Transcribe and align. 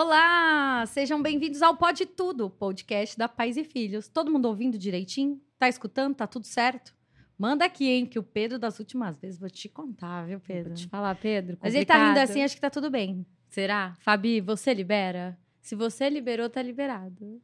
Olá, 0.00 0.86
sejam 0.86 1.20
bem-vindos 1.20 1.60
ao 1.60 1.76
Pode 1.76 2.06
Tudo, 2.06 2.48
podcast 2.48 3.18
da 3.18 3.28
Pais 3.28 3.56
e 3.56 3.64
Filhos. 3.64 4.06
Todo 4.06 4.30
mundo 4.30 4.46
ouvindo 4.46 4.78
direitinho? 4.78 5.42
Tá 5.58 5.68
escutando? 5.68 6.14
Tá 6.14 6.24
tudo 6.24 6.46
certo? 6.46 6.94
Manda 7.36 7.64
aqui, 7.64 7.88
hein, 7.88 8.06
que 8.06 8.16
o 8.16 8.22
Pedro 8.22 8.60
das 8.60 8.78
últimas 8.78 9.18
vezes 9.18 9.40
vou 9.40 9.50
te 9.50 9.68
contar, 9.68 10.24
viu, 10.24 10.38
Pedro? 10.38 10.68
Vou 10.68 10.74
te 10.76 10.86
falar, 10.86 11.16
Pedro. 11.16 11.58
Mas 11.60 11.74
ele 11.74 11.84
tá 11.84 11.94
rindo 11.94 12.06
complicado. 12.10 12.30
assim, 12.30 12.44
acho 12.44 12.54
que 12.54 12.60
tá 12.60 12.70
tudo 12.70 12.88
bem. 12.88 13.26
Será? 13.48 13.92
Fabi, 13.98 14.40
você 14.40 14.72
libera? 14.72 15.36
Se 15.60 15.74
você 15.74 16.08
liberou, 16.08 16.48
tá 16.48 16.62
liberado. 16.62 17.42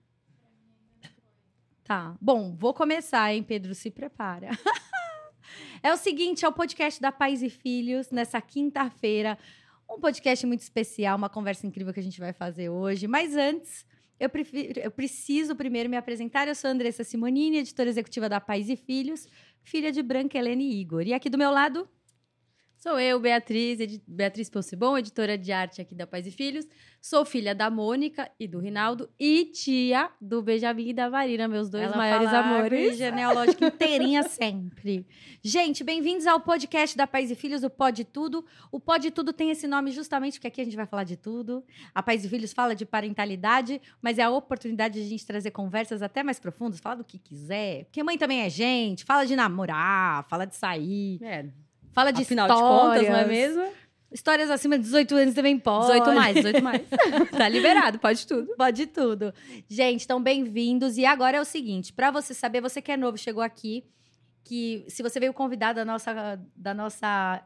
Tá. 1.83 2.17
Bom, 2.21 2.55
vou 2.55 2.73
começar, 2.73 3.35
hein, 3.35 3.43
Pedro? 3.43 3.75
Se 3.75 3.91
prepara. 3.91 4.51
é 5.83 5.93
o 5.93 5.97
seguinte, 5.97 6.45
é 6.45 6.49
o 6.49 6.53
podcast 6.53 7.03
da 7.03 7.11
Pais 7.11 7.43
e 7.43 7.51
Filhos, 7.51 8.13
nessa 8.13 8.41
quinta-feira. 8.41 9.37
Um 9.91 10.01
podcast 10.01 10.47
muito 10.47 10.61
especial, 10.61 11.17
uma 11.17 11.29
conversa 11.29 11.67
incrível 11.67 11.93
que 11.93 12.01
a 12.01 12.03
gente 12.03 12.19
vai 12.19 12.33
fazer 12.33 12.69
hoje. 12.69 13.07
Mas 13.07 13.37
antes, 13.37 13.87
eu, 14.19 14.29
prefiro- 14.29 14.81
eu 14.81 14.91
preciso 14.91 15.55
primeiro 15.55 15.89
me 15.89 15.97
apresentar. 15.97 16.49
Eu 16.49 16.55
sou 16.55 16.71
Andressa 16.71 17.05
Simonini, 17.05 17.59
editora 17.59 17.89
executiva 17.89 18.29
da 18.29 18.41
Pais 18.41 18.69
e 18.69 18.77
Filhos, 18.77 19.29
filha 19.63 19.93
de 19.93 20.03
Branca 20.03 20.39
Helene 20.39 20.65
e 20.65 20.81
Igor. 20.81 21.03
E 21.03 21.13
aqui 21.15 21.29
do 21.31 21.39
meu 21.39 21.51
lado, 21.51 21.89
Sou 22.85 23.01
eu, 23.01 23.19
Beatriz, 23.19 23.81
edi- 23.81 24.03
Beatriz 24.07 24.51
Possebon, 24.51 24.99
editora 24.99 25.39
de 25.39 25.51
arte 25.51 25.81
aqui 25.81 25.95
da 25.95 26.07
Pais 26.07 26.27
e 26.27 26.31
Filhos. 26.31 26.67
Sou 27.01 27.25
filha 27.25 27.55
da 27.55 27.71
Mônica 27.71 28.31
e 28.39 28.47
do 28.47 28.59
Rinaldo 28.59 29.09
e 29.19 29.47
tia 29.47 30.11
do 30.21 30.43
Benjamin 30.43 30.91
e 30.91 30.93
da 30.93 31.09
Marina, 31.09 31.49
meus 31.49 31.71
dois 31.71 31.85
ela 31.85 31.97
maiores 31.97 32.29
fala 32.29 32.57
amores. 32.59 32.99
genealógica 32.99 33.65
inteirinha 33.73 34.23
sempre. 34.25 35.07
Gente, 35.43 35.83
bem-vindos 35.83 36.27
ao 36.27 36.41
podcast 36.41 36.95
da 36.95 37.07
Pais 37.07 37.31
e 37.31 37.35
Filhos, 37.35 37.65
o 37.65 37.71
Pode 37.71 38.05
Tudo. 38.05 38.45
O 38.71 38.79
Pode 38.79 39.11
Tudo 39.11 39.33
tem 39.33 39.51
esse 39.51 39.67
nome 39.67 39.91
justamente 39.91 40.35
porque 40.35 40.49
aqui 40.49 40.61
a 40.61 40.65
gente 40.65 40.77
vai 40.77 40.87
falar 40.87 41.05
de 41.05 41.17
tudo. 41.17 41.65
A 41.95 42.03
Pais 42.03 42.23
e 42.23 42.29
Filhos 42.29 42.53
fala 42.53 42.75
de 42.75 42.85
parentalidade, 42.85 43.81
mas 44.03 44.19
é 44.19 44.25
a 44.25 44.31
oportunidade 44.31 45.01
de 45.01 45.07
a 45.07 45.09
gente 45.09 45.25
trazer 45.25 45.53
conversas 45.53 46.03
até 46.03 46.23
mais 46.23 46.39
profundas, 46.39 46.81
falar 46.81 46.97
do 46.97 47.05
que 47.05 47.19
quiser. 47.19 47.85
Porque 47.85 48.03
mãe 48.03 48.19
também 48.19 48.43
é 48.43 48.51
gente, 48.51 49.05
fala 49.05 49.25
de 49.25 49.35
namorar, 49.35 50.29
fala 50.29 50.45
de 50.45 50.55
sair, 50.55 51.19
É, 51.23 51.47
fala 51.95 52.13
de 52.13 52.23
afinal 52.23 52.49
histórias. 52.49 53.01
de 53.01 53.07
contas, 53.07 53.09
não 53.09 53.19
é 53.19 53.27
mesmo? 53.27 53.73
Histórias 54.13 54.51
acima 54.51 54.79
de 54.79 54.85
18 54.85 55.15
anos 55.17 55.35
também 55.35 55.59
pode. 55.59 55.87
18 55.87 56.15
mais, 56.15 56.35
18 56.37 56.63
mais. 56.63 56.83
tá 57.37 57.49
liberado, 57.49 57.99
pode 57.99 58.27
tudo. 58.27 58.55
Pode 58.57 58.87
tudo. 58.87 59.33
Gente, 59.69 60.05
então 60.05 60.23
bem-vindos. 60.23 60.99
E 60.99 61.05
agora 61.05 61.37
é 61.37 61.41
o 61.41 61.45
seguinte, 61.45 61.93
para 61.93 62.11
você 62.11 62.35
saber, 62.35 62.61
você 62.61 62.81
que 62.83 62.93
é 62.93 62.97
novo, 62.97 63.17
chegou 63.17 63.43
aqui, 63.43 63.85
que 64.45 64.85
se 64.89 65.03
você 65.03 65.19
veio 65.19 65.33
convidado 65.33 65.77
da 65.77 65.85
nossa, 65.85 66.41
da 66.55 66.75
nossa 66.75 67.43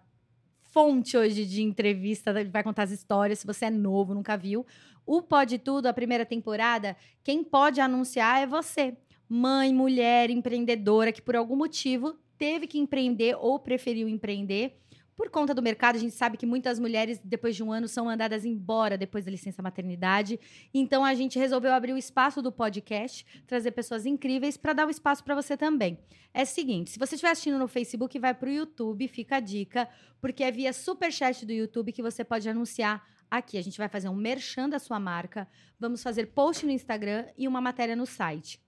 fonte 0.71 1.17
hoje 1.17 1.47
de 1.47 1.63
entrevista, 1.63 2.35
vai 2.51 2.63
contar 2.63 2.83
as 2.83 2.91
histórias, 2.91 3.39
se 3.39 3.47
você 3.47 3.67
é 3.67 3.71
novo, 3.71 4.15
nunca 4.15 4.37
viu. 4.37 4.67
O 5.07 5.23
Pode 5.23 5.59
Tudo, 5.59 5.87
a 5.87 5.93
primeira 5.95 6.27
temporada, 6.27 6.95
quem 7.25 7.43
pode 7.43 7.81
anunciar 7.81 8.43
é 8.43 8.47
você. 8.47 8.95
Mãe, 9.27 9.73
mulher, 9.73 10.29
empreendedora, 10.29 11.13
que 11.13 11.23
por 11.23 11.35
algum 11.35 11.57
motivo 11.57 12.15
teve 12.39 12.67
que 12.67 12.79
empreender 12.79 13.37
ou 13.39 13.59
preferiu 13.59 14.09
empreender. 14.09 14.79
Por 15.19 15.31
conta 15.31 15.53
do 15.53 15.61
mercado, 15.61 15.97
a 15.97 15.99
gente 15.99 16.15
sabe 16.15 16.37
que 16.37 16.47
muitas 16.47 16.79
mulheres, 16.79 17.21
depois 17.25 17.57
de 17.57 17.65
um 17.65 17.73
ano, 17.73 17.89
são 17.89 18.05
mandadas 18.05 18.45
embora 18.45 18.97
depois 18.97 19.25
da 19.25 19.33
licença 19.33 19.61
maternidade. 19.61 20.39
Então, 20.73 21.05
a 21.05 21.13
gente 21.13 21.37
resolveu 21.37 21.73
abrir 21.73 21.93
o 21.93 21.99
espaço 21.99 22.41
do 22.41 22.53
podcast, 22.53 23.27
trazer 23.45 23.73
pessoas 23.73 24.07
incríveis 24.07 24.57
para 24.57 24.73
dar 24.73 24.87
o 24.87 24.91
espaço 24.91 25.25
para 25.25 25.35
você 25.35 25.57
também. 25.57 25.99
É 26.33 26.45
o 26.45 26.47
seguinte: 26.47 26.91
se 26.91 27.01
você 27.01 27.17
estiver 27.17 27.33
assistindo 27.33 27.59
no 27.59 27.67
Facebook, 27.67 28.17
vai 28.17 28.33
para 28.33 28.49
o 28.49 28.53
YouTube, 28.53 29.09
fica 29.09 29.39
a 29.39 29.41
dica, 29.41 29.89
porque 30.21 30.45
é 30.45 30.53
via 30.53 30.73
superchat 30.73 31.45
do 31.45 31.53
YouTube 31.53 31.91
que 31.91 32.01
você 32.01 32.23
pode 32.23 32.49
anunciar 32.49 33.05
aqui. 33.29 33.59
A 33.59 33.63
gente 33.63 33.77
vai 33.77 33.89
fazer 33.89 34.09
um 34.09 34.15
merchan 34.15 34.69
da 34.69 34.79
sua 34.79 35.01
marca, 35.01 35.49
vamos 35.81 36.01
fazer 36.01 36.27
post 36.27 36.65
no 36.65 36.71
Instagram 36.71 37.27
e 37.37 37.49
uma 37.49 37.61
matéria 37.61 37.97
no 37.97 38.07
site. 38.07 38.61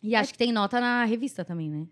E 0.00 0.14
acho 0.14 0.32
que 0.32 0.38
tem 0.38 0.52
nota 0.52 0.80
na 0.80 1.04
revista 1.04 1.44
também, 1.44 1.68
né? 1.68 1.88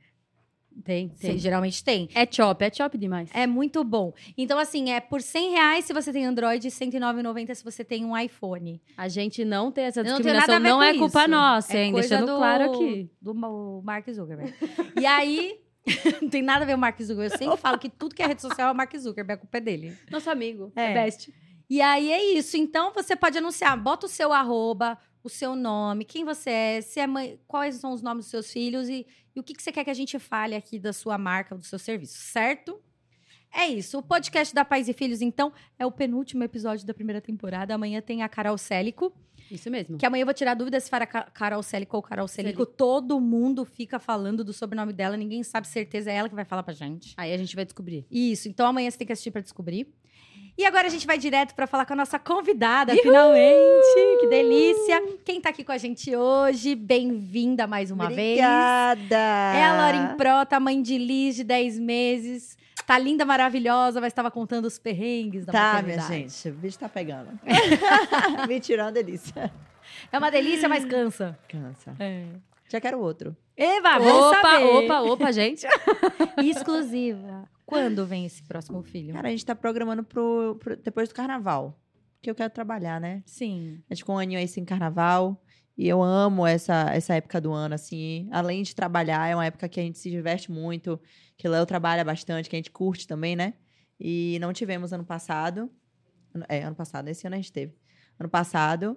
Tem, 0.85 1.11
Cê- 1.17 1.37
geralmente 1.39 1.83
tem. 1.85 2.09
É 2.15 2.27
chop, 2.31 2.65
é 2.65 2.73
chop 2.73 2.97
demais. 2.97 3.29
É 3.35 3.47
muito 3.47 3.83
bom. 3.85 4.13
Então, 4.37 4.59
assim, 4.59 4.91
é 4.91 5.01
por 5.01 5.21
100 5.21 5.51
reais 5.51 5.85
se 5.85 5.93
você 5.93 6.13
tem 6.13 6.25
Android 6.25 6.67
e 6.67 6.71
R$ 6.71 6.75
109,90 6.77 7.55
se 7.55 7.65
você 7.65 7.85
tem 7.85 8.05
um 8.05 8.17
iPhone. 8.17 8.81
A 8.97 9.09
gente 9.09 9.45
não 9.45 9.71
tem 9.73 9.85
essa 9.85 10.03
não 10.03 10.11
discriminação, 10.17 10.59
não 10.61 10.77
com 10.79 10.83
é 10.83 10.91
isso. 10.91 10.99
culpa 11.01 11.29
nossa, 11.29 11.77
É 11.77 11.85
hein? 11.85 11.93
Deixando 11.93 12.27
do- 12.27 12.37
claro 12.37 12.73
aqui. 12.73 13.11
Do 13.21 13.35
Ma- 13.35 13.83
Mark 13.83 14.09
Zuckerberg. 14.11 14.55
e 15.01 15.05
aí, 15.05 15.59
não 16.23 16.29
tem 16.29 16.43
nada 16.43 16.63
a 16.65 16.67
ver 16.67 16.73
com 16.73 16.79
o 16.79 16.81
Mark 16.81 16.99
Zuckerberg. 17.01 17.33
Eu 17.33 17.39
sempre 17.39 17.57
falo 17.57 17.79
que 17.79 17.89
tudo 17.89 18.15
que 18.15 18.23
é 18.23 18.27
rede 18.27 18.41
social 18.43 18.69
é 18.69 18.73
o 18.73 18.75
Mark 18.77 18.95
Zuckerberg, 18.97 19.33
a 19.33 19.37
culpa 19.41 19.59
é 19.59 19.61
dele. 19.61 19.97
Nosso 20.11 20.31
amigo, 20.31 20.73
É. 20.77 20.91
é 20.91 20.95
best. 20.95 21.33
E 21.71 21.83
aí 21.83 22.11
é 22.11 22.33
isso. 22.39 22.57
Então 22.57 22.93
você 22.95 23.15
pode 23.15 23.37
anunciar, 23.37 23.77
bota 23.77 24.07
o 24.07 24.09
seu 24.09 24.33
arroba, 24.33 24.97
o 25.29 25.31
seu 25.31 25.55
nome, 25.55 26.05
quem 26.05 26.25
você 26.25 26.51
é, 26.51 26.81
se 26.81 26.99
é 26.99 27.07
mãe, 27.07 27.39
quais 27.47 27.77
são 27.77 27.93
os 27.93 28.03
nomes 28.03 28.25
dos 28.25 28.31
seus 28.31 28.51
filhos 28.53 28.89
e, 28.89 29.07
e 29.37 29.39
o 29.41 29.43
que, 29.43 29.55
que 29.55 29.63
você 29.63 29.71
quer 29.71 29.85
que 29.85 29.91
a 29.91 29.95
gente 29.95 30.19
fale 30.19 30.55
aqui 30.57 30.79
da 30.79 30.93
sua 30.93 31.17
marca, 31.17 31.55
do 31.57 31.65
seu 31.65 31.79
serviço, 31.79 32.19
certo? 32.19 32.81
É 33.53 33.67
isso. 33.67 33.99
O 33.99 34.03
podcast 34.03 34.55
da 34.55 34.65
Pais 34.65 34.89
e 34.89 34.93
Filhos, 34.93 35.23
então, 35.23 35.53
é 35.79 35.87
o 35.87 35.91
penúltimo 35.91 36.45
episódio 36.45 36.87
da 36.87 36.93
primeira 36.93 37.21
temporada. 37.21 37.75
Amanhã 37.75 38.01
tem 38.03 38.23
a 38.23 38.29
Carol 38.29 38.59
Célico. 38.59 39.11
Isso 39.51 39.71
mesmo. 39.71 39.97
Que 39.97 40.05
amanhã 40.05 40.23
eu 40.23 40.27
vou 40.27 40.35
tirar 40.35 40.53
dúvidas 40.55 40.85
se 40.85 40.91
Ca- 40.91 41.31
Carol 41.33 41.63
Célico 41.63 41.97
ou 41.97 42.03
Carol 42.03 42.29
Célico. 42.29 42.67
Todo 42.67 43.19
mundo 43.19 43.65
fica 43.65 43.99
falando 43.99 44.45
do 44.45 44.53
sobrenome 44.53 44.93
dela, 44.93 45.17
ninguém 45.17 45.43
sabe 45.43 45.67
certeza, 45.67 46.11
é 46.11 46.17
ela 46.17 46.29
que 46.29 46.35
vai 46.35 46.45
falar 46.45 46.63
pra 46.63 46.75
gente. 46.75 47.15
Aí 47.17 47.33
a 47.33 47.37
gente 47.39 47.57
vai 47.57 47.65
descobrir. 47.65 48.05
Isso, 48.11 48.49
então 48.49 48.67
amanhã 48.67 48.91
você 48.91 48.99
tem 48.99 49.07
que 49.07 49.13
assistir 49.15 49.31
pra 49.31 49.41
descobrir. 49.41 49.95
E 50.59 50.65
agora 50.67 50.89
a 50.89 50.91
gente 50.91 51.07
vai 51.07 51.17
direto 51.17 51.55
pra 51.55 51.69
falar 51.69 51.87
com 51.87 51.93
a 51.93 51.97
nossa 51.97 52.19
convidada, 52.19 52.93
finalmente. 52.97 54.19
Que 54.21 54.27
delícia. 54.27 55.01
Quem 55.25 55.41
tá 55.41 55.51
aqui 55.51 55.63
com 55.63 55.71
a 55.71 55.79
gente 55.79 56.15
hoje, 56.17 56.75
bem-vinda 56.75 57.65
mais 57.69 57.93
uma 57.93 58.09
vez. 58.09 58.39
Obrigada! 58.41 59.15
É 59.55 59.65
a 59.65 59.73
Lauren 59.77 60.17
Prota, 60.17 60.59
mãe 60.59 60.83
de 60.83 60.99
Liz, 60.99 61.37
de 61.37 61.45
10 61.45 61.79
meses. 61.79 62.59
Tá 62.85 62.99
linda, 62.99 63.25
maravilhosa, 63.25 64.01
mas 64.01 64.09
estava 64.09 64.33
contando 64.33 64.65
os 64.65 64.81
perrengues 64.81 65.45
da 65.47 65.53
Tá, 65.53 65.59
minha 65.83 65.97
maternidade. 65.97 66.15
gente, 66.33 66.49
o 66.49 66.53
bicho 66.55 66.79
tá 66.79 66.89
pegando. 66.89 67.39
Mentira, 68.49 68.83
é 68.83 68.85
uma 68.87 68.93
delícia. 68.93 69.53
É 70.11 70.19
uma 70.19 70.31
delícia, 70.31 70.69
mas 70.69 70.85
cansa. 70.85 71.39
Cansa. 71.49 71.95
É. 72.01 72.25
Já 72.69 72.81
quero 72.81 72.99
outro. 72.99 73.37
Eva, 73.57 73.99
vamos 73.99 74.13
Opa, 74.39 74.43
saber. 74.43 74.65
opa, 74.65 75.01
opa, 75.03 75.33
gente. 75.33 75.67
Exclusiva. 76.43 77.49
Quando 77.69 78.07
vem 78.07 78.25
esse 78.27 78.43
próximo 78.43 78.83
filho? 78.83 79.13
Cara, 79.15 79.29
a 79.29 79.31
gente 79.31 79.45
tá 79.45 79.55
programando 79.55 80.03
pro, 80.03 80.57
pro- 80.59 80.77
depois 80.77 81.09
do 81.09 81.15
carnaval. 81.15 81.79
Porque 82.17 82.31
eu 82.31 82.35
quero 82.35 82.51
trabalhar, 82.53 83.01
né? 83.01 83.23
Sim. 83.27 83.81
A 83.89 83.95
gente 83.95 84.03
ficou 84.03 84.17
um 84.17 84.19
aninho 84.19 84.41
aí 84.41 84.49
sem 84.49 84.65
carnaval. 84.65 85.41
E 85.77 85.87
eu 85.87 86.03
amo 86.03 86.45
essa, 86.47 86.91
essa 86.93 87.15
época 87.15 87.41
do 87.41 87.53
ano, 87.53 87.75
assim. 87.75 88.29
Além 88.33 88.63
de 88.63 88.75
trabalhar, 88.75 89.29
é 89.29 89.35
uma 89.37 89.47
época 89.47 89.69
que 89.69 89.79
a 89.79 89.83
gente 89.83 89.99
se 89.99 90.11
diverte 90.11 90.51
muito. 90.51 90.99
Que 91.37 91.47
o 91.47 91.51
Léo 91.51 91.65
trabalha 91.67 92.05
bastante, 92.05 92.49
que 92.51 92.57
a 92.57 92.59
gente 92.59 92.71
curte 92.71 93.07
também, 93.07 93.37
né? 93.37 93.55
E 94.01 94.39
não 94.41 94.53
tivemos 94.53 94.93
ano 94.93 95.05
passado. 95.05 95.71
É, 96.49 96.63
ano 96.65 96.75
passado. 96.75 97.09
Esse 97.09 97.27
ano 97.27 97.35
a 97.35 97.39
gente 97.39 97.53
teve. 97.53 97.75
Ano 98.19 98.29
passado. 98.29 98.97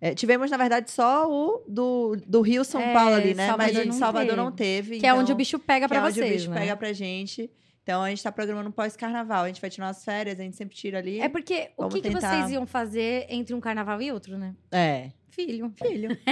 é, 0.00 0.14
tivemos, 0.14 0.50
na 0.50 0.56
verdade, 0.56 0.90
só 0.90 1.28
o 1.30 1.64
do, 1.68 2.16
do 2.26 2.40
Rio 2.40 2.64
São 2.64 2.80
É, 2.80 2.92
Paulo 2.94 3.14
ali, 3.14 3.34
né? 3.34 3.46
Mas 3.48 3.72
Salvador 3.72 3.80
o 3.80 3.82
de 3.82 3.88
não 3.90 3.98
Salvador 3.98 4.28
teve. 4.30 4.36
não 4.42 4.52
teve. 4.52 4.98
Que 5.00 5.06
é 5.06 5.12
onde 5.12 5.24
então- 5.24 5.34
o 5.34 5.36
bicho 5.38 5.58
pega 5.58 5.86
pra 5.88 5.98
é 5.98 6.02
onde 6.02 6.14
vocês, 6.14 6.30
o 6.30 6.34
bicho 6.36 6.50
né? 6.50 6.60
pega 6.60 6.76
pra 6.76 6.92
gente. 6.94 7.50
Então 7.82 8.00
a 8.02 8.08
gente 8.10 8.22
tá 8.22 8.30
programando 8.30 8.68
um 8.68 8.72
pós-carnaval. 8.72 9.44
A 9.44 9.48
gente 9.48 9.60
vai 9.60 9.68
tirar 9.68 9.86
umas 9.86 10.04
férias, 10.04 10.38
a 10.38 10.42
gente 10.42 10.56
sempre 10.56 10.76
tira 10.76 10.98
ali. 10.98 11.20
É 11.20 11.28
porque 11.28 11.70
o 11.76 11.88
que, 11.88 12.00
que 12.00 12.08
tentar. 12.10 12.20
vocês 12.20 12.50
iam 12.52 12.64
fazer 12.66 13.26
entre 13.28 13.54
um 13.54 13.60
carnaval 13.60 14.00
e 14.00 14.12
outro, 14.12 14.38
né? 14.38 14.54
É. 14.70 15.10
Filho. 15.30 15.72
Filho. 15.82 16.10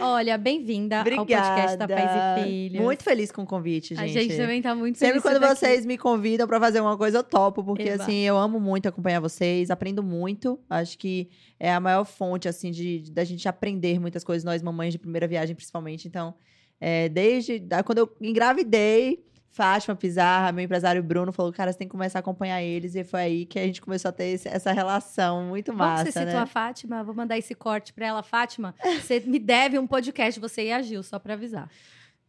Olha, 0.00 0.36
bem-vinda 0.36 0.98
ao 0.98 1.04
podcast 1.04 1.76
da 1.76 1.86
Pais 1.86 2.40
e 2.40 2.42
Filhos. 2.42 2.82
Muito 2.82 3.04
feliz 3.04 3.30
com 3.30 3.42
o 3.42 3.46
convite, 3.46 3.94
gente. 3.94 4.00
A 4.18 4.22
gente 4.22 4.36
também 4.36 4.60
tá 4.60 4.74
muito 4.74 4.98
Sempre 4.98 5.20
quando 5.20 5.44
aqui. 5.44 5.54
vocês 5.54 5.86
me 5.86 5.96
convidam 5.96 6.48
pra 6.48 6.58
fazer 6.58 6.80
uma 6.80 6.98
coisa, 6.98 7.18
eu 7.18 7.22
topo, 7.22 7.62
porque 7.62 7.84
Eba. 7.90 8.02
assim, 8.02 8.16
eu 8.22 8.36
amo 8.36 8.58
muito 8.58 8.88
acompanhar 8.88 9.20
vocês, 9.20 9.70
aprendo 9.70 10.02
muito. 10.02 10.58
Acho 10.68 10.98
que 10.98 11.30
é 11.58 11.72
a 11.72 11.78
maior 11.78 12.04
fonte, 12.04 12.48
assim, 12.48 12.72
de, 12.72 12.98
de- 13.02 13.12
da 13.12 13.22
gente 13.22 13.46
aprender 13.48 14.00
muitas 14.00 14.24
coisas, 14.24 14.42
nós 14.42 14.60
mamães 14.60 14.92
de 14.92 14.98
primeira 14.98 15.28
viagem, 15.28 15.54
principalmente. 15.54 16.08
Então, 16.08 16.34
é, 16.80 17.08
desde 17.08 17.58
da- 17.58 17.82
quando 17.82 17.98
eu 17.98 18.16
engravidei, 18.20 19.24
Fátima 19.50 19.94
Pizarra, 19.94 20.50
meu 20.50 20.64
empresário 20.64 21.00
Bruno, 21.02 21.32
falou, 21.32 21.52
cara, 21.52 21.70
você 21.72 21.78
tem 21.78 21.86
que 21.86 21.92
começar 21.92 22.18
a 22.18 22.20
acompanhar 22.20 22.60
eles. 22.60 22.96
E 22.96 23.04
foi 23.04 23.20
aí 23.20 23.46
que 23.46 23.56
a 23.58 23.62
gente 23.64 23.80
começou 23.80 24.08
a 24.08 24.12
ter 24.12 24.24
esse- 24.24 24.48
essa 24.48 24.72
relação 24.72 25.44
muito 25.44 25.72
massa, 25.72 26.04
que 26.06 26.12
você 26.12 26.18
citou 26.20 26.34
né? 26.34 26.40
a 26.40 26.46
Fátima, 26.46 27.04
vou 27.04 27.14
mandar 27.14 27.38
esse 27.38 27.54
corte 27.54 27.92
pra 27.92 28.06
ela. 28.06 28.22
Fátima, 28.22 28.74
você 29.00 29.20
me 29.20 29.38
deve 29.38 29.78
um 29.78 29.86
podcast, 29.86 30.40
você 30.40 30.64
e 30.66 30.72
a 30.72 30.82
Gil, 30.82 31.02
só 31.04 31.18
pra 31.20 31.34
avisar. 31.34 31.70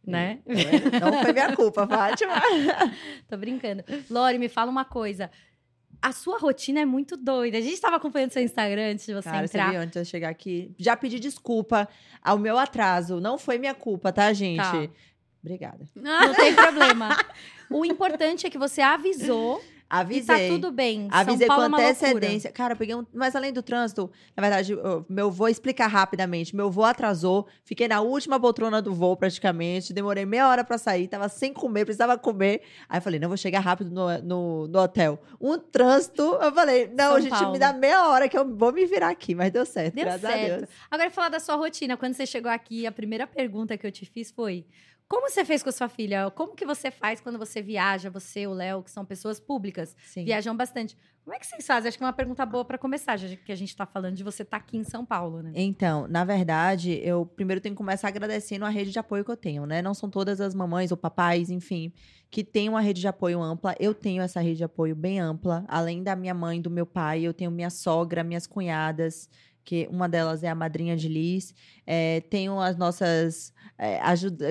Né? 0.06 0.38
Não 1.02 1.20
foi 1.20 1.32
minha 1.32 1.56
culpa, 1.56 1.84
Fátima. 1.84 2.34
Tô 3.28 3.36
brincando. 3.36 3.82
Lori, 4.08 4.38
me 4.38 4.48
fala 4.48 4.70
uma 4.70 4.84
coisa. 4.84 5.28
A 6.00 6.12
sua 6.12 6.38
rotina 6.38 6.80
é 6.80 6.84
muito 6.84 7.16
doida. 7.16 7.58
A 7.58 7.60
gente 7.60 7.80
tava 7.80 7.96
acompanhando 7.96 8.32
seu 8.32 8.42
Instagram 8.42 8.92
antes 8.92 9.06
de 9.06 9.14
você 9.14 9.28
Cara, 9.28 9.46
você 9.46 9.56
entrar. 9.56 9.70
viu 9.70 9.80
antes 9.80 9.92
de 9.92 9.98
eu 9.98 10.04
chegar 10.04 10.28
aqui? 10.28 10.72
Já 10.78 10.96
pedi 10.96 11.18
desculpa 11.18 11.88
ao 12.22 12.38
meu 12.38 12.58
atraso. 12.58 13.20
Não 13.20 13.38
foi 13.38 13.58
minha 13.58 13.74
culpa, 13.74 14.12
tá, 14.12 14.32
gente? 14.32 14.58
Tá. 14.58 14.88
Obrigada. 15.42 15.88
Não 15.94 16.34
tem 16.34 16.54
problema. 16.54 17.16
O 17.70 17.84
importante 17.84 18.46
é 18.46 18.50
que 18.50 18.58
você 18.58 18.80
avisou 18.80 19.62
Avisei. 19.88 20.46
E 20.46 20.48
tá 20.48 20.54
tudo 20.54 20.72
bem. 20.72 21.06
Avisei 21.10 21.46
São 21.46 21.56
Paulo 21.56 21.70
com 21.70 21.80
é 21.80 21.90
antecedência. 21.90 22.50
Cara, 22.50 22.72
eu 22.72 22.76
peguei 22.76 22.94
um. 22.94 23.06
Mas 23.14 23.36
além 23.36 23.52
do 23.52 23.62
trânsito, 23.62 24.10
na 24.36 24.40
verdade, 24.40 24.72
eu- 24.72 25.06
meu 25.08 25.30
voo, 25.30 25.48
explicar 25.48 25.86
rapidamente. 25.86 26.54
Meu 26.56 26.70
voo 26.70 26.84
atrasou, 26.84 27.46
fiquei 27.64 27.86
na 27.86 28.00
última 28.00 28.38
poltrona 28.40 28.82
do 28.82 28.92
voo 28.92 29.16
praticamente. 29.16 29.92
Demorei 29.92 30.26
meia 30.26 30.48
hora 30.48 30.64
pra 30.64 30.76
sair, 30.76 31.06
tava 31.06 31.28
sem 31.28 31.52
comer, 31.52 31.84
precisava 31.84 32.18
comer. 32.18 32.62
Aí 32.88 32.98
eu 32.98 33.02
falei, 33.02 33.20
não, 33.20 33.28
vou 33.28 33.36
chegar 33.36 33.60
rápido 33.60 33.90
no, 33.90 34.18
no, 34.22 34.66
no 34.68 34.78
hotel. 34.80 35.20
Um 35.40 35.58
trânsito, 35.58 36.22
eu 36.22 36.52
falei, 36.52 36.88
não, 36.88 37.12
São 37.12 37.20
gente, 37.20 37.30
Paulo. 37.30 37.52
me 37.52 37.58
dá 37.58 37.72
meia 37.72 38.08
hora 38.08 38.28
que 38.28 38.36
eu 38.36 38.56
vou 38.56 38.72
me 38.72 38.84
virar 38.86 39.10
aqui. 39.10 39.34
Mas 39.34 39.52
deu 39.52 39.64
certo, 39.64 39.94
Deu 39.94 40.04
graças 40.04 40.24
a 40.24 40.28
certo. 40.32 40.58
Deus. 40.58 40.70
Agora, 40.90 41.10
falar 41.10 41.28
da 41.28 41.38
sua 41.40 41.54
rotina. 41.54 41.96
Quando 41.96 42.14
você 42.14 42.26
chegou 42.26 42.50
aqui, 42.50 42.86
a 42.86 42.92
primeira 42.92 43.26
pergunta 43.26 43.76
que 43.78 43.86
eu 43.86 43.92
te 43.92 44.04
fiz 44.04 44.30
foi: 44.32 44.64
como 45.08 45.30
você 45.30 45.44
fez 45.44 45.62
com 45.62 45.68
a 45.68 45.72
sua 45.72 45.88
filha? 45.88 46.30
Como 46.30 46.54
que 46.54 46.66
você 46.66 46.90
faz 46.90 47.20
quando 47.20 47.38
você 47.38 47.62
viaja, 47.62 48.10
você, 48.10 48.46
o 48.46 48.52
Léo, 48.52 48.82
que 48.82 48.90
são 48.90 49.04
pessoas 49.04 49.38
públicas, 49.38 49.96
Sim. 50.04 50.24
viajam 50.24 50.56
bastante? 50.56 50.96
Como 51.24 51.34
é 51.34 51.40
que 51.40 51.46
vocês 51.46 51.66
fazem? 51.66 51.88
Acho 51.88 51.98
que 51.98 52.04
é 52.04 52.06
uma 52.06 52.12
pergunta 52.12 52.46
boa 52.46 52.64
pra 52.64 52.78
começar, 52.78 53.16
já 53.16 53.34
que 53.36 53.50
a 53.50 53.56
gente 53.56 53.74
tá 53.74 53.84
falando 53.84 54.14
de 54.14 54.22
você 54.22 54.42
estar 54.42 54.58
aqui 54.58 54.76
em 54.76 54.84
São 54.84 55.04
Paulo, 55.04 55.42
né? 55.42 55.50
Então, 55.54 56.06
na 56.06 56.24
verdade, 56.24 57.00
eu 57.02 57.26
primeiro 57.26 57.60
tenho 57.60 57.74
que 57.74 57.78
começar 57.78 58.06
agradecendo 58.06 58.64
a 58.64 58.68
rede 58.68 58.92
de 58.92 58.98
apoio 59.00 59.24
que 59.24 59.30
eu 59.32 59.36
tenho, 59.36 59.66
né? 59.66 59.82
Não 59.82 59.92
são 59.92 60.08
todas 60.08 60.40
as 60.40 60.54
mamães 60.54 60.92
ou 60.92 60.96
papais, 60.96 61.50
enfim, 61.50 61.92
que 62.30 62.44
têm 62.44 62.68
uma 62.68 62.80
rede 62.80 63.00
de 63.00 63.08
apoio 63.08 63.42
ampla. 63.42 63.74
Eu 63.80 63.92
tenho 63.92 64.22
essa 64.22 64.40
rede 64.40 64.58
de 64.58 64.64
apoio 64.64 64.94
bem 64.94 65.18
ampla. 65.18 65.64
Além 65.66 66.00
da 66.00 66.14
minha 66.14 66.34
mãe, 66.34 66.60
do 66.60 66.70
meu 66.70 66.86
pai, 66.86 67.22
eu 67.22 67.34
tenho 67.34 67.50
minha 67.50 67.70
sogra, 67.70 68.22
minhas 68.22 68.46
cunhadas, 68.46 69.28
que 69.66 69.88
uma 69.90 70.08
delas 70.08 70.44
é 70.44 70.48
a 70.48 70.54
madrinha 70.54 70.96
de 70.96 71.08
Liz. 71.08 71.52
É, 71.84 72.20
tenho 72.30 72.58
as 72.60 72.76
nossas 72.76 73.52
é, 73.76 73.98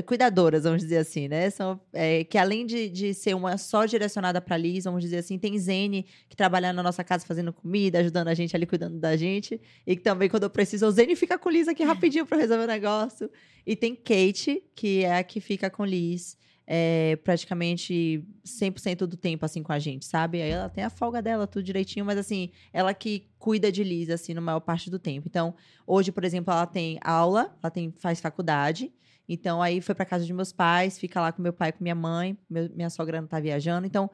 cuidadoras, 0.02 0.66
vamos 0.66 0.82
dizer 0.82 0.98
assim, 0.98 1.30
né? 1.30 1.50
São, 1.50 1.80
é, 1.94 2.26
que 2.26 2.38
além 2.38 2.66
de, 2.66 2.90
de 2.90 3.14
ser 3.14 3.34
uma 3.34 3.58
só 3.58 3.86
direcionada 3.86 4.42
para 4.42 4.58
Liz, 4.58 4.84
vamos 4.84 5.02
dizer 5.02 5.20
assim, 5.20 5.40
tem 5.40 5.58
Zene, 5.58 6.06
que 6.30 6.36
trabalha 6.36 6.74
na 6.74 6.84
nossa 6.84 7.02
casa 7.02 7.26
fazendo 7.26 7.54
comida, 7.54 8.00
ajudando 8.00 8.28
a 8.28 8.34
gente 8.34 8.54
ali, 8.56 8.66
cuidando 8.66 9.00
da 9.00 9.16
gente. 9.16 9.60
E 9.88 9.96
que 9.96 10.04
também, 10.04 10.30
quando 10.30 10.44
eu 10.44 10.50
preciso, 10.50 10.86
o 10.86 10.92
Zene 10.92 11.16
fica 11.16 11.40
com 11.40 11.50
Liz 11.50 11.70
aqui 11.70 11.84
rapidinho 11.84 12.26
para 12.26 12.38
resolver 12.38 12.66
o 12.66 12.68
negócio. 12.68 13.32
E 13.66 13.74
tem 13.74 13.96
Kate, 13.96 14.62
que 14.76 15.06
é 15.06 15.18
a 15.18 15.24
que 15.24 15.40
fica 15.40 15.70
com 15.70 15.86
Liz 15.86 16.38
é, 16.68 17.16
praticamente 17.24 18.24
100% 18.44 19.06
do 19.08 19.18
tempo, 19.18 19.46
assim, 19.46 19.62
com 19.64 19.72
a 19.72 19.80
gente, 19.80 20.06
sabe? 20.06 20.42
Aí 20.42 20.50
ela 20.50 20.70
tem 20.70 20.84
a 20.84 20.90
folga 20.90 21.22
dela, 21.22 21.46
tudo 21.48 21.64
direitinho, 21.64 22.06
mas, 22.06 22.18
assim, 22.18 22.50
ela 22.74 22.94
que 22.94 23.28
cuida 23.38 23.72
de 23.72 23.84
Liz, 23.84 24.10
assim, 24.10 24.34
na 24.34 24.42
maior 24.42 24.60
parte 24.60 24.90
do 24.90 24.98
tempo. 25.00 25.28
Então, 25.28 25.54
hoje, 25.86 26.12
por 26.12 26.24
exemplo, 26.24 26.52
ela 26.54 26.66
tem 26.66 26.98
aula, 27.04 27.56
ela 27.62 27.72
tem, 27.72 27.94
faz 27.98 28.20
faculdade. 28.20 28.92
Então, 29.28 29.62
aí 29.62 29.82
foi 29.82 29.96
pra 29.96 30.06
casa 30.06 30.26
de 30.26 30.34
meus 30.34 30.52
pais, 30.54 31.00
fica 31.00 31.20
lá 31.20 31.32
com 31.32 31.42
meu 31.42 31.54
pai 31.54 31.72
com 31.72 31.84
minha 31.84 31.96
mãe. 31.96 32.38
meu- 32.50 32.70
minha 32.76 32.90
sogra 32.90 33.20
não 33.22 33.28
tá 33.28 33.40
viajando. 33.40 33.88
Então, 33.88 34.10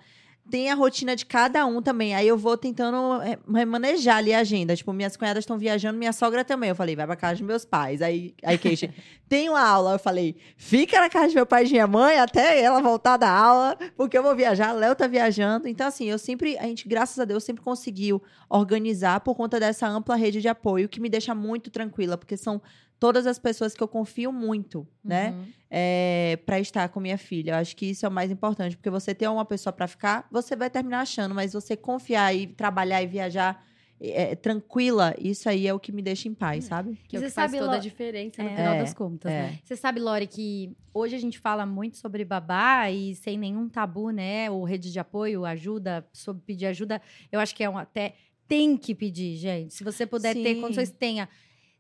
tem 0.51 0.69
a 0.69 0.75
rotina 0.75 1.15
de 1.15 1.25
cada 1.25 1.65
um 1.65 1.81
também. 1.81 2.13
Aí 2.13 2.27
eu 2.27 2.37
vou 2.37 2.57
tentando 2.57 3.21
é, 3.21 3.39
remanejar 3.57 4.17
ali 4.17 4.33
a 4.33 4.39
agenda. 4.39 4.75
Tipo, 4.75 4.91
minhas 4.91 5.15
cunhadas 5.15 5.43
estão 5.43 5.57
viajando, 5.57 5.97
minha 5.97 6.11
sogra 6.11 6.43
também. 6.43 6.69
Eu 6.69 6.75
falei, 6.75 6.93
vai 6.93 7.07
pra 7.07 7.15
casa 7.15 7.35
dos 7.35 7.47
meus 7.47 7.63
pais. 7.63 8.01
Aí, 8.01 8.35
aí 8.43 8.57
Kate, 8.57 8.93
tem 9.29 9.47
uma 9.47 9.61
aula. 9.61 9.93
Eu 9.93 9.99
falei, 9.99 10.35
fica 10.57 10.99
na 10.99 11.09
casa 11.09 11.29
de 11.29 11.35
meu 11.35 11.45
pai 11.45 11.65
e 11.65 11.69
minha 11.69 11.87
mãe 11.87 12.19
até 12.19 12.61
ela 12.61 12.81
voltar 12.81 13.15
da 13.15 13.31
aula, 13.31 13.77
porque 13.95 14.17
eu 14.17 14.21
vou 14.21 14.35
viajar. 14.35 14.73
Léo 14.73 14.93
tá 14.93 15.07
viajando. 15.07 15.69
Então, 15.69 15.87
assim, 15.87 16.09
eu 16.09 16.19
sempre, 16.19 16.57
a 16.57 16.63
gente, 16.63 16.85
graças 16.85 17.17
a 17.17 17.23
Deus, 17.23 17.45
sempre 17.45 17.63
conseguiu 17.63 18.21
organizar 18.49 19.21
por 19.21 19.35
conta 19.35 19.57
dessa 19.57 19.87
ampla 19.87 20.17
rede 20.17 20.41
de 20.41 20.49
apoio, 20.49 20.89
que 20.89 20.99
me 20.99 21.09
deixa 21.09 21.33
muito 21.33 21.71
tranquila, 21.71 22.17
porque 22.17 22.35
são 22.35 22.61
todas 22.99 23.25
as 23.25 23.39
pessoas 23.39 23.73
que 23.73 23.81
eu 23.81 23.87
confio 23.87 24.33
muito, 24.33 24.85
né? 25.01 25.31
Uhum. 25.31 25.60
É, 25.73 26.37
para 26.45 26.59
estar 26.59 26.89
com 26.89 26.99
minha 26.99 27.17
filha. 27.17 27.51
Eu 27.51 27.55
acho 27.55 27.75
que 27.77 27.85
isso 27.85 28.05
é 28.05 28.09
o 28.09 28.11
mais 28.11 28.29
importante, 28.29 28.75
porque 28.75 28.89
você 28.89 29.15
ter 29.15 29.29
uma 29.29 29.45
pessoa 29.45 29.71
para 29.71 29.87
ficar, 29.87 30.27
você 30.29 30.53
vai 30.53 30.69
terminar 30.69 30.99
achando, 31.01 31.33
mas 31.33 31.53
você 31.53 31.77
confiar 31.77 32.35
e 32.35 32.45
trabalhar 32.47 33.01
e 33.01 33.07
viajar 33.07 33.65
é, 34.03 34.35
tranquila, 34.35 35.13
isso 35.19 35.47
aí 35.47 35.67
é 35.67 35.73
o 35.73 35.79
que 35.79 35.91
me 35.91 36.01
deixa 36.01 36.27
em 36.27 36.33
paz, 36.33 36.65
sabe? 36.65 36.99
Que 37.07 37.15
é 37.15 37.19
o 37.19 37.21
Você 37.21 37.27
que 37.29 37.33
faz 37.33 37.51
sabe, 37.51 37.59
toda 37.63 37.73
Lo- 37.73 37.77
a 37.77 37.79
diferença 37.81 38.41
no 38.43 38.49
É. 38.49 38.55
final 38.55 38.73
É, 38.73 38.77
das 38.79 38.93
contas, 38.95 39.31
é. 39.31 39.41
né? 39.43 39.59
Você 39.63 39.75
sabe, 39.75 39.99
Lore, 39.99 40.25
que 40.25 40.75
hoje 40.91 41.15
a 41.15 41.19
gente 41.19 41.37
fala 41.39 41.67
muito 41.67 41.97
sobre 41.97 42.25
babá 42.25 42.89
e 42.89 43.13
sem 43.15 43.37
nenhum 43.37 43.69
tabu, 43.69 44.09
né? 44.09 44.49
O 44.49 44.63
rede 44.63 44.91
de 44.91 44.99
apoio, 44.99 45.45
ajuda, 45.45 46.03
sobre 46.11 46.41
pedir 46.43 46.65
ajuda. 46.65 46.99
Eu 47.31 47.39
acho 47.39 47.55
que 47.55 47.63
é 47.63 47.69
um 47.69 47.77
até. 47.77 48.15
Tem 48.47 48.75
que 48.75 48.93
pedir, 48.95 49.37
gente. 49.37 49.73
Se 49.73 49.83
você 49.83 50.05
puder 50.05 50.33
ter 50.33 50.55
Sim. 50.55 50.61
condições, 50.61 50.89
tenha. 50.91 51.29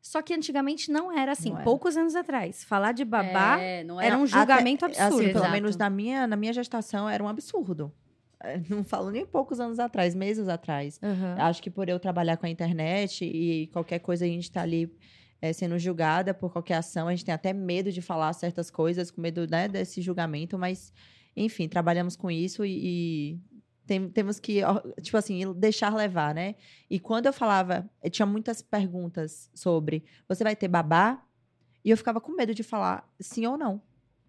Só 0.01 0.21
que 0.21 0.33
antigamente 0.33 0.91
não 0.91 1.11
era 1.15 1.31
assim. 1.33 1.49
Não 1.49 1.57
era. 1.57 1.63
Poucos 1.63 1.95
anos 1.95 2.15
atrás. 2.15 2.63
Falar 2.63 2.91
de 2.91 3.05
babá 3.05 3.59
É, 3.59 3.83
não 3.83 3.99
era 4.01 4.07
era 4.15 4.17
um 4.17 4.25
julgamento 4.25 4.85
Até- 4.85 4.99
absurdo. 5.01 5.23
Assim, 5.25 5.33
pelo 5.33 5.49
menos 5.51 5.75
na 5.77 5.89
minha, 5.89 6.25
na 6.25 6.35
minha 6.35 6.51
gestação 6.53 7.07
era 7.07 7.23
um 7.23 7.27
absurdo. 7.27 7.91
É, 8.43 8.59
Não 8.67 8.83
falo 8.83 9.11
nem 9.11 9.23
poucos 9.25 9.59
anos 9.59 9.77
atrás, 9.77 10.15
meses 10.15 10.47
atrás. 10.47 10.99
Aham. 11.03 11.35
Acho 11.39 11.61
que 11.61 11.69
por 11.69 11.87
eu 11.87 11.99
trabalhar 11.99 12.37
com 12.37 12.47
a 12.47 12.49
internet 12.49 13.23
e 13.23 13.67
qualquer 13.67 13.99
coisa 13.99 14.25
a 14.25 14.27
gente 14.27 14.51
tá 14.51 14.63
ali 14.63 14.91
é, 15.39 15.53
sendo 15.53 15.77
julgada 15.77 16.33
por 16.33 16.51
qualquer 16.51 16.75
ação, 16.75 17.07
a 17.07 17.11
gente 17.11 17.25
tem 17.25 17.33
até 17.33 17.53
medo 17.53 17.91
de 17.91 18.01
falar 18.01 18.33
certas 18.33 18.71
coisas, 18.71 19.11
com 19.11 19.21
medo 19.21 19.45
né, 19.49 19.67
desse 19.67 20.01
julgamento, 20.01 20.57
mas 20.57 20.91
enfim, 21.35 21.67
trabalhamos 21.67 22.15
com 22.15 22.29
isso 22.29 22.65
e, 22.65 22.71
e 23.33 23.39
tem- 23.91 24.09
temos 24.09 24.39
que, 24.39 24.61
tipo 25.01 25.17
assim, 25.17 25.51
deixar 25.53 25.93
levar, 25.93 26.33
né? 26.33 26.55
E 26.89 26.97
quando 26.97 27.25
eu 27.25 27.33
falava, 27.33 27.89
eu 28.01 28.09
tinha 28.09 28.25
muitas 28.25 28.61
perguntas 28.61 29.49
sobre 29.53 30.05
você 30.29 30.45
vai 30.45 30.55
ter 30.55 30.69
babá? 30.69 31.21
E 31.83 31.89
eu 31.89 31.97
ficava 31.97 32.21
com 32.21 32.31
medo 32.31 32.55
de 32.55 32.63
falar 32.63 33.05
sim 33.19 33.45
ou 33.45 33.57
não. 33.57 33.81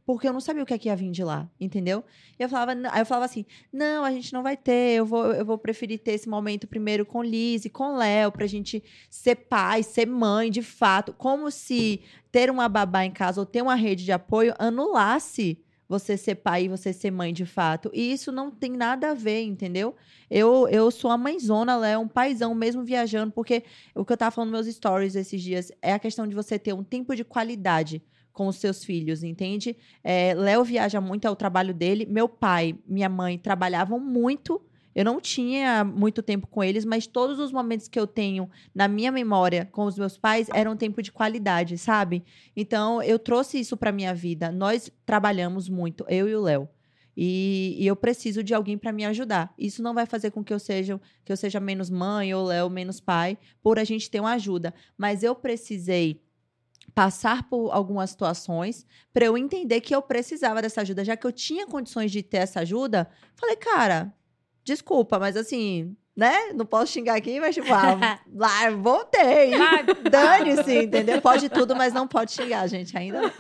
Porque 0.05 0.27
eu 0.27 0.33
não 0.33 0.41
sabia 0.41 0.65
o 0.65 0.67
que, 0.67 0.75
é 0.75 0.79
que 0.79 0.89
ia 0.89 0.97
vir 0.97 1.13
de 1.13 1.23
lá, 1.23 1.49
entendeu? 1.61 2.03
E 2.37 2.43
eu 2.43 2.49
falava, 2.49 2.73
aí 2.91 3.01
eu 3.01 3.07
falava 3.07 3.25
assim: 3.25 3.47
não, 3.73 4.05
a 4.05 4.11
gente 4.11 4.33
não 4.33 4.43
vai 4.43 4.57
ter, 4.57 4.97
eu 4.97 5.07
vou, 5.07 5.33
eu 5.33 5.45
vou 5.45 5.57
preferir 5.57 6.01
ter 6.01 6.11
esse 6.15 6.29
momento 6.29 6.67
primeiro 6.67 7.07
com 7.07 7.23
Liz 7.23 7.65
e 7.65 7.71
com 7.71 7.97
Léo, 7.97 8.33
pra 8.33 8.49
gente 8.49 8.83
ser 9.09 9.37
pai, 9.37 9.85
ser 9.85 10.09
mãe, 10.09 10.51
de 10.51 10.61
fato. 10.61 11.13
Como 11.13 11.53
se 11.53 12.01
ter 12.33 12.51
uma 12.51 12.69
babá 12.69 13.05
em 13.05 13.13
casa 13.13 13.41
ou 13.41 13.47
ter 13.47 13.63
uma 13.63 13.77
rede 13.77 14.05
de 14.05 14.11
apoio 14.11 14.53
anulasse 14.59 15.57
você 15.93 16.17
ser 16.17 16.37
pai 16.37 16.65
e 16.65 16.69
você 16.69 16.91
ser 16.91 17.11
mãe 17.11 17.35
de 17.35 17.45
fato. 17.45 17.91
E 17.93 18.13
isso 18.13 18.33
não 18.33 18.51
tem 18.51 18.73
nada 18.73 19.11
a 19.11 19.15
ver, 19.15 19.43
entendeu? 19.43 19.95
Eu, 20.31 20.67
eu 20.69 20.91
sou 20.91 21.11
a 21.11 21.19
mãezona, 21.19 21.77
Léo, 21.77 22.01
um 22.01 22.09
paizão 22.09 22.55
mesmo 22.55 22.83
viajando, 22.83 23.31
porque 23.31 23.63
o 23.95 24.03
que 24.03 24.13
eu 24.15 24.17
tava 24.17 24.31
falando 24.31 24.53
nos 24.53 24.65
meus 24.65 24.75
stories 24.75 25.15
esses 25.15 25.43
dias 25.43 25.71
é 25.83 25.93
a 25.93 25.99
questão 25.99 26.27
de 26.27 26.35
você 26.35 26.59
ter 26.59 26.73
um 26.73 26.83
tempo 26.83 27.15
de 27.15 27.25
qualidade 27.25 28.03
com 28.33 28.47
os 28.47 28.57
seus 28.57 28.83
filhos, 28.83 29.23
entende? 29.23 29.77
É, 30.03 30.33
Léo 30.33 30.65
viaja 30.65 30.99
muito, 30.99 31.27
é 31.27 31.31
o 31.31 31.37
trabalho 31.37 31.75
dele. 31.75 32.07
Meu 32.07 32.27
pai, 32.27 32.75
minha 32.87 33.11
mãe 33.11 33.39
trabalhavam 33.39 34.01
muito. 34.01 34.63
Eu 34.95 35.05
não 35.05 35.21
tinha 35.21 35.85
muito 35.85 36.23
tempo 36.23 36.47
com 36.47 36.63
eles, 36.63 36.85
mas 36.85 37.07
todos 37.07 37.39
os 37.39 37.51
momentos 37.53 37.89
que 37.89 37.99
eu 37.99 38.07
tenho 38.07 38.49
na 38.75 38.87
minha 38.87 39.11
memória 39.11 39.69
com 39.73 39.85
os 39.85 39.97
meus 39.97 40.19
pais 40.19 40.49
eram 40.53 40.77
tempo 40.77 41.03
de 41.03 41.11
qualidade, 41.11 41.79
sabe? 41.79 42.25
Então, 42.57 43.03
eu 43.03 43.19
trouxe 43.19 43.59
isso 43.59 43.77
pra 43.77 43.93
minha 43.93 44.15
vida. 44.15 44.51
Nós 44.51 44.91
trabalhamos 45.07 45.69
muito, 45.69 46.05
eu 46.09 46.29
e 46.29 46.35
o 46.35 46.43
Léo. 46.43 46.69
E, 47.17 47.77
e 47.79 47.87
eu 47.87 47.95
preciso 47.95 48.43
de 48.43 48.55
alguém 48.55 48.79
para 48.79 48.93
me 48.93 49.05
ajudar. 49.05 49.53
Isso 49.59 49.83
não 49.83 49.95
vai 49.95 50.07
fazer 50.07 50.31
com 50.31 50.43
que 50.43 50.53
eu 50.53 50.59
seja 50.59 51.01
que 51.25 51.33
eu 51.33 51.37
seja 51.37 51.61
menos 51.61 51.91
mãe 51.91 52.33
ou 52.35 52.45
Léo 52.47 52.71
menos 52.71 53.01
pai, 53.01 53.37
por 53.63 53.79
a 53.79 53.85
gente 53.85 54.11
ter 54.11 54.21
uma 54.21 54.33
ajuda. 54.33 54.73
Mas 54.97 55.23
eu 55.23 55.35
precisei 55.35 56.23
passar 56.95 57.49
por 57.49 57.71
algumas 57.71 58.11
situações 58.11 58.87
para 59.13 59.25
eu 59.25 59.39
entender 59.39 59.81
que 59.81 59.95
eu 59.95 60.03
precisava 60.03 60.61
dessa 60.61 60.81
ajuda, 60.81 61.05
já 61.05 61.17
que 61.17 61.27
eu 61.27 61.33
tinha 61.33 61.67
condições 61.67 62.11
de 62.11 62.23
ter 62.23 62.39
essa 62.39 62.61
ajuda. 62.61 63.09
Falei, 63.35 63.57
cara, 63.57 64.13
desculpa, 64.65 65.19
mas 65.19 65.37
assim, 65.37 65.97
né? 66.17 66.53
Não 66.55 66.67
posso 66.67 66.93
xingar 66.93 67.17
aqui, 67.17 67.41
mas 67.41 67.55
tipo, 67.55 67.73
ah, 67.73 68.21
lá, 68.35 68.71
voltei. 68.71 69.53
Dane-se, 70.11 70.85
entendeu? 70.85 71.21
Pode 71.21 71.49
tudo, 71.49 71.75
mas 71.75 71.93
não 71.93 72.07
pode 72.07 72.33
xingar, 72.33 72.67
gente, 72.69 72.97
ainda. 72.97 73.23
não. 73.23 73.31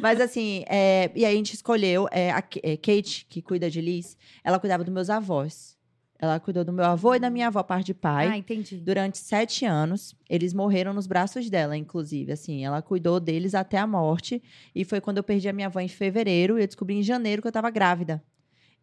Mas 0.00 0.20
assim, 0.20 0.64
é, 0.68 1.10
e 1.14 1.24
aí 1.24 1.34
a 1.34 1.36
gente 1.36 1.54
escolheu 1.54 2.08
é, 2.10 2.30
a 2.30 2.42
é, 2.62 2.76
Kate, 2.76 3.26
que 3.28 3.42
cuida 3.42 3.70
de 3.70 3.80
Liz, 3.80 4.16
ela 4.42 4.58
cuidava 4.58 4.84
dos 4.84 4.92
meus 4.92 5.10
avós. 5.10 5.74
Ela 6.16 6.38
cuidou 6.40 6.64
do 6.64 6.72
meu 6.72 6.84
avô 6.84 7.14
e 7.14 7.18
da 7.18 7.28
minha 7.28 7.48
avó, 7.48 7.62
parte 7.62 7.86
de 7.86 7.94
pai 7.94 8.28
Ah, 8.28 8.38
entendi. 8.38 8.76
durante 8.76 9.18
sete 9.18 9.66
anos. 9.66 10.14
Eles 10.30 10.54
morreram 10.54 10.94
nos 10.94 11.06
braços 11.06 11.50
dela, 11.50 11.76
inclusive. 11.76 12.32
Assim, 12.32 12.64
ela 12.64 12.80
cuidou 12.80 13.20
deles 13.20 13.54
até 13.54 13.76
a 13.76 13.86
morte. 13.86 14.42
E 14.74 14.84
foi 14.84 15.00
quando 15.00 15.18
eu 15.18 15.22
perdi 15.24 15.48
a 15.48 15.52
minha 15.52 15.66
avó 15.66 15.80
em 15.80 15.88
fevereiro. 15.88 16.58
E 16.58 16.62
eu 16.62 16.66
descobri 16.66 16.94
em 16.94 17.02
janeiro 17.02 17.42
que 17.42 17.48
eu 17.48 17.52
tava 17.52 17.68
grávida. 17.68 18.22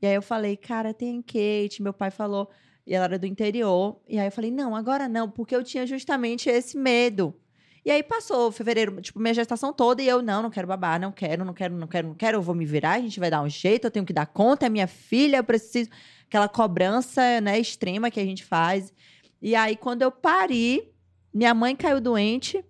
E 0.01 0.07
aí 0.07 0.15
eu 0.15 0.21
falei, 0.21 0.57
cara, 0.57 0.93
tem 0.93 1.21
Kate. 1.21 1.81
Meu 1.81 1.93
pai 1.93 2.09
falou. 2.09 2.49
E 2.85 2.93
ela 2.93 3.05
era 3.05 3.19
do 3.19 3.25
interior. 3.25 4.01
E 4.07 4.17
aí 4.17 4.27
eu 4.27 4.31
falei, 4.31 4.51
não, 4.51 4.75
agora 4.75 5.07
não, 5.07 5.29
porque 5.29 5.55
eu 5.55 5.63
tinha 5.63 5.85
justamente 5.85 6.49
esse 6.49 6.77
medo. 6.77 7.35
E 7.83 7.89
aí 7.89 8.03
passou 8.03 8.51
fevereiro, 8.51 9.01
tipo, 9.01 9.19
minha 9.19 9.33
gestação 9.33 9.73
toda, 9.73 10.03
e 10.03 10.07
eu, 10.07 10.21
não, 10.21 10.43
não 10.43 10.51
quero 10.51 10.67
babar, 10.67 10.99
não 10.99 11.11
quero, 11.11 11.43
não 11.43 11.53
quero, 11.53 11.73
não 11.75 11.87
quero, 11.87 12.07
não 12.09 12.15
quero, 12.15 12.37
eu 12.37 12.41
vou 12.41 12.53
me 12.53 12.63
virar, 12.63 12.91
a 12.91 12.99
gente 12.99 13.19
vai 13.19 13.31
dar 13.31 13.41
um 13.41 13.49
jeito, 13.49 13.85
eu 13.85 13.91
tenho 13.91 14.05
que 14.05 14.13
dar 14.13 14.27
conta, 14.27 14.67
é 14.67 14.69
minha 14.69 14.85
filha, 14.85 15.37
eu 15.37 15.43
preciso. 15.43 15.89
Aquela 16.27 16.47
cobrança, 16.47 17.41
né, 17.41 17.59
extrema 17.59 18.11
que 18.11 18.19
a 18.19 18.23
gente 18.23 18.45
faz. 18.45 18.93
E 19.41 19.55
aí, 19.55 19.75
quando 19.75 20.03
eu 20.03 20.11
pari, 20.11 20.93
minha 21.33 21.53
mãe 21.53 21.75
caiu 21.75 21.99
doente. 21.99 22.63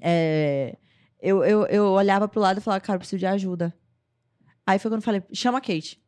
é, 0.00 0.76
eu, 1.20 1.44
eu, 1.44 1.66
eu 1.66 1.84
olhava 1.86 2.28
pro 2.28 2.40
lado 2.40 2.58
e 2.58 2.60
falava, 2.60 2.80
cara, 2.80 2.96
eu 2.96 3.00
preciso 3.00 3.18
de 3.18 3.26
ajuda. 3.26 3.74
Aí 4.66 4.78
foi 4.78 4.90
quando 4.90 5.00
eu 5.00 5.04
falei, 5.04 5.22
chama 5.32 5.58
a 5.58 5.60
Kate. 5.60 6.00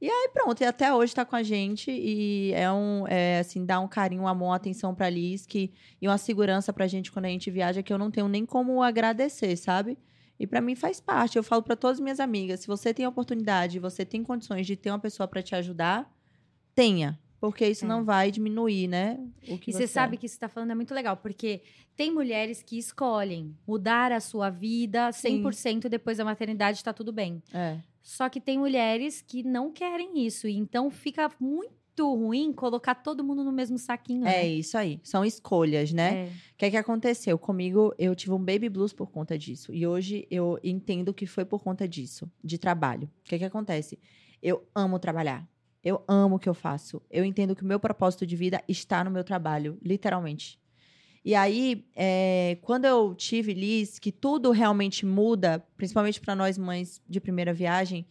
E 0.00 0.10
aí 0.10 0.30
pronto, 0.34 0.60
e 0.60 0.66
até 0.66 0.92
hoje 0.92 1.14
tá 1.14 1.24
com 1.24 1.34
a 1.34 1.42
gente 1.42 1.90
e 1.90 2.52
é 2.52 2.70
um, 2.70 3.06
é, 3.08 3.38
assim, 3.38 3.64
dá 3.64 3.80
um 3.80 3.88
carinho, 3.88 4.22
um 4.22 4.28
amor, 4.28 4.48
uma 4.48 4.56
atenção 4.56 4.94
pra 4.94 5.08
Liz 5.08 5.46
que, 5.46 5.72
e 6.02 6.06
uma 6.06 6.18
segurança 6.18 6.72
pra 6.74 6.86
gente 6.86 7.10
quando 7.10 7.24
a 7.24 7.28
gente 7.28 7.50
viaja 7.50 7.82
que 7.82 7.90
eu 7.90 7.96
não 7.96 8.10
tenho 8.10 8.28
nem 8.28 8.44
como 8.44 8.82
agradecer, 8.82 9.56
sabe? 9.56 9.96
E 10.38 10.46
pra 10.46 10.60
mim 10.60 10.74
faz 10.74 11.00
parte. 11.00 11.38
Eu 11.38 11.42
falo 11.42 11.62
pra 11.62 11.74
todas 11.76 11.96
as 11.98 12.02
minhas 12.02 12.20
amigas, 12.20 12.60
se 12.60 12.66
você 12.66 12.92
tem 12.92 13.06
a 13.06 13.08
oportunidade, 13.08 13.78
você 13.78 14.04
tem 14.04 14.22
condições 14.22 14.66
de 14.66 14.76
ter 14.76 14.90
uma 14.90 14.98
pessoa 14.98 15.26
pra 15.26 15.42
te 15.42 15.54
ajudar, 15.54 16.12
tenha. 16.74 17.18
Porque 17.40 17.66
isso 17.66 17.84
É. 17.84 17.88
não 17.88 18.04
vai 18.04 18.30
diminuir, 18.30 18.88
né? 18.88 19.18
O 19.48 19.58
que 19.58 19.70
E 19.70 19.72
você 19.72 19.86
sabe 19.86 20.16
que 20.16 20.26
isso 20.26 20.34
que 20.34 20.40
você 20.40 20.46
tá 20.46 20.48
falando 20.48 20.70
é 20.72 20.74
muito 20.74 20.92
legal, 20.92 21.16
porque 21.16 21.62
tem 21.96 22.10
mulheres 22.10 22.62
que 22.62 22.76
escolhem 22.76 23.56
mudar 23.66 24.12
a 24.12 24.20
sua 24.20 24.50
vida 24.50 25.10
100% 25.12 25.88
depois 25.88 26.18
da 26.18 26.24
maternidade, 26.24 26.82
tá 26.82 26.92
tudo 26.92 27.12
bem. 27.12 27.42
É. 27.52 27.78
Só 28.04 28.28
que 28.28 28.38
tem 28.38 28.58
mulheres 28.58 29.22
que 29.22 29.42
não 29.42 29.72
querem 29.72 30.24
isso, 30.26 30.46
e 30.46 30.54
então 30.54 30.90
fica 30.90 31.30
muito 31.40 32.14
ruim 32.14 32.52
colocar 32.52 32.94
todo 32.96 33.24
mundo 33.24 33.42
no 33.42 33.50
mesmo 33.50 33.78
saquinho. 33.78 34.26
É 34.26 34.42
né? 34.42 34.46
isso 34.46 34.76
aí. 34.76 35.00
São 35.02 35.24
escolhas, 35.24 35.90
né? 35.90 36.26
É. 36.26 36.26
O 36.26 36.56
que 36.58 36.64
é 36.66 36.70
que 36.70 36.76
aconteceu? 36.76 37.38
Comigo, 37.38 37.94
eu 37.98 38.14
tive 38.14 38.32
um 38.32 38.38
baby 38.38 38.68
blues 38.68 38.92
por 38.92 39.10
conta 39.10 39.38
disso. 39.38 39.72
E 39.72 39.86
hoje 39.86 40.26
eu 40.30 40.60
entendo 40.62 41.14
que 41.14 41.26
foi 41.26 41.46
por 41.46 41.62
conta 41.62 41.88
disso, 41.88 42.30
de 42.42 42.58
trabalho. 42.58 43.10
O 43.24 43.24
que 43.24 43.36
é 43.36 43.38
que 43.38 43.44
acontece? 43.44 43.98
Eu 44.42 44.68
amo 44.74 44.98
trabalhar. 44.98 45.48
Eu 45.82 46.04
amo 46.06 46.36
o 46.36 46.38
que 46.38 46.48
eu 46.48 46.54
faço. 46.54 47.00
Eu 47.10 47.24
entendo 47.24 47.56
que 47.56 47.62
o 47.62 47.66
meu 47.66 47.80
propósito 47.80 48.26
de 48.26 48.36
vida 48.36 48.62
está 48.68 49.02
no 49.02 49.10
meu 49.10 49.24
trabalho, 49.24 49.78
literalmente. 49.82 50.60
E 51.24 51.34
aí, 51.34 51.86
é, 51.96 52.58
quando 52.60 52.84
eu 52.84 53.14
tive 53.14 53.54
Liz, 53.54 53.98
que 53.98 54.12
tudo 54.12 54.50
realmente 54.50 55.06
muda, 55.06 55.64
principalmente 55.76 56.20
para 56.20 56.34
nós 56.36 56.58
mães 56.58 57.00
de 57.08 57.18
primeira 57.18 57.52
viagem, 57.54 58.06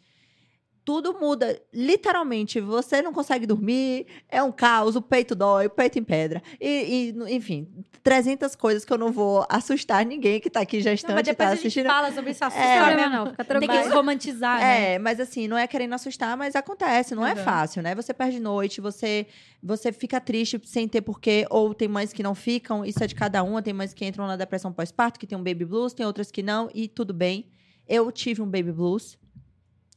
tudo 0.86 1.14
muda, 1.20 1.62
literalmente. 1.74 2.60
Você 2.60 3.02
não 3.02 3.14
consegue 3.14 3.46
dormir, 3.46 4.06
é 4.30 4.42
um 4.44 4.52
caos, 4.52 4.96
o 4.96 5.02
peito 5.02 5.34
dói, 5.36 5.68
o 5.68 5.70
peito 5.70 5.98
em 5.98 6.04
pedra. 6.04 6.42
E, 6.60 7.14
e, 7.18 7.34
enfim, 7.36 7.68
300 8.04 8.56
coisas 8.56 8.84
que 8.84 8.92
eu 8.92 8.98
não 8.98 9.12
vou 9.12 9.46
assustar 9.50 10.06
ninguém 10.06 10.40
que 10.42 10.50
tá 10.50 10.60
aqui 10.62 10.78
Não, 10.78 10.84
gestante 10.84 11.14
mas 11.14 11.22
e 11.28 11.32
depois 11.32 11.38
tá 11.38 11.52
a 11.54 11.56
gente 11.56 11.60
assistindo. 11.68 11.86
fala 11.88 12.12
sobre 12.12 12.32
isso, 12.32 12.44
assusta 12.44 12.64
É, 12.66 12.80
Não, 12.80 12.96
mesmo. 12.96 13.10
não, 13.16 13.26
fica 13.28 13.46
Tem 13.46 13.60
que 13.62 13.68
tranquilo. 13.68 13.96
romantizar, 13.96 14.60
né? 14.60 14.94
É, 14.96 15.00
mas 15.00 15.20
assim, 15.20 15.48
não 15.48 15.58
é 15.58 15.66
querendo 15.68 15.94
assustar, 15.94 16.36
mas 16.36 16.56
acontece, 16.56 17.16
não 17.16 17.26
é 17.26 17.32
Uhum. 17.34 17.38
fácil, 17.44 17.82
né? 17.82 17.96
Você 17.96 18.14
perde 18.14 18.40
noite, 18.40 18.82
você 18.82 19.26
você 19.66 19.94
fica 19.94 20.20
triste 20.20 20.60
sem 20.66 20.88
ter 20.90 21.00
porquê, 21.02 21.48
ou 21.50 21.74
tem 21.74 21.88
mães 21.88 22.12
que 22.12 22.22
não 22.22 22.36
ficam, 22.36 22.84
isso 22.86 23.02
é 23.02 23.08
de 23.08 23.16
cada 23.16 23.42
uma, 23.44 23.62
tem 23.62 23.74
mães 23.74 23.94
que 23.94 24.06
entram 24.06 24.28
na 24.28 24.36
depressão 24.36 24.74
pós-parto, 24.74 25.18
que 25.18 25.26
tem 25.26 25.38
um 25.38 25.44
baby 25.44 25.64
blues, 25.64 25.94
tem 25.94 26.06
outras 26.06 26.30
que 26.30 26.44
não, 26.44 26.70
e 26.74 26.90
tudo 26.90 27.14
bem. 27.14 27.48
Eu 27.88 28.12
tive 28.12 28.42
um 28.42 28.46
baby 28.46 28.74
blues. 28.74 29.18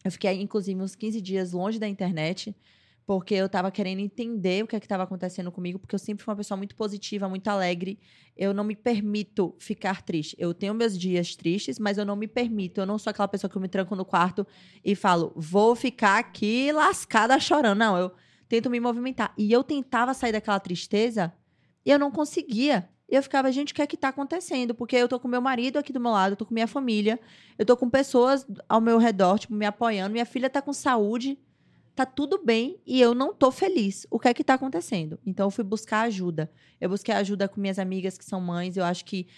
Eu 0.07 0.13
fiquei, 0.13 0.41
inclusive, 0.41 0.81
uns 0.81 0.95
15 0.95 1.21
dias 1.21 1.53
longe 1.53 1.81
da 1.81 1.89
internet, 1.89 2.55
porque 3.05 3.35
eu 3.35 3.49
tava 3.49 3.73
querendo 3.73 3.99
entender 3.99 4.63
o 4.63 4.67
que 4.69 4.77
é 4.77 4.79
estava 4.79 5.03
acontecendo 5.03 5.51
comigo, 5.51 5.81
porque 5.81 5.97
eu 5.97 5.99
sempre 5.99 6.25
fui 6.25 6.31
uma 6.31 6.37
pessoa 6.37 6.57
muito 6.57 6.77
positiva, 6.77 7.29
muito 7.29 7.49
alegre. 7.49 7.99
Eu 8.37 8.55
não 8.55 8.63
me 8.63 8.77
permito 8.77 9.53
ficar 9.59 10.03
triste. 10.03 10.37
Eu 10.39 10.55
tenho 10.55 10.73
meus 10.75 10.97
dias 10.97 11.35
tristes, 11.35 11.81
mas 11.81 11.99
eu 11.99 12.05
não 12.05 12.15
me 12.15 12.29
permito. 12.29 12.81
Eu 12.81 12.87
não 12.87 12.99
sou 12.99 13.11
aquela 13.11 13.27
pessoa 13.27 13.51
que 13.51 13.57
eu 13.57 13.61
me 13.61 13.69
tranco 13.69 13.97
no 13.97 14.05
quarto 14.05 14.47
e 14.85 14.95
falo, 14.95 15.33
vou 15.35 15.75
ficar 15.75 16.19
aqui 16.19 16.71
lascada 16.71 17.39
chorando. 17.41 17.79
Não, 17.79 17.99
eu 17.99 18.13
tento 18.49 18.71
me 18.71 18.79
movimentar. 18.79 19.35
E 19.37 19.51
eu 19.51 19.65
tentava 19.65 20.15
sair 20.15 20.31
daquela 20.31 20.61
tristeza 20.61 21.33
e 21.85 21.91
eu 21.91 21.99
não 21.99 22.13
conseguia. 22.13 22.89
E 23.09 23.15
eu 23.15 23.23
ficava, 23.23 23.53
gente, 23.53 23.73
o 23.73 23.75
que 23.75 23.83
é 23.83 23.87
que 23.87 23.97
tá 23.97 24.09
acontecendo? 24.09 24.75
Porque 24.75 24.97
eu 24.97 25.09
tô 25.09 25.21
com 25.21 25.29
meu 25.29 25.41
marido 25.41 25.79
aqui 25.79 25.93
do 25.93 26.01
meu 26.01 26.11
lado, 26.11 26.33
eu 26.33 26.37
tô 26.37 26.45
com 26.45 26.53
minha 26.53 26.67
família, 26.67 27.21
eu 27.57 27.65
tô 27.65 27.77
com 27.77 27.89
pessoas 27.89 28.47
ao 28.69 28.81
meu 28.81 28.99
redor, 28.99 29.39
tipo, 29.39 29.55
me 29.55 29.65
apoiando. 29.65 30.13
Minha 30.13 30.27
filha 30.27 30.51
tá 30.51 30.61
com 30.61 30.73
saúde, 30.73 31.39
tá 31.95 32.05
tudo 32.05 32.43
bem 32.45 32.79
e 32.85 33.01
eu 33.01 33.15
não 33.15 33.33
tô 33.33 33.53
feliz. 33.53 34.07
O 34.11 34.19
que 34.19 34.29
é 34.29 34.35
que 34.35 34.43
tá 34.43 34.55
acontecendo? 34.55 35.19
Então 35.25 35.47
eu 35.47 35.51
fui 35.51 35.63
buscar 35.65 36.03
ajuda. 36.03 36.51
Eu 36.81 36.91
busquei 36.91 37.15
ajuda 37.15 37.49
com 37.49 37.61
minhas 37.61 37.79
amigas 37.79 38.19
que 38.19 38.25
são 38.25 38.41
mães. 38.41 38.77
Eu 38.77 38.85
acho 38.85 39.05
que 39.05 39.29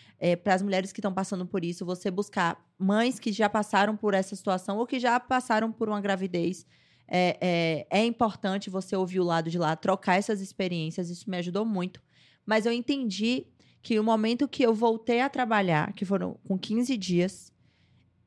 para 0.42 0.54
as 0.54 0.62
mulheres 0.62 0.90
que 0.90 0.98
estão 0.98 1.12
passando 1.12 1.46
por 1.46 1.62
isso, 1.62 1.86
você 1.86 2.10
buscar 2.10 2.58
mães 2.78 3.18
que 3.20 3.30
já 3.32 3.48
passaram 3.50 3.96
por 3.96 4.14
essa 4.14 4.34
situação 4.34 4.78
ou 4.78 4.86
que 4.86 4.98
já 4.98 5.20
passaram 5.20 5.70
por 5.70 5.88
uma 5.88 6.00
gravidez. 6.00 6.66
É, 7.06 7.86
é, 7.90 8.00
é 8.00 8.04
importante 8.04 8.68
você 8.68 8.96
ouvir 8.96 9.20
o 9.20 9.24
lado 9.24 9.48
de 9.48 9.58
lá, 9.58 9.76
trocar 9.76 10.16
essas 10.16 10.40
experiências. 10.40 11.10
Isso 11.10 11.30
me 11.30 11.36
ajudou 11.36 11.64
muito. 11.64 12.02
Mas 12.44 12.66
eu 12.66 12.72
entendi 12.72 13.46
que 13.82 13.98
o 13.98 14.04
momento 14.04 14.48
que 14.48 14.62
eu 14.62 14.74
voltei 14.74 15.20
a 15.20 15.28
trabalhar, 15.28 15.92
que 15.92 16.04
foram 16.04 16.36
com 16.46 16.58
15 16.58 16.96
dias, 16.96 17.52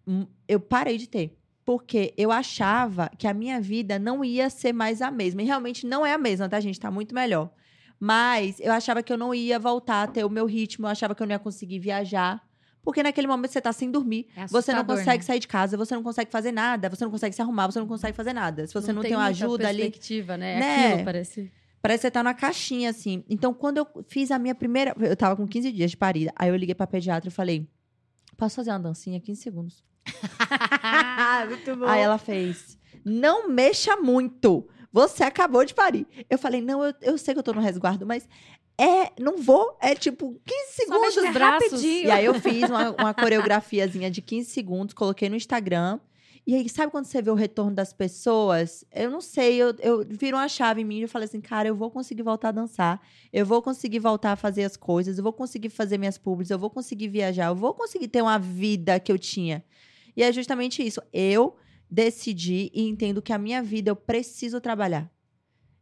hum, 0.07 0.25
eu 0.47 0.59
parei 0.59 0.97
de 0.97 1.07
ter. 1.07 1.37
Porque 1.63 2.13
eu 2.17 2.31
achava 2.31 3.09
que 3.17 3.27
a 3.27 3.33
minha 3.33 3.61
vida 3.61 3.99
não 3.99 4.25
ia 4.25 4.49
ser 4.49 4.73
mais 4.73 5.01
a 5.01 5.11
mesma. 5.11 5.41
E 5.41 5.45
realmente 5.45 5.85
não 5.85 6.05
é 6.05 6.13
a 6.13 6.17
mesma, 6.17 6.49
tá, 6.49 6.59
gente? 6.59 6.79
Tá 6.79 6.89
muito 6.89 7.13
melhor. 7.13 7.51
Mas 7.99 8.59
eu 8.59 8.73
achava 8.73 9.03
que 9.03 9.13
eu 9.13 9.17
não 9.17 9.33
ia 9.33 9.59
voltar 9.59 10.01
a 10.03 10.07
ter 10.07 10.25
o 10.25 10.29
meu 10.29 10.47
ritmo, 10.47 10.87
eu 10.87 10.89
achava 10.89 11.13
que 11.13 11.21
eu 11.21 11.27
não 11.27 11.33
ia 11.33 11.39
conseguir 11.39 11.77
viajar. 11.77 12.41
Porque 12.83 13.03
naquele 13.03 13.27
momento 13.27 13.51
você 13.51 13.61
tá 13.61 13.71
sem 13.71 13.91
dormir, 13.91 14.27
É 14.35 14.47
você 14.47 14.73
não 14.73 14.83
consegue 14.83 15.19
né? 15.19 15.21
sair 15.21 15.39
de 15.39 15.47
casa, 15.47 15.77
você 15.77 15.93
não 15.93 16.01
consegue 16.01 16.31
fazer 16.31 16.51
nada, 16.51 16.89
você 16.89 17.03
não 17.03 17.11
consegue 17.11 17.35
se 17.35 17.41
arrumar, 17.41 17.67
você 17.67 17.79
não 17.79 17.85
consegue 17.85 18.17
fazer 18.17 18.33
nada. 18.33 18.65
Se 18.65 18.73
você 18.73 18.91
não, 18.91 19.03
tem 19.03 19.11
uma 19.13 19.25
muita 19.25 19.45
ajuda 19.45 19.67
ali, 19.67 19.83
perspectiva, 19.83 20.35
né? 20.35 20.59
Né? 20.59 20.87
Aquilo 20.87 21.05
parece. 21.05 21.51
Parece 21.81 22.01
que 22.01 22.07
você 22.07 22.11
tá 22.11 22.21
na 22.21 22.33
caixinha, 22.33 22.89
assim. 22.89 23.23
Então, 23.29 23.53
quando 23.53 23.77
eu 23.77 23.87
fiz 24.07 24.29
a 24.31 24.37
minha 24.37 24.53
primeira. 24.53 24.95
Eu 24.99 25.15
tava 25.15 25.35
com 25.35 25.47
15 25.47 25.71
dias 25.71 25.91
de 25.91 25.97
parida. 25.97 26.31
Aí 26.35 26.49
eu 26.49 26.55
liguei 26.55 26.75
pra 26.75 26.85
pediatra 26.85 27.29
e 27.29 27.31
falei: 27.31 27.67
Posso 28.37 28.55
fazer 28.55 28.69
uma 28.71 28.79
dancinha? 28.79 29.19
15 29.19 29.41
segundos. 29.41 29.83
Muito 31.49 31.75
bom. 31.75 31.85
Aí 31.85 32.01
ela 32.01 32.17
fez: 32.17 32.77
Não 33.03 33.49
mexa 33.49 33.95
muito. 33.97 34.67
Você 34.93 35.23
acabou 35.23 35.65
de 35.65 35.73
parir. 35.73 36.05
Eu 36.29 36.37
falei: 36.37 36.61
Não, 36.61 36.83
eu, 36.83 36.93
eu 37.01 37.17
sei 37.17 37.33
que 37.33 37.39
eu 37.39 37.43
tô 37.43 37.53
no 37.53 37.61
resguardo, 37.61 38.05
mas. 38.05 38.27
É, 38.79 39.11
não 39.19 39.37
vou. 39.37 39.77
É 39.79 39.93
tipo 39.93 40.39
15 40.45 40.87
Só 40.87 40.99
mexe 40.99 41.13
segundos. 41.13 41.29
os 41.29 41.33
braços. 41.33 41.71
rapidinho. 41.71 42.07
E 42.07 42.11
aí 42.11 42.25
eu 42.25 42.33
fiz 42.35 42.63
uma, 42.69 42.91
uma 42.91 43.13
coreografiazinha 43.13 44.09
de 44.09 44.21
15 44.21 44.49
segundos, 44.49 44.93
coloquei 44.93 45.29
no 45.29 45.35
Instagram. 45.35 45.99
E 46.45 46.55
aí, 46.55 46.67
sabe 46.67 46.91
quando 46.91 47.05
você 47.05 47.21
vê 47.21 47.29
o 47.29 47.35
retorno 47.35 47.75
das 47.75 47.93
pessoas? 47.93 48.83
Eu 48.91 49.11
não 49.11 49.21
sei, 49.21 49.57
eu, 49.57 49.75
eu 49.79 50.05
viro 50.09 50.37
uma 50.37 50.47
chave 50.47 50.81
em 50.81 50.85
mim 50.85 51.01
e 51.01 51.07
falei 51.07 51.27
assim, 51.27 51.39
cara, 51.39 51.67
eu 51.67 51.75
vou 51.75 51.91
conseguir 51.91 52.23
voltar 52.23 52.49
a 52.49 52.51
dançar, 52.51 52.99
eu 53.31 53.45
vou 53.45 53.61
conseguir 53.61 53.99
voltar 53.99 54.31
a 54.31 54.35
fazer 54.35 54.63
as 54.63 54.75
coisas, 54.75 55.17
eu 55.17 55.23
vou 55.23 55.33
conseguir 55.33 55.69
fazer 55.69 55.99
minhas 55.99 56.17
públicas, 56.17 56.49
eu 56.49 56.57
vou 56.57 56.69
conseguir 56.69 57.09
viajar, 57.09 57.47
eu 57.47 57.55
vou 57.55 57.73
conseguir 57.75 58.07
ter 58.07 58.23
uma 58.23 58.39
vida 58.39 58.99
que 58.99 59.11
eu 59.11 59.19
tinha. 59.19 59.63
E 60.17 60.23
é 60.23 60.31
justamente 60.33 60.85
isso. 60.85 61.01
Eu 61.13 61.55
decidi 61.89 62.71
e 62.73 62.87
entendo 62.87 63.21
que 63.21 63.33
a 63.33 63.37
minha 63.37 63.61
vida 63.61 63.91
eu 63.91 63.95
preciso 63.95 64.59
trabalhar. 64.59 65.11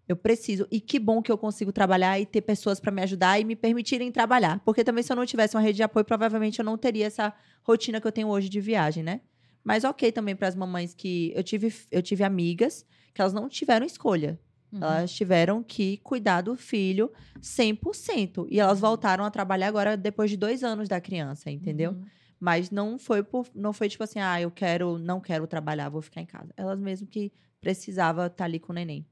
Eu 0.07 0.15
preciso. 0.15 0.67
E 0.71 0.81
que 0.81 0.97
bom 0.97 1.21
que 1.21 1.31
eu 1.31 1.37
consigo 1.37 1.71
trabalhar 1.71 2.19
e 2.19 2.25
ter 2.25 2.41
pessoas 2.41 2.79
para 2.79 2.91
me 2.91 3.01
ajudar 3.03 3.39
e 3.39 3.45
me 3.45 3.55
permitirem 3.55 4.11
trabalhar. 4.11 4.59
Porque 4.65 4.83
também, 4.83 5.03
se 5.03 5.11
eu 5.11 5.15
não 5.15 5.25
tivesse 5.25 5.55
uma 5.55 5.61
rede 5.61 5.77
de 5.77 5.83
apoio, 5.83 6.03
provavelmente 6.03 6.57
eu 6.57 6.65
não 6.65 6.77
teria 6.77 7.05
essa 7.05 7.31
rotina 7.63 8.01
que 8.01 8.07
eu 8.07 8.11
tenho 8.11 8.27
hoje 8.27 8.49
de 8.49 8.59
viagem, 8.59 9.03
né? 9.03 9.21
Mas 9.63 9.83
ok 9.83 10.11
também 10.11 10.35
para 10.35 10.47
as 10.47 10.55
mamães 10.55 10.93
que. 10.93 11.31
Eu 11.35 11.43
tive, 11.43 11.73
eu 11.91 12.01
tive 12.01 12.23
amigas 12.23 12.85
que 13.13 13.21
elas 13.21 13.33
não 13.33 13.49
tiveram 13.49 13.85
escolha. 13.85 14.39
Uhum. 14.71 14.83
Elas 14.83 15.11
tiveram 15.11 15.63
que 15.63 15.97
cuidar 15.97 16.41
do 16.41 16.55
filho 16.55 17.11
100%. 17.41 18.47
E 18.49 18.59
elas 18.59 18.79
voltaram 18.79 19.23
a 19.25 19.31
trabalhar 19.31 19.67
agora 19.67 19.97
depois 19.97 20.29
de 20.29 20.37
dois 20.37 20.63
anos 20.63 20.87
da 20.87 21.01
criança, 21.01 21.49
entendeu? 21.49 21.91
Uhum. 21.91 22.05
Mas 22.39 22.71
não 22.71 22.97
foi 22.97 23.21
por, 23.21 23.47
não 23.53 23.73
foi 23.73 23.89
tipo 23.89 24.03
assim, 24.03 24.19
ah, 24.19 24.39
eu 24.39 24.49
quero, 24.49 24.97
não 24.97 25.19
quero 25.19 25.45
trabalhar, 25.45 25.89
vou 25.89 26.01
ficar 26.01 26.21
em 26.21 26.25
casa. 26.25 26.53
Elas 26.55 26.79
mesmo 26.79 27.07
que 27.07 27.33
precisava 27.59 28.27
estar 28.27 28.45
ali 28.45 28.59
com 28.59 28.71
o 28.71 28.75
neném. 28.75 29.05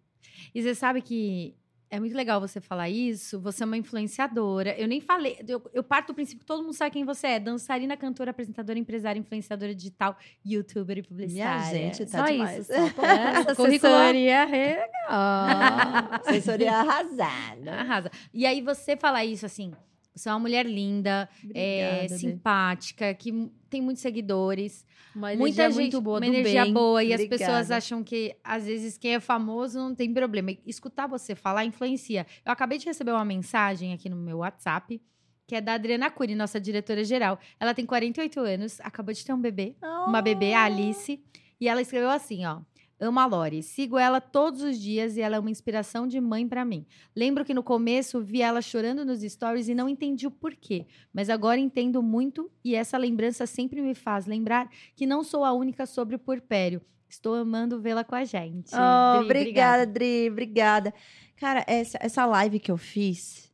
E 0.53 0.61
você 0.61 0.73
sabe 0.73 1.01
que 1.01 1.55
é 1.89 1.99
muito 1.99 2.15
legal 2.15 2.39
você 2.41 2.59
falar 2.59 2.89
isso. 2.89 3.39
Você 3.39 3.63
é 3.63 3.65
uma 3.65 3.77
influenciadora. 3.77 4.77
Eu 4.77 4.87
nem 4.87 4.99
falei. 4.99 5.37
Eu, 5.47 5.61
eu 5.73 5.83
parto 5.83 6.07
do 6.07 6.13
princípio 6.13 6.41
que 6.41 6.45
todo 6.45 6.61
mundo 6.61 6.73
sabe 6.73 6.91
quem 6.91 7.05
você 7.05 7.27
é: 7.27 7.39
dançarina, 7.39 7.95
cantora, 7.95 8.31
apresentadora, 8.31 8.77
empresária, 8.77 9.19
influenciadora 9.19 9.73
digital, 9.73 10.17
youtuber 10.45 10.97
e 10.97 11.03
publicitária. 11.03 11.77
gente, 11.77 12.05
tá 12.05 12.19
só 12.19 12.25
demais. 12.25 12.59
isso. 12.59 12.73
Só. 12.73 13.51
Assessoria. 13.51 14.45
legal. 14.45 16.19
Assessoria 16.25 16.73
arrasada. 16.73 17.71
Arrasa. 17.71 18.11
E 18.33 18.45
aí 18.45 18.61
você 18.61 18.97
fala 18.97 19.23
isso 19.23 19.45
assim. 19.45 19.71
Você 20.17 20.29
é 20.29 20.31
uma 20.31 20.39
mulher 20.39 20.65
linda, 20.65 21.29
é, 21.53 21.83
Obrigada, 21.85 22.07
Dê. 22.09 22.17
simpática, 22.17 23.13
que 23.13 23.51
tem 23.69 23.81
muitos 23.81 24.01
seguidores. 24.01 24.85
Uma 25.15 25.33
muita 25.35 25.63
energia 25.63 25.69
gente, 25.71 25.81
muito 25.93 26.01
boa, 26.01 26.19
uma 26.19 26.27
energia 26.27 26.63
bem. 26.63 26.73
boa. 26.73 27.03
E 27.03 27.13
as 27.13 27.21
Obrigada. 27.21 27.37
pessoas 27.39 27.71
acham 27.71 28.03
que, 28.03 28.35
às 28.43 28.65
vezes, 28.65 28.97
quem 28.97 29.15
é 29.15 29.19
famoso 29.19 29.77
não 29.79 29.95
tem 29.95 30.13
problema. 30.13 30.51
Escutar 30.65 31.07
você 31.07 31.35
falar 31.35 31.65
influencia. 31.65 32.25
Eu 32.45 32.51
acabei 32.51 32.77
de 32.77 32.85
receber 32.85 33.11
uma 33.11 33.25
mensagem 33.25 33.93
aqui 33.93 34.09
no 34.09 34.15
meu 34.15 34.39
WhatsApp, 34.39 35.01
que 35.47 35.55
é 35.55 35.61
da 35.61 35.73
Adriana 35.73 36.11
Cury, 36.11 36.35
nossa 36.35 36.59
diretora-geral. 36.59 37.39
Ela 37.59 37.73
tem 37.73 37.85
48 37.85 38.39
anos, 38.39 38.79
acabou 38.81 39.13
de 39.13 39.25
ter 39.25 39.33
um 39.33 39.39
bebê, 39.41 39.75
uma 40.07 40.21
bebê, 40.21 40.53
a 40.53 40.63
Alice. 40.65 41.23
E 41.59 41.67
ela 41.67 41.81
escreveu 41.81 42.09
assim, 42.09 42.45
ó. 42.45 42.59
Amo 42.99 43.19
a 43.19 43.25
Lori, 43.25 43.61
sigo 43.61 43.97
ela 43.97 44.19
todos 44.19 44.61
os 44.61 44.79
dias 44.79 45.17
e 45.17 45.21
ela 45.21 45.35
é 45.35 45.39
uma 45.39 45.51
inspiração 45.51 46.07
de 46.07 46.19
mãe 46.19 46.47
pra 46.47 46.65
mim. 46.65 46.85
Lembro 47.15 47.45
que 47.45 47.53
no 47.53 47.61
começo 47.61 48.21
vi 48.21 48.41
ela 48.41 48.61
chorando 48.61 49.05
nos 49.05 49.21
stories 49.21 49.67
e 49.67 49.75
não 49.75 49.87
entendi 49.87 50.25
o 50.25 50.31
porquê, 50.31 50.85
mas 51.13 51.29
agora 51.29 51.59
entendo 51.59 52.01
muito 52.01 52.51
e 52.63 52.73
essa 52.73 52.97
lembrança 52.97 53.45
sempre 53.45 53.81
me 53.81 53.93
faz 53.93 54.25
lembrar 54.25 54.69
que 54.95 55.05
não 55.05 55.23
sou 55.23 55.43
a 55.43 55.53
única 55.53 55.85
sobre 55.85 56.15
o 56.15 56.19
puerpério 56.19 56.81
Estou 57.09 57.35
amando 57.35 57.79
vê-la 57.79 58.03
com 58.03 58.15
a 58.15 58.25
gente. 58.25 58.71
Oh, 58.73 59.19
Dri, 59.19 59.25
obrigada, 59.25 59.85
Dri, 59.85 60.29
obrigada. 60.29 60.93
Cara, 61.37 61.63
essa, 61.67 61.97
essa 62.01 62.25
live 62.25 62.59
que 62.59 62.71
eu 62.71 62.77
fiz, 62.77 63.51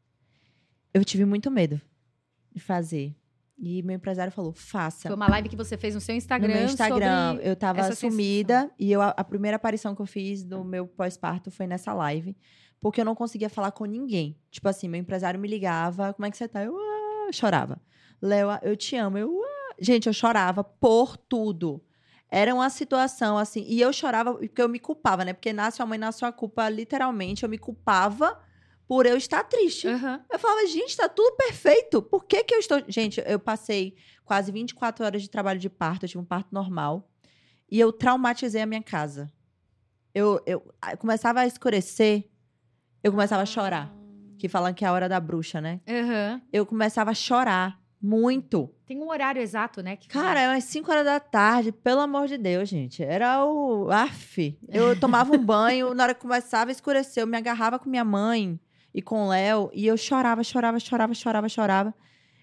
eu 0.93 1.05
tive 1.05 1.23
muito 1.23 1.51
medo 1.51 1.79
de 2.51 2.59
fazer. 2.59 3.15
E 3.65 3.81
meu 3.81 3.95
empresário 3.95 4.29
falou, 4.29 4.51
faça. 4.51 5.07
Foi 5.07 5.15
uma 5.15 5.29
live 5.29 5.47
que 5.47 5.55
você 5.55 5.77
fez 5.77 5.95
no 5.95 6.01
seu 6.01 6.13
Instagram. 6.13 6.49
no 6.49 6.53
meu 6.53 6.65
Instagram, 6.65 7.39
eu 7.41 7.55
tava 7.55 7.95
sumida 7.95 8.69
e 8.77 8.91
eu, 8.91 9.01
a, 9.01 9.11
a 9.11 9.23
primeira 9.23 9.55
aparição 9.55 9.95
que 9.95 10.01
eu 10.01 10.05
fiz 10.05 10.43
do 10.43 10.65
meu 10.65 10.85
pós-parto 10.85 11.49
foi 11.49 11.65
nessa 11.65 11.93
live, 11.93 12.35
porque 12.81 12.99
eu 12.99 13.05
não 13.05 13.15
conseguia 13.15 13.49
falar 13.49 13.71
com 13.71 13.85
ninguém. 13.85 14.37
Tipo 14.51 14.67
assim, 14.67 14.89
meu 14.89 14.99
empresário 14.99 15.39
me 15.39 15.47
ligava, 15.47 16.13
como 16.13 16.25
é 16.25 16.29
que 16.29 16.35
você 16.35 16.45
tá? 16.45 16.61
Eu, 16.61 16.75
ah, 16.75 17.31
chorava. 17.31 17.81
Léo, 18.21 18.49
eu 18.63 18.75
te 18.75 18.97
amo. 18.97 19.17
Eu, 19.17 19.41
ah. 19.41 19.75
Gente, 19.79 20.07
eu 20.07 20.13
chorava 20.13 20.61
por 20.61 21.15
tudo. 21.15 21.81
Era 22.29 22.53
uma 22.53 22.69
situação 22.69 23.37
assim, 23.37 23.63
e 23.65 23.79
eu 23.79 23.93
chorava 23.93 24.33
porque 24.33 24.61
eu 24.61 24.67
me 24.67 24.79
culpava, 24.79 25.23
né? 25.23 25.31
Porque 25.31 25.53
nasce 25.53 25.77
sua 25.77 25.85
mãe, 25.85 25.97
nasce 25.97 26.19
sua 26.19 26.33
culpa, 26.33 26.67
literalmente, 26.67 27.43
eu 27.43 27.49
me 27.49 27.57
culpava 27.57 28.37
por 28.87 29.05
eu 29.05 29.17
estar 29.17 29.43
triste. 29.43 29.87
Aham. 29.87 30.23
Eu 30.31 30.39
falava, 30.39 30.67
gente, 30.67 30.95
tá 30.95 31.07
tudo 31.07 31.35
perfeito. 31.35 32.01
Por 32.01 32.25
que 32.25 32.43
que 32.43 32.53
eu 32.53 32.59
estou. 32.59 32.83
Gente, 32.87 33.23
eu 33.25 33.39
passei 33.39 33.95
quase 34.25 34.51
24 34.51 35.05
horas 35.05 35.21
de 35.21 35.29
trabalho 35.29 35.59
de 35.59 35.69
parto, 35.69 36.05
eu 36.05 36.09
tive 36.09 36.21
um 36.21 36.25
parto 36.25 36.49
normal. 36.51 37.09
E 37.69 37.79
eu 37.79 37.91
traumatizei 37.91 38.61
a 38.61 38.65
minha 38.65 38.83
casa. 38.83 39.31
Eu, 40.13 40.41
eu 40.45 40.63
ah, 40.81 40.95
começava 40.95 41.39
a 41.39 41.47
escurecer, 41.47 42.29
eu 43.03 43.11
começava 43.11 43.41
a 43.41 43.45
chorar. 43.45 43.91
Que 44.37 44.47
falam 44.47 44.73
que 44.73 44.83
é 44.83 44.87
a 44.87 44.91
hora 44.91 45.09
da 45.09 45.19
bruxa, 45.19 45.59
né? 45.59 45.79
Aham. 45.87 46.41
Eu 46.51 46.65
começava 46.65 47.11
a 47.11 47.15
chorar 47.15 47.81
muito. 47.99 48.69
Tem 48.85 49.01
um 49.01 49.09
horário 49.09 49.41
exato, 49.41 49.81
né? 49.81 49.95
que 49.95 50.09
Cara, 50.09 50.41
eram 50.41 50.57
as 50.57 50.65
5 50.65 50.91
horas 50.91 51.05
da 51.05 51.19
tarde, 51.19 51.71
pelo 51.71 52.01
amor 52.01 52.27
de 52.27 52.37
Deus, 52.37 52.67
gente. 52.67 53.01
Era 53.01 53.45
o. 53.45 53.89
Af. 53.89 54.59
Eu 54.67 54.99
tomava 54.99 55.33
um 55.33 55.43
banho, 55.43 55.93
na 55.93 56.03
hora 56.03 56.13
que 56.13 56.19
começava 56.19 56.69
a 56.69 56.73
escurecer, 56.73 57.23
eu 57.23 57.27
me 57.27 57.37
agarrava 57.37 57.79
com 57.79 57.89
minha 57.89 58.03
mãe 58.03 58.59
e 58.93 59.01
com 59.01 59.25
o 59.25 59.29
Léo, 59.29 59.69
e 59.73 59.87
eu 59.87 59.97
chorava, 59.97 60.43
chorava, 60.43 60.79
chorava, 60.79 61.13
chorava, 61.13 61.49
chorava. 61.49 61.93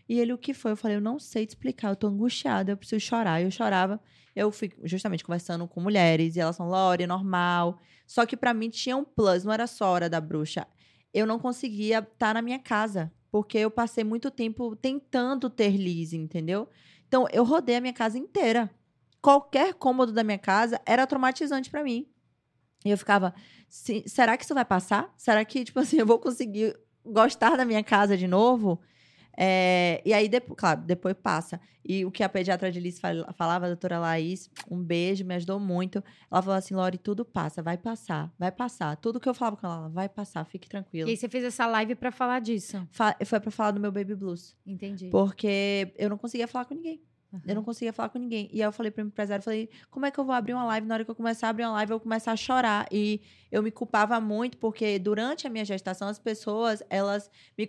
E 0.09 0.19
ele, 0.19 0.33
o 0.33 0.39
que 0.39 0.53
foi? 0.53 0.73
Eu 0.73 0.77
falei, 0.77 0.97
eu 0.97 1.01
não 1.01 1.21
sei 1.21 1.47
te 1.47 1.51
explicar, 1.51 1.91
eu 1.91 1.97
tô 1.97 2.09
angustiada, 2.09 2.73
eu 2.73 2.77
preciso 2.77 3.01
chorar. 3.01 3.41
Eu 3.41 3.51
chorava. 3.51 4.01
Eu 4.35 4.51
fui 4.51 4.73
justamente 4.83 5.23
conversando 5.23 5.69
com 5.69 5.81
mulheres, 5.81 6.35
e 6.35 6.41
elas 6.41 6.57
são 6.57 6.69
Lore, 6.69 7.07
normal. 7.07 7.79
Só 8.07 8.27
que 8.27 8.37
pra 8.37 8.53
mim 8.53 8.71
tinha 8.71 8.97
um 8.97 9.05
plus, 9.05 9.45
não 9.45 9.53
era 9.53 9.69
só 9.69 9.85
a 9.85 9.91
hora 9.91 10.11
da 10.11 10.21
bruxa. 10.21 10.67
Eu 11.15 11.27
não 11.27 11.39
conseguia 11.39 12.01
estar 12.01 12.35
na 12.35 12.43
minha 12.43 12.59
casa, 12.59 13.13
porque 13.31 13.59
eu 13.59 13.71
passei 13.71 14.03
muito 14.03 14.33
tempo 14.33 14.75
tentando 14.75 15.49
ter 15.49 15.77
Liz, 15.77 16.13
entendeu? 16.13 16.69
Então, 17.07 17.27
eu 17.33 17.45
rodei 17.45 17.77
a 17.77 17.81
minha 17.81 17.93
casa 17.93 18.19
inteira. 18.19 18.69
Qualquer 19.23 19.75
cômodo 19.75 20.13
da 20.13 20.25
minha 20.25 20.39
casa 20.39 20.81
era 20.85 21.07
traumatizante 21.07 21.71
pra 21.71 21.85
mim. 21.85 22.10
E 22.85 22.91
eu 22.91 22.97
ficava, 22.99 23.35
"Se- 23.69 24.05
será 24.07 24.37
que 24.37 24.45
isso 24.45 24.55
vai 24.55 24.65
passar? 24.65 25.13
Será 25.17 25.45
que, 25.45 25.65
tipo 25.65 25.79
assim, 25.81 25.99
eu 25.99 26.07
vou 26.07 26.19
conseguir 26.19 26.77
gostar 27.05 27.57
da 27.57 27.65
minha 27.65 27.83
casa 27.85 28.17
de 28.17 28.27
novo? 28.27 28.81
É, 29.43 30.03
e 30.05 30.13
aí, 30.13 30.29
depois, 30.29 30.59
claro, 30.59 30.83
depois 30.83 31.15
passa. 31.15 31.59
E 31.83 32.05
o 32.05 32.11
que 32.11 32.23
a 32.23 32.29
pediatra 32.29 32.71
de 32.71 32.79
Liz 32.79 33.01
fal- 33.01 33.33
falava, 33.37 33.65
a 33.65 33.69
doutora 33.69 33.99
Laís, 33.99 34.51
um 34.71 34.83
beijo, 34.83 35.25
me 35.25 35.35
ajudou 35.35 35.59
muito. 35.59 36.05
Ela 36.31 36.43
falou 36.43 36.59
assim, 36.59 36.75
Lori, 36.75 36.99
tudo 36.99 37.25
passa, 37.25 37.63
vai 37.63 37.79
passar, 37.79 38.31
vai 38.39 38.53
passar. 38.53 38.97
Tudo 38.97 39.19
que 39.19 39.29
eu 39.29 39.33
falava 39.35 39.57
com 39.57 39.67
ela, 39.67 39.89
vai 39.89 40.09
passar, 40.09 40.45
fique 40.45 40.67
E 40.67 40.71
tranquila. 40.71 41.09
aí 41.09 41.17
você 41.17 41.29
fez 41.29 41.43
essa 41.45 41.67
live 41.67 41.95
pra 41.95 42.11
falar 42.13 42.41
disso. 42.41 42.87
Fa- 42.91 43.17
Foi 43.25 43.41
pra 43.41 43.51
falar 43.51 43.71
do 43.71 43.81
meu 43.81 43.91
baby 43.91 44.15
blues. 44.15 44.55
Entendi. 44.67 45.09
Porque 45.11 45.93
eu 45.97 46.11
não 46.11 46.19
conseguia 46.19 46.47
falar 46.49 46.67
com 46.67 46.75
ninguém. 46.75 47.01
Eu 47.47 47.55
não 47.55 47.63
conseguia 47.63 47.93
falar 47.93 48.09
com 48.11 48.19
ninguém. 48.19 48.49
E 48.53 48.61
aí 48.61 48.69
eu 48.69 48.73
falei 48.73 48.91
pro 48.91 49.03
empresário, 49.05 49.43
falei, 49.43 49.69
como 49.91 50.05
é 50.05 50.11
que 50.11 50.19
eu 50.19 50.25
vou 50.25 50.35
abrir 50.35 50.53
uma 50.53 50.65
live? 50.65 50.87
Na 50.87 50.95
hora 50.95 51.05
que 51.05 51.11
eu 51.11 51.15
começar 51.15 51.47
a 51.47 51.51
abrir 51.51 51.65
uma 51.65 51.73
live, 51.73 51.93
eu 51.93 51.99
vou 51.99 52.03
começar 52.03 52.33
a 52.33 52.37
chorar. 52.37 52.87
E 52.91 53.21
eu 53.51 53.63
me 53.63 53.71
culpava 53.71 54.21
muito, 54.21 54.59
porque 54.59 54.99
durante 54.99 55.47
a 55.47 55.51
minha 55.51 55.65
gestação, 55.65 56.09
as 56.09 56.19
pessoas, 56.19 56.83
elas 56.91 57.31
me, 57.57 57.67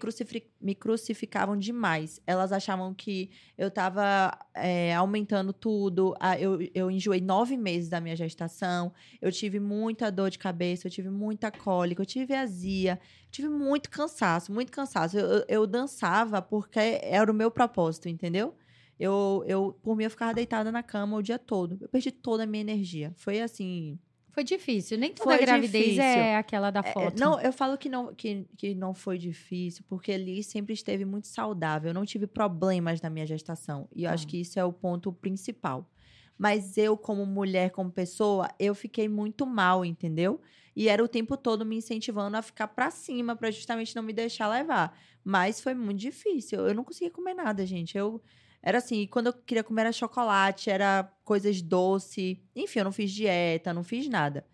me 0.59 0.75
crucificavam 0.75 1.55
demais. 1.57 2.19
Elas 2.25 2.51
achavam 2.51 2.93
que 2.93 3.29
eu 3.57 3.69
tava 3.71 4.37
é, 4.53 4.93
aumentando 4.95 5.53
tudo. 5.53 6.15
Eu, 6.39 6.59
eu 6.73 6.89
enjoei 6.91 7.21
nove 7.21 7.55
meses 7.57 7.89
da 7.89 8.01
minha 8.01 8.15
gestação. 8.15 8.93
Eu 9.21 9.31
tive 9.31 9.59
muita 9.59 10.11
dor 10.11 10.29
de 10.29 10.39
cabeça, 10.39 10.87
eu 10.87 10.91
tive 10.91 11.09
muita 11.09 11.51
cólica, 11.51 12.01
eu 12.01 12.05
tive 12.05 12.33
azia. 12.33 12.99
eu 13.25 13.31
Tive 13.31 13.49
muito 13.49 13.89
cansaço, 13.89 14.51
muito 14.51 14.71
cansaço. 14.71 15.17
Eu, 15.17 15.25
eu- 15.27 15.45
eu 15.47 15.67
dançava 15.67 16.41
porque 16.41 16.99
era 17.03 17.31
o 17.31 17.33
meu 17.33 17.49
propósito, 17.51 18.09
entendeu? 18.09 18.55
Eu, 19.01 19.43
eu, 19.47 19.73
por 19.81 19.95
mim, 19.97 20.03
eu 20.03 20.09
ficava 20.11 20.31
deitada 20.33 20.71
na 20.71 20.83
cama 20.83 21.17
o 21.17 21.21
dia 21.23 21.39
todo. 21.39 21.77
Eu 21.81 21.89
perdi 21.89 22.11
toda 22.11 22.43
a 22.43 22.45
minha 22.45 22.61
energia. 22.61 23.11
Foi 23.15 23.41
assim. 23.41 23.97
Foi 24.29 24.43
difícil. 24.43 24.97
Nem 24.97 25.11
toda 25.11 25.31
Foi 25.35 25.39
gravidez 25.45 25.83
difícil. 25.85 26.03
é 26.03 26.35
aquela 26.37 26.69
da 26.71 26.81
é, 26.81 26.93
foto. 26.93 27.19
não, 27.19 27.41
eu 27.41 27.51
falo 27.51 27.77
que 27.77 27.89
não, 27.89 28.13
que, 28.13 28.45
que 28.55 28.75
não 28.75 28.93
foi 28.93 29.17
difícil, 29.17 29.83
porque 29.89 30.15
Liz 30.15 30.45
sempre 30.45 30.73
esteve 30.73 31.03
muito 31.03 31.27
saudável. 31.27 31.89
Eu 31.89 31.93
não 31.93 32.05
tive 32.05 32.27
problemas 32.27 33.01
na 33.01 33.09
minha 33.09 33.25
gestação. 33.25 33.89
E 33.93 34.03
eu 34.03 34.11
acho 34.11 34.25
Ah. 34.25 34.29
que 34.29 34.39
isso 34.39 34.59
é 34.59 34.63
o 34.63 34.71
ponto 34.71 35.11
principal. 35.11 35.89
Mas 36.37 36.77
eu, 36.77 36.95
como 36.95 37.25
mulher, 37.25 37.71
como 37.71 37.91
pessoa, 37.91 38.47
eu 38.59 38.73
fiquei 38.75 39.09
muito 39.09 39.45
mal, 39.45 39.83
entendeu? 39.83 40.39
E 40.75 40.87
era 40.87 41.03
o 41.03 41.07
tempo 41.07 41.35
todo 41.35 41.65
me 41.65 41.75
incentivando 41.75 42.37
a 42.37 42.41
ficar 42.41 42.67
pra 42.69 42.89
cima, 42.91 43.35
pra 43.35 43.51
justamente 43.51 43.95
não 43.95 44.01
me 44.03 44.13
deixar 44.13 44.47
levar. 44.47 44.97
Mas 45.23 45.59
foi 45.59 45.73
muito 45.73 45.99
difícil. 45.99 46.65
Eu 46.67 46.73
não 46.73 46.83
conseguia 46.83 47.11
comer 47.11 47.33
nada, 47.33 47.65
gente. 47.65 47.97
Eu 47.97 48.21
era 48.63 48.77
assim, 48.77 49.01
e 49.01 49.07
quando 49.07 49.27
eu 49.27 49.33
queria 49.33 49.63
comer 49.63 49.81
era 49.81 49.91
chocolate, 49.91 50.69
era 50.69 51.11
coisas 51.23 51.61
doce. 51.61 52.41
Enfim, 52.55 52.79
eu 52.79 52.85
não 52.85 52.91
fiz 52.91 53.11
dieta, 53.11 53.73
não 53.73 53.83
fiz 53.83 54.07
nada. 54.07 54.45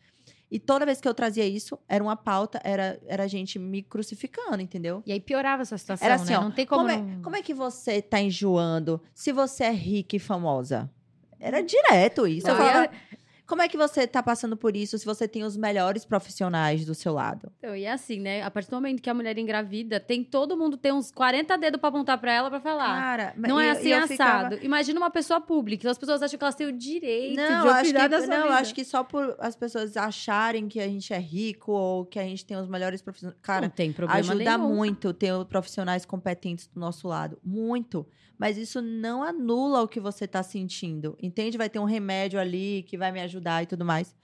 E 0.50 0.60
toda 0.60 0.86
vez 0.86 1.02
que 1.02 1.08
eu 1.08 1.14
trazia 1.14 1.46
isso, 1.46 1.78
era 1.90 2.02
uma 2.02 2.16
pauta, 2.16 2.62
era, 2.64 2.98
era 3.06 3.24
a 3.24 3.28
gente 3.28 3.60
me 3.60 3.82
crucificando, 3.84 4.62
entendeu? 4.62 5.04
E 5.06 5.12
aí 5.12 5.20
piorava 5.20 5.62
essa 5.64 5.78
situação, 5.78 6.06
Era 6.06 6.16
assim, 6.16 6.32
né? 6.32 6.40
ó, 6.40 6.42
não 6.44 6.52
tem 6.52 6.66
como... 6.66 6.84
Como, 6.88 6.92
é, 6.92 7.02
não- 7.02 7.22
como 7.22 7.36
é 7.36 7.42
que 7.42 7.54
você 7.54 8.02
tá 8.02 8.22
enjoando 8.22 9.02
se 9.14 9.34
você 9.34 9.66
é 9.66 9.72
rica 9.72 10.16
e 10.16 10.20
famosa? 10.20 10.90
Era 11.40 11.62
direto 11.62 12.26
isso. 12.26 12.48
Eu 12.48 12.56
Não, 12.56 12.62
e 12.64 12.66
falava, 12.66 12.92
como 13.48 13.62
é 13.62 13.68
que 13.68 13.78
você 13.78 14.06
tá 14.06 14.22
passando 14.22 14.58
por 14.58 14.76
isso 14.76 14.98
se 14.98 15.06
você 15.06 15.28
tem 15.28 15.44
os 15.44 15.56
melhores 15.56 16.04
profissionais 16.06 16.86
do 16.86 16.94
seu 16.94 17.14
lado? 17.14 17.52
Então, 17.58 17.76
e 17.76 17.86
é 17.86 17.92
assim, 17.92 18.20
né? 18.20 18.42
A 18.44 18.52
partir 18.52 18.70
do 18.70 18.76
momento 18.76 19.02
que 19.02 19.10
a 19.10 19.14
mulher 19.14 19.38
engravida, 19.38 20.00
tem 20.00 20.24
todo 20.24 20.58
mundo 20.58 20.76
tem 20.78 20.92
uns 20.92 21.12
40 21.12 21.58
dedos 21.58 21.80
pra 21.80 21.90
apontar 21.90 22.18
pra 22.20 22.32
ela 22.34 22.50
pra 22.50 22.60
falar. 22.60 23.00
Cara, 23.02 23.34
não 23.38 23.60
é 23.60 23.68
eu- 23.68 23.72
assim 23.72 23.90
eu 23.90 23.98
assado. 24.00 24.10
ficava- 24.12 24.56
Imagina 24.66 25.00
uma 25.00 25.10
pessoa 25.10 25.40
pública. 25.40 25.90
As 25.90 25.98
pessoas 25.98 26.22
acham 26.22 26.38
que 26.38 26.44
elas 26.44 26.56
têm 26.56 26.68
o 26.68 26.72
direito 26.74 27.38
Não, 27.38 27.62
de 27.62 27.68
eu 27.68 27.74
acho 27.74 27.84
que, 27.92 27.98
opinar 27.98 28.10
não, 28.10 28.18
eu 28.38 28.44
vida. 28.44 28.56
acho 28.56 28.76
que 28.76 28.84
só 28.84 29.04
por 29.04 29.36
as 29.40 29.56
pessoas 29.56 29.96
acharem 29.96 30.68
que 30.68 30.80
a 30.80 30.88
gente 30.88 31.14
é 31.14 31.20
rico 31.20 31.72
ou 31.72 32.06
que 32.06 32.20
a 32.20 32.24
gente 32.24 32.46
tem 32.46 32.58
os 32.58 32.68
melhores 32.68 33.02
profissionais. 33.02 33.40
Cara, 33.42 33.62
não 33.62 33.70
tem 33.70 33.94
problema 33.94 34.20
ajuda 34.20 34.58
nenhum. 34.58 34.76
muito 34.76 35.14
ter 35.14 35.34
profissionais 35.46 36.06
competentes 36.06 36.68
do 36.68 36.80
nosso 36.80 37.08
lado. 37.08 37.40
Muito. 37.44 38.06
Mas 38.38 38.58
isso 38.58 38.82
não 38.82 39.24
anula 39.24 39.82
o 39.82 39.88
que 39.88 40.00
você 40.00 40.26
está 40.26 40.44
sentindo. 40.44 41.18
Entende? 41.22 41.58
Vai 41.58 41.70
ter 41.70 41.80
um 41.80 41.86
remédio 41.86 42.40
ali 42.40 42.84
que 42.88 42.98
vai 42.98 43.12
me 43.12 43.20
ajudar 43.22 43.64
e 43.64 43.66
tudo 43.66 43.84
mais. 43.84 44.16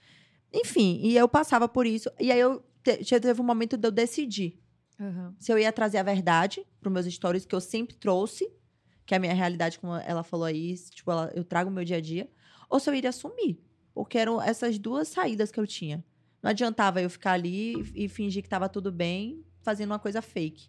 Enfim, 0.52 1.00
e 1.02 1.16
eu 1.16 1.28
passava 1.28 1.68
por 1.68 1.84
isso. 1.86 2.08
E 2.20 2.30
aí 2.30 2.38
eu 2.38 2.64
te, 2.82 3.18
teve 3.20 3.40
um 3.40 3.44
momento 3.44 3.76
de 3.76 3.88
eu 3.88 3.90
decidir 3.90 4.60
Aham. 5.00 5.34
se 5.38 5.52
eu 5.52 5.58
ia 5.58 5.72
trazer 5.72 5.98
a 5.98 6.02
verdade 6.02 6.64
para 6.80 6.90
meus 6.90 7.06
stories, 7.06 7.44
que 7.44 7.54
eu 7.54 7.60
sempre 7.60 7.96
trouxe, 7.96 8.48
que 9.04 9.14
é 9.14 9.16
a 9.16 9.20
minha 9.20 9.34
realidade, 9.34 9.78
como 9.78 9.94
ela 9.96 10.22
falou 10.22 10.46
aí, 10.46 10.76
tipo, 10.90 11.10
ela- 11.10 11.32
eu 11.34 11.44
trago 11.44 11.70
o 11.70 11.72
meu 11.72 11.84
dia 11.84 11.96
a 11.96 12.00
dia, 12.00 12.30
ou 12.70 12.78
se 12.78 12.88
eu 12.88 12.94
iria 12.94 13.10
assumir. 13.10 13.60
Porque 13.92 14.16
eram 14.18 14.40
essas 14.40 14.78
duas 14.78 15.08
saídas 15.08 15.50
que 15.50 15.58
eu 15.58 15.66
tinha. 15.66 16.04
Não 16.42 16.50
adiantava 16.50 17.00
eu 17.00 17.08
ficar 17.10 17.32
ali 17.32 17.74
e, 17.94 18.04
e 18.04 18.08
fingir 18.08 18.42
que 18.42 18.48
tava 18.48 18.68
tudo 18.68 18.92
bem, 18.92 19.44
fazendo 19.62 19.90
uma 19.90 19.98
coisa 19.98 20.20
fake. 20.22 20.68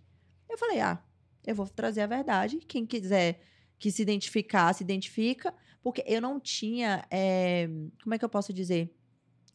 Eu 0.50 0.58
falei, 0.58 0.80
ah, 0.80 1.04
eu 1.46 1.56
vou 1.56 1.68
trazer 1.68 2.02
a 2.02 2.08
verdade. 2.08 2.58
Quem 2.68 2.86
quiser 2.86 3.42
que 3.78 3.92
se 3.92 4.02
identificar, 4.02 4.74
se 4.74 4.84
identifica. 4.84 5.54
Porque 5.82 6.04
eu 6.08 6.20
não 6.22 6.40
tinha. 6.40 7.06
eh, 7.12 7.68
como 8.04 8.16
é 8.16 8.18
que 8.18 8.26
eu 8.26 8.30
posso 8.30 8.52
dizer? 8.52 8.94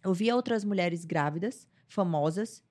Eu 0.04 0.14
via 0.14 0.34
outras 0.36 0.64
mulheres 0.64 1.04
grávidas, 1.04 1.68
famosas, 1.88 2.62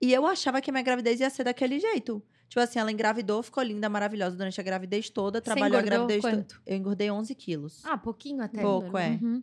e 0.00 0.12
eu 0.12 0.26
achava 0.26 0.60
que 0.60 0.70
a 0.70 0.72
minha 0.72 0.82
gravidez 0.82 1.20
ia 1.20 1.28
ser 1.28 1.44
daquele 1.44 1.78
jeito. 1.78 2.22
Tipo 2.48 2.60
assim, 2.60 2.78
ela 2.78 2.90
engravidou, 2.90 3.42
ficou 3.42 3.62
linda, 3.62 3.88
maravilhosa 3.88 4.36
durante 4.36 4.60
a 4.60 4.64
gravidez 4.64 5.10
toda, 5.10 5.40
trabalhou 5.40 5.78
a 5.78 5.82
engordou 5.82 5.98
gravidez 5.98 6.22
toda. 6.22 6.36
quanto? 6.36 6.62
Eu 6.66 6.76
engordei 6.76 7.10
11 7.10 7.34
quilos. 7.34 7.84
Ah, 7.84 7.98
pouquinho 7.98 8.42
até. 8.42 8.62
Pouco, 8.62 8.96
é. 8.96 9.18
Uhum. 9.22 9.42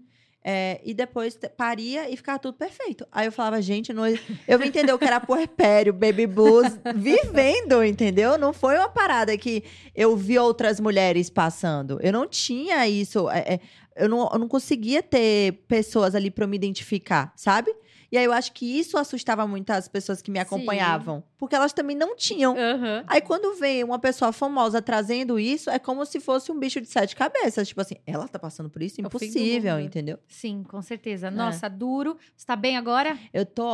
É, 0.49 0.79
e 0.81 0.93
depois 0.93 1.37
paria 1.57 2.09
e 2.09 2.15
ficava 2.15 2.39
tudo 2.39 2.53
perfeito. 2.53 3.05
Aí 3.11 3.27
eu 3.27 3.33
falava, 3.33 3.61
gente, 3.61 3.91
não... 3.91 4.03
eu 4.47 4.57
vim 4.57 4.67
entender 4.67 4.93
o 4.93 4.97
que 4.97 5.03
era 5.03 5.19
puerpério, 5.19 5.91
baby 5.91 6.25
blues, 6.25 6.79
vivendo, 6.95 7.83
entendeu? 7.83 8.37
Não 8.37 8.53
foi 8.53 8.77
uma 8.77 8.87
parada 8.87 9.37
que 9.37 9.61
eu 9.93 10.15
vi 10.15 10.39
outras 10.39 10.79
mulheres 10.79 11.29
passando. 11.29 11.99
Eu 12.01 12.13
não 12.13 12.25
tinha 12.25 12.87
isso. 12.87 13.29
é, 13.29 13.55
é, 13.55 13.59
eu, 13.97 14.07
não, 14.07 14.29
eu 14.31 14.39
não 14.39 14.47
conseguia 14.47 15.03
ter 15.03 15.65
pessoas 15.67 16.15
ali 16.15 16.31
eu 16.31 16.47
me 16.47 16.55
identificar, 16.55 17.33
sabe? 17.35 17.75
E 18.11 18.17
aí 18.17 18.23
eu 18.25 18.31
acho 18.31 18.51
que 18.53 18.65
isso 18.79 18.97
assustava 18.97 19.45
muito 19.45 19.69
as 19.71 19.87
pessoas 19.87 20.21
que 20.21 20.31
me 20.31 20.39
Sim. 20.39 20.43
acompanhavam. 20.43 21.23
Porque 21.37 21.55
elas 21.55 21.73
também 21.73 21.95
não 21.95 22.15
tinham. 22.15 22.55
Aham. 22.57 23.03
Aí 23.07 23.21
quando 23.21 23.53
vem 23.55 23.83
uma 23.83 23.99
pessoa 23.99 24.31
famosa 24.31 24.81
trazendo 24.81 25.37
isso, 25.39 25.69
é 25.69 25.77
como 25.77 26.05
se 26.05 26.19
fosse 26.19 26.51
um 26.51 26.57
bicho 26.59 26.79
de 26.79 26.87
sete 26.87 27.15
cabeças. 27.15 27.67
Tipo 27.67 27.81
assim, 27.81 27.95
ela 28.05 28.27
tá 28.27 28.39
passando 28.39 28.69
por 28.69 28.81
isso? 28.81 29.01
É 29.01 29.03
Impossível, 29.03 29.79
entendeu? 29.79 30.17
Sim, 30.27 30.63
com 30.63 30.81
certeza. 30.81 31.29
Nossa, 31.29 31.69
duro. 31.69 32.17
Você 32.35 32.45
tá 32.45 32.55
bem 32.55 32.77
agora? 32.77 33.17
Eu 33.33 33.45
tô 33.45 33.63
Você 33.63 33.69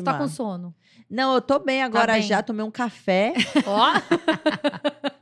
ótima. 0.00 0.04
tá 0.04 0.18
com 0.18 0.28
sono? 0.28 0.74
Não, 1.08 1.34
eu 1.34 1.40
tô 1.40 1.58
bem 1.58 1.82
agora 1.82 2.14
bem. 2.14 2.22
já, 2.22 2.42
tomei 2.42 2.64
um 2.64 2.70
café. 2.70 3.32
Ó, 3.66 3.92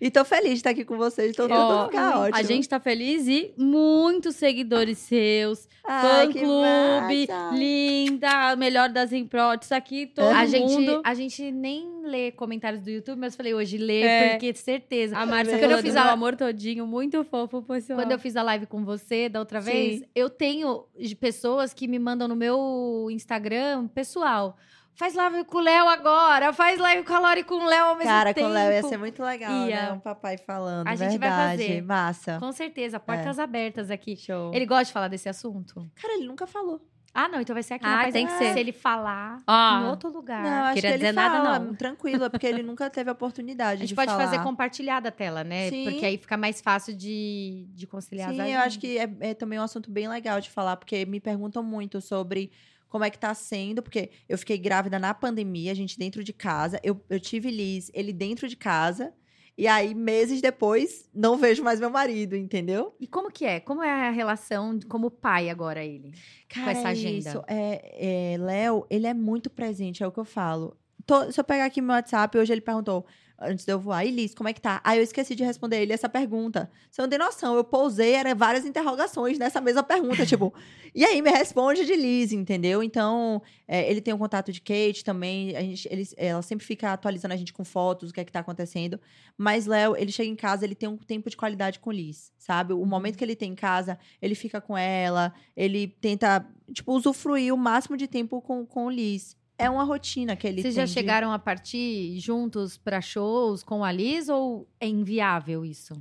e 0.00 0.10
tô 0.10 0.24
feliz 0.24 0.50
de 0.50 0.56
estar 0.56 0.70
aqui 0.70 0.84
com 0.84 0.96
vocês. 0.96 1.34
Tô 1.36 1.44
Ó, 1.44 1.48
tudo 1.48 1.90
ficar 1.90 2.18
ótimo. 2.20 2.36
a 2.36 2.42
gente 2.42 2.68
tá 2.68 2.78
feliz 2.80 3.26
e 3.28 3.52
muitos 3.56 4.36
seguidores 4.36 4.98
seus. 4.98 5.68
Ai, 5.84 6.26
Fã 6.26 6.32
que 6.32 6.38
clube, 6.40 7.28
massa. 7.28 7.56
linda, 7.56 8.50
a 8.50 8.56
melhor 8.56 8.88
das 8.88 9.12
improtes 9.12 9.70
aqui, 9.72 10.06
todo 10.06 10.26
a, 10.28 10.44
gente, 10.46 10.72
mundo. 10.72 11.00
a 11.04 11.14
gente 11.14 11.50
nem 11.52 12.02
lê 12.04 12.30
comentários 12.32 12.82
do 12.82 12.90
YouTube, 12.90 13.18
mas 13.18 13.32
eu 13.32 13.36
falei 13.36 13.54
hoje 13.54 13.78
lê, 13.78 14.02
É. 14.02 14.30
porque 14.30 14.54
certeza. 14.54 15.16
A 15.16 15.24
Márcia 15.26 15.58
Quando 15.58 15.70
eu 15.72 15.78
fiz 15.78 15.96
a- 15.96 16.06
o 16.06 16.10
amor 16.10 16.36
todinho, 16.36 16.86
muito 16.86 17.22
fofo, 17.24 17.62
pessoal. 17.62 17.98
Quando 17.98 18.12
eu 18.12 18.18
fiz 18.18 18.36
a 18.36 18.42
live 18.42 18.66
com 18.66 18.84
você 18.84 19.28
da 19.28 19.38
outra 19.40 19.60
vez, 19.60 20.00
Sim. 20.00 20.06
eu 20.14 20.28
tenho 20.30 20.84
de 20.98 21.14
pessoas 21.16 21.72
que 21.72 21.86
me 21.88 21.98
mandam 21.98 22.28
no 22.28 22.36
meu 22.36 23.08
Instagram 23.10 23.88
pessoal. 23.88 24.56
Faz 24.96 25.14
live 25.14 25.44
com 25.44 25.58
o 25.58 25.60
Léo 25.60 25.86
agora, 25.88 26.54
faz 26.54 26.78
live 26.80 27.04
com 27.04 27.12
a 27.12 27.18
Lori 27.20 27.40
e 27.40 27.44
com 27.44 27.54
o 27.56 27.66
Léo 27.66 27.84
ao 27.84 27.96
mesmo 27.96 28.10
Cara, 28.10 28.32
tempo. 28.32 28.46
com 28.46 28.50
o 28.50 28.54
Léo 28.54 28.72
ia 28.72 28.82
ser 28.82 28.96
muito 28.96 29.22
legal, 29.22 29.68
Ia. 29.68 29.82
né? 29.82 29.92
Um 29.92 29.98
papai 30.00 30.38
falando. 30.38 30.88
A 30.88 30.96
gente 30.96 31.18
vai 31.18 31.28
verdade. 31.28 31.62
fazer. 31.62 31.82
Massa. 31.82 32.38
Com 32.40 32.50
certeza, 32.50 32.98
portas 32.98 33.38
abertas 33.38 33.90
aqui. 33.90 34.16
Show. 34.16 34.54
Ele 34.54 34.64
gosta 34.64 34.86
de 34.86 34.92
falar 34.92 35.08
desse 35.08 35.28
assunto? 35.28 35.86
Cara, 36.00 36.14
ele 36.14 36.26
nunca 36.26 36.46
falou. 36.46 36.80
Ah, 37.12 37.28
não, 37.28 37.40
então 37.40 37.54
vai 37.54 37.62
ser 37.62 37.74
aqui 37.74 37.84
Ah, 37.86 38.10
tem 38.10 38.26
que 38.26 38.32
ser. 38.34 38.52
Se 38.54 38.58
ele 38.58 38.72
falar 38.72 39.38
Ah. 39.46 39.80
em 39.82 39.88
outro 39.88 40.10
lugar. 40.10 40.42
Não, 40.42 40.64
acho 40.64 40.74
queria 40.74 40.90
que 40.90 40.94
ele 40.96 40.98
dizer 40.98 41.12
nada, 41.12 41.36
fala, 41.44 41.58
não. 41.58 41.74
Tranquilo, 41.74 42.24
é 42.24 42.28
porque 42.30 42.46
ele 42.46 42.62
nunca 42.64 42.88
teve 42.90 43.08
a 43.10 43.12
oportunidade 43.12 43.72
a 43.72 43.76
gente 43.76 43.88
de 43.88 43.94
pode 43.94 44.10
falar. 44.10 44.24
fazer 44.24 44.42
compartilhada 44.42 45.08
a 45.10 45.12
tela, 45.12 45.42
né? 45.44 45.68
Sim. 45.70 45.84
Porque 45.84 46.04
aí 46.06 46.16
fica 46.18 46.36
mais 46.38 46.60
fácil 46.60 46.94
de, 46.96 47.66
de 47.74 47.86
conciliar 47.86 48.30
Sim, 48.30 48.40
as 48.40 48.48
eu 48.50 48.60
acho 48.60 48.78
que 48.78 48.98
é, 48.98 49.10
é 49.20 49.34
também 49.34 49.58
um 49.58 49.62
assunto 49.62 49.90
bem 49.90 50.08
legal 50.08 50.40
de 50.42 50.50
falar, 50.50 50.76
porque 50.76 51.04
me 51.06 51.18
perguntam 51.20 51.62
muito 51.62 52.02
sobre 52.02 52.50
como 52.88 53.04
é 53.04 53.10
que 53.10 53.18
tá 53.18 53.34
sendo, 53.34 53.82
porque 53.82 54.10
eu 54.28 54.38
fiquei 54.38 54.58
grávida 54.58 54.98
na 54.98 55.12
pandemia, 55.12 55.72
a 55.72 55.74
gente 55.74 55.98
dentro 55.98 56.22
de 56.22 56.32
casa, 56.32 56.80
eu, 56.82 57.00
eu 57.10 57.18
tive 57.20 57.50
Liz, 57.50 57.90
ele 57.94 58.12
dentro 58.12 58.48
de 58.48 58.56
casa, 58.56 59.12
e 59.58 59.66
aí, 59.66 59.94
meses 59.94 60.42
depois, 60.42 61.08
não 61.14 61.38
vejo 61.38 61.64
mais 61.64 61.80
meu 61.80 61.88
marido, 61.88 62.36
entendeu? 62.36 62.94
E 63.00 63.06
como 63.06 63.30
que 63.30 63.46
é? 63.46 63.58
Como 63.58 63.82
é 63.82 64.08
a 64.08 64.10
relação 64.10 64.78
como 64.86 65.10
pai 65.10 65.48
agora 65.48 65.82
ele? 65.82 66.12
Cara, 66.46 66.72
essa 66.72 66.88
é 66.88 66.90
agenda. 66.90 67.18
isso. 67.18 67.42
É, 67.48 68.34
é, 68.34 68.38
Léo, 68.38 68.86
ele 68.90 69.06
é 69.06 69.14
muito 69.14 69.48
presente, 69.48 70.02
é 70.02 70.06
o 70.06 70.12
que 70.12 70.20
eu 70.20 70.26
falo. 70.26 70.76
Tô- 71.06 71.32
se 71.32 71.40
eu 71.40 71.44
pegar 71.44 71.64
aqui 71.64 71.80
meu 71.80 71.94
WhatsApp, 71.94 72.36
hoje 72.36 72.52
ele 72.52 72.60
perguntou, 72.60 73.06
antes 73.38 73.64
de 73.64 73.72
eu 73.72 73.78
voar, 73.78 74.04
e 74.04 74.10
Liz, 74.10 74.34
como 74.34 74.48
é 74.48 74.52
que 74.52 74.60
tá? 74.60 74.80
Aí 74.82 74.98
eu 74.98 75.02
esqueci 75.02 75.34
de 75.34 75.44
responder 75.44 75.82
ele 75.82 75.92
essa 75.92 76.08
pergunta. 76.08 76.70
Você 76.90 77.02
não 77.02 77.08
tem 77.08 77.18
noção, 77.18 77.54
eu 77.54 77.64
pousei, 77.64 78.14
era 78.14 78.34
várias 78.34 78.64
interrogações 78.64 79.38
nessa 79.38 79.60
mesma 79.60 79.82
pergunta, 79.82 80.24
tipo, 80.26 80.54
e 80.94 81.04
aí 81.04 81.20
me 81.20 81.30
responde 81.30 81.84
de 81.84 81.94
Liz, 81.94 82.32
entendeu? 82.32 82.82
Então, 82.82 83.42
é, 83.68 83.90
ele 83.90 84.00
tem 84.00 84.14
o 84.14 84.18
contato 84.18 84.50
de 84.52 84.60
Kate 84.60 85.04
também, 85.04 85.56
a 85.56 85.60
gente, 85.60 85.86
ele, 85.90 86.08
ela 86.16 86.42
sempre 86.42 86.64
fica 86.64 86.92
atualizando 86.92 87.34
a 87.34 87.36
gente 87.36 87.52
com 87.52 87.64
fotos, 87.64 88.10
o 88.10 88.14
que 88.14 88.20
é 88.20 88.24
que 88.24 88.32
tá 88.32 88.40
acontecendo. 88.40 88.98
Mas 89.36 89.66
Léo, 89.66 89.96
ele 89.96 90.10
chega 90.10 90.30
em 90.30 90.36
casa, 90.36 90.64
ele 90.64 90.74
tem 90.74 90.88
um 90.88 90.96
tempo 90.96 91.28
de 91.28 91.36
qualidade 91.36 91.78
com 91.78 91.92
Liz, 91.92 92.32
sabe? 92.38 92.72
O 92.72 92.86
momento 92.86 93.18
que 93.18 93.24
ele 93.24 93.36
tem 93.36 93.52
em 93.52 93.56
casa, 93.56 93.98
ele 94.20 94.34
fica 94.34 94.60
com 94.60 94.76
ela, 94.76 95.34
ele 95.56 95.88
tenta, 96.00 96.46
tipo, 96.72 96.92
usufruir 96.92 97.52
o 97.52 97.56
máximo 97.58 97.96
de 97.96 98.06
tempo 98.06 98.40
com, 98.40 98.64
com 98.64 98.90
Liz. 98.90 99.36
É 99.58 99.70
uma 99.70 99.84
rotina 99.84 100.36
que 100.36 100.46
ele 100.46 100.60
Vocês 100.62 100.74
tem. 100.74 100.82
já 100.82 100.86
de- 100.86 100.92
chegaram 100.92 101.32
a 101.32 101.38
partir 101.38 102.18
juntos 102.20 102.76
pra 102.76 103.00
shows 103.00 103.62
com 103.62 103.82
a 103.82 103.90
Liz 103.90 104.28
ou 104.28 104.68
é 104.78 104.86
inviável 104.86 105.64
isso? 105.64 105.94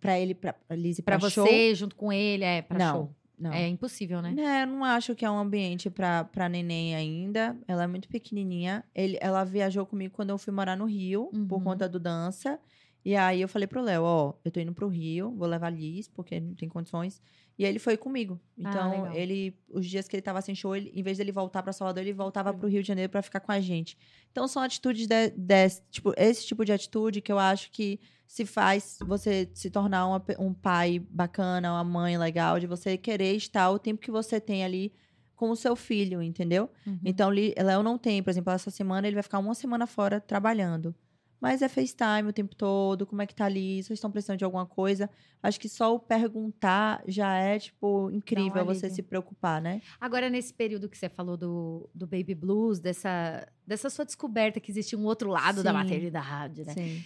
Pra 0.00 0.18
ele, 0.18 0.34
pra, 0.34 0.52
pra 0.52 0.76
Liz 0.76 0.98
e 0.98 1.02
pra, 1.02 1.18
você, 1.18 1.30
show? 1.30 1.74
junto 1.74 1.94
com 1.96 2.12
ele, 2.12 2.42
é 2.44 2.62
pra 2.62 2.78
Não, 2.78 2.92
show? 2.94 3.14
Não. 3.38 3.52
É 3.52 3.68
impossível, 3.68 4.22
né? 4.22 4.34
É, 4.38 4.62
eu 4.62 4.66
não 4.66 4.82
acho 4.82 5.14
que 5.14 5.24
é 5.24 5.30
um 5.30 5.38
ambiente 5.38 5.90
pra, 5.90 6.24
pra 6.24 6.48
neném 6.48 6.94
ainda. 6.96 7.54
Ela 7.68 7.84
é 7.84 7.86
muito 7.86 8.08
pequenininha. 8.08 8.82
Ele, 8.94 9.18
ela 9.20 9.44
viajou 9.44 9.84
comigo 9.84 10.14
quando 10.14 10.30
eu 10.30 10.38
fui 10.38 10.52
morar 10.52 10.74
no 10.74 10.86
Rio, 10.86 11.26
por 11.48 11.58
Uhum. 11.58 11.64
conta 11.64 11.86
do 11.88 12.00
dança. 12.00 12.58
E 13.04 13.14
aí 13.14 13.40
eu 13.42 13.48
falei 13.48 13.68
pro 13.68 13.82
Léo, 13.82 14.02
ó, 14.02 14.32
eu 14.44 14.50
tô 14.50 14.58
indo 14.58 14.72
pro 14.72 14.88
Rio, 14.88 15.30
vou 15.36 15.46
levar 15.46 15.66
a 15.66 15.70
Liz, 15.70 16.08
porque 16.08 16.40
não 16.40 16.54
tem 16.54 16.68
condições. 16.68 17.20
E 17.58 17.64
ele 17.64 17.78
foi 17.78 17.96
comigo. 17.96 18.38
Ah, 18.62 18.70
Então, 18.70 18.90
legal. 18.90 19.12
ele, 19.14 19.58
os 19.70 19.86
dias 19.86 20.06
que 20.06 20.14
ele 20.14 20.22
tava 20.22 20.42
sem 20.42 20.54
show, 20.54 20.76
ele, 20.76 20.92
em 20.94 21.02
vez 21.02 21.16
dele 21.16 21.32
voltar 21.32 21.62
pra 21.62 21.72
Salvador, 21.72 22.02
ele 22.02 22.12
voltava 22.12 22.52
pro 22.52 22.68
Rio 22.68 22.82
de 22.82 22.88
Janeiro 22.88 23.10
pra 23.10 23.22
ficar 23.22 23.40
com 23.40 23.50
a 23.50 23.60
gente. 23.60 23.96
Então, 24.30 24.46
são 24.46 24.62
atitudes 24.62 25.06
de, 25.06 25.30
desse, 25.30 25.80
tipo, 25.90 26.12
esse 26.16 26.46
tipo 26.46 26.64
de 26.64 26.72
atitude 26.72 27.22
que 27.22 27.32
eu 27.32 27.38
acho 27.38 27.70
que 27.70 27.98
se 28.26 28.44
faz 28.44 28.98
você 29.06 29.48
se 29.54 29.70
tornar 29.70 30.06
uma 30.06 30.22
um 30.38 30.52
pai 30.52 30.98
bacana, 31.10 31.72
uma 31.72 31.84
mãe 31.84 32.18
legal, 32.18 32.60
de 32.60 32.66
você 32.66 32.98
querer 32.98 33.34
estar 33.36 33.70
o 33.70 33.78
tempo 33.78 34.00
que 34.02 34.10
você 34.10 34.38
tem 34.40 34.64
ali 34.64 34.92
com 35.34 35.50
o 35.50 35.56
seu 35.56 35.76
filho, 35.76 36.22
entendeu? 36.22 36.68
Uhum. 36.86 36.98
Então, 37.04 37.30
Léo 37.30 37.82
não 37.82 37.96
tem, 37.98 38.22
por 38.22 38.30
exemplo, 38.30 38.52
essa 38.52 38.70
semana 38.70 39.06
ele 39.06 39.14
vai 39.14 39.22
ficar 39.22 39.38
uma 39.38 39.54
semana 39.54 39.86
fora 39.86 40.20
trabalhando. 40.20 40.94
Mas 41.40 41.62
é 41.62 41.68
FaceTime 41.68 42.28
o 42.28 42.32
tempo 42.32 42.54
todo, 42.54 43.06
como 43.06 43.22
é 43.22 43.26
que 43.26 43.34
tá 43.34 43.44
ali? 43.44 43.82
Vocês 43.82 43.98
estão 43.98 44.10
precisando 44.10 44.38
de 44.38 44.44
alguma 44.44 44.66
coisa? 44.66 45.08
Acho 45.42 45.60
que 45.60 45.68
só 45.68 45.94
o 45.94 45.98
perguntar 45.98 47.02
já 47.06 47.36
é, 47.36 47.58
tipo, 47.58 48.10
incrível 48.10 48.64
você 48.64 48.86
alívio. 48.86 48.90
se 48.90 49.02
preocupar, 49.02 49.60
né? 49.60 49.82
Agora, 50.00 50.30
nesse 50.30 50.52
período 50.52 50.88
que 50.88 50.96
você 50.96 51.08
falou 51.08 51.36
do, 51.36 51.88
do 51.94 52.06
Baby 52.06 52.34
Blues, 52.34 52.80
dessa, 52.80 53.46
dessa 53.66 53.90
sua 53.90 54.04
descoberta 54.04 54.58
que 54.60 54.70
existia 54.70 54.98
um 54.98 55.04
outro 55.04 55.28
lado 55.30 55.62
da 55.62 55.70
Sim. 55.70 55.76
maternidade, 55.76 56.64
né? 56.64 56.72
Sim. 56.72 57.04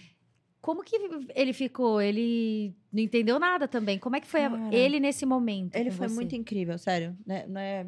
Como 0.61 0.83
que 0.83 0.95
ele 1.33 1.53
ficou? 1.53 1.99
Ele 1.99 2.75
não 2.93 3.01
entendeu 3.01 3.39
nada 3.39 3.67
também. 3.67 3.97
Como 3.97 4.15
é 4.15 4.21
que 4.21 4.27
foi 4.27 4.41
Cara, 4.41 4.69
ele 4.73 4.99
nesse 4.99 5.25
momento? 5.25 5.75
Ele 5.75 5.89
foi 5.89 6.07
você? 6.07 6.15
muito 6.15 6.35
incrível, 6.35 6.77
sério. 6.77 7.17
Né? 7.25 7.45
Não, 7.47 7.59
é, 7.59 7.87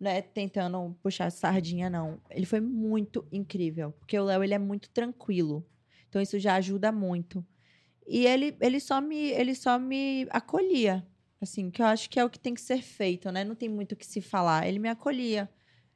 não 0.00 0.10
é 0.10 0.22
tentando 0.22 0.96
puxar 1.02 1.30
sardinha, 1.30 1.90
não. 1.90 2.20
Ele 2.30 2.46
foi 2.46 2.60
muito 2.60 3.26
incrível. 3.32 3.92
Porque 3.92 4.18
o 4.18 4.24
Léo, 4.24 4.44
ele 4.44 4.54
é 4.54 4.58
muito 4.58 4.88
tranquilo. 4.90 5.66
Então, 6.08 6.22
isso 6.22 6.38
já 6.38 6.54
ajuda 6.54 6.92
muito. 6.92 7.44
E 8.06 8.26
ele, 8.26 8.56
ele, 8.60 8.80
só 8.80 9.00
me, 9.00 9.30
ele 9.30 9.54
só 9.54 9.78
me 9.78 10.26
acolhia. 10.30 11.06
Assim, 11.40 11.70
que 11.70 11.82
eu 11.82 11.86
acho 11.86 12.08
que 12.08 12.18
é 12.18 12.24
o 12.24 12.30
que 12.30 12.38
tem 12.38 12.54
que 12.54 12.60
ser 12.60 12.82
feito, 12.82 13.30
né? 13.30 13.44
Não 13.44 13.54
tem 13.54 13.68
muito 13.68 13.92
o 13.92 13.96
que 13.96 14.06
se 14.06 14.20
falar. 14.20 14.66
Ele 14.66 14.78
me 14.78 14.88
acolhia. 14.88 15.48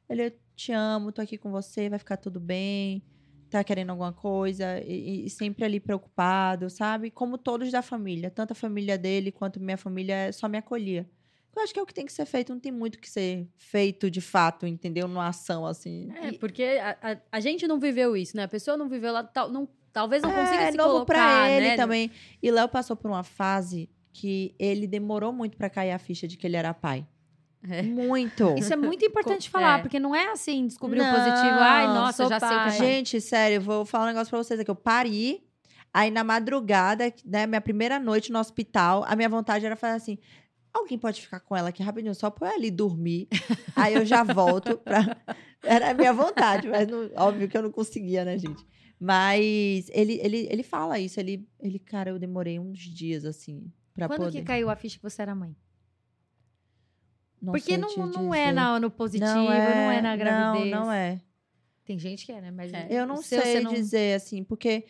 Ele, 0.09 0.27
eu 0.27 0.33
te 0.57 0.73
amo, 0.73 1.12
tô 1.12 1.23
aqui 1.23 1.38
com 1.38 1.51
você, 1.51 1.88
vai 1.88 1.99
ficar 1.99 2.17
tudo 2.17 2.41
bem. 2.41 3.03
Tá 3.51 3.62
querendo 3.62 3.91
alguma 3.91 4.12
coisa. 4.12 4.81
E, 4.85 5.27
e 5.27 5.31
sempre 5.31 5.65
ali 5.65 5.79
preocupado, 5.79 6.69
sabe? 6.69 7.11
Como 7.11 7.38
todos 7.38 7.71
da 7.71 7.83
família. 7.83 8.31
Tanto 8.31 8.51
a 8.53 8.55
família 8.57 8.99
dele 8.99 9.31
quanto 9.31 9.61
minha 9.61 9.77
família 9.77 10.33
só 10.33 10.49
me 10.49 10.59
acolhia. 10.59 11.09
Eu 11.55 11.62
acho 11.62 11.73
que 11.73 11.79
é 11.79 11.83
o 11.83 11.87
que 11.87 11.95
tem 11.95 12.07
que 12.07 12.12
ser 12.12 12.25
feito. 12.25 12.53
Não 12.53 12.61
tem 12.61 12.73
muito 12.73 12.99
que 12.99 13.09
ser 13.09 13.47
feito 13.57 14.11
de 14.11 14.21
fato, 14.21 14.67
entendeu? 14.67 15.07
Numa 15.07 15.29
ação 15.29 15.67
assim. 15.67 16.11
É, 16.23 16.33
porque 16.33 16.62
a, 16.62 16.97
a, 17.03 17.17
a 17.33 17.41
gente 17.41 17.69
não 17.69 17.79
viveu 17.79 18.17
isso, 18.17 18.37
né? 18.37 18.45
A 18.45 18.49
pessoa 18.49 18.77
não 18.77 18.88
viveu 18.88 19.12
lá, 19.12 19.23
tal, 19.23 19.51
não, 19.51 19.69
talvez 19.93 20.23
não 20.23 20.33
consiga 20.33 20.62
é 20.62 20.71
se 20.71 20.77
novo 20.77 20.91
colocar, 20.91 21.12
pra 21.12 21.51
ele 21.51 21.69
né? 21.69 21.77
também. 21.77 22.11
E 22.43 22.51
Léo 22.51 22.69
passou 22.69 22.97
por 22.97 23.11
uma 23.11 23.23
fase 23.23 23.91
que 24.12 24.55
ele 24.59 24.87
demorou 24.87 25.33
muito 25.33 25.57
pra 25.57 25.71
cair 25.71 25.93
a 25.93 25.99
ficha 25.99 26.27
de 26.27 26.37
que 26.37 26.47
ele 26.47 26.57
era 26.57 26.73
pai. 26.73 27.07
É. 27.69 27.83
Muito. 27.83 28.55
Isso 28.59 28.73
é 28.73 28.77
muito 28.77 29.05
importante 29.05 29.49
falar, 29.49 29.79
é. 29.79 29.83
porque 29.83 30.01
não 30.01 30.15
é 30.15 30.33
assim, 30.33 30.67
descobrir 30.67 31.01
o 31.01 31.05
positivo. 31.05 31.59
Ai, 31.59 31.87
nossa, 31.87 32.25
sou 32.25 32.29
já 32.29 32.41
sei 32.41 32.49
o 32.49 32.51
que 32.51 32.57
pai. 32.57 32.75
é 32.75 32.79
pai. 32.79 32.87
Gente, 32.87 33.21
sério, 33.21 33.57
eu 33.57 33.61
vou 33.61 33.85
falar 33.85 34.05
um 34.05 34.09
negócio 34.09 34.31
pra 34.31 34.38
vocês 34.38 34.59
aqui. 34.59 34.71
Eu 34.71 34.75
pari, 34.75 35.43
aí 35.93 36.11
na 36.11 36.25
madrugada, 36.25 37.12
né, 37.25 37.47
minha 37.47 37.61
primeira 37.61 37.99
noite 37.99 38.33
no 38.33 38.38
hospital, 38.38 39.05
a 39.07 39.15
minha 39.15 39.29
vontade 39.29 39.65
era 39.65 39.77
fazer 39.77 39.97
assim. 39.97 40.19
Alguém 40.72 40.98
pode 40.98 41.20
ficar 41.20 41.40
com 41.40 41.54
ela 41.56 41.68
aqui 41.68 41.82
rapidinho, 41.82 42.14
só 42.14 42.30
pra 42.30 42.48
eu 42.50 42.54
ali 42.54 42.70
dormir. 42.70 43.28
aí 43.76 43.94
eu 43.94 44.04
já 44.06 44.22
volto 44.22 44.78
pra. 44.78 45.16
Era 45.62 45.90
a 45.90 45.94
minha 45.94 46.12
vontade, 46.12 46.66
mas 46.68 46.88
não- 46.88 47.11
óbvio 47.16 47.48
que 47.48 47.56
eu 47.56 47.62
não 47.62 47.70
conseguia, 47.70 48.24
né, 48.24 48.38
gente? 48.38 48.64
Mas 48.98 49.88
ele, 49.90 50.18
ele, 50.22 50.46
ele 50.50 50.62
fala 50.62 50.98
isso. 50.98 51.20
Ele, 51.20 51.46
ele, 51.61 51.78
cara, 51.78 52.11
eu 52.11 52.18
demorei 52.18 52.58
uns 52.58 52.78
dias, 52.78 53.24
assim, 53.24 53.70
pra 53.94 54.06
Quando 54.08 54.20
poder. 54.24 54.38
que 54.40 54.44
caiu 54.44 54.70
a 54.70 54.76
ficha 54.76 54.96
que 54.96 55.02
você 55.02 55.20
era 55.22 55.35
mãe? 55.35 55.54
Não 57.40 57.52
Porque 57.52 57.72
sei 57.72 57.76
não, 57.78 57.88
te 57.88 57.98
não 57.98 58.35
é 58.35 58.52
na, 58.52 58.78
no 58.78 58.90
positivo, 58.90 59.28
não 59.30 59.50
é, 59.52 60.00
na 60.00 60.16
gravidez. 60.16 60.70
Não, 60.70 60.85
não 60.87 60.92
é. 60.92 61.20
Tem 61.85 61.98
gente 61.98 62.24
que 62.24 62.30
é, 62.32 62.40
né? 62.40 62.50
Mas 62.52 62.72
É. 62.72 62.87
Eu 62.90 63.06
não 63.06 63.16
seu, 63.16 63.42
sei 63.42 63.54
você 63.54 63.61
não- 63.61 63.72
dizer, 63.72 64.14
assim, 64.14 64.44
porque 64.44 64.87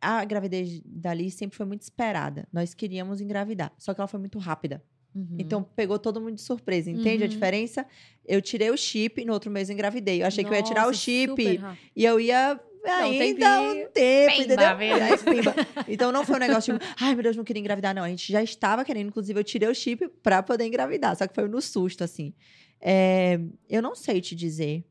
a 0.00 0.24
gravidez 0.24 0.80
da 0.84 1.12
Liz 1.12 1.34
sempre 1.34 1.56
foi 1.56 1.66
muito 1.66 1.82
esperada. 1.82 2.46
Nós 2.52 2.72
queríamos 2.74 3.20
engravidar, 3.20 3.72
só 3.76 3.92
que 3.92 4.00
ela 4.00 4.06
foi 4.08 4.20
muito 4.20 4.38
rápida. 4.38 4.82
Uhum. 5.16 5.36
Então, 5.38 5.62
pegou 5.62 5.98
todo 5.98 6.20
mundo 6.20 6.34
de 6.34 6.42
surpresa, 6.42 6.90
entende 6.90 7.22
a 7.22 7.26
Uhum. 7.26 7.30
diferença? 7.30 7.86
Eu 8.24 8.42
tirei 8.42 8.70
o 8.70 8.76
chip, 8.76 9.24
no 9.24 9.32
outro 9.32 9.50
mês 9.50 9.70
eu 9.70 9.72
engravidei. 9.74 10.20
Eu 10.22 10.26
achei 10.26 10.44
que 10.44 10.50
eu 10.50 10.54
ia 10.54 10.62
tirar 10.62 10.82
o 10.82 10.86
Nossa, 10.88 10.98
chip 10.98 11.60
e 11.96 12.04
eu 12.04 12.20
ia 12.20 12.60
ainda 12.84 13.18
tempinho. 13.18 13.86
um 13.86 13.90
tempo, 13.90 14.32
Pimba, 14.36 14.44
entendeu? 14.44 15.54
Então, 15.88 16.12
não 16.12 16.22
foi 16.24 16.36
um 16.36 16.40
negócio 16.40 16.78
tipo, 16.78 16.84
ai, 17.00 17.14
meu 17.14 17.22
Deus, 17.22 17.34
não 17.36 17.44
queria 17.44 17.60
engravidar. 17.60 17.94
Não, 17.94 18.02
a 18.02 18.08
gente 18.08 18.30
já 18.30 18.42
estava 18.42 18.84
querendo. 18.84 19.08
Inclusive, 19.08 19.40
eu 19.40 19.44
tirei 19.44 19.68
o 19.70 19.74
chip 19.74 20.06
pra 20.22 20.42
poder 20.42 20.66
engravidar. 20.66 21.16
Só 21.16 21.26
que 21.26 21.34
foi 21.34 21.48
no 21.48 21.62
susto, 21.62 22.04
assim. 22.04 22.34
É, 22.78 23.40
eu 23.70 23.80
não 23.80 23.94
sei 23.94 24.20
te 24.20 24.34
dizer, 24.36 24.84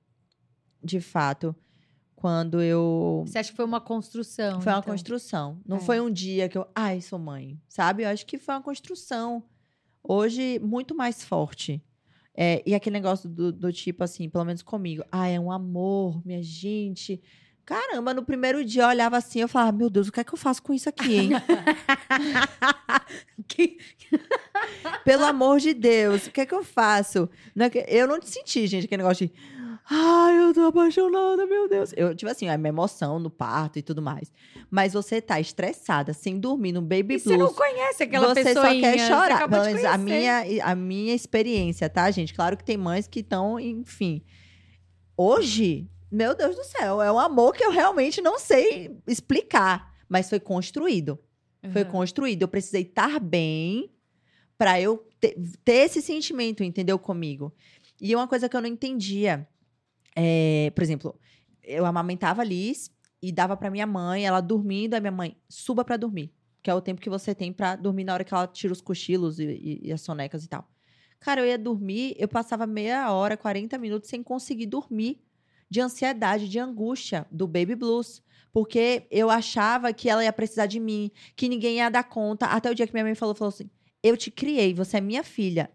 de 0.83 0.99
fato, 0.99 1.55
quando 2.15 2.61
eu. 2.61 3.23
Você 3.27 3.37
acha 3.37 3.51
que 3.51 3.55
foi 3.55 3.65
uma 3.65 3.79
construção? 3.79 4.59
Foi 4.59 4.71
uma 4.73 4.79
então? 4.79 4.91
construção. 4.93 5.61
Não 5.67 5.77
É. 5.77 5.81
foi 5.81 6.01
um 6.01 6.09
dia 6.09 6.49
que 6.49 6.57
eu, 6.57 6.65
ai, 6.73 6.99
sou 6.99 7.19
mãe, 7.19 7.59
sabe? 7.69 8.03
Eu 8.03 8.09
acho 8.09 8.25
que 8.25 8.37
foi 8.39 8.55
uma 8.55 8.61
construção. 8.63 9.43
Hoje, 10.07 10.59
muito 10.59 10.95
mais 10.95 11.23
forte. 11.23 11.81
É, 12.37 12.61
e 12.65 12.75
aquele 12.75 12.95
negócio 12.95 13.29
do, 13.29 13.51
do 13.51 13.71
tipo 13.71 14.03
assim, 14.03 14.29
pelo 14.29 14.43
menos 14.45 14.61
comigo, 14.61 15.03
ah, 15.11 15.27
é 15.27 15.39
um 15.39 15.51
amor, 15.51 16.21
minha 16.25 16.43
gente. 16.43 17.21
Caramba, 17.65 18.13
no 18.13 18.23
primeiro 18.23 18.63
dia 18.63 18.83
eu 18.83 18.87
olhava 18.89 19.17
assim, 19.17 19.39
eu 19.39 19.47
falava, 19.47 19.71
meu 19.71 19.89
Deus, 19.89 20.07
o 20.07 20.11
que 20.11 20.19
é 20.19 20.23
que 20.23 20.33
eu 20.33 20.37
faço 20.37 20.61
com 20.61 20.73
isso 20.73 20.87
aqui, 20.89 21.15
hein? 21.15 21.29
Que- 23.47 23.77
Pelo 25.03 25.25
amor 25.25 25.59
de 25.59 25.73
Deus, 25.73 26.27
o 26.27 26.31
que 26.31 26.41
é 26.41 26.45
que 26.45 26.53
eu 26.53 26.63
faço? 26.63 27.29
Não 27.55 27.65
é 27.65 27.69
que- 27.69 27.85
Eu 27.87 28.07
não 28.07 28.21
senti, 28.21 28.65
gente, 28.67 28.85
aquele 28.85 29.01
negócio 29.03 29.27
de. 29.27 29.33
Ai, 29.87 30.39
eu 30.43 30.53
tô 30.53 30.61
apaixonada, 30.61 31.45
meu 31.45 31.69
Deus. 31.69 31.93
Eu, 31.95 32.15
tipo 32.15 32.31
assim, 32.31 32.47
a 32.49 32.57
minha 32.57 32.69
emoção 32.69 33.19
no 33.19 33.29
parto 33.29 33.77
e 33.77 33.83
tudo 33.83 34.01
mais. 34.01 34.31
Mas 34.71 34.93
você 34.93 35.21
tá 35.21 35.39
estressada, 35.39 36.11
sem 36.11 36.39
dormir, 36.39 36.71
no 36.71 36.81
baby 36.81 37.15
E 37.15 37.19
você 37.19 37.37
não 37.37 37.45
blues. 37.47 37.55
conhece 37.55 38.03
aquela 38.03 38.33
você 38.33 38.43
pessoa. 38.43 38.65
só 38.65 38.71
quer 38.79 38.97
chorar. 39.07 39.47
Pelo 39.47 39.61
de 39.63 39.67
menos 39.73 39.85
a 39.85 39.97
minha, 39.97 40.43
a 40.63 40.75
minha 40.75 41.13
experiência, 41.13 41.87
tá, 41.87 42.09
gente? 42.09 42.33
Claro 42.33 42.57
que 42.57 42.63
tem 42.63 42.77
mães 42.77 43.07
que 43.07 43.19
estão, 43.19 43.59
enfim. 43.59 44.23
Hoje, 45.17 45.87
meu 46.11 46.35
Deus 46.35 46.55
do 46.55 46.63
céu, 46.63 47.01
é 47.01 47.11
um 47.11 47.19
amor 47.19 47.53
que 47.53 47.63
eu 47.63 47.71
realmente 47.71 48.21
não 48.21 48.39
sei 48.39 48.95
explicar. 49.07 49.93
Mas 50.09 50.29
foi 50.29 50.39
construído. 50.39 51.19
Foi 51.71 51.83
Uhum. 51.83 51.91
construído. 51.91 52.41
Eu 52.43 52.47
precisei 52.47 52.81
estar 52.83 53.19
bem 53.19 53.91
pra 54.57 54.79
eu 54.79 55.07
ter, 55.19 55.35
ter 55.63 55.85
esse 55.85 56.01
sentimento, 56.01 56.63
entendeu? 56.63 56.97
Comigo. 56.99 57.53
E 58.01 58.15
uma 58.15 58.27
coisa 58.27 58.47
que 58.49 58.55
eu 58.55 58.61
não 58.61 58.69
entendia. 58.69 59.47
É, 60.15 60.71
por 60.75 60.83
exemplo, 60.83 61.19
eu 61.63 61.85
amamentava 61.85 62.41
a 62.41 62.45
Liz 62.45 62.91
e 63.21 63.31
dava 63.31 63.57
pra 63.57 63.69
minha 63.71 63.87
mãe, 63.87 64.25
ela 64.25 64.41
dormindo, 64.41 64.93
a 64.93 64.99
minha 64.99 65.11
mãe, 65.11 65.35
suba 65.49 65.83
pra 65.83 65.97
dormir. 65.97 66.31
Que 66.63 66.69
é 66.69 66.73
o 66.73 66.81
tempo 66.81 67.01
que 67.01 67.09
você 67.09 67.35
tem 67.35 67.53
pra 67.53 67.75
dormir 67.75 68.03
na 68.03 68.13
hora 68.13 68.23
que 68.23 68.33
ela 68.33 68.47
tira 68.47 68.73
os 68.73 68.81
cochilos 68.81 69.39
e, 69.39 69.45
e- 69.45 69.81
e 69.87 69.91
as 69.93 70.01
sonecas 70.01 70.43
e 70.43 70.49
tal. 70.49 70.67
Cara, 71.19 71.41
eu 71.41 71.45
ia 71.45 71.57
dormir, 71.57 72.15
eu 72.17 72.27
passava 72.27 72.67
meia 72.67 73.11
hora, 73.11 73.37
40 73.37 73.77
minutos 73.77 74.09
sem 74.09 74.21
conseguir 74.23 74.65
dormir 74.67 75.21
de 75.69 75.81
ansiedade, 75.81 76.47
de 76.49 76.59
angústia 76.59 77.25
do 77.31 77.47
baby 77.47 77.75
blues. 77.75 78.21
Porque 78.51 79.05
eu 79.11 79.29
achava 79.29 79.91
que 79.93 80.09
ela 80.09 80.23
ia 80.23 80.31
precisar 80.31 80.65
de 80.65 80.79
mim, 80.79 81.11
que 81.35 81.49
ninguém 81.49 81.77
ia 81.77 81.89
dar 81.89 82.03
conta. 82.03 82.45
Até 82.45 82.69
o 82.71 82.75
dia 82.75 82.87
que 82.87 82.93
minha 82.93 83.03
mãe 83.03 83.15
falou, 83.15 83.35
falou 83.35 83.49
assim: 83.49 83.69
Eu 84.01 84.15
te 84.15 84.31
criei, 84.31 84.73
você 84.73 84.97
é 84.97 85.01
minha 85.01 85.23
filha. 85.23 85.69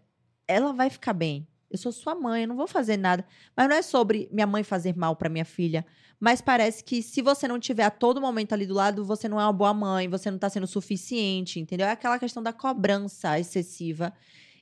Ela 0.47 0.73
vai 0.73 0.89
ficar 0.89 1.13
bem. 1.13 1.47
Eu 1.71 1.77
sou 1.77 1.91
sua 1.91 2.13
mãe, 2.13 2.43
eu 2.43 2.47
não 2.47 2.55
vou 2.55 2.67
fazer 2.67 2.97
nada. 2.97 3.25
Mas 3.55 3.69
não 3.69 3.75
é 3.75 3.81
sobre 3.81 4.27
minha 4.31 4.45
mãe 4.45 4.63
fazer 4.63 4.95
mal 4.95 5.15
pra 5.15 5.29
minha 5.29 5.45
filha. 5.45 5.85
Mas 6.19 6.41
parece 6.41 6.83
que 6.83 7.01
se 7.01 7.21
você 7.21 7.47
não 7.47 7.59
tiver 7.59 7.83
a 7.83 7.89
todo 7.89 8.21
momento 8.21 8.53
ali 8.53 8.65
do 8.65 8.73
lado, 8.73 9.03
você 9.03 9.27
não 9.27 9.39
é 9.39 9.43
uma 9.43 9.53
boa 9.53 9.73
mãe, 9.73 10.07
você 10.07 10.29
não 10.29 10.37
tá 10.37 10.49
sendo 10.49 10.67
suficiente, 10.67 11.59
entendeu? 11.59 11.87
É 11.87 11.91
aquela 11.91 12.19
questão 12.19 12.43
da 12.43 12.53
cobrança 12.53 13.39
excessiva. 13.39 14.13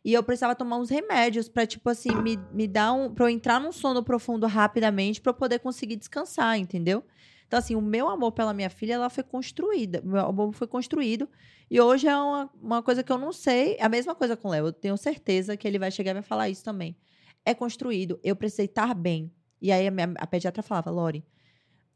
E 0.04 0.14
eu 0.14 0.24
precisava 0.24 0.56
tomar 0.56 0.78
uns 0.78 0.90
remédios 0.90 1.50
pra, 1.50 1.66
tipo 1.68 1.90
assim, 1.90 2.16
me, 2.16 2.38
me 2.54 2.68
dar 2.68 2.94
um. 2.94 3.14
pra 3.14 3.26
eu 3.26 3.30
entrar 3.30 3.60
num 3.60 3.72
sono 3.72 4.02
profundo 4.04 4.48
rapidamente 4.48 5.20
pra 5.20 5.32
eu 5.32 5.34
poder 5.34 5.60
conseguir 5.60 5.98
descansar, 5.98 6.58
entendeu? 6.58 7.04
Então, 7.50 7.58
assim, 7.58 7.76
o 7.76 7.82
meu 7.82 8.08
amor 8.08 8.32
pela 8.32 8.54
minha 8.54 8.70
filha, 8.70 8.94
ela 8.94 9.10
foi 9.10 9.24
construída. 9.24 10.04
Meu 10.06 10.20
amor 10.20 10.54
foi 10.54 10.68
construído. 10.68 11.28
E 11.68 11.82
hoje 11.82 12.08
é 12.08 12.16
uma, 12.16 12.48
uma 12.62 12.84
coisa 12.84 13.02
que 13.02 13.12
eu 13.12 13.18
não 13.18 13.34
sei. 13.34 13.76
É 13.80 13.84
a 13.84 13.90
mesma 13.90 14.14
coisa 14.14 14.38
com 14.38 14.50
o 14.50 14.52
Léo. 14.52 14.68
Eu 14.68 14.72
tenho 14.72 14.96
certeza 14.96 15.58
que 15.58 15.68
ele 15.68 15.80
vai 15.80 15.90
chegar 15.90 16.12
e 16.12 16.14
vai 16.14 16.22
falar 16.22 16.48
isso 16.48 16.64
também. 16.64 16.96
É 17.44 17.56
construído. 17.56 18.20
Eu 18.24 18.36
precisei 18.36 18.66
estar 18.66 18.94
bem. 18.94 19.34
E 19.60 19.72
aí 19.72 19.88
a, 19.88 19.90
minha, 19.90 20.14
a 20.20 20.28
pediatra 20.28 20.62
falava, 20.62 20.92
Lori, 20.92 21.26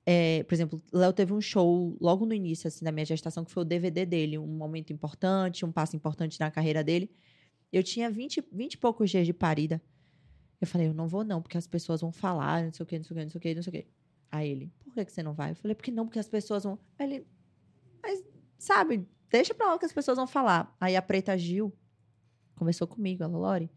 é, 0.07 0.41
por 0.41 0.55
exemplo, 0.55 0.81
Léo 0.91 1.13
teve 1.13 1.31
um 1.33 1.39
show 1.39 1.95
logo 2.01 2.25
no 2.25 2.33
início, 2.33 2.67
assim, 2.67 2.83
da 2.83 2.91
minha 2.91 3.05
gestação, 3.05 3.45
que 3.45 3.51
foi 3.51 3.61
o 3.61 3.65
DVD 3.65 4.07
dele. 4.07 4.39
Um 4.39 4.47
momento 4.47 4.91
importante, 4.91 5.63
um 5.63 5.71
passo 5.71 5.95
importante 5.95 6.39
na 6.39 6.49
carreira 6.49 6.83
dele. 6.83 7.11
Eu 7.71 7.83
tinha 7.83 8.09
20, 8.09 8.43
20 8.51 8.73
e 8.73 8.77
poucos 8.79 9.11
dias 9.11 9.27
de 9.27 9.33
parida. 9.33 9.79
Eu 10.59 10.65
falei, 10.65 10.87
eu 10.87 10.95
não 10.95 11.07
vou 11.07 11.23
não, 11.23 11.43
porque 11.43 11.59
as 11.59 11.67
pessoas 11.67 12.01
vão 12.01 12.11
falar, 12.11 12.63
não 12.63 12.73
sei 12.73 12.83
o 12.83 12.87
quê, 12.87 12.97
não 12.97 13.05
sei 13.05 13.13
o 13.13 13.19
quê, 13.19 13.23
não 13.23 13.29
sei 13.29 13.37
o 13.37 13.41
quê, 13.41 13.53
não 13.53 13.61
sei 13.61 13.69
o 13.69 13.73
quê. 13.73 13.87
Aí 14.35 14.49
ele, 14.49 14.73
por 14.83 14.95
que, 14.95 15.05
que 15.05 15.11
você 15.11 15.21
não 15.21 15.33
vai? 15.35 15.51
Eu 15.51 15.55
falei, 15.55 15.75
porque 15.75 15.91
não, 15.91 16.05
porque 16.07 16.17
as 16.17 16.27
pessoas 16.27 16.63
vão. 16.63 16.79
Aí 16.97 17.05
ele, 17.13 17.27
mas, 18.01 18.23
sabe, 18.57 19.07
deixa 19.29 19.53
pra 19.53 19.67
lá 19.67 19.75
o 19.75 19.79
que 19.79 19.85
as 19.85 19.93
pessoas 19.93 20.17
vão 20.17 20.25
falar. 20.25 20.75
Aí 20.81 20.95
a 20.95 21.03
Preta 21.03 21.37
Gil 21.37 21.71
conversou 22.55 22.87
comigo, 22.87 23.23
ela, 23.23 23.37
Lori, 23.37 23.69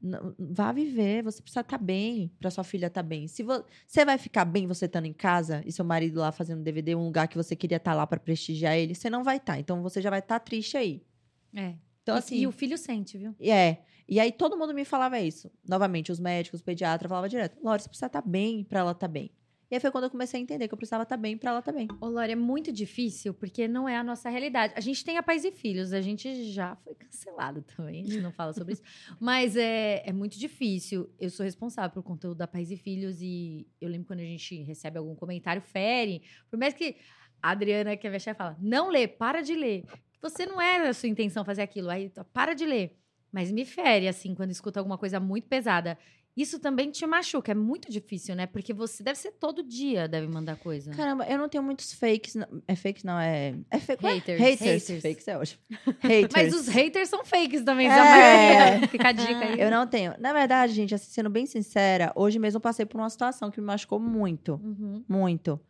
não- 0.00 0.34
vá 0.36 0.72
viver, 0.72 1.22
você 1.22 1.40
precisa 1.40 1.60
estar 1.60 1.78
bem 1.78 2.32
pra 2.40 2.50
sua 2.50 2.64
filha 2.64 2.86
estar 2.88 3.04
bem. 3.04 3.28
Se 3.28 3.44
vo- 3.44 3.64
você 3.86 4.04
vai 4.04 4.18
ficar 4.18 4.44
bem 4.44 4.66
você 4.66 4.86
estando 4.86 5.04
em 5.06 5.12
casa 5.12 5.62
e 5.64 5.70
seu 5.70 5.84
marido 5.84 6.18
lá 6.18 6.32
fazendo 6.32 6.60
DVD, 6.64 6.96
um 6.96 7.04
lugar 7.04 7.28
que 7.28 7.36
você 7.36 7.54
queria 7.54 7.76
estar 7.76 7.94
lá 7.94 8.04
pra 8.04 8.18
prestigiar 8.18 8.76
ele, 8.76 8.96
você 8.96 9.08
não 9.08 9.22
vai 9.22 9.36
estar. 9.36 9.60
Então 9.60 9.80
você 9.80 10.02
já 10.02 10.10
vai 10.10 10.18
estar 10.18 10.40
triste 10.40 10.76
aí. 10.76 11.06
É. 11.54 11.76
Então, 12.02 12.16
E- 12.16 12.18
assim. 12.18 12.36
E 12.38 12.46
o 12.48 12.50
filho 12.50 12.76
sente, 12.76 13.16
viu? 13.16 13.32
É. 13.40 13.78
E 14.08 14.18
aí 14.18 14.32
todo 14.32 14.58
mundo 14.58 14.74
me 14.74 14.84
falava 14.84 15.20
isso. 15.20 15.48
Novamente, 15.68 16.10
os 16.10 16.18
médicos, 16.18 16.58
os 16.58 16.64
pediatras 16.64 17.08
falavam 17.08 17.28
direto: 17.28 17.56
Lori, 17.62 17.80
você 17.82 17.88
precisa 17.88 18.06
estar 18.06 18.22
bem 18.22 18.64
pra 18.64 18.80
ela 18.80 18.90
estar 18.90 19.06
bem. 19.06 19.30
E 19.72 19.74
aí 19.74 19.80
foi 19.80 19.90
quando 19.90 20.04
eu 20.04 20.10
comecei 20.10 20.38
a 20.38 20.42
entender 20.42 20.68
que 20.68 20.74
eu 20.74 20.76
precisava 20.76 21.02
estar 21.02 21.16
bem 21.16 21.34
pra 21.34 21.48
ela 21.48 21.60
estar 21.60 21.72
bem. 21.72 21.88
Ô, 21.98 22.06
Lore, 22.06 22.32
é 22.32 22.36
muito 22.36 22.70
difícil 22.70 23.32
porque 23.32 23.66
não 23.66 23.88
é 23.88 23.96
a 23.96 24.04
nossa 24.04 24.28
realidade. 24.28 24.74
A 24.76 24.80
gente 24.80 25.02
tem 25.02 25.16
a 25.16 25.22
Pais 25.22 25.46
e 25.46 25.50
Filhos, 25.50 25.94
a 25.94 26.02
gente 26.02 26.52
já 26.52 26.76
foi 26.76 26.94
cancelado 26.94 27.62
também, 27.62 28.02
a 28.02 28.04
gente 28.04 28.20
não 28.20 28.32
fala 28.32 28.52
sobre 28.52 28.74
isso. 28.74 28.82
Mas 29.18 29.56
é, 29.56 30.02
é 30.04 30.12
muito 30.12 30.38
difícil. 30.38 31.10
Eu 31.18 31.30
sou 31.30 31.42
responsável 31.42 31.90
pelo 31.90 32.02
conteúdo 32.02 32.36
da 32.36 32.46
Pais 32.46 32.70
e 32.70 32.76
Filhos 32.76 33.22
e 33.22 33.66
eu 33.80 33.88
lembro 33.88 34.08
quando 34.08 34.20
a 34.20 34.24
gente 34.24 34.62
recebe 34.62 34.98
algum 34.98 35.14
comentário, 35.14 35.62
fere. 35.62 36.20
Por 36.50 36.58
mais 36.58 36.74
que 36.74 36.96
a 37.42 37.52
Adriana, 37.52 37.96
que 37.96 38.06
é 38.06 38.10
minha 38.10 38.20
chefe, 38.20 38.36
fala, 38.36 38.58
não 38.60 38.90
lê, 38.90 39.08
para 39.08 39.40
de 39.40 39.54
ler. 39.54 39.86
Você 40.20 40.44
não 40.44 40.60
era 40.60 40.90
a 40.90 40.92
sua 40.92 41.08
intenção 41.08 41.46
fazer 41.46 41.62
aquilo, 41.62 41.88
aí 41.88 42.10
tá, 42.10 42.22
para 42.22 42.52
de 42.52 42.66
ler. 42.66 42.98
Mas 43.32 43.50
me 43.50 43.64
fere, 43.64 44.06
assim, 44.06 44.34
quando 44.34 44.50
escuta 44.50 44.78
alguma 44.78 44.98
coisa 44.98 45.18
muito 45.18 45.48
pesada. 45.48 45.96
Isso 46.34 46.58
também 46.58 46.90
te 46.90 47.06
machuca, 47.06 47.52
é 47.52 47.54
muito 47.54 47.90
difícil, 47.92 48.34
né? 48.34 48.46
Porque 48.46 48.72
você 48.72 49.02
deve 49.02 49.18
ser 49.18 49.32
todo 49.32 49.62
dia, 49.62 50.08
deve 50.08 50.26
mandar 50.26 50.56
coisa. 50.56 50.90
Caramba, 50.92 51.26
eu 51.28 51.36
não 51.36 51.46
tenho 51.46 51.62
muitos 51.62 51.92
fakes. 51.92 52.34
não- 52.34 52.62
É 52.66 52.74
fakes, 52.74 53.04
não, 53.04 53.18
é. 53.20 53.54
É 53.70 53.78
fake. 53.78 54.02
Haters. 54.02 54.40
Haters. 54.40 54.60
Haters. 54.88 55.02
Fakes 55.02 55.28
é 55.28 55.36
ótimo. 55.38 55.62
Haters. 56.02 56.32
Mas 56.32 56.54
os 56.54 56.68
haters 56.68 57.08
são 57.10 57.22
fakes 57.22 57.62
também, 57.62 57.86
É. 57.86 57.92
a 57.92 58.04
maioria. 58.04 58.88
Fica 58.88 59.08
a 59.08 59.12
dica 59.12 59.38
aí. 59.44 59.60
Eu 59.60 59.70
não 59.70 59.86
tenho. 59.86 60.14
Na 60.18 60.32
verdade, 60.32 60.72
gente, 60.72 60.94
assim, 60.94 61.10
sendo 61.10 61.28
bem 61.28 61.44
sincera, 61.44 62.10
hoje 62.16 62.38
mesmo 62.38 62.56
eu 62.56 62.60
passei 62.62 62.86
por 62.86 62.98
uma 62.98 63.10
situação 63.10 63.50
que 63.50 63.60
me 63.60 63.66
machucou 63.66 64.00
muito. 64.00 64.54
Uhum. 64.54 65.04
Muito. 65.06 65.60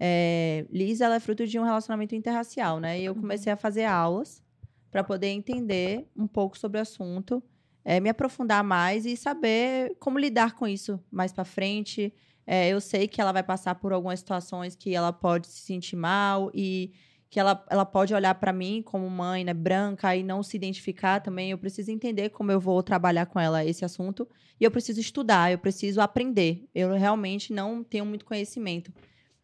É, 0.00 0.66
Liz, 0.70 1.00
ela 1.00 1.16
é 1.16 1.20
fruto 1.20 1.46
de 1.46 1.58
um 1.58 1.64
relacionamento 1.64 2.14
interracial, 2.14 2.80
né? 2.80 2.98
E 3.00 3.04
eu 3.04 3.12
Uhum. 3.14 3.20
comecei 3.20 3.52
a 3.52 3.56
fazer 3.56 3.84
aulas 3.84 4.42
para 4.90 5.04
poder 5.04 5.28
entender 5.28 6.08
um 6.16 6.26
pouco 6.26 6.56
sobre 6.58 6.78
o 6.78 6.82
assunto, 6.82 7.42
é, 7.88 8.00
me 8.00 8.10
aprofundar 8.10 8.62
mais 8.62 9.06
e 9.06 9.16
saber 9.16 9.96
como 9.98 10.18
lidar 10.18 10.54
com 10.54 10.68
isso 10.68 11.00
mais 11.10 11.32
para 11.32 11.42
frente. 11.42 12.12
É, 12.46 12.68
eu 12.68 12.82
sei 12.82 13.08
que 13.08 13.18
ela 13.18 13.32
vai 13.32 13.42
passar 13.42 13.76
por 13.76 13.94
algumas 13.94 14.18
situações 14.18 14.76
que 14.76 14.94
ela 14.94 15.10
pode 15.10 15.46
se 15.46 15.62
sentir 15.62 15.96
mal 15.96 16.50
e 16.52 16.92
que 17.30 17.40
ela, 17.40 17.64
ela 17.70 17.86
pode 17.86 18.12
olhar 18.12 18.34
para 18.34 18.52
mim 18.52 18.82
como 18.84 19.08
mãe, 19.08 19.42
né, 19.42 19.54
branca 19.54 20.14
e 20.14 20.22
não 20.22 20.42
se 20.42 20.54
identificar 20.54 21.20
também. 21.20 21.50
Eu 21.50 21.56
preciso 21.56 21.90
entender 21.90 22.28
como 22.28 22.52
eu 22.52 22.60
vou 22.60 22.82
trabalhar 22.82 23.24
com 23.24 23.40
ela 23.40 23.64
esse 23.64 23.86
assunto 23.86 24.28
e 24.60 24.64
eu 24.64 24.70
preciso 24.70 25.00
estudar, 25.00 25.50
eu 25.50 25.58
preciso 25.58 26.02
aprender. 26.02 26.68
Eu 26.74 26.92
realmente 26.92 27.54
não 27.54 27.82
tenho 27.82 28.04
muito 28.04 28.26
conhecimento. 28.26 28.92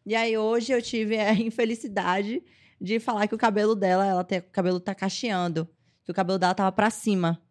E 0.05 0.13
aí 0.13 0.37
hoje 0.37 0.71
eu 0.71 0.83
tive 0.83 1.17
a 1.17 1.33
infelicidade 1.41 2.43
de 2.79 2.99
falar 2.99 3.27
que 3.27 3.33
o 3.33 3.39
cabelo 3.39 3.73
dela, 3.73 4.05
ela 4.05 4.23
tem, 4.23 4.37
o 4.37 4.43
cabelo 4.51 4.79
tá 4.79 4.93
cacheando, 4.93 5.67
que 6.03 6.11
o 6.11 6.13
cabelo 6.13 6.37
dela 6.37 6.53
tava 6.53 6.71
pra 6.71 6.91
cima. 6.91 7.41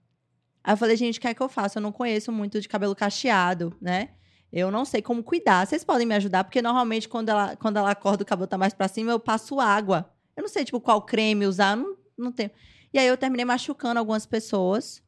Aí 0.64 0.72
eu 0.72 0.76
falei, 0.78 0.96
gente, 0.96 1.18
o 1.18 1.20
que 1.20 1.28
é 1.28 1.34
que 1.34 1.42
eu 1.42 1.48
faço? 1.48 1.76
Eu 1.76 1.82
não 1.82 1.92
conheço 1.92 2.32
muito 2.32 2.58
de 2.58 2.66
cabelo 2.66 2.96
cacheado, 2.96 3.76
né? 3.78 4.08
Eu 4.50 4.70
não 4.70 4.86
sei 4.86 5.02
como 5.02 5.22
cuidar. 5.22 5.66
Vocês 5.66 5.84
podem 5.84 6.06
me 6.06 6.14
ajudar, 6.14 6.42
porque 6.44 6.62
normalmente 6.62 7.06
quando 7.06 7.28
ela, 7.28 7.54
quando 7.56 7.76
ela 7.76 7.90
acorda 7.90 8.22
o 8.22 8.26
cabelo 8.26 8.46
tá 8.46 8.56
mais 8.56 8.72
pra 8.72 8.88
cima, 8.88 9.12
eu 9.12 9.20
passo 9.20 9.60
água. 9.60 10.10
Eu 10.34 10.42
não 10.42 10.48
sei, 10.48 10.64
tipo, 10.64 10.80
qual 10.80 11.02
creme 11.02 11.46
usar, 11.46 11.76
não, 11.76 11.96
não 12.16 12.32
tenho. 12.32 12.50
E 12.94 12.98
aí 12.98 13.06
eu 13.06 13.16
terminei 13.16 13.44
machucando 13.44 13.98
algumas 13.98 14.24
pessoas, 14.24 15.02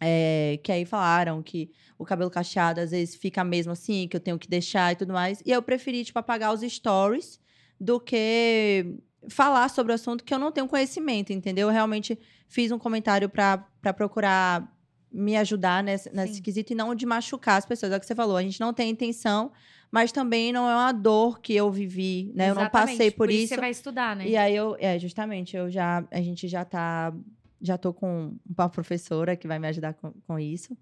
é, 0.00 0.58
que 0.62 0.72
aí 0.72 0.84
falaram 0.84 1.42
que 1.42 1.70
o 1.98 2.04
cabelo 2.04 2.30
cacheado 2.30 2.80
às 2.80 2.90
vezes 2.90 3.14
fica 3.14 3.44
mesmo 3.44 3.72
assim, 3.72 4.08
que 4.08 4.16
eu 4.16 4.20
tenho 4.20 4.38
que 4.38 4.48
deixar 4.48 4.92
e 4.92 4.96
tudo 4.96 5.12
mais. 5.12 5.40
E 5.44 5.52
eu 5.52 5.62
preferi, 5.62 6.04
tipo, 6.04 6.18
apagar 6.18 6.52
os 6.52 6.62
stories 6.62 7.38
do 7.78 8.00
que 8.00 8.98
falar 9.28 9.68
sobre 9.68 9.92
o 9.92 9.94
assunto 9.94 10.24
que 10.24 10.32
eu 10.32 10.38
não 10.38 10.50
tenho 10.50 10.66
conhecimento, 10.66 11.32
entendeu? 11.32 11.68
Eu 11.68 11.72
realmente 11.72 12.18
fiz 12.48 12.72
um 12.72 12.78
comentário 12.78 13.28
para 13.28 13.92
procurar 13.94 14.79
me 15.12 15.36
ajudar 15.36 15.82
nesse, 15.82 16.14
nesse 16.14 16.40
quesito 16.40 16.72
e 16.72 16.76
não 16.76 16.94
de 16.94 17.04
machucar 17.04 17.58
as 17.58 17.66
pessoas. 17.66 17.92
É 17.92 17.96
o 17.96 18.00
que 18.00 18.06
você 18.06 18.14
falou, 18.14 18.36
a 18.36 18.42
gente 18.42 18.60
não 18.60 18.72
tem 18.72 18.90
intenção, 18.90 19.50
mas 19.90 20.12
também 20.12 20.52
não 20.52 20.68
é 20.68 20.74
uma 20.74 20.92
dor 20.92 21.40
que 21.40 21.54
eu 21.54 21.70
vivi, 21.70 22.30
né? 22.34 22.50
Eu 22.50 22.54
não 22.54 22.62
Exatamente, 22.62 22.92
passei 22.92 23.10
por, 23.10 23.30
isso. 23.30 23.44
isso. 23.44 23.54
Você 23.54 23.60
vai 23.60 23.70
estudar, 23.70 24.14
né? 24.14 24.28
E 24.28 24.36
aí 24.36 24.54
eu, 24.54 24.76
é, 24.78 24.98
justamente, 24.98 25.56
eu 25.56 25.70
já, 25.70 26.04
a 26.10 26.20
gente 26.20 26.46
já 26.46 26.64
tá, 26.64 27.12
já 27.60 27.76
tô 27.76 27.92
com 27.92 28.36
uma 28.56 28.68
professora 28.68 29.36
que 29.36 29.48
vai 29.48 29.58
me 29.58 29.66
ajudar 29.68 29.94
com, 29.94 30.12
com 30.26 30.38
isso. 30.38 30.76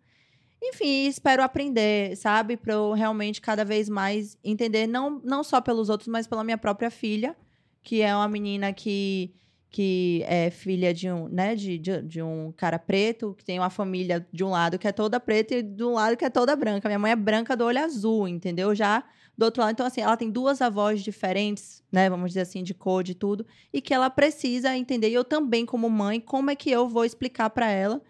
enfim, 0.63 1.07
espero 1.07 1.43
aprender, 1.43 2.17
sabe? 2.17 2.57
Pra 2.57 2.75
eu 2.75 2.93
realmente 2.93 3.41
cada 3.41 3.65
vez 3.65 3.89
mais 3.89 4.37
entender, 4.45 4.87
não, 4.87 5.21
não 5.25 5.43
só 5.43 5.61
pelos 5.61 5.89
outros, 5.89 6.09
mas 6.09 6.27
pela 6.27 6.45
minha 6.45 6.59
própria 6.59 6.91
filha, 6.91 7.37
que 7.83 8.03
é 8.03 8.15
uma 8.15 8.29
menina 8.29 8.73
que, 8.73 9.33
que 9.71 10.25
é 10.27 10.51
filha 10.51 10.95
de 10.95 11.11
um, 11.11 11.29
né, 11.29 11.55
de, 11.55 11.79
de, 11.79 12.03
de 12.03 12.23
um 12.23 12.53
cara 12.57 12.79
preto, 12.79 13.35
que 13.37 13.45
tem 13.45 13.59
uma 13.59 13.71
família 13.71 14.27
de 14.33 14.43
um 14.43 14.51
lado 14.51 14.79
que 14.79 14.89
é 14.89 14.93
toda 14.93 15.21
preta 15.21 15.55
e 15.55 15.83
um 15.83 15.93
lado 15.93 16.17
que 16.17 16.25
é 16.25 16.31
toda 16.31 16.57
branca. 16.57 16.89
Minha 16.89 16.99
mãe 16.99 17.13
é 17.13 17.17
branca 17.17 17.57
do 17.57 17.65
olho 17.65 17.85
azul, 17.85 18.27
entendeu? 18.27 18.75
Já 18.75 19.05
do 19.37 19.45
outro 19.45 19.63
lado. 19.63 19.73
Então, 19.73 19.87
assim, 19.87 20.01
ela 20.01 20.17
tem 20.17 20.31
duas 20.31 20.63
avós 20.63 21.03
diferentes, 21.03 21.83
né? 21.93 22.09
Vamos 22.09 22.31
dizer 22.31 22.41
assim, 22.41 22.63
de 22.63 22.75
cor, 22.75 23.05
de 23.05 23.15
tudo, 23.15 23.47
e 23.73 23.81
que 23.81 23.93
ela 23.93 24.09
precisa 24.09 24.77
entender. 24.77 25.11
E 25.11 25.15
eu 25.15 25.25
também, 25.25 25.67
como 25.67 25.89
mãe, 25.91 26.19
como 26.19 26.51
é 26.51 26.57
que 26.57 26.71
eu 26.71 26.89
vou 26.89 27.05
explicar 27.05 27.51
para 27.51 27.71
ela 27.71 28.03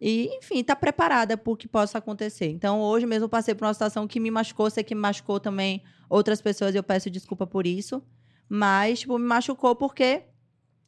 e, 0.00 0.28
enfim, 0.36 0.62
tá 0.62 0.76
preparada 0.76 1.36
por 1.36 1.56
que 1.56 1.66
possa 1.66 1.98
acontecer. 1.98 2.48
Então, 2.48 2.80
hoje 2.82 3.06
mesmo 3.06 3.24
eu 3.24 3.28
passei 3.28 3.54
por 3.54 3.64
uma 3.64 3.72
situação 3.72 4.06
que 4.06 4.20
me 4.20 4.30
machucou, 4.30 4.68
sei 4.68 4.84
que 4.84 4.94
me 4.94 5.00
machucou 5.00 5.40
também 5.40 5.82
outras 6.10 6.42
pessoas, 6.42 6.74
eu 6.74 6.82
peço 6.82 7.08
desculpa 7.08 7.46
por 7.46 7.66
isso. 7.66 8.02
Mas, 8.46 9.00
tipo, 9.00 9.18
me 9.18 9.24
machucou 9.24 9.74
porque 9.74 10.24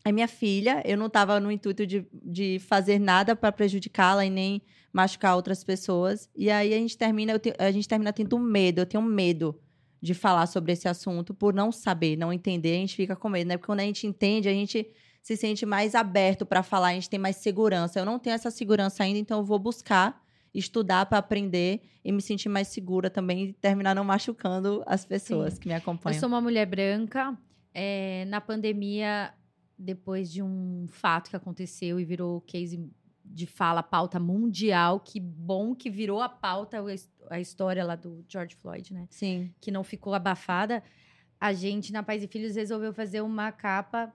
é 0.09 0.13
minha 0.13 0.29
filha, 0.29 0.83
eu 0.85 0.97
não 0.97 1.07
estava 1.07 1.41
no 1.41 1.51
intuito 1.51 1.85
de, 1.85 2.07
de 2.13 2.61
fazer 2.61 3.01
nada 3.01 3.35
para 3.35 3.51
prejudicá-la 3.51 4.25
e 4.25 4.31
nem 4.31 4.63
machucar 4.93 5.35
outras 5.35 5.65
pessoas. 5.65 6.31
E 6.35 6.49
aí 6.49 6.73
a 6.73 6.77
gente 6.77 6.97
termina, 6.97 7.37
te, 7.41 7.53
a 7.59 7.73
gente 7.73 7.89
termina 7.89 8.13
tendo 8.13 8.39
medo, 8.39 8.81
eu 8.81 8.87
tenho 8.87 9.03
medo 9.03 9.59
de 10.01 10.15
falar 10.15 10.47
sobre 10.47 10.73
esse 10.73 10.87
assunto 10.87 11.35
por 11.35 11.53
não 11.53 11.73
saber, 11.73 12.17
não 12.17 12.33
entender, 12.33 12.77
a 12.77 12.79
gente 12.79 12.95
fica 12.95 13.17
com 13.17 13.29
medo, 13.29 13.49
né? 13.49 13.57
Porque 13.57 13.67
quando 13.67 13.81
a 13.81 13.85
gente 13.85 14.07
entende, 14.07 14.49
a 14.49 14.53
gente 14.53 14.89
se 15.21 15.37
sente 15.37 15.67
mais 15.67 15.93
aberto 15.97 16.47
para 16.47 16.63
falar, 16.63 16.89
a 16.89 16.95
gente 16.95 17.11
tem 17.11 17.19
mais 17.19 17.35
segurança. 17.35 17.99
Eu 17.99 18.05
não 18.05 18.17
tenho 18.17 18.35
essa 18.35 18.49
segurança 18.49 19.03
ainda, 19.03 19.19
então 19.19 19.39
eu 19.39 19.45
vou 19.45 19.59
buscar 19.59 20.23
estudar 20.55 21.05
para 21.07 21.19
aprender 21.19 21.83
e 22.05 22.13
me 22.13 22.23
sentir 22.23 22.49
mais 22.49 22.69
segura 22.69 23.11
também 23.11 23.47
e 23.47 23.53
terminar 23.55 23.93
não 23.93 24.05
machucando 24.05 24.85
as 24.87 25.05
pessoas 25.05 25.55
Sim. 25.55 25.61
que 25.61 25.69
me 25.69 25.75
acompanham. 25.75 26.15
Eu 26.15 26.21
sou 26.21 26.29
uma 26.29 26.41
mulher 26.41 26.65
branca. 26.65 27.37
É, 27.75 28.25
na 28.29 28.41
pandemia, 28.41 29.35
depois 29.79 30.31
de 30.31 30.43
um 30.43 30.87
fato 30.89 31.31
que 31.31 31.37
aconteceu 31.37 32.01
e 32.01 32.05
virou 32.05 32.41
case 32.41 32.91
de 33.25 33.47
fala, 33.47 33.83
pauta 33.83 34.19
mundial, 34.21 35.01
que 35.01 35.21
bom 35.21 35.75
que 35.75 35.91
virou 35.91 36.23
a 36.23 36.29
pauta, 36.29 36.83
a 37.29 37.41
história 37.41 37.85
lá 37.85 37.97
do 37.97 38.25
George 38.29 38.55
Floyd, 38.55 38.95
né? 38.95 39.07
Sim. 39.11 39.53
Que 39.61 39.71
não 39.71 39.83
ficou 39.83 40.15
abafada. 40.15 40.83
A 41.39 41.53
gente, 41.53 41.93
na 41.93 42.03
Pais 42.03 42.23
e 42.23 42.29
Filhos, 42.29 42.57
resolveu 42.57 42.93
fazer 42.93 43.21
uma 43.21 43.53
capa 43.53 44.13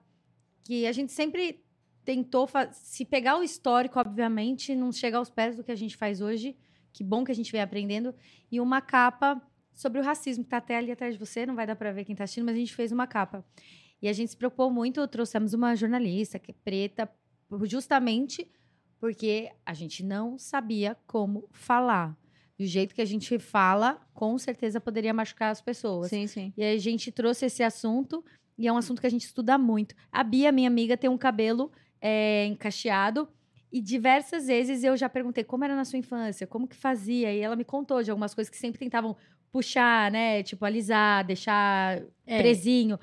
que 0.64 0.86
a 0.86 0.92
gente 0.92 1.12
sempre 1.12 1.62
tentou 2.04 2.48
se 2.72 3.04
pegar 3.04 3.38
o 3.38 3.42
histórico, 3.42 4.00
obviamente, 4.00 4.74
não 4.74 4.90
chegar 4.90 5.18
aos 5.18 5.30
pés 5.30 5.56
do 5.56 5.62
que 5.62 5.70
a 5.70 5.76
gente 5.76 5.96
faz 5.96 6.20
hoje. 6.20 6.56
Que 6.92 7.04
bom 7.04 7.24
que 7.24 7.32
a 7.32 7.34
gente 7.34 7.52
vem 7.52 7.60
aprendendo. 7.60 8.14
E 8.50 8.60
uma 8.60 8.80
capa 8.80 9.40
sobre 9.72 10.00
o 10.00 10.02
racismo, 10.02 10.44
que 10.44 10.48
está 10.48 10.58
até 10.58 10.76
ali 10.76 10.90
atrás 10.90 11.14
de 11.14 11.20
você, 11.20 11.46
não 11.46 11.54
vai 11.54 11.66
dar 11.66 11.76
para 11.76 11.92
ver 11.92 12.04
quem 12.04 12.12
está 12.12 12.24
assistindo, 12.24 12.44
mas 12.44 12.56
a 12.56 12.58
gente 12.58 12.74
fez 12.74 12.92
uma 12.92 13.06
capa. 13.06 13.44
E 14.02 14.08
a 14.08 14.12
gente 14.12 14.30
se 14.30 14.36
preocupou 14.36 14.70
muito, 14.70 15.06
trouxemos 15.06 15.54
uma 15.54 15.76
jornalista 15.76 16.38
que 16.38 16.50
é 16.50 16.54
preta, 16.64 17.08
justamente 17.62 18.50
porque 18.98 19.50
a 19.64 19.72
gente 19.74 20.04
não 20.04 20.36
sabia 20.36 20.96
como 21.06 21.48
falar. 21.52 22.16
Do 22.58 22.66
jeito 22.66 22.94
que 22.94 23.00
a 23.00 23.04
gente 23.04 23.38
fala, 23.38 24.00
com 24.12 24.36
certeza 24.38 24.80
poderia 24.80 25.14
machucar 25.14 25.50
as 25.50 25.60
pessoas. 25.60 26.08
Sim, 26.08 26.26
sim. 26.26 26.52
E 26.56 26.62
a 26.62 26.76
gente 26.78 27.10
trouxe 27.10 27.46
esse 27.46 27.62
assunto 27.62 28.24
e 28.58 28.68
é 28.68 28.72
um 28.72 28.76
assunto 28.76 29.00
que 29.00 29.06
a 29.06 29.10
gente 29.10 29.24
estuda 29.24 29.56
muito. 29.56 29.94
A 30.10 30.22
Bia, 30.22 30.52
minha 30.52 30.68
amiga, 30.68 30.96
tem 30.96 31.08
um 31.08 31.18
cabelo 31.18 31.72
é, 32.00 32.46
encaixeado. 32.46 33.28
E 33.72 33.80
diversas 33.80 34.46
vezes 34.46 34.84
eu 34.84 34.96
já 34.96 35.08
perguntei 35.08 35.42
como 35.42 35.64
era 35.64 35.74
na 35.74 35.84
sua 35.84 35.98
infância, 35.98 36.46
como 36.46 36.68
que 36.68 36.76
fazia. 36.76 37.32
E 37.32 37.40
ela 37.40 37.56
me 37.56 37.64
contou 37.64 38.02
de 38.02 38.10
algumas 38.10 38.34
coisas 38.34 38.50
que 38.50 38.58
sempre 38.58 38.78
tentavam 38.78 39.16
puxar, 39.50 40.10
né? 40.10 40.42
Tipo, 40.42 40.64
alisar, 40.64 41.24
deixar 41.24 42.02
é. 42.26 42.38
presinho. 42.38 42.98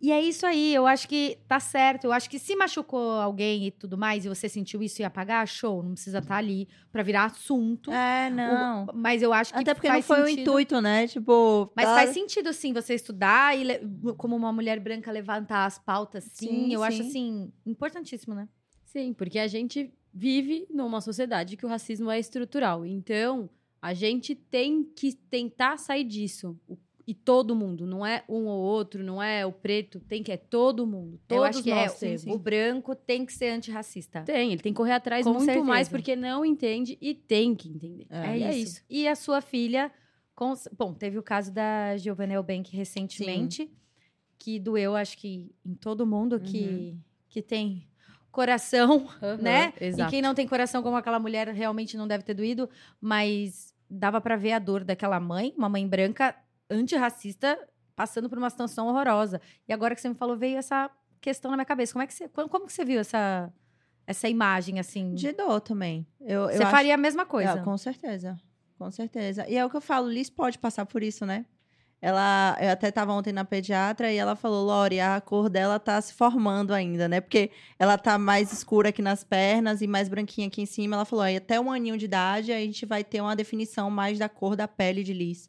E 0.00 0.12
é 0.12 0.20
isso 0.20 0.44
aí, 0.44 0.74
eu 0.74 0.86
acho 0.86 1.08
que 1.08 1.38
tá 1.48 1.58
certo. 1.58 2.04
Eu 2.04 2.12
acho 2.12 2.28
que 2.28 2.38
se 2.38 2.54
machucou 2.54 3.12
alguém 3.12 3.66
e 3.66 3.70
tudo 3.70 3.96
mais, 3.96 4.24
e 4.24 4.28
você 4.28 4.48
sentiu 4.48 4.82
isso 4.82 5.00
e 5.00 5.04
apagar, 5.04 5.46
show, 5.48 5.82
não 5.82 5.92
precisa 5.92 6.18
estar 6.18 6.34
tá 6.34 6.36
ali 6.36 6.68
pra 6.92 7.02
virar 7.02 7.24
assunto. 7.24 7.90
É, 7.90 8.28
não. 8.30 8.84
O, 8.84 8.96
mas 8.96 9.22
eu 9.22 9.32
acho 9.32 9.54
que. 9.54 9.58
Até 9.58 9.72
porque 9.72 9.88
não 9.88 10.02
foi 10.02 10.16
sentido. 10.18 10.38
o 10.38 10.40
intuito, 10.40 10.80
né? 10.80 11.06
Tipo. 11.06 11.72
Mas 11.74 11.86
tá... 11.86 11.94
faz 11.94 12.10
sentido, 12.10 12.52
sim, 12.52 12.72
você 12.72 12.94
estudar 12.94 13.58
e, 13.58 13.80
como 14.18 14.36
uma 14.36 14.52
mulher 14.52 14.78
branca, 14.80 15.10
levantar 15.10 15.64
as 15.64 15.78
pautas, 15.78 16.24
sim. 16.24 16.46
sim 16.46 16.74
eu 16.74 16.80
sim. 16.80 16.86
acho, 16.86 17.02
assim, 17.02 17.52
importantíssimo, 17.64 18.34
né? 18.34 18.48
Sim, 18.84 19.14
porque 19.14 19.38
a 19.38 19.46
gente 19.46 19.92
vive 20.12 20.66
numa 20.70 21.00
sociedade 21.00 21.56
que 21.56 21.64
o 21.64 21.68
racismo 21.68 22.10
é 22.10 22.18
estrutural. 22.18 22.84
Então, 22.84 23.48
a 23.80 23.94
gente 23.94 24.34
tem 24.34 24.82
que 24.82 25.14
tentar 25.14 25.78
sair 25.78 26.04
disso. 26.04 26.58
O 26.66 26.76
e 27.06 27.14
todo 27.14 27.54
mundo, 27.54 27.86
não 27.86 28.04
é 28.04 28.24
um 28.28 28.46
ou 28.46 28.60
outro, 28.60 29.04
não 29.04 29.22
é 29.22 29.46
o 29.46 29.52
preto, 29.52 30.00
tem 30.00 30.24
que 30.24 30.32
é 30.32 30.36
todo 30.36 30.84
mundo. 30.84 31.20
Todos 31.28 31.36
Eu 31.36 31.44
acho 31.44 31.62
que 31.62 31.70
nós 31.70 32.02
é, 32.02 32.16
o 32.32 32.36
branco 32.36 32.96
tem 32.96 33.24
que 33.24 33.32
ser 33.32 33.50
antirracista. 33.50 34.22
Tem, 34.22 34.52
ele 34.52 34.60
tem 34.60 34.72
que 34.72 34.76
correr 34.76 34.94
atrás 34.94 35.24
Com 35.24 35.34
muito 35.34 35.44
certeza. 35.44 35.64
mais 35.64 35.88
porque 35.88 36.16
não 36.16 36.44
entende 36.44 36.98
e 37.00 37.14
tem 37.14 37.54
que 37.54 37.68
entender. 37.68 38.06
É, 38.10 38.30
é, 38.30 38.56
isso. 38.56 38.58
isso. 38.58 38.84
E 38.90 39.06
a 39.06 39.14
sua 39.14 39.40
filha, 39.40 39.92
com... 40.34 40.52
bom, 40.76 40.92
teve 40.92 41.16
o 41.16 41.22
caso 41.22 41.52
da 41.52 41.96
Giovanna 41.96 42.34
Elbank 42.34 42.76
recentemente, 42.76 43.66
sim. 43.66 43.70
que 44.36 44.58
doeu, 44.58 44.96
acho 44.96 45.16
que 45.16 45.48
em 45.64 45.74
todo 45.74 46.04
mundo 46.04 46.32
uhum. 46.32 46.40
que, 46.40 46.98
que 47.28 47.40
tem 47.40 47.86
coração, 48.32 49.06
uhum, 49.22 49.36
né? 49.40 49.72
Exato. 49.80 50.08
E 50.08 50.10
quem 50.10 50.20
não 50.20 50.34
tem 50.34 50.48
coração 50.48 50.82
como 50.82 50.96
aquela 50.96 51.20
mulher 51.20 51.46
realmente 51.50 51.96
não 51.96 52.08
deve 52.08 52.24
ter 52.24 52.34
doído, 52.34 52.68
mas 53.00 53.72
dava 53.88 54.20
para 54.20 54.34
ver 54.34 54.54
a 54.54 54.58
dor 54.58 54.82
daquela 54.82 55.20
mãe, 55.20 55.54
uma 55.56 55.68
mãe 55.68 55.86
branca 55.86 56.34
antirracista 56.70 57.58
passando 57.94 58.28
por 58.28 58.36
uma 58.36 58.50
situação 58.50 58.86
horrorosa. 58.88 59.40
E 59.66 59.72
agora 59.72 59.94
que 59.94 60.00
você 60.00 60.08
me 60.08 60.14
falou, 60.14 60.36
veio 60.36 60.58
essa 60.58 60.90
questão 61.20 61.50
na 61.50 61.56
minha 61.56 61.64
cabeça. 61.64 61.94
Como 61.94 62.02
é 62.02 62.06
que 62.06 62.14
você, 62.14 62.28
como 62.28 62.66
que 62.66 62.72
você 62.72 62.84
viu 62.84 63.00
essa, 63.00 63.52
essa 64.06 64.28
imagem, 64.28 64.78
assim? 64.78 65.14
De 65.14 65.32
dor 65.32 65.60
também. 65.60 66.06
Eu, 66.20 66.44
você 66.44 66.62
eu 66.62 66.66
faria 66.66 66.92
acho... 66.92 67.00
a 67.00 67.02
mesma 67.02 67.24
coisa? 67.24 67.52
É, 67.52 67.62
com 67.62 67.76
certeza. 67.78 68.36
Com 68.78 68.90
certeza. 68.90 69.48
E 69.48 69.56
é 69.56 69.64
o 69.64 69.70
que 69.70 69.76
eu 69.76 69.80
falo, 69.80 70.08
Liz 70.08 70.28
pode 70.28 70.58
passar 70.58 70.84
por 70.84 71.02
isso, 71.02 71.24
né? 71.24 71.46
Ela, 72.00 72.56
eu 72.60 72.70
até 72.70 72.88
estava 72.88 73.10
ontem 73.14 73.32
na 73.32 73.44
pediatra 73.44 74.12
e 74.12 74.16
ela 74.16 74.36
falou, 74.36 74.66
Lori, 74.66 75.00
a 75.00 75.18
cor 75.18 75.48
dela 75.48 75.80
tá 75.80 75.98
se 76.00 76.12
formando 76.12 76.74
ainda, 76.74 77.08
né? 77.08 77.22
Porque 77.22 77.50
ela 77.78 77.96
tá 77.96 78.18
mais 78.18 78.52
escura 78.52 78.90
aqui 78.90 79.00
nas 79.00 79.24
pernas 79.24 79.80
e 79.80 79.86
mais 79.86 80.06
branquinha 80.06 80.46
aqui 80.46 80.60
em 80.60 80.66
cima. 80.66 80.94
Ela 80.94 81.06
falou, 81.06 81.24
até 81.24 81.58
um 81.58 81.72
aninho 81.72 81.96
de 81.96 82.04
idade 82.04 82.52
a 82.52 82.60
gente 82.60 82.84
vai 82.84 83.02
ter 83.02 83.22
uma 83.22 83.34
definição 83.34 83.90
mais 83.90 84.18
da 84.18 84.28
cor 84.28 84.54
da 84.54 84.68
pele 84.68 85.02
de 85.02 85.14
Liz. 85.14 85.48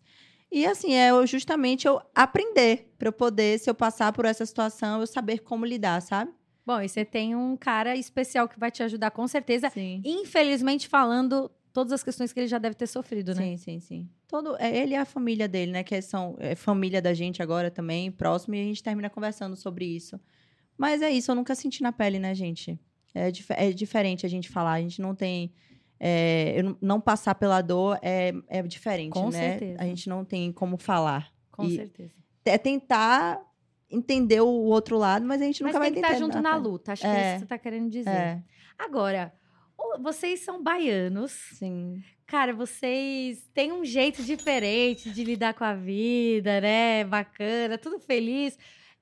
E 0.52 0.66
assim, 0.66 0.94
é 0.94 1.10
justamente 1.26 1.88
eu 1.88 2.02
aprender 2.16 2.94
para 2.98 3.10
eu 3.10 3.14
poder, 3.14 3.60
se 3.60 3.70
eu 3.70 3.76
passar 3.76 4.14
por 4.14 4.26
essa 4.26 4.46
situação, 4.46 5.02
eu 5.02 5.08
saber 5.08 5.40
como 5.40 5.66
lidar, 5.66 6.02
sabe? 6.02 6.32
Bom, 6.66 6.82
e 6.82 6.90
você 6.90 7.06
tem 7.06 7.36
um 7.36 7.56
cara 7.56 7.96
especial 7.96 8.48
que 8.48 8.60
vai 8.60 8.70
te 8.70 8.84
ajudar 8.84 9.12
com 9.12 9.28
certeza. 9.28 9.70
Sim. 9.70 10.02
Infelizmente, 10.04 10.88
falando 10.88 11.50
todas 11.72 11.94
as 11.94 12.04
questões 12.04 12.34
que 12.34 12.40
ele 12.40 12.48
já 12.48 12.58
deve 12.58 12.76
ter 12.76 12.88
sofrido, 12.88 13.34
né? 13.36 13.42
Sim, 13.42 13.58
sim, 13.58 13.80
sim. 13.80 14.10
Todo, 14.28 14.58
é, 14.58 14.76
ele 14.76 14.94
e 14.94 14.98
a 14.98 15.06
família 15.06 15.48
dele, 15.48 15.72
né? 15.72 15.84
Que 15.84 16.02
são 16.02 16.36
é 16.40 16.56
família 16.56 17.02
da 17.02 17.14
gente 17.14 17.42
agora 17.42 17.70
também, 17.70 18.12
próximo, 18.12 18.56
e 18.56 18.60
a 18.60 18.64
gente 18.64 18.84
termina 18.84 19.10
conversando 19.10 19.56
sobre 19.56 19.86
isso. 19.86 20.20
Mas 20.78 21.02
é 21.02 21.10
isso, 21.10 21.32
eu 21.32 21.36
nunca 21.36 21.56
senti 21.56 21.82
na 21.82 21.92
pele, 21.92 22.20
né, 22.20 22.34
gente? 22.36 22.80
É, 23.14 23.32
dif 23.32 23.52
é 23.52 23.72
diferente 23.72 24.26
a 24.26 24.30
gente 24.30 24.50
falar, 24.50 24.74
a 24.74 24.82
gente 24.82 25.02
não 25.02 25.16
tem 25.16 25.54
é, 26.00 26.62
não 26.82 27.02
passar 27.02 27.36
pela 27.36 27.62
dor 27.62 27.98
é, 28.02 28.34
é 28.48 28.62
diferente, 28.64 29.14
Com 29.14 29.30
né? 29.30 29.52
Certeza. 29.52 29.82
A 29.82 29.86
gente 29.86 30.10
não 30.10 30.24
tem 30.24 30.52
como 30.52 30.78
falar. 30.78 31.32
Com 31.52 31.66
e 31.66 31.76
certeza. 31.76 32.12
É 32.46 32.58
tentar 32.58 33.42
entender 33.90 34.42
o 34.42 34.48
outro 34.48 34.98
lado, 34.98 35.26
mas 35.26 35.42
a 35.42 35.46
gente 35.46 35.62
nunca 35.62 35.74
mas 35.74 35.80
vai 35.80 35.90
entender. 35.90 36.02
Mas 36.02 36.10
tem 36.12 36.20
que 36.20 36.26
estar 36.26 36.40
junto 36.40 36.44
na 36.44 36.56
luta, 36.56 36.94
acho 36.94 37.06
é. 37.06 37.10
que 37.10 37.16
é 37.16 37.22
isso 37.22 37.34
que 37.34 37.40
você 37.40 37.46
está 37.46 37.58
querendo 37.58 37.90
dizer. 37.90 38.10
É. 38.10 38.44
Agora, 38.78 39.34
vocês 40.00 40.42
são 40.42 40.62
baianos. 40.62 41.32
Sim. 41.32 42.02
Cara, 42.26 42.54
vocês 42.54 43.50
têm 43.54 43.72
um 43.72 43.86
jeito 43.86 44.22
diferente 44.22 45.10
de 45.10 45.24
lidar 45.24 45.54
com 45.54 45.64
a 45.64 45.74
vida, 45.74 46.60
né? 46.60 47.04
Bacana, 47.06 47.78
tudo 47.78 48.00
feliz. 48.00 48.58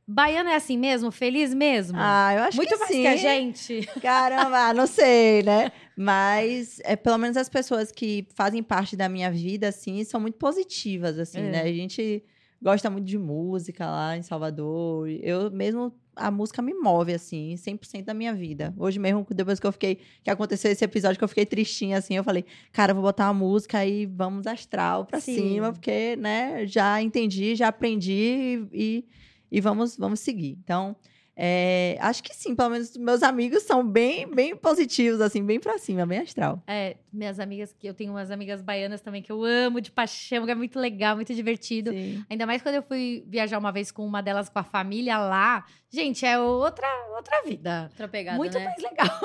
Baiano 0.07 0.49
é 0.49 0.55
assim 0.55 0.77
mesmo? 0.77 1.11
Feliz 1.11 1.53
mesmo? 1.53 1.97
Ah, 1.99 2.33
eu 2.35 2.43
acho 2.43 2.57
Muito 2.57 2.69
que 2.69 2.77
mais 2.77 2.91
sim. 2.91 3.01
que 3.01 3.07
a 3.07 3.15
gente. 3.15 3.89
Caramba, 4.01 4.73
não 4.73 4.85
sei, 4.85 5.41
né? 5.41 5.71
Mas, 5.97 6.79
é, 6.83 6.95
pelo 6.95 7.17
menos 7.17 7.37
as 7.37 7.49
pessoas 7.49 7.91
que 7.91 8.27
fazem 8.35 8.61
parte 8.61 8.95
da 8.95 9.09
minha 9.09 9.31
vida, 9.31 9.69
assim, 9.69 10.03
são 10.03 10.19
muito 10.19 10.37
positivas, 10.37 11.17
assim, 11.17 11.39
é. 11.39 11.49
né? 11.49 11.61
A 11.63 11.73
gente 11.73 12.23
gosta 12.61 12.89
muito 12.89 13.05
de 13.05 13.17
música 13.17 13.85
lá 13.85 14.15
em 14.15 14.21
Salvador. 14.21 15.09
Eu 15.09 15.49
mesmo, 15.49 15.91
a 16.15 16.29
música 16.29 16.61
me 16.61 16.73
move, 16.75 17.11
assim, 17.11 17.55
100% 17.55 18.03
da 18.03 18.13
minha 18.13 18.33
vida. 18.33 18.73
Hoje 18.77 18.99
mesmo, 18.99 19.25
depois 19.31 19.59
que 19.59 19.65
eu 19.65 19.71
fiquei, 19.71 19.99
que 20.23 20.29
aconteceu 20.29 20.71
esse 20.71 20.85
episódio, 20.85 21.17
que 21.17 21.23
eu 21.23 21.27
fiquei 21.27 21.47
tristinha, 21.47 21.97
assim, 21.97 22.15
eu 22.15 22.23
falei, 22.23 22.45
cara, 22.71 22.91
eu 22.91 22.95
vou 22.95 23.03
botar 23.03 23.25
uma 23.25 23.33
música 23.33 23.83
e 23.83 24.05
vamos 24.05 24.45
astral 24.45 25.05
pra 25.05 25.19
Sim. 25.19 25.35
cima, 25.35 25.71
porque, 25.71 26.15
né, 26.17 26.67
já 26.67 27.01
entendi, 27.01 27.55
já 27.55 27.69
aprendi 27.69 28.67
e, 28.71 29.01
e 29.01 29.05
e 29.51 29.59
vamos, 29.61 29.97
vamos 29.97 30.19
seguir. 30.19 30.57
Então, 30.63 30.95
É, 31.37 31.97
acho 31.99 32.23
que 32.23 32.33
sim, 32.33 32.55
pelo 32.55 32.69
menos 32.69 32.95
meus 32.95 33.21
amigos 33.21 33.63
são 33.63 33.85
bem, 33.85 34.25
bem 34.25 34.55
positivos, 34.55 35.19
assim, 35.19 35.43
bem 35.43 35.59
pra 35.59 35.77
cima, 35.77 36.05
bem 36.05 36.19
astral. 36.19 36.63
É, 36.65 36.95
minhas 37.11 37.41
amigas, 37.41 37.75
que 37.77 37.85
eu 37.85 37.93
tenho 37.93 38.13
umas 38.13 38.31
amigas 38.31 38.61
baianas 38.61 39.01
também 39.01 39.21
que 39.21 39.29
eu 39.33 39.43
amo 39.43 39.81
de 39.81 39.91
paixão, 39.91 40.45
que 40.45 40.51
é 40.51 40.55
muito 40.55 40.79
legal, 40.79 41.17
muito 41.17 41.35
divertido. 41.35 41.91
Sim. 41.91 42.23
Ainda 42.29 42.45
mais 42.45 42.61
quando 42.61 42.75
eu 42.75 42.83
fui 42.83 43.25
viajar 43.27 43.57
uma 43.57 43.69
vez 43.73 43.91
com 43.91 44.05
uma 44.05 44.21
delas 44.21 44.47
com 44.47 44.59
a 44.59 44.63
família 44.63 45.17
lá. 45.17 45.65
Gente, 45.89 46.25
é 46.25 46.39
outra, 46.39 46.87
outra 47.17 47.41
vida. 47.43 47.87
Outra 47.91 48.07
pegada, 48.07 48.37
muito 48.37 48.57
né? 48.57 48.63
mais 48.63 48.81
legal. 48.81 49.19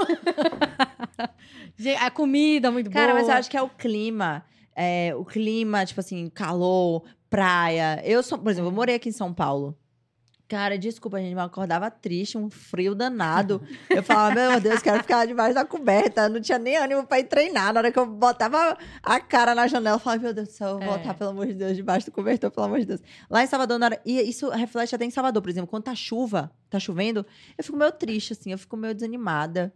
Gente, 1.79 1.97
a 2.03 2.11
comida 2.11 2.71
muito 2.71 2.91
Cara, 2.91 3.13
boa. 3.13 3.21
mas 3.21 3.29
eu 3.29 3.35
acho 3.35 3.49
que 3.51 3.57
é 3.57 3.63
o 3.63 3.69
clima. 3.69 4.45
É, 4.75 5.13
o 5.15 5.25
clima, 5.25 5.85
tipo 5.87 6.01
assim, 6.01 6.29
calor, 6.29 7.05
praia. 7.29 8.01
Eu 8.05 8.23
sou, 8.23 8.39
por 8.39 8.51
exemplo, 8.51 8.71
eu 8.71 8.75
morei 8.75 8.97
aqui 8.97 9.09
em 9.09 9.13
São 9.13 9.33
Paulo. 9.33 9.77
Cara, 10.51 10.77
desculpa, 10.77 11.17
a 11.17 11.21
gente 11.21 11.33
me 11.33 11.41
acordava 11.41 11.89
triste, 11.93 12.37
um 12.37 12.51
frio 12.51 12.93
danado. 12.93 13.63
Eu 13.89 14.03
falava, 14.03 14.35
meu 14.35 14.61
Deus, 14.61 14.83
quero 14.83 14.99
ficar 15.01 15.25
debaixo 15.25 15.55
da 15.55 15.65
coberta. 15.65 16.29
Não 16.29 16.41
tinha 16.41 16.59
nem 16.59 16.77
ânimo 16.77 17.07
pra 17.07 17.21
ir 17.21 17.25
treinar. 17.25 17.73
Na 17.73 17.79
hora 17.79 17.93
que 17.93 17.99
eu 18.01 18.05
botava 18.05 18.77
a 19.01 19.21
cara 19.21 19.55
na 19.55 19.69
janela, 19.69 19.95
eu 19.95 20.01
falava, 20.01 20.23
meu 20.25 20.35
Deus 20.35 20.49
do 20.49 20.53
céu, 20.53 20.69
eu 20.71 20.79
vou 20.81 20.83
É. 20.83 20.87
voltar, 20.97 21.15
pelo 21.15 21.31
amor 21.31 21.47
de 21.47 21.55
Deus, 21.55 21.77
debaixo 21.77 22.07
do 22.07 22.11
cobertor, 22.13 22.51
pelo 22.51 22.67
amor 22.67 22.81
de 22.81 22.87
Deus. 22.87 23.01
Lá 23.31 23.45
em 23.45 23.47
Salvador, 23.47 23.79
na 23.79 23.87
hora... 23.87 24.01
e 24.05 24.21
isso 24.29 24.51
reflete 24.51 24.93
até 24.93 25.05
em 25.05 25.11
Salvador, 25.11 25.41
por 25.41 25.51
exemplo, 25.51 25.69
quando 25.69 25.85
tá 25.85 25.95
chuva, 25.95 26.51
tá 26.69 26.81
chovendo, 26.81 27.25
eu 27.57 27.63
fico 27.63 27.77
meio 27.77 27.93
triste, 27.93 28.33
assim, 28.33 28.51
eu 28.51 28.59
fico 28.59 28.77
meio 28.77 28.93
desanimada. 28.93 29.73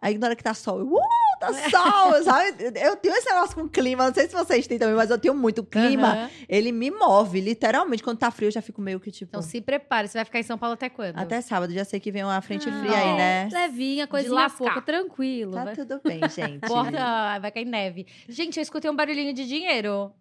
Aí 0.00 0.16
na 0.16 0.28
hora 0.28 0.36
que 0.36 0.44
tá 0.44 0.54
sol, 0.54 0.78
eu, 0.78 0.86
uh, 0.86 0.98
tá 1.40 1.52
sol, 1.52 2.22
sabe? 2.22 2.54
Eu 2.80 2.96
tenho 2.96 3.14
esse 3.16 3.28
negócio 3.28 3.56
com 3.56 3.68
clima, 3.68 4.06
não 4.06 4.14
sei 4.14 4.28
se 4.28 4.34
vocês 4.34 4.66
têm 4.66 4.78
também, 4.78 4.94
mas 4.94 5.10
eu 5.10 5.18
tenho 5.18 5.34
muito. 5.34 5.64
Clima, 5.64 6.12
Aham. 6.12 6.30
ele 6.48 6.70
me 6.70 6.90
move, 6.90 7.40
literalmente. 7.40 8.02
Quando 8.02 8.18
tá 8.18 8.30
frio, 8.30 8.46
eu 8.46 8.52
já 8.52 8.62
fico 8.62 8.80
meio 8.80 9.00
que 9.00 9.10
tipo. 9.10 9.30
Então 9.30 9.42
se 9.42 9.60
prepare, 9.60 10.06
você 10.06 10.18
vai 10.18 10.24
ficar 10.24 10.38
em 10.38 10.44
São 10.44 10.56
Paulo 10.56 10.74
até 10.74 10.88
quando? 10.88 11.18
Até 11.18 11.40
sábado, 11.40 11.72
já 11.72 11.84
sei 11.84 11.98
que 11.98 12.12
vem 12.12 12.22
uma 12.22 12.40
frente 12.40 12.68
Ah, 12.68 12.72
fria 12.80 12.96
aí, 12.96 13.16
né? 13.16 13.48
Levinha, 13.52 14.06
coisinha 14.06 14.34
lascar. 14.34 14.58
pouca, 14.58 14.80
tranquilo. 14.82 15.52
Tá 15.52 15.64
vai- 15.64 15.74
tudo 15.74 16.00
bem, 16.04 16.20
gente. 16.30 16.60
Bota, 16.68 17.38
vai 17.40 17.50
cair 17.50 17.64
neve. 17.64 18.06
Gente, 18.28 18.56
eu 18.58 18.62
escutei 18.62 18.88
um 18.90 18.94
barulhinho 18.96 19.34
de 19.34 19.46
dinheiro. 19.46 20.12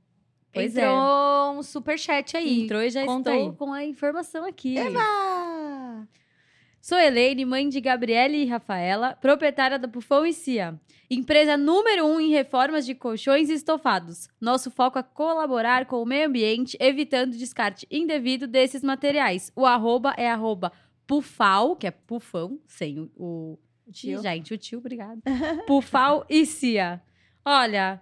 Pois 0.51 0.75
Entrou 0.75 1.51
um 1.59 1.61
superchat 1.61 2.35
aí. 2.35 2.63
Entrou 2.63 2.81
e 2.81 2.89
já 2.89 3.05
Conta 3.05 3.31
estou 3.35 3.53
com 3.53 3.73
a 3.73 3.83
informação 3.85 4.43
aqui. 4.43 4.75
Ah, 4.79 5.36
Sou 6.87 6.97
Elaine, 6.97 7.43
mãe 7.43 7.67
de 7.67 7.81
Gabriele 7.81 8.37
e 8.37 8.45
Rafaela, 8.45 9.13
proprietária 9.19 9.77
da 9.77 9.89
Pufão 9.89 10.25
e 10.25 10.31
Cia. 10.31 10.79
Empresa 11.09 11.57
número 11.57 12.05
um 12.05 12.17
em 12.17 12.29
reformas 12.29 12.85
de 12.85 12.95
colchões 12.95 13.49
e 13.49 13.55
estofados. 13.55 14.29
Nosso 14.39 14.71
foco 14.71 14.97
é 14.97 15.03
colaborar 15.03 15.85
com 15.85 16.01
o 16.01 16.05
meio 16.05 16.29
ambiente, 16.29 16.77
evitando 16.79 17.35
descarte 17.35 17.85
indevido 17.91 18.47
desses 18.47 18.83
materiais. 18.83 19.51
O 19.53 19.65
arroba 19.65 20.13
é 20.15 20.31
arroba 20.31 20.71
pufal, 21.05 21.75
que 21.75 21.87
é 21.87 21.91
pufão, 21.91 22.57
sem 22.65 23.01
o... 23.01 23.09
o... 23.17 23.59
Tio. 23.91 24.19
Ih, 24.19 24.23
gente, 24.23 24.53
o 24.53 24.57
tio, 24.57 24.79
obrigado. 24.79 25.21
pufal 25.67 26.25
e 26.29 26.45
Cia. 26.45 27.03
Olha, 27.43 28.01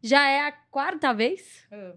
já 0.00 0.28
é 0.28 0.46
a 0.46 0.52
quarta 0.52 1.12
vez? 1.12 1.66
É 1.72 1.92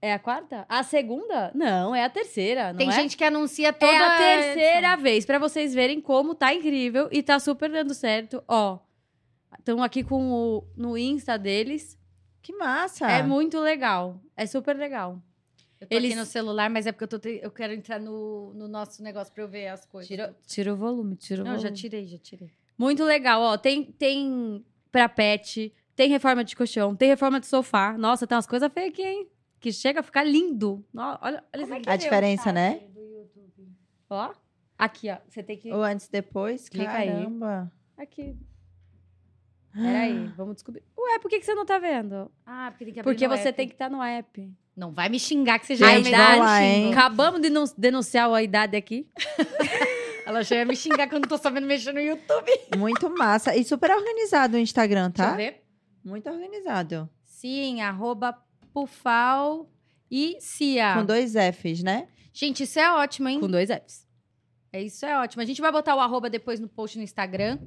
a 0.00 0.18
quarta? 0.18 0.64
A 0.68 0.82
segunda? 0.82 1.50
Não, 1.54 1.94
é 1.94 2.04
a 2.04 2.08
terceira, 2.10 2.72
não 2.72 2.78
Tem 2.78 2.88
é? 2.88 2.92
gente 2.92 3.16
que 3.16 3.24
anuncia 3.24 3.72
toda 3.72 3.92
É 3.92 3.96
a 3.98 4.34
edição. 4.34 4.54
terceira 4.54 4.96
vez, 4.96 5.24
pra 5.26 5.38
vocês 5.38 5.74
verem 5.74 6.00
como 6.00 6.34
tá 6.34 6.54
incrível 6.54 7.08
e 7.10 7.22
tá 7.22 7.38
super 7.40 7.70
dando 7.70 7.92
certo. 7.94 8.42
Ó, 8.46 8.78
estão 9.58 9.82
aqui 9.82 10.04
com 10.04 10.30
o, 10.30 10.64
no 10.76 10.96
Insta 10.96 11.36
deles. 11.38 11.98
Que 12.42 12.52
massa. 12.54 13.10
É 13.10 13.22
muito 13.22 13.58
legal. 13.58 14.20
É 14.36 14.46
super 14.46 14.76
legal. 14.76 15.20
Eu 15.80 15.86
tô 15.86 15.94
Eles- 15.96 16.10
aqui 16.12 16.18
no 16.20 16.26
celular, 16.26 16.70
mas 16.70 16.86
é 16.86 16.92
porque 16.92 17.04
eu, 17.04 17.08
tô 17.08 17.18
te- 17.18 17.40
eu 17.42 17.50
quero 17.50 17.72
entrar 17.72 18.00
no, 18.00 18.52
no 18.54 18.66
nosso 18.68 19.02
negócio 19.02 19.32
pra 19.32 19.42
eu 19.44 19.48
ver 19.48 19.68
as 19.68 19.84
coisas. 19.84 20.08
Tira, 20.08 20.34
tira 20.46 20.72
o 20.72 20.76
volume, 20.76 21.14
tira 21.16 21.42
o 21.42 21.44
Não, 21.44 21.52
volume. 21.56 21.68
já 21.68 21.74
tirei, 21.74 22.06
já 22.06 22.18
tirei. 22.18 22.50
Muito 22.76 23.04
legal, 23.04 23.40
ó. 23.42 23.56
Tem, 23.58 23.84
tem 23.84 24.64
pra 24.90 25.08
pet, 25.08 25.72
tem 25.94 26.08
reforma 26.08 26.42
de 26.42 26.56
colchão, 26.56 26.96
tem 26.96 27.08
reforma 27.08 27.38
de 27.38 27.46
sofá. 27.46 27.96
Nossa, 27.98 28.26
tem 28.26 28.34
umas 28.36 28.46
coisas 28.46 28.72
feias 28.72 28.88
aqui, 28.90 29.02
hein? 29.02 29.28
Que 29.60 29.72
chega 29.72 30.00
a 30.00 30.02
ficar 30.02 30.22
lindo. 30.24 30.84
Olha, 30.94 31.44
olha 31.52 31.62
isso 31.64 31.74
aqui. 31.74 31.90
A 31.90 31.96
diferença, 31.96 32.52
né? 32.52 32.80
Ó. 34.08 34.30
Aqui, 34.78 35.10
ó. 35.10 35.16
Você 35.28 35.42
tem 35.42 35.56
que. 35.58 35.72
Ou 35.72 35.82
antes, 35.82 36.08
depois. 36.08 36.68
Clica 36.68 36.90
aí. 36.92 37.08
Caramba. 37.08 37.72
Aqui. 37.96 38.36
Peraí, 39.74 40.26
vamos 40.36 40.54
descobrir. 40.54 40.82
Ué, 40.96 41.18
por 41.18 41.28
que, 41.28 41.38
que 41.38 41.44
você 41.46 41.54
não 41.54 41.64
tá 41.66 41.78
vendo? 41.78 42.30
Ah, 42.44 42.68
porque 42.70 42.84
tem 42.84 42.94
que 42.94 43.00
abrir 43.00 43.12
Porque 43.12 43.28
no 43.28 43.36
você 43.36 43.48
app. 43.48 43.56
tem 43.56 43.68
que 43.68 43.74
estar 43.74 43.90
no 43.90 44.02
app. 44.02 44.52
Não 44.74 44.92
vai 44.92 45.08
me 45.08 45.18
xingar 45.20 45.58
que 45.58 45.66
você 45.66 45.76
já 45.76 45.90
A 45.90 46.00
me 46.00 46.08
idade, 46.08 46.40
lá. 46.40 46.90
Acabamos 46.90 47.40
de 47.40 47.48
denun- 47.48 47.64
denunciar 47.76 48.32
a 48.32 48.42
idade 48.42 48.76
aqui. 48.76 49.08
Ela 50.26 50.42
já 50.42 50.56
ia 50.56 50.64
me 50.64 50.76
xingar 50.76 51.06
que 51.08 51.14
eu 51.14 51.20
não 51.20 51.28
tô 51.28 51.36
sabendo 51.38 51.66
mexer 51.66 51.92
no 51.92 52.00
YouTube. 52.00 52.50
Muito 52.76 53.08
massa. 53.10 53.56
E 53.56 53.64
super 53.64 53.90
organizado 53.90 54.56
o 54.56 54.60
Instagram, 54.60 55.10
Deixa 55.10 55.30
eu 55.30 55.32
tá? 55.32 55.36
ver. 55.36 55.64
Muito 56.04 56.28
organizado. 56.28 57.08
Sim, 57.24 57.80
arroba 57.80 58.32
Pufal 58.86 59.68
e 60.10 60.36
Cia. 60.40 60.94
Com 60.94 61.04
dois 61.04 61.32
Fs, 61.32 61.82
né? 61.82 62.08
Gente, 62.32 62.62
isso 62.62 62.78
é 62.78 62.92
ótimo, 62.92 63.28
hein? 63.28 63.40
Com 63.40 63.48
dois 63.48 63.68
Fs. 63.68 64.06
É 64.72 64.82
isso 64.82 65.04
é 65.04 65.18
ótimo. 65.18 65.42
A 65.42 65.46
gente 65.46 65.60
vai 65.60 65.72
botar 65.72 65.94
o 65.96 66.00
arroba 66.00 66.30
depois 66.30 66.60
no 66.60 66.68
post 66.68 66.96
no 66.96 67.02
Instagram. 67.02 67.58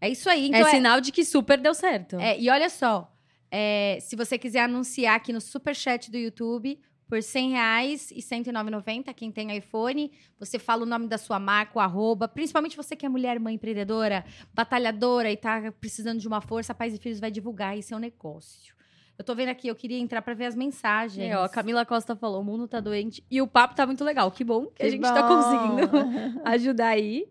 É 0.00 0.08
isso 0.08 0.30
aí. 0.30 0.48
Então 0.48 0.60
é 0.60 0.62
é- 0.62 0.70
sinal 0.70 1.00
de 1.00 1.12
que 1.12 1.24
super 1.24 1.58
deu 1.58 1.74
certo. 1.74 2.18
É, 2.18 2.38
e 2.40 2.48
olha 2.48 2.70
só, 2.70 3.12
é, 3.50 3.98
se 4.00 4.16
você 4.16 4.38
quiser 4.38 4.60
anunciar 4.60 5.16
aqui 5.16 5.32
no 5.32 5.40
superchat 5.40 6.10
do 6.10 6.16
YouTube 6.16 6.80
por 7.08 7.22
100 7.22 7.50
reais 7.50 8.10
e 8.10 8.16
R$ 8.16 8.22
109,90, 8.22 9.12
quem 9.14 9.32
tem 9.32 9.56
iPhone, 9.56 10.12
você 10.38 10.58
fala 10.58 10.82
o 10.82 10.86
nome 10.86 11.08
da 11.08 11.18
sua 11.18 11.38
marca, 11.40 11.78
o 11.78 11.80
arroba, 11.80 12.28
principalmente 12.28 12.76
você 12.76 12.94
que 12.94 13.04
é 13.04 13.08
mulher, 13.08 13.40
mãe 13.40 13.54
empreendedora, 13.54 14.24
batalhadora 14.54 15.30
e 15.30 15.36
tá 15.36 15.72
precisando 15.72 16.20
de 16.20 16.28
uma 16.28 16.40
força, 16.40 16.74
Pais 16.74 16.94
e 16.94 16.98
Filhos 16.98 17.18
vai 17.18 17.30
divulgar 17.30 17.76
esse 17.76 17.92
é 17.92 17.96
um 17.96 18.00
negócio. 18.00 18.77
Eu 19.18 19.24
tô 19.24 19.34
vendo 19.34 19.48
aqui, 19.48 19.66
eu 19.66 19.74
queria 19.74 19.98
entrar 19.98 20.22
pra 20.22 20.32
ver 20.32 20.44
as 20.46 20.54
mensagens. 20.54 21.28
É, 21.28 21.36
ó, 21.36 21.42
a 21.44 21.48
Camila 21.48 21.84
Costa 21.84 22.14
falou: 22.14 22.40
o 22.40 22.44
mundo 22.44 22.68
tá 22.68 22.78
doente 22.78 23.24
e 23.28 23.42
o 23.42 23.48
papo 23.48 23.74
tá 23.74 23.84
muito 23.84 24.04
legal. 24.04 24.30
Que 24.30 24.44
bom 24.44 24.66
que, 24.66 24.82
a 24.82 24.86
Que 24.86 24.90
gente 24.92 25.02
tá 25.02 25.22
bom. 25.22 25.36
conseguindo 25.36 26.40
ajudar 26.46 26.88
aí. 26.88 27.26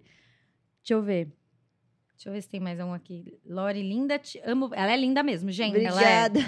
Deixa 0.83 0.93
eu 0.93 1.01
ver. 1.01 1.31
Deixa 2.15 2.29
eu 2.29 2.33
ver 2.33 2.41
se 2.41 2.49
tem 2.49 2.59
mais 2.59 2.77
um 2.79 2.91
aqui. 2.93 3.39
Lori, 3.45 3.81
linda, 3.81 4.19
te 4.19 4.39
amo. 4.43 4.69
Ela 4.73 4.91
é 4.91 4.97
linda 4.97 5.23
mesmo, 5.23 5.49
gente. 5.51 5.77
Ela 5.77 5.91
Obrigada. 5.93 6.39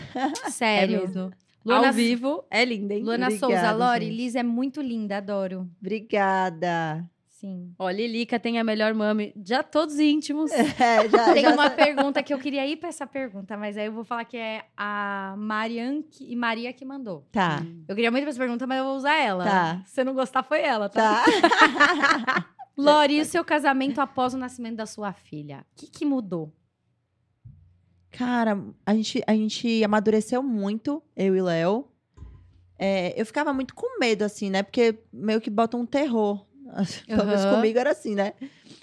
é. 0.46 0.50
Sério. 0.52 0.98
É 0.98 1.02
mesmo. 1.02 1.32
Luana, 1.66 1.88
Ao 1.88 1.94
vivo 1.94 2.44
é 2.50 2.66
linda, 2.66 2.94
hein? 2.94 3.04
Luana 3.04 3.28
Obrigada, 3.28 3.54
Souza, 3.54 3.72
Lori, 3.74 4.06
gente. 4.06 4.16
Liz 4.16 4.36
é 4.36 4.44
muito 4.44 4.82
linda, 4.82 5.18
adoro. 5.18 5.70
Obrigada. 5.80 7.08
Sim. 7.40 7.74
Ó, 7.80 7.90
Lilica 7.90 8.38
tem 8.38 8.60
a 8.60 8.64
melhor 8.66 8.94
mame. 8.94 9.34
Já 9.46 9.64
todos 9.64 9.98
íntimos. 9.98 10.52
É, 10.80 11.08
já, 11.08 11.34
Tem 11.34 11.44
já 11.44 11.54
uma 11.54 11.70
pergunta 11.70 12.22
que 12.22 12.34
eu 12.34 12.38
queria 12.40 12.68
ir 12.68 12.76
pra 12.76 12.90
essa 12.90 13.08
pergunta, 13.08 13.56
mas 13.56 13.78
aí 13.78 13.86
eu 13.86 13.94
vou 13.94 14.04
falar 14.04 14.26
que 14.26 14.36
é 14.36 14.66
a 14.76 15.36
Marian 15.38 16.02
que- 16.02 16.30
e 16.30 16.36
Maria 16.36 16.74
que 16.74 16.84
mandou. 16.84 17.26
Tá, 17.32 17.62
Eu 17.88 17.96
queria 17.96 18.12
muito 18.12 18.28
essa 18.28 18.38
pergunta, 18.38 18.68
mas 18.68 18.80
eu 18.80 18.84
vou 18.84 18.96
usar 18.98 19.16
ela. 19.16 19.46
Tá. 19.46 19.82
Se 19.86 19.94
você 19.94 20.04
não 20.04 20.14
gostar, 20.14 20.44
foi 20.44 20.62
ela, 20.62 20.90
tá? 20.90 21.24
tá. 21.24 22.46
Lori, 22.76 23.16
e 23.18 23.22
o 23.22 23.26
seu 23.26 23.44
casamento 23.46 24.00
após 24.02 24.34
o 24.34 24.38
nascimento 24.38 24.76
da 24.76 24.86
sua 24.86 25.14
filha? 25.14 25.66
O 25.72 25.80
que, 25.80 25.88
que 25.88 26.06
mudou? 26.06 26.54
Cara, 28.12 28.62
a 28.86 28.94
gente, 28.96 29.24
a 29.26 29.34
gente 29.34 29.84
amadureceu 29.84 30.42
muito, 30.44 31.02
eu 31.16 31.36
e 31.38 31.42
Léo. 31.42 31.88
É, 32.78 33.14
eu 33.20 33.26
ficava 33.26 33.54
muito 33.54 33.76
com 33.76 34.00
medo, 34.00 34.24
assim, 34.24 34.50
né? 34.50 34.64
Porque 34.64 34.98
meio 35.12 35.40
que 35.42 35.50
bota 35.50 35.78
um 35.78 35.86
terror. 35.86 36.46
Pelo 37.08 37.26
menos 37.26 37.46
comigo 37.46 37.80
era 37.80 37.92
assim, 37.92 38.16
né? 38.16 38.34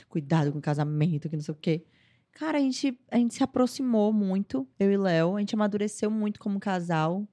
Cuidado 0.09 0.53
com 0.53 0.59
o 0.59 0.62
casamento, 0.62 1.28
que 1.28 1.37
não 1.37 1.43
sei 1.43 1.53
o 1.53 1.59
quê. 1.61 1.84
Cara, 2.32 2.59
a 2.59 2.61
gente, 2.61 2.99
a 3.11 3.16
gente 3.16 3.34
se 3.34 3.43
aproximou 3.43 4.12
muito, 4.12 4.68
eu 4.78 4.93
e 4.93 4.97
Léo. 4.97 5.37
A 5.37 5.41
gente 5.41 5.55
amadureceu 5.55 6.11
muito 6.11 6.39
como 6.39 6.61
casal. 6.61 7.26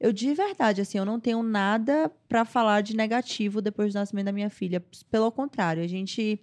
Eu, 0.00 0.12
de 0.12 0.32
verdade, 0.34 0.80
assim, 0.80 0.98
eu 0.98 1.04
não 1.04 1.18
tenho 1.18 1.42
nada 1.42 2.10
pra 2.28 2.44
falar 2.44 2.80
de 2.82 2.96
negativo 2.96 3.60
depois 3.60 3.92
do 3.92 3.98
nascimento 3.98 4.26
da 4.26 4.32
minha 4.32 4.50
filha. 4.50 4.84
Pelo 5.10 5.30
contrário, 5.30 5.82
a 5.82 5.86
gente 5.86 6.40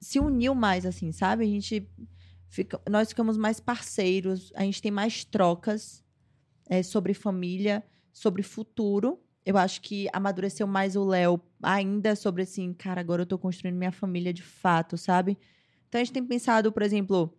se 0.00 0.20
uniu 0.20 0.54
mais, 0.54 0.84
assim, 0.86 1.10
sabe? 1.12 1.44
A 1.44 1.48
gente 1.48 1.88
fica, 2.48 2.80
nós 2.88 3.08
ficamos 3.08 3.36
mais 3.36 3.58
parceiros, 3.58 4.52
a 4.54 4.62
gente 4.62 4.80
tem 4.80 4.90
mais 4.90 5.24
trocas 5.24 6.04
é, 6.68 6.82
sobre 6.82 7.14
família, 7.14 7.84
sobre 8.12 8.42
futuro. 8.42 9.20
Eu 9.46 9.56
acho 9.58 9.80
que 9.82 10.08
amadureceu 10.12 10.66
mais 10.66 10.96
o 10.96 11.04
Léo 11.04 11.40
ainda 11.62 12.16
sobre 12.16 12.42
assim, 12.42 12.72
cara, 12.72 13.00
agora 13.00 13.22
eu 13.22 13.26
tô 13.26 13.38
construindo 13.38 13.76
minha 13.76 13.92
família 13.92 14.32
de 14.32 14.42
fato, 14.42 14.96
sabe? 14.96 15.38
Então 15.88 16.00
a 16.00 16.04
gente 16.04 16.12
tem 16.14 16.24
pensado, 16.24 16.72
por 16.72 16.82
exemplo, 16.82 17.36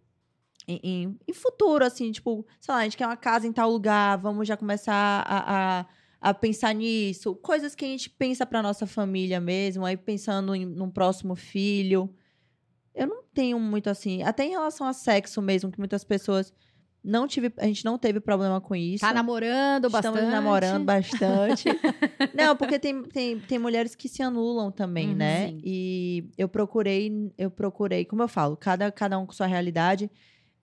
em, 0.67 0.79
em- 0.83 1.19
em 1.27 1.33
futuro, 1.33 1.85
assim, 1.85 2.11
tipo, 2.11 2.45
sei 2.59 2.73
lá, 2.73 2.81
a 2.81 2.83
gente 2.83 2.97
quer 2.97 3.07
uma 3.07 3.17
casa 3.17 3.47
em 3.47 3.53
tal 3.53 3.69
lugar, 3.71 4.17
vamos 4.17 4.47
já 4.47 4.57
começar 4.57 4.93
a, 5.27 5.81
a, 5.81 5.85
a 6.21 6.33
pensar 6.33 6.73
nisso. 6.73 7.35
Coisas 7.35 7.75
que 7.75 7.85
a 7.85 7.87
gente 7.87 8.09
pensa 8.09 8.45
pra 8.45 8.63
nossa 8.63 8.87
família 8.87 9.39
mesmo, 9.39 9.85
aí 9.85 9.97
pensando 9.97 10.55
em, 10.55 10.65
num 10.65 10.89
próximo 10.91 11.35
filho. 11.35 12.13
Eu 12.93 13.07
não 13.07 13.23
tenho 13.33 13.59
muito 13.59 13.89
assim, 13.89 14.23
até 14.23 14.45
em 14.45 14.51
relação 14.51 14.87
a 14.87 14.93
sexo 14.93 15.41
mesmo, 15.41 15.71
que 15.71 15.79
muitas 15.79 16.03
pessoas 16.03 16.53
Não 17.07 17.27
tive, 17.27 17.53
a 17.57 17.67
gente 17.67 17.85
não 17.85 17.99
teve 17.99 18.19
problema 18.19 18.59
com 18.59 18.75
isso. 18.75 19.01
Tá 19.01 19.13
namorando 19.13 19.91
bastante. 19.91 20.15
Estamos 20.15 20.33
namorando 20.33 20.83
bastante. 20.83 21.69
não, 22.33 22.55
porque 22.55 22.79
tem, 22.79 23.03
tem, 23.03 23.39
tem 23.39 23.59
mulheres 23.59 23.93
que 23.93 24.09
se 24.09 24.23
anulam 24.23 24.71
também, 24.71 25.09
Uhum, 25.09 25.15
né? 25.15 25.49
sim. 25.49 25.61
E 25.63 26.27
eu 26.35 26.49
procurei, 26.49 27.31
eu 27.37 27.51
procurei, 27.51 28.05
como 28.05 28.23
eu 28.23 28.27
falo, 28.27 28.57
cada, 28.57 28.91
cada 28.91 29.19
um 29.19 29.25
com 29.27 29.33
sua 29.33 29.45
realidade. 29.45 30.09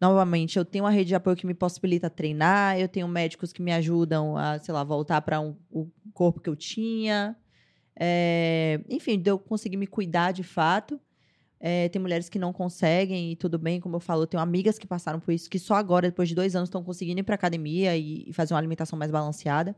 Novamente, 0.00 0.58
eu 0.58 0.64
tenho 0.64 0.84
uma 0.84 0.90
rede 0.90 1.08
de 1.08 1.14
apoio 1.14 1.36
que 1.36 1.46
me 1.46 1.54
possibilita 1.54 2.10
treinar, 2.10 2.76
eu 2.76 2.88
tenho 2.88 3.06
médicos 3.06 3.52
que 3.52 3.62
me 3.62 3.72
ajudam 3.72 4.36
a, 4.36 4.58
sei 4.58 4.74
lá, 4.74 4.82
voltar 4.82 5.20
para 5.22 5.40
um, 5.40 5.54
o 5.70 5.88
corpo 6.12 6.40
que 6.40 6.50
eu 6.50 6.56
tinha. 6.56 7.36
É, 7.94 8.80
enfim, 8.90 9.22
eu 9.24 9.38
conseguir 9.38 9.76
me 9.76 9.86
cuidar 9.86 10.32
de 10.32 10.42
fato. 10.42 10.98
É, 11.64 11.88
tem 11.88 12.02
mulheres 12.02 12.28
que 12.28 12.40
não 12.40 12.52
conseguem 12.52 13.30
e 13.30 13.36
tudo 13.36 13.56
bem, 13.56 13.80
como 13.80 13.94
eu 13.94 14.00
falo, 14.00 14.24
eu 14.24 14.26
tenho 14.26 14.42
amigas 14.42 14.80
que 14.80 14.86
passaram 14.86 15.20
por 15.20 15.30
isso, 15.30 15.48
que 15.48 15.60
só 15.60 15.76
agora, 15.76 16.08
depois 16.08 16.28
de 16.28 16.34
dois 16.34 16.56
anos, 16.56 16.66
estão 16.66 16.82
conseguindo 16.82 17.20
ir 17.20 17.22
para 17.22 17.36
academia 17.36 17.96
e, 17.96 18.24
e 18.28 18.32
fazer 18.32 18.52
uma 18.52 18.58
alimentação 18.58 18.98
mais 18.98 19.12
balanceada. 19.12 19.76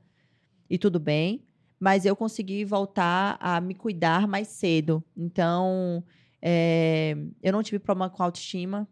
E 0.69 0.79
tudo 0.79 0.99
bem. 0.99 1.45
Mas 1.79 2.07
eu 2.07 2.17
consegui 2.17 2.65
voltar 2.65 3.37
a 3.39 3.61
me 3.61 3.75
cuidar 3.75 4.27
mais 4.27 4.49
cedo. 4.49 5.05
Então, 5.15 6.03
é, 6.41 7.15
eu 7.43 7.53
não 7.53 7.63
tive 7.63 7.79
problema 7.79 8.09
com 8.09 8.23
autoestima. 8.23 8.89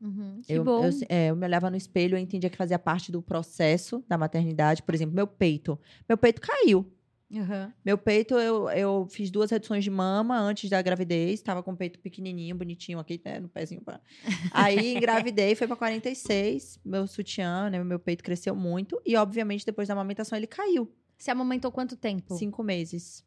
Uhum. 0.00 0.40
Eu. 0.48 0.64
Eu, 0.64 0.90
é, 1.10 1.26
eu 1.30 1.36
me 1.36 1.44
olhava 1.46 1.70
no 1.70 1.76
espelho, 1.76 2.16
eu 2.16 2.20
entendia 2.20 2.48
que 2.48 2.56
fazia 2.56 2.78
parte 2.78 3.12
do 3.12 3.20
processo 3.20 4.02
da 4.08 4.16
maternidade. 4.16 4.82
Por 4.82 4.94
exemplo, 4.94 5.14
meu 5.14 5.26
peito. 5.26 5.78
Meu 6.08 6.16
peito 6.16 6.40
caiu. 6.40 6.90
Uhum. 7.34 7.72
Meu 7.84 7.98
peito, 7.98 8.34
eu, 8.34 8.70
eu 8.70 9.06
fiz 9.10 9.30
duas 9.30 9.50
reduções 9.50 9.82
de 9.82 9.90
mama 9.90 10.38
antes 10.38 10.70
da 10.70 10.80
gravidez. 10.80 11.42
Tava 11.42 11.62
com 11.62 11.72
o 11.72 11.76
peito 11.76 11.98
pequenininho, 11.98 12.54
bonitinho 12.54 12.98
aqui, 12.98 13.20
né, 13.24 13.40
no 13.40 13.48
pezinho. 13.48 13.82
pá. 13.82 14.00
Aí 14.52 14.96
engravidei, 14.96 15.54
foi 15.54 15.66
pra 15.66 15.76
46. 15.76 16.78
Meu 16.84 17.06
sutiã, 17.06 17.68
né, 17.70 17.82
meu 17.82 17.98
peito 17.98 18.22
cresceu 18.22 18.54
muito. 18.54 19.00
E, 19.04 19.16
obviamente, 19.16 19.66
depois 19.66 19.88
da 19.88 19.94
amamentação, 19.94 20.38
ele 20.38 20.46
caiu. 20.46 20.90
Você 21.18 21.30
amamentou 21.30 21.72
quanto 21.72 21.96
tempo? 21.96 22.36
Cinco 22.36 22.62
meses. 22.62 23.24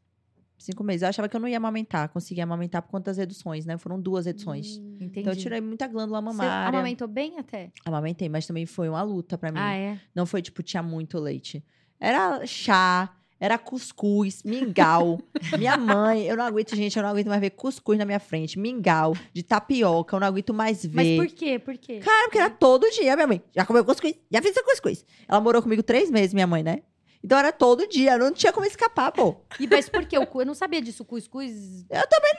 Cinco 0.58 0.84
meses. 0.84 1.04
Eu 1.04 1.10
achava 1.10 1.30
que 1.30 1.36
eu 1.36 1.40
não 1.40 1.48
ia 1.48 1.58
amamentar. 1.58 2.10
Consegui 2.10 2.42
amamentar 2.42 2.82
por 2.82 2.90
conta 2.90 3.12
das 3.12 3.18
reduções, 3.18 3.66
né? 3.66 3.78
Foram 3.78 4.00
duas 4.02 4.26
reduções. 4.26 4.78
Hum. 4.78 4.98
Entendi. 5.02 5.20
Então, 5.20 5.34
eu 5.34 5.38
tirei 5.38 5.62
muita 5.62 5.88
glândula 5.88 6.20
Você 6.22 6.38
mamária. 6.38 6.70
amamentou 6.70 7.08
bem 7.08 7.38
até? 7.38 7.72
Amamentei, 7.86 8.28
mas 8.28 8.48
também 8.48 8.66
foi 8.66 8.90
uma 8.90 9.02
luta 9.04 9.38
pra 9.38 9.52
mim. 9.52 9.60
Ah, 9.62 9.74
é? 9.76 10.00
Não 10.16 10.26
foi, 10.26 10.42
tipo, 10.42 10.64
tinha 10.64 10.82
muito 10.82 11.20
leite. 11.20 11.64
Era 12.00 12.46
chá, 12.46 13.16
era 13.40 13.58
cuscuz, 13.58 14.42
mingau. 14.44 15.20
minha 15.58 15.78
mãe, 15.78 16.24
eu 16.26 16.36
não 16.36 16.44
aguento, 16.46 16.76
gente, 16.76 16.98
eu 16.98 17.04
não 17.04 17.10
aguento 17.10 17.28
mais 17.28 17.40
ver 17.42 17.52
cuscuz 17.52 17.98
na 17.98 18.06
minha 18.06 18.20
frente. 18.20 18.58
Mingau, 18.60 19.14
de 19.34 19.44
tapioca, 19.44 20.16
eu 20.16 20.20
não 20.20 20.28
aguento 20.28 20.54
mais 20.54 20.86
ver. 20.86 21.18
Mas 21.20 21.28
por 21.30 21.36
quê? 21.36 21.60
Por 21.60 21.78
quê? 21.78 22.00
Cara, 22.00 22.24
porque 22.26 22.38
era 22.40 22.50
todo 22.50 22.90
dia, 22.92 23.16
minha 23.16 23.28
mãe. 23.28 23.42
Já 23.56 23.66
comeu 23.66 23.86
cuscuz? 23.86 24.14
Já 24.32 24.42
fiz 24.42 24.54
seu 24.54 24.64
cuscuz. 24.64 25.06
Ela 25.28 25.40
morou 25.40 25.62
comigo 25.62 25.84
três 25.84 26.10
meses, 26.10 26.34
minha 26.34 26.48
mãe, 26.48 26.64
né? 26.64 26.80
Então 27.24 27.38
era 27.38 27.52
todo 27.52 27.88
dia, 27.88 28.18
não 28.18 28.32
tinha 28.32 28.54
como 28.54 28.66
escapar, 28.66 29.12
pô. 29.12 29.36
E, 29.60 29.68
mas 29.68 29.90
por 29.90 30.06
cu- 30.06 30.42
Eu 30.42 30.46
não 30.46 30.54
sabia 30.54 30.80
disso. 30.82 31.04
Cuscuz... 31.04 31.52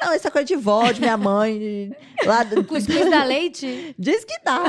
Não, 0.00 0.12
essa 0.12 0.30
coisa 0.30 0.46
de 0.46 0.54
vó, 0.56 0.90
de 0.92 1.00
minha 1.00 1.16
mãe, 1.16 1.58
de- 1.58 1.92
lá 2.24 2.44
do... 2.44 2.64
Cuscuz 2.64 3.10
da 3.10 3.24
leite? 3.24 3.94
Diz 3.98 4.24
que 4.24 4.38
dá. 4.44 4.64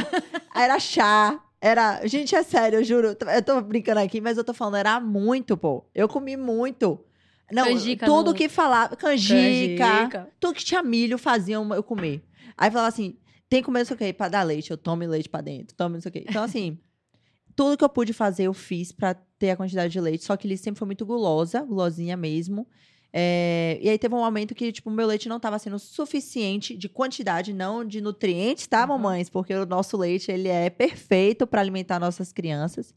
Era 0.56 0.80
chá. 0.80 1.40
Era. 1.62 2.06
Gente, 2.08 2.36
é 2.36 2.44
sério, 2.44 2.80
eu 2.80 2.84
juro. 2.84 3.08
Eu 3.10 3.44
tô 3.44 3.62
brincando 3.62 4.00
aqui, 4.00 4.22
mas 4.22 4.38
eu 4.38 4.44
tô 4.44 4.54
falando, 4.54 4.78
era 4.78 5.00
muito, 5.00 5.58
pô. 5.58 5.86
Eu 5.94 6.08
comi 6.08 6.38
muito. 6.38 7.04
Não, 7.52 7.66
Canjica 7.66 8.06
tudo 8.06 8.32
no- 8.32 8.38
que 8.38 8.48
falava. 8.48 8.96
Canjica. 8.96 9.78
Canjica. 9.86 10.30
Tudo 10.40 10.54
que 10.54 10.64
tinha 10.64 10.84
milho 10.84 11.18
faziam 11.18 11.74
eu 11.74 11.84
comer. 11.84 12.24
Aí 12.58 12.70
falava 12.72 12.88
assim: 12.90 13.18
tem 13.50 13.60
que 13.62 13.66
comer 13.66 13.80
não 13.80 13.86
sei 13.86 13.96
o 13.96 13.98
quê, 13.98 14.14
pra 14.14 14.30
dar 14.30 14.44
leite. 14.44 14.72
Eu 14.72 14.78
tome 14.78 15.06
leite 15.08 15.28
pra 15.28 15.42
dentro, 15.42 15.76
tome 15.76 15.96
não 15.96 16.02
sei 16.02 16.10
o 16.10 16.12
quê. 16.14 16.26
Então, 16.30 16.44
assim, 16.44 16.78
tudo 17.56 17.78
que 17.78 17.84
eu 17.84 17.90
pude 17.90 18.14
fazer, 18.14 18.44
eu 18.44 18.54
fiz 18.54 18.92
pra 18.92 19.14
ter 19.14 19.50
a 19.52 19.58
quantidade 19.58 19.92
de 19.92 20.00
leite. 20.00 20.24
Só 20.24 20.38
que 20.38 20.48
ele 20.48 20.56
sempre 20.58 20.80
foi 20.80 20.86
muito 20.86 21.06
gulosa, 21.06 21.62
gulosinha 21.62 22.16
mesmo. 22.16 22.68
É, 23.12 23.80
e 23.82 23.90
aí 23.90 23.98
teve 23.98 24.14
um 24.14 24.20
momento 24.20 24.54
que, 24.54 24.72
tipo, 24.72 24.90
o 24.90 24.94
meu 24.94 25.08
leite 25.08 25.28
não 25.28 25.40
tava 25.40 25.58
sendo 25.58 25.80
suficiente 25.80 26.78
de 26.78 26.88
quantidade, 26.88 27.54
não 27.54 27.84
de 27.84 28.02
nutrientes, 28.02 28.68
tá, 28.68 28.82
Uhum. 28.82 28.88
mamães? 28.90 29.30
Porque 29.30 29.54
o 29.54 29.66
nosso 29.66 29.98
leite, 29.98 30.32
ele 30.32 30.48
é 30.48 30.70
perfeito 30.70 31.48
para 31.48 31.62
alimentar 31.62 32.00
nossas 32.00 32.32
crianças. 32.32 32.94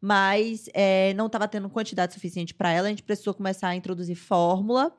Mas 0.00 0.68
é, 0.74 1.14
não 1.14 1.28
tava 1.28 1.48
tendo 1.48 1.68
quantidade 1.68 2.14
suficiente 2.14 2.54
para 2.54 2.70
ela. 2.70 2.86
A 2.86 2.90
gente 2.90 3.02
precisou 3.02 3.34
começar 3.34 3.68
a 3.68 3.74
introduzir 3.76 4.14
fórmula. 4.14 4.94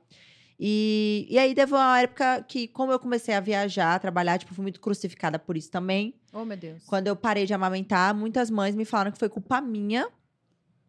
E, 0.60 1.28
e 1.30 1.38
aí 1.38 1.54
teve 1.54 1.72
uma 1.72 2.02
época 2.02 2.44
que, 2.48 2.68
como 2.68 2.92
eu 2.92 3.00
comecei 3.00 3.36
a 3.36 3.40
viajar, 3.40 3.94
a 3.94 4.00
trabalhar, 4.00 4.40
tipo, 4.40 4.54
fui 4.56 4.64
muito 4.64 4.82
crucificada 4.82 5.38
por 5.38 5.56
isso 5.56 5.70
também. 5.70 6.16
Oh, 6.34 6.44
meu 6.44 6.58
Deus. 6.58 6.84
Quando 6.88 7.08
eu 7.08 7.16
parei 7.16 7.46
de 7.46 7.54
amamentar, 7.54 8.14
muitas 8.16 8.50
mães 8.50 8.76
me 8.76 8.84
falaram 8.84 9.12
que 9.12 9.20
foi 9.20 9.30
culpa 9.30 9.62
minha 9.62 10.10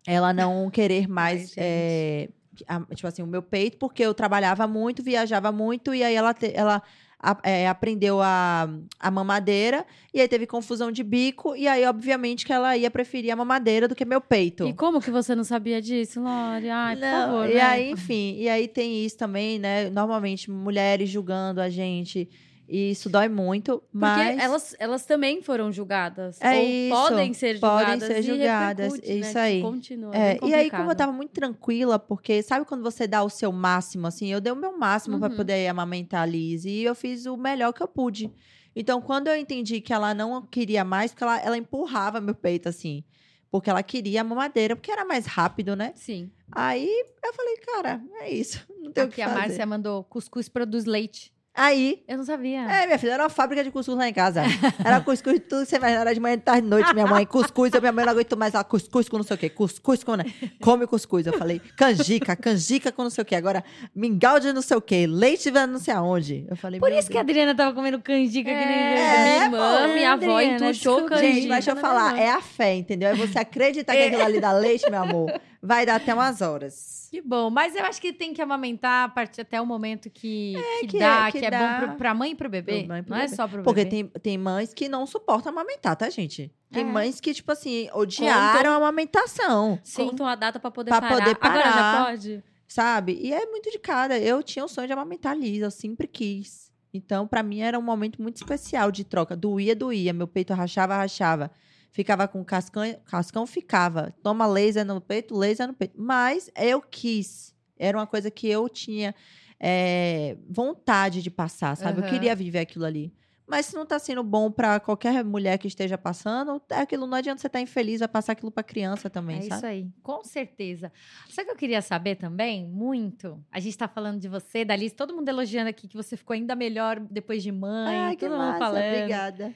ela 0.06 0.32
não 0.32 0.70
querer 0.70 1.06
mais, 1.06 1.52
é, 1.58 2.30
a- 2.66 2.80
tipo 2.94 3.06
assim, 3.06 3.22
o 3.22 3.26
meu 3.26 3.42
peito, 3.42 3.76
porque 3.78 4.02
eu 4.02 4.14
trabalhava 4.14 4.66
muito, 4.66 5.02
viajava 5.02 5.52
muito, 5.52 5.94
e 5.94 6.02
aí 6.02 6.14
ela, 6.14 6.32
te- 6.34 6.52
ela 6.54 6.82
a- 7.20 7.36
é, 7.42 7.68
aprendeu 7.68 8.20
a, 8.22 8.68
a 9.00 9.10
mamadeira, 9.10 9.84
e 10.14 10.20
aí 10.20 10.28
teve 10.28 10.46
confusão 10.46 10.92
de 10.92 11.02
bico, 11.02 11.56
e 11.56 11.66
aí, 11.66 11.84
obviamente, 11.84 12.46
que 12.46 12.52
ela 12.52 12.76
ia 12.76 12.90
preferir 12.90 13.32
a 13.32 13.36
mamadeira 13.36 13.88
do 13.88 13.94
que 13.94 14.04
meu 14.04 14.20
peito. 14.20 14.66
E 14.68 14.72
como 14.72 15.00
que 15.00 15.10
você 15.10 15.34
não 15.34 15.42
sabia 15.44 15.82
disso, 15.82 16.20
Lore? 16.20 16.70
Ai, 16.70 16.94
por 16.96 17.00
Não, 17.02 17.26
favor, 17.28 17.48
e 17.50 17.54
né? 17.54 17.60
aí, 17.60 17.90
enfim, 17.90 18.36
e 18.38 18.48
aí 18.48 18.68
tem 18.68 19.04
isso 19.04 19.16
também, 19.18 19.58
né? 19.58 19.90
Normalmente, 19.90 20.48
mulheres 20.50 21.08
julgando 21.10 21.60
a 21.60 21.68
gente, 21.68 22.28
e 22.68 22.90
isso 22.90 23.08
dói 23.08 23.28
muito, 23.28 23.78
Porque 23.78 23.96
mas... 23.96 24.38
elas, 24.38 24.76
elas 24.78 25.06
também 25.06 25.40
foram 25.40 25.72
julgadas. 25.72 26.38
É 26.40 26.58
ou 26.58 26.62
isso, 26.64 26.90
podem 26.96 27.32
ser 27.34 27.58
podem 27.60 27.98
julgadas. 27.98 28.06
ser 28.08 28.18
e 28.18 28.22
julgadas, 28.22 28.92
né? 28.92 28.98
isso 29.02 29.28
Tipo, 29.28 29.38
aí. 29.38 29.62
Continua. 29.62 30.14
É, 30.14 30.38
bem 30.38 30.50
e 30.50 30.54
aí, 30.54 30.70
como 30.70 30.90
eu 30.90 30.94
tava 30.94 31.12
muito 31.12 31.30
tranquila, 31.32 31.98
porque 31.98 32.42
sabe 32.42 32.66
quando 32.66 32.82
você 32.82 33.06
dá 33.06 33.22
o 33.22 33.30
seu 33.30 33.50
máximo, 33.50 34.06
assim? 34.06 34.28
Eu 34.28 34.40
dei 34.40 34.52
o 34.52 34.56
meu 34.56 34.76
máximo 34.76 35.18
pra 35.18 35.28
Uhum. 35.30 35.36
poder 35.36 35.66
amamentar 35.68 36.22
a 36.22 36.26
Liz 36.26 36.64
e 36.66 36.82
eu 36.82 36.94
fiz 36.94 37.24
o 37.26 37.36
melhor 37.36 37.72
que 37.72 37.82
eu 37.82 37.88
pude. 37.88 38.30
Então, 38.76 39.00
quando 39.00 39.28
eu 39.28 39.36
entendi 39.36 39.80
que 39.80 39.92
ela 39.92 40.12
não 40.14 40.42
queria 40.42 40.84
mais, 40.84 41.10
porque 41.10 41.24
ela, 41.24 41.40
ela 41.40 41.56
empurrava 41.56 42.20
meu 42.20 42.34
peito, 42.34 42.68
assim. 42.68 43.02
Porque 43.50 43.70
ela 43.70 43.82
queria 43.82 44.20
a 44.20 44.24
mamadeira, 44.24 44.76
porque 44.76 44.90
era 44.92 45.06
mais 45.06 45.24
rápido, 45.24 45.74
né? 45.74 45.92
Sim. 45.96 46.30
Aí 46.52 46.86
eu 47.24 47.32
falei, 47.32 47.56
cara, 47.56 48.02
é 48.20 48.30
isso. 48.30 48.64
Não 48.78 48.92
tem 48.92 49.04
o 49.04 49.06
Aqui 49.06 49.16
que 49.16 49.22
a 49.22 49.28
fazer. 49.28 49.40
Márcia 49.40 49.66
mandou 49.66 50.04
cuscuz 50.04 50.48
produz 50.50 50.84
leite. 50.84 51.32
Aí, 51.58 52.02
Eu 52.06 52.16
não 52.18 52.24
sabia. 52.24 52.60
é, 52.70 52.86
minha 52.86 52.98
filha, 52.98 53.12
era 53.14 53.24
uma 53.24 53.28
fábrica 53.28 53.64
de 53.64 53.70
cuscuz 53.72 53.98
lá 53.98 54.08
em 54.08 54.12
casa. 54.12 54.42
Era 54.84 55.00
cuscuz 55.00 55.34
de 55.34 55.40
tudo 55.40 55.64
que 55.64 55.70
você 55.70 55.76
imaginar, 55.76 56.02
era 56.02 56.14
de 56.14 56.20
manhã, 56.20 56.36
de 56.36 56.42
tarde, 56.44 56.62
de 56.62 56.68
noite, 56.68 56.94
minha 56.94 57.06
mãe. 57.06 57.26
Cuscuz, 57.26 57.72
eu, 57.74 57.80
minha 57.80 57.90
mãe 57.92 58.04
não 58.04 58.12
aguentou 58.12 58.38
mais 58.38 58.54
ela, 58.54 58.62
cuscuz 58.62 59.08
com 59.08 59.16
não 59.16 59.24
sei 59.24 59.34
o 59.34 59.38
quê. 59.38 59.48
Cuscuz 59.50 60.04
com, 60.04 60.14
né? 60.14 60.24
Come 60.62 60.86
cuscuz. 60.86 61.26
Eu 61.26 61.32
falei, 61.36 61.60
canjica, 61.76 62.36
canjica 62.36 62.92
com 62.92 63.02
não 63.02 63.10
sei 63.10 63.22
o 63.22 63.24
quê. 63.24 63.34
Agora, 63.34 63.64
mingau 63.94 64.38
de 64.38 64.52
não 64.52 64.62
sei 64.62 64.76
o 64.76 64.80
quê, 64.80 65.06
leite 65.08 65.50
de 65.50 65.66
não 65.66 65.78
sei 65.80 65.92
aonde. 65.94 66.46
Eu 66.48 66.56
falei, 66.56 66.78
Por 66.78 66.92
isso 66.92 67.10
que 67.10 67.18
a 67.18 67.22
Deus. 67.22 67.30
Adriana 67.36 67.54
tava 67.56 67.74
comendo 67.74 67.98
canjica 68.00 68.48
que 68.50 68.56
nem 68.56 68.64
É, 68.64 68.94
minha 68.94 69.42
É, 69.42 69.44
irmã, 69.44 69.58
pô, 69.88 69.94
minha 69.94 70.12
avó 70.12 70.40
entuchou 70.40 71.02
canjica. 71.06 71.18
Gente, 71.32 71.48
mas 71.48 71.64
deixa 71.64 71.72
eu 71.72 71.76
falar, 71.82 72.16
é 72.18 72.30
a 72.30 72.40
fé, 72.40 72.76
entendeu? 72.76 73.08
É 73.08 73.14
você 73.14 73.38
acreditar 73.38 73.94
que 73.94 74.02
aquilo 74.02 74.22
ali 74.22 74.40
dá 74.40 74.52
leite, 74.52 74.88
meu 74.88 75.02
amor. 75.02 75.40
Vai 75.60 75.84
dar 75.84 75.96
até 75.96 76.14
umas 76.14 76.40
horas. 76.40 77.08
Que 77.10 77.20
bom, 77.20 77.50
mas 77.50 77.74
eu 77.74 77.84
acho 77.84 78.00
que 78.00 78.12
tem 78.12 78.32
que 78.32 78.40
amamentar 78.40 79.06
a 79.06 79.08
partir 79.08 79.40
até 79.40 79.60
o 79.60 79.66
momento 79.66 80.08
que, 80.10 80.54
que, 80.80 80.86
que 80.88 80.98
dá, 80.98 81.28
é- 81.28 81.32
que, 81.32 81.40
que 81.40 81.46
é 81.46 81.50
dá. 81.50 81.80
bom 81.80 81.86
pro, 81.88 81.96
pra 81.96 82.14
mãe 82.14 82.30
e 82.30 82.34
pro 82.34 82.48
bebê. 82.48 82.80
Pro 82.80 82.88
mãe 82.88 83.02
pro 83.02 83.10
não 83.10 83.18
é 83.18 83.24
bebê. 83.24 83.34
só 83.36 83.48
pro 83.48 83.62
Porque 83.64 83.84
bebê. 83.84 83.90
tem, 84.10 84.20
tem 84.20 84.38
mães 84.38 84.72
que 84.72 84.88
não 84.88 85.04
suportam 85.06 85.50
amamentar, 85.50 85.96
tá, 85.96 86.08
gente? 86.10 86.52
Tem 86.70 86.82
É. 86.82 86.86
mães 86.86 87.20
que, 87.20 87.32
tipo 87.34 87.50
assim, 87.50 87.88
odiaram 87.92 88.72
a 88.72 88.76
amamentação. 88.76 89.80
Contam 89.96 90.26
a 90.26 90.34
data 90.34 90.60
pra 90.60 90.70
poder 90.70 90.90
Pra 90.90 91.00
parar. 91.00 91.16
poder 91.16 91.36
Agora 91.40 91.64
já 91.64 91.72
parar. 91.72 92.06
pode? 92.06 92.44
sabe? 92.68 93.18
E 93.20 93.32
é 93.32 93.46
muito 93.46 93.70
de 93.70 93.78
cada. 93.78 94.18
Eu 94.18 94.42
tinha 94.42 94.64
o 94.64 94.68
sonho 94.68 94.86
de 94.86 94.92
amamentar 94.92 95.32
a 95.32 95.34
Liz, 95.34 95.62
eu 95.62 95.70
sempre 95.70 96.06
quis. 96.06 96.70
Então, 96.92 97.26
pra 97.26 97.42
mim, 97.42 97.60
era 97.60 97.78
um 97.78 97.82
momento 97.82 98.20
muito 98.20 98.36
especial 98.36 98.90
de 98.92 99.04
troca. 99.04 99.34
Doía, 99.34 99.74
doía. 99.74 100.12
Meu 100.12 100.28
peito 100.28 100.52
rachava, 100.52 100.94
rachava. 100.96 101.50
Ficava 101.90 102.28
com 102.28 102.44
cascão, 102.44 102.82
cascão 103.04 103.46
ficava. 103.46 104.14
Toma 104.22 104.46
laser 104.46 104.84
no 104.84 105.00
peito, 105.00 105.36
laser 105.36 105.66
no 105.66 105.74
peito. 105.74 105.94
Mas 106.00 106.50
eu 106.56 106.80
quis. 106.80 107.54
Era 107.78 107.96
uma 107.98 108.06
coisa 108.06 108.30
que 108.30 108.48
eu 108.48 108.68
tinha 108.68 109.14
é, 109.58 110.36
vontade 110.48 111.22
de 111.22 111.30
passar, 111.30 111.76
sabe? 111.76 111.98
Aham. 112.00 112.06
Eu 112.06 112.12
queria 112.12 112.34
viver 112.34 112.58
aquilo 112.60 112.84
ali. 112.84 113.12
Mas 113.50 113.64
se 113.64 113.74
não 113.74 113.86
tá 113.86 113.98
sendo 113.98 114.22
bom 114.22 114.50
pra 114.50 114.78
qualquer 114.78 115.24
mulher 115.24 115.56
que 115.56 115.66
esteja 115.66 115.96
passando, 115.96 116.60
é 116.68 116.80
aquilo 116.80 117.06
não 117.06 117.16
adianta 117.16 117.40
você 117.40 117.46
estar 117.46 117.60
infeliz, 117.62 118.00
vai 118.00 118.08
passar 118.08 118.32
aquilo 118.32 118.50
pra 118.50 118.62
criança 118.62 119.08
também, 119.08 119.38
É 119.38 119.42
sabe? 119.42 119.54
isso 119.56 119.66
aí, 119.66 119.90
com 120.02 120.22
certeza. 120.22 120.92
Sabe 121.30 121.44
o 121.44 121.46
que 121.46 121.52
eu 121.52 121.56
queria 121.56 121.80
saber 121.80 122.16
também? 122.16 122.68
Muito. 122.68 123.42
A 123.50 123.58
gente 123.58 123.78
tá 123.78 123.88
falando 123.88 124.20
de 124.20 124.28
você, 124.28 124.66
da 124.66 124.76
Liz, 124.76 124.92
todo 124.92 125.14
mundo 125.14 125.26
elogiando 125.30 125.70
aqui 125.70 125.88
que 125.88 125.96
você 125.96 126.14
ficou 126.14 126.34
ainda 126.34 126.54
melhor 126.54 127.00
depois 127.00 127.42
de 127.42 127.50
mãe. 127.50 127.96
Ai, 127.96 128.16
que 128.16 128.26
todo 128.26 128.32
mundo 128.36 128.48
massa, 128.48 128.58
falando. 128.58 128.84
obrigada. 128.84 129.54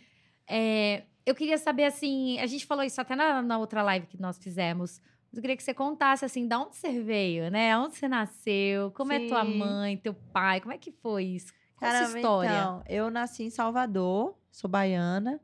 É, 0.48 1.02
eu 1.24 1.34
queria 1.34 1.58
saber, 1.58 1.84
assim, 1.84 2.38
a 2.40 2.46
gente 2.46 2.66
falou 2.66 2.84
isso 2.84 3.00
até 3.00 3.14
na, 3.14 3.40
na 3.42 3.58
outra 3.58 3.82
live 3.82 4.06
que 4.06 4.20
nós 4.20 4.38
fizemos. 4.38 5.00
Mas 5.30 5.36
eu 5.38 5.40
queria 5.40 5.56
que 5.56 5.62
você 5.62 5.72
contasse, 5.72 6.24
assim, 6.24 6.46
da 6.46 6.58
onde 6.60 6.76
você 6.76 7.00
veio, 7.00 7.50
né? 7.50 7.76
Onde 7.78 7.96
você 7.96 8.06
nasceu, 8.08 8.90
como 8.90 9.12
é 9.12 9.26
tua 9.26 9.44
Sim. 9.44 9.58
mãe, 9.58 9.96
teu 9.96 10.14
pai, 10.14 10.60
como 10.60 10.74
é 10.74 10.78
que 10.78 10.92
foi 10.92 11.24
isso? 11.24 11.52
Qual 11.76 11.90
Caramba, 11.90 12.18
história? 12.18 12.50
Então, 12.50 12.82
eu 12.88 13.10
nasci 13.10 13.44
em 13.44 13.50
Salvador, 13.50 14.36
sou 14.50 14.68
baiana. 14.68 15.40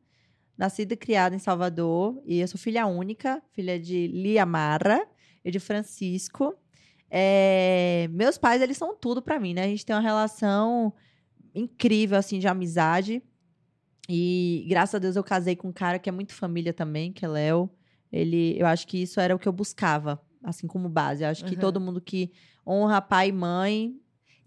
nascida 0.56 0.94
e 0.94 0.96
criada 0.96 1.34
em 1.34 1.38
Salvador. 1.38 2.20
E 2.26 2.40
eu 2.40 2.48
sou 2.48 2.58
filha 2.58 2.86
única, 2.86 3.40
filha 3.52 3.78
de 3.78 4.08
Lia 4.08 4.44
Mara 4.44 5.06
e 5.44 5.50
de 5.50 5.60
Francisco. 5.60 6.54
É, 7.10 8.08
meus 8.10 8.36
pais, 8.36 8.60
eles 8.60 8.76
são 8.76 8.94
tudo 8.94 9.22
pra 9.22 9.38
mim, 9.40 9.54
né? 9.54 9.64
A 9.64 9.68
gente 9.68 9.86
tem 9.86 9.94
uma 9.96 10.02
relação 10.02 10.92
incrível, 11.54 12.18
assim, 12.18 12.38
de 12.38 12.46
amizade. 12.48 13.22
E 14.08 14.64
graças 14.68 14.94
a 14.94 14.98
Deus 14.98 15.16
eu 15.16 15.24
casei 15.24 15.54
com 15.54 15.68
um 15.68 15.72
cara 15.72 15.98
que 15.98 16.08
é 16.08 16.12
muito 16.12 16.32
família 16.32 16.72
também, 16.72 17.12
que 17.12 17.24
é 17.24 17.28
Léo. 17.28 17.70
Ele, 18.10 18.58
eu 18.58 18.66
acho 18.66 18.86
que 18.86 19.02
isso 19.02 19.20
era 19.20 19.34
o 19.36 19.38
que 19.38 19.46
eu 19.46 19.52
buscava, 19.52 20.20
assim 20.42 20.66
como 20.66 20.88
base. 20.88 21.22
Eu 21.22 21.28
acho 21.28 21.44
que 21.44 21.54
Uhum. 21.54 21.60
todo 21.60 21.80
mundo 21.80 22.00
que 22.00 22.32
honra 22.66 23.00
pai 23.02 23.28
e 23.28 23.32
mãe. 23.32 23.94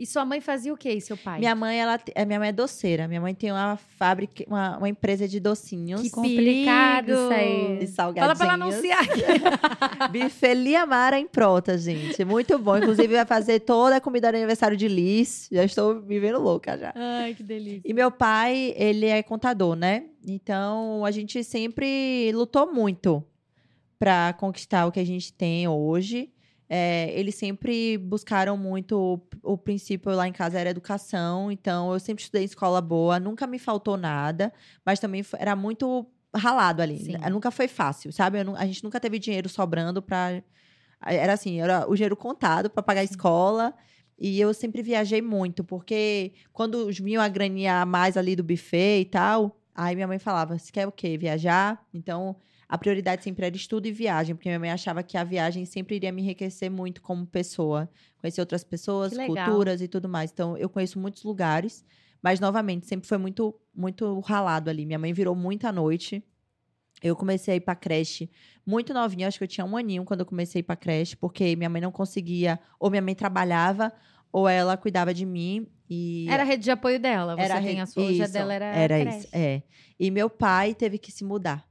E 0.02 0.06
sua 0.08 0.26
mãe 0.26 0.42
fazia 0.42 0.74
o 0.74 0.78
quê, 0.78 0.94
e 0.94 1.00
seu 1.00 1.16
pai? 1.16 1.38
Minha 1.38 1.54
mãe, 1.54 1.80
ela, 1.80 2.00
é, 2.16 2.26
minha 2.26 2.40
mãe 2.40 2.50
é 2.50 2.52
doceira. 2.52 3.08
Minha 3.08 3.22
mãe 3.22 3.36
tem 3.36 3.52
uma 3.52 3.78
fábrica, 3.78 4.44
uma, 4.48 4.80
uma 4.80 4.90
empresa 4.90 5.28
de 5.28 5.40
docinhos. 5.40 6.02
Que 6.02 6.10
Complicado 6.10 7.12
isso 7.12 7.30
aí. 7.32 7.78
de 7.78 7.86
Fala 7.86 8.16
salgadinhos. 8.16 8.38
pra 8.40 8.46
ela 8.48 8.54
anunciar. 8.56 9.06
Buffet 10.12 10.56
Liamara 10.56 11.20
em 11.20 11.28
Prota, 11.28 11.78
gente. 11.78 12.26
Muito 12.26 12.58
bom. 12.58 12.78
Inclusive, 12.78 13.14
vai 13.14 13.26
fazer 13.28 13.60
toda 13.60 13.98
a 13.98 14.02
comida 14.02 14.32
do 14.32 14.38
aniversário 14.38 14.76
de 14.76 14.88
Liz. 14.88 15.48
Já 15.52 15.64
estou 15.64 16.02
me 16.02 16.20
vendo 16.20 16.40
louca 16.40 16.76
já. 16.80 16.92
Ai, 16.96 17.36
que 17.36 17.44
delícia. 17.44 17.84
E 17.86 17.94
meu 17.94 18.10
pai, 18.10 18.74
ele 18.76 19.06
é 19.06 19.22
contador, 19.22 19.76
né? 19.76 20.06
Então, 20.26 21.06
a 21.06 21.12
gente 21.12 21.44
sempre 21.44 22.32
lutou 22.34 22.74
muito 22.74 23.24
para 24.00 24.34
conquistar 24.34 24.88
o 24.88 24.92
que 24.92 25.00
a 25.00 25.06
gente 25.06 25.32
tem 25.32 25.68
hoje. 25.68 26.32
É, 26.74 27.12
eles 27.20 27.36
sempre 27.36 27.98
buscaram 27.98 28.56
muito 28.56 29.22
o, 29.44 29.54
o 29.54 29.58
princípio 29.58 30.10
lá 30.16 30.26
em 30.26 30.32
casa 30.32 30.58
era 30.58 30.70
educação, 30.70 31.52
então 31.52 31.92
eu 31.92 32.00
sempre 32.00 32.24
estudei 32.24 32.44
em 32.44 32.46
escola 32.46 32.80
boa, 32.80 33.20
nunca 33.20 33.46
me 33.46 33.60
faltou 33.60 33.98
nada, 33.98 34.54
mas 34.86 34.98
também 34.98 35.22
era 35.38 35.54
muito 35.54 36.08
ralado 36.34 36.82
ali. 36.82 36.98
Sim. 36.98 37.18
Nunca 37.30 37.52
foi 37.52 37.68
fácil, 37.68 38.14
sabe? 38.14 38.38
A 38.40 38.66
gente 38.66 38.86
nunca 38.86 39.02
teve 39.02 39.20
dinheiro 39.20 39.50
sobrando 39.50 40.02
para 40.02 40.42
era 41.02 41.34
assim, 41.34 41.60
era 41.60 41.86
o 41.90 41.94
dinheiro 41.94 42.16
contado 42.16 42.70
para 42.70 42.82
pagar 42.82 43.02
a 43.02 43.04
escola. 43.04 43.74
E 44.18 44.40
eu 44.40 44.54
sempre 44.54 44.82
viajei 44.82 45.22
muito, 45.22 45.66
porque 45.66 46.32
quando 46.54 46.90
vinham 46.90 47.22
a 47.22 47.28
graninha 47.28 47.82
a 47.82 47.86
mais 47.86 48.16
ali 48.16 48.34
do 48.34 48.44
buffet 48.46 49.02
e 49.02 49.06
tal, 49.06 49.60
aí 49.76 49.94
minha 49.94 50.08
mãe 50.08 50.20
falava: 50.20 50.58
você 50.58 50.72
quer 50.72 50.88
o 50.88 50.92
quê? 50.92 51.18
Viajar? 51.18 51.86
Então, 51.94 52.38
a 52.72 52.78
prioridade 52.78 53.22
sempre 53.22 53.46
era 53.46 53.54
estudo 53.54 53.86
e 53.86 53.92
viagem, 53.92 54.34
porque 54.34 54.48
minha 54.48 54.58
mãe 54.58 54.72
achava 54.72 55.04
que 55.04 55.18
a 55.18 55.26
viagem 55.26 55.66
sempre 55.66 55.98
iria 55.98 56.10
me 56.10 56.22
enriquecer 56.22 56.72
muito 56.72 57.02
como 57.02 57.28
pessoa. 57.28 57.90
Conhecer 58.18 58.40
outras 58.40 58.64
pessoas, 58.64 59.12
culturas 59.26 59.82
e 59.82 59.90
tudo 59.90 60.08
mais. 60.08 60.32
Então, 60.32 60.58
eu 60.58 60.70
conheço 60.70 60.98
muitos 60.98 61.22
lugares, 61.26 61.84
mas 62.24 62.40
novamente, 62.40 62.88
sempre 62.88 63.10
foi 63.10 63.18
muito, 63.18 63.54
muito 63.76 64.22
ralado 64.22 64.70
ali. 64.70 64.86
Minha 64.86 64.98
mãe 64.98 65.12
virou 65.12 65.36
muita 65.36 65.70
noite. 65.70 66.24
Eu 67.04 67.14
comecei 67.14 67.56
a 67.56 67.58
ir 67.58 67.60
pra 67.60 67.76
creche 67.76 68.30
muito 68.66 68.94
novinha, 68.94 69.28
acho 69.28 69.38
que 69.38 69.44
eu 69.44 69.50
tinha 69.50 69.66
um 69.66 69.76
aninho 69.76 70.06
quando 70.06 70.22
eu 70.22 70.26
comecei 70.26 70.60
a 70.60 70.62
ir 70.62 70.64
pra 70.64 70.78
creche, 70.78 71.18
porque 71.18 71.58
minha 71.58 71.70
mãe 71.70 71.82
não 71.82 71.92
conseguia, 71.92 72.58
ou 72.80 72.90
minha 72.90 73.02
mãe 73.02 73.14
trabalhava, 73.14 73.92
ou 74.32 74.48
ela 74.48 74.78
cuidava 74.78 75.14
de 75.14 75.26
mim. 75.26 75.68
E 75.90 76.26
Era 76.30 76.44
a 76.44 76.46
rede 76.46 76.64
de 76.64 76.72
apoio 76.72 76.98
dela. 77.02 77.36
Você 77.36 77.42
era 77.42 77.62
tem 77.62 77.82
a 77.82 77.86
sua, 77.86 78.10
isso, 78.10 78.32
dela 78.32 78.54
era 78.54 78.66
Era 78.68 79.00
creche. 79.02 79.18
isso, 79.18 79.28
é. 79.34 79.62
E 80.00 80.10
meu 80.10 80.30
pai 80.30 80.74
teve 80.74 80.98
que 80.98 81.12
se 81.12 81.26
mudar. 81.26 81.70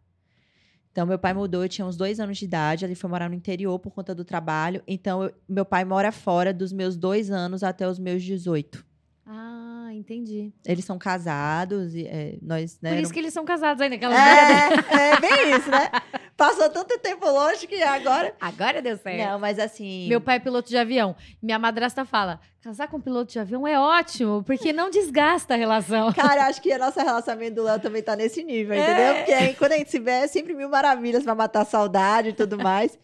Então, 1.01 1.09
meu 1.09 1.19
pai 1.19 1.33
mudou, 1.33 1.63
eu 1.63 1.69
tinha 1.71 1.87
uns 1.87 1.97
dois 1.97 2.21
anos 2.21 2.37
de 2.37 2.45
idade, 2.45 2.85
ele 2.85 2.95
foi 2.95 3.09
morar 3.09 3.27
no 3.31 3.35
interior 3.35 3.79
por 3.79 3.91
conta 3.91 4.15
do 4.15 4.23
trabalho. 4.23 4.83
Então, 4.87 5.23
eu- 5.25 5.33
meu 5.49 5.65
pai 5.65 5.83
mora 5.83 6.13
fora 6.13 6.53
dos 6.53 6.75
meus 6.75 6.95
dois 6.95 7.31
anos 7.31 7.63
até 7.63 7.89
os 7.89 7.99
meus 7.99 8.23
18. 8.23 8.85
Ah, 9.25 9.70
entendi. 9.93 10.53
Eles 10.65 10.85
são 10.85 10.99
casados, 10.99 11.95
e 11.95 12.07
é, 12.07 12.37
nós, 12.43 12.79
né? 12.81 12.91
Por 12.91 12.99
isso 12.99 13.13
que 13.13 13.19
eles 13.19 13.33
são 13.33 13.45
casados 13.45 13.81
ainda. 13.81 13.97
Aquela 13.97 14.15
É, 14.15 14.73
é 15.13 15.21
bem 15.21 15.57
isso, 15.57 15.71
né? 15.71 15.91
Passou 16.37 16.71
tanto 16.71 16.99
tempo 16.99 17.27
longe 17.29 17.67
que 17.67 17.83
agora. 17.83 18.35
Agora 18.41 18.81
deu 18.81 18.97
certo. 18.97 19.19
Não, 19.31 19.39
mas 19.39 19.59
assim. 19.59 20.09
Meu 20.09 20.21
pai 20.21 20.37
é 20.37 20.39
piloto 20.39 20.69
de 20.71 20.77
avião. 20.77 21.15
Minha 21.43 21.59
madrasta 21.59 22.05
fala: 22.05 22.41
casar 22.63 22.89
com 22.89 23.01
piloto 23.01 23.31
de 23.33 23.39
avião 23.39 23.67
é 23.69 23.79
ótimo, 23.79 24.43
porque 24.45 24.73
não 24.73 24.89
desgasta 24.91 25.53
a 25.55 25.57
relação. 25.57 26.13
Cara, 26.15 26.47
acho 26.47 26.63
que 26.63 26.73
a 26.73 26.79
nossa 26.79 27.03
relacionamento 27.03 27.57
do 27.57 27.65
Léo 27.65 27.79
também 27.81 28.03
tá 28.03 28.17
nesse 28.17 28.43
nível, 28.43 28.75
É. 28.75 28.83
entendeu? 28.83 29.15
Porque 29.17 29.33
aí, 29.33 29.55
quando 29.55 29.73
a 29.73 29.77
gente 29.77 29.91
se 29.91 29.99
vê, 29.99 30.11
é 30.13 30.27
sempre 30.27 30.55
mil 30.55 30.69
maravilhas 30.71 31.23
pra 31.25 31.35
matar 31.35 31.61
a 31.61 31.65
saudade 31.67 32.31
e 32.31 32.33
tudo 32.33 32.57
mais. 32.57 32.99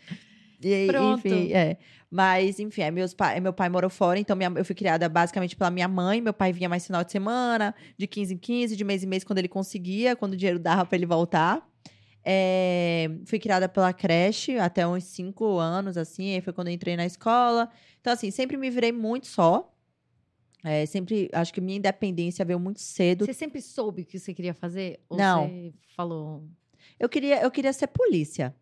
E, 0.62 0.72
aí, 0.72 0.86
Pronto. 0.86 1.26
Enfim, 1.26 1.52
é. 1.52 1.76
Mas, 2.16 2.58
enfim, 2.58 2.80
aí 2.80 2.90
meus 2.90 3.12
pai, 3.12 3.38
meu 3.40 3.52
pai 3.52 3.68
morou 3.68 3.90
fora, 3.90 4.18
então 4.18 4.34
minha- 4.34 4.50
eu 4.56 4.64
fui 4.64 4.74
criada 4.74 5.06
basicamente 5.06 5.54
pela 5.54 5.70
minha 5.70 5.86
mãe. 5.86 6.18
Meu 6.22 6.32
pai 6.32 6.50
vinha 6.50 6.66
mais 6.66 6.86
final 6.86 7.04
de 7.04 7.12
semana, 7.12 7.74
de 7.98 8.06
15 8.06 8.32
em 8.32 8.38
15, 8.38 8.74
de 8.74 8.82
mês 8.84 9.04
em 9.04 9.06
mês, 9.06 9.22
quando 9.22 9.38
ele 9.38 9.48
conseguia, 9.48 10.16
quando 10.16 10.32
o 10.32 10.36
dinheiro 10.36 10.58
dava 10.58 10.86
pra 10.86 10.96
ele 10.96 11.04
voltar. 11.04 11.68
É, 12.24 13.10
fui 13.26 13.38
criada 13.38 13.68
pela 13.68 13.92
creche 13.92 14.58
até 14.58 14.88
uns 14.88 15.04
5 15.04 15.58
anos, 15.58 15.98
assim, 15.98 16.34
aí 16.34 16.40
foi 16.40 16.54
quando 16.54 16.68
eu 16.68 16.72
entrei 16.72 16.96
na 16.96 17.04
escola. 17.04 17.68
Então, 18.00 18.10
assim, 18.14 18.30
sempre 18.30 18.56
me 18.56 18.70
virei 18.70 18.92
muito 18.92 19.26
só. 19.26 19.70
É, 20.64 20.86
sempre, 20.86 21.28
acho 21.34 21.52
que 21.52 21.60
minha 21.60 21.76
independência 21.76 22.46
veio 22.46 22.58
muito 22.58 22.80
cedo. 22.80 23.26
Você 23.26 23.34
sempre 23.34 23.60
soube 23.60 24.02
o 24.02 24.06
que 24.06 24.18
você 24.18 24.32
queria 24.32 24.54
fazer? 24.54 25.00
Ou 25.06 25.18
Não. 25.18 25.48
você 25.48 25.74
falou. 25.94 26.48
Eu 26.98 27.10
queria, 27.10 27.42
eu 27.42 27.50
queria 27.50 27.74
ser 27.74 27.88
polícia. 27.88 28.54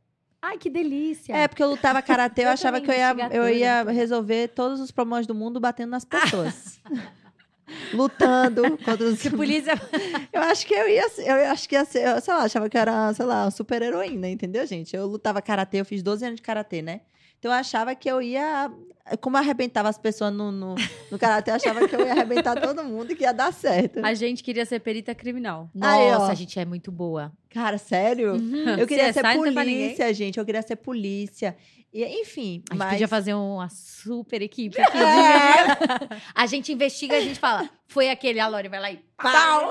Ai, 0.47 0.59
que 0.59 0.69
delícia! 0.69 1.35
É, 1.35 1.49
porque 1.49 1.63
eu 1.63 1.71
lutava 1.71 2.03
karatê, 2.03 2.43
eu, 2.43 2.49
Eu 2.49 2.53
achava 2.53 2.79
que 2.79 2.91
eu 2.91 2.95
ia, 2.95 3.17
eu 3.33 3.49
ia 3.49 3.83
resolver 3.85 4.49
todos 4.49 4.79
os 4.79 4.91
problemas 4.91 5.27
do 5.27 5.35
mundo 5.35 5.59
batendo 5.59 5.89
nas 5.89 6.05
pessoas. 6.05 6.79
Lutando 7.95 8.77
contra 8.77 9.07
os. 9.07 9.23
Que 9.23 9.31
polícia. 9.31 9.73
Eu 10.31 10.43
acho 10.43 10.67
que 10.67 10.75
eu 10.75 10.87
ia 10.87 11.09
ser, 11.09 11.27
eu 11.27 11.51
acho 11.51 11.67
que 11.67 11.75
ia 11.75 11.85
ser, 11.85 12.07
eu, 12.07 12.21
sei 12.21 12.35
lá, 12.35 12.43
achava 12.43 12.69
que 12.69 12.77
eu 12.77 12.81
era, 12.81 13.13
sei 13.15 13.25
lá, 13.25 13.51
super 13.51 13.81
heroína, 13.81 14.29
entendeu, 14.29 14.67
gente? 14.67 14.95
Eu 14.95 15.07
lutava 15.07 15.41
karatê, 15.41 15.81
eu 15.81 15.85
fiz 15.85 16.03
12 16.03 16.27
anos 16.27 16.37
de 16.37 16.43
karatê, 16.43 16.83
né? 16.83 17.01
Então 17.45 17.53
eu 17.53 17.59
achava 17.59 17.95
que 17.95 18.11
eu 18.11 18.23
ia. 18.23 18.73
Como 19.21 19.37
eu 19.37 19.41
arrebentava 19.43 19.87
as 19.91 19.99
pessoas 19.99 20.33
no, 20.33 20.51
no, 20.51 20.75
no 21.11 21.19
karatê, 21.19 21.51
eu 21.51 21.57
achava 21.57 21.87
que 21.87 21.95
eu 21.95 22.07
ia 22.07 22.13
arrebentar 22.13 22.59
todo 22.59 22.83
mundo 22.83 23.13
e 23.13 23.15
que 23.15 23.23
ia 23.23 23.35
dar 23.35 23.53
certo. 23.53 24.03
A 24.03 24.15
gente 24.15 24.43
queria 24.43 24.65
ser 24.65 24.81
perita 24.81 25.15
criminal. 25.15 25.69
Aí, 25.79 26.09
ó. 26.09 26.21
Nossa, 26.21 26.33
a 26.33 26.35
gente 26.35 26.59
é 26.59 26.65
muito 26.65 26.91
boa. 26.91 27.31
Cara, 27.51 27.77
sério? 27.77 28.33
Uhum. 28.33 28.79
Eu 28.79 28.87
queria 28.87 29.11
CSI 29.11 29.21
ser 29.21 29.23
ninguém. 29.25 29.53
polícia, 29.53 30.15
gente. 30.15 30.39
Eu 30.39 30.45
queria 30.47 30.63
ser 30.63 30.77
polícia. 30.77 31.55
E, 31.93 32.03
enfim, 32.23 32.63
A 32.71 32.73
gente 32.73 32.79
mas... 32.79 32.91
podia 32.93 33.09
fazer 33.09 33.35
uma 33.35 33.69
super 33.69 34.41
equipe 34.41 34.81
aqui. 34.81 34.97
É. 34.97 36.19
A 36.35 36.47
gente 36.47 36.73
investiga, 36.73 37.19
a 37.19 37.21
gente 37.21 37.39
fala, 37.39 37.69
foi 37.87 38.09
aquele, 38.09 38.41
a 38.41 38.49
Lori 38.49 38.69
vai 38.69 38.81
lá 38.81 38.91
e 38.91 38.99
Pau! 39.17 39.71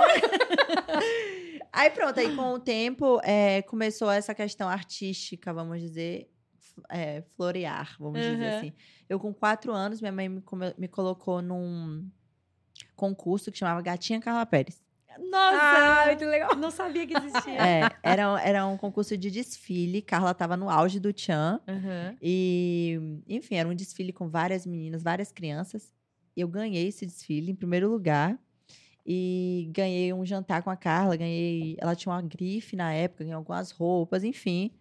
aí 1.73 1.89
pronto, 1.89 2.19
aí 2.19 2.33
com 2.35 2.53
o 2.53 2.59
tempo 2.59 3.19
é, 3.23 3.63
começou 3.63 4.09
essa 4.09 4.33
questão 4.33 4.69
artística, 4.69 5.51
vamos 5.51 5.81
dizer, 5.81 6.29
é, 6.89 7.21
florear, 7.35 7.95
vamos 7.99 8.19
dizer 8.21 8.51
Uhum. 8.51 8.57
assim. 8.57 8.73
Eu 9.09 9.19
com 9.19 9.33
quatro 9.33 9.71
anos, 9.73 10.01
minha 10.01 10.11
mãe 10.11 10.27
me, 10.29 10.41
me 10.77 10.87
colocou 10.87 11.41
num 11.41 12.09
concurso 12.95 13.51
que 13.51 13.57
chamava 13.57 13.81
Gatinha 13.81 14.19
Carla 14.19 14.45
Pérez. 14.45 14.81
Nossa, 15.29 15.57
Ah, 15.61 16.03
muito 16.07 16.25
legal. 16.25 16.55
Não 16.55 16.71
sabia 16.71 17.05
que 17.05 17.15
existia. 17.15 17.53
É, 17.61 17.81
era, 18.01 18.41
era 18.41 18.65
um 18.65 18.77
concurso 18.77 19.15
de 19.15 19.29
desfile, 19.29 20.01
Carla 20.01 20.31
estava 20.31 20.57
no 20.57 20.69
auge 20.69 20.99
do 20.99 21.13
Tchan. 21.13 21.59
Uhum. 21.67 22.17
E, 22.21 22.99
enfim, 23.27 23.55
era 23.55 23.69
um 23.69 23.75
desfile 23.75 24.11
com 24.11 24.27
várias 24.27 24.65
meninas, 24.65 25.03
várias 25.03 25.31
crianças. 25.31 25.93
Eu 26.35 26.47
ganhei 26.47 26.87
esse 26.87 27.05
desfile 27.05 27.51
em 27.51 27.55
primeiro 27.55 27.89
lugar. 27.91 28.39
E 29.05 29.69
ganhei 29.73 30.13
um 30.13 30.25
jantar 30.25 30.63
com 30.63 30.69
a 30.69 30.77
Carla, 30.77 31.15
ganhei. 31.17 31.75
Ela 31.77 31.93
tinha 31.95 32.11
uma 32.13 32.21
grife 32.21 32.75
na 32.75 32.93
época, 32.93 33.23
ganhei 33.23 33.35
algumas 33.35 33.69
roupas, 33.69 34.23
enfim. 34.23 34.71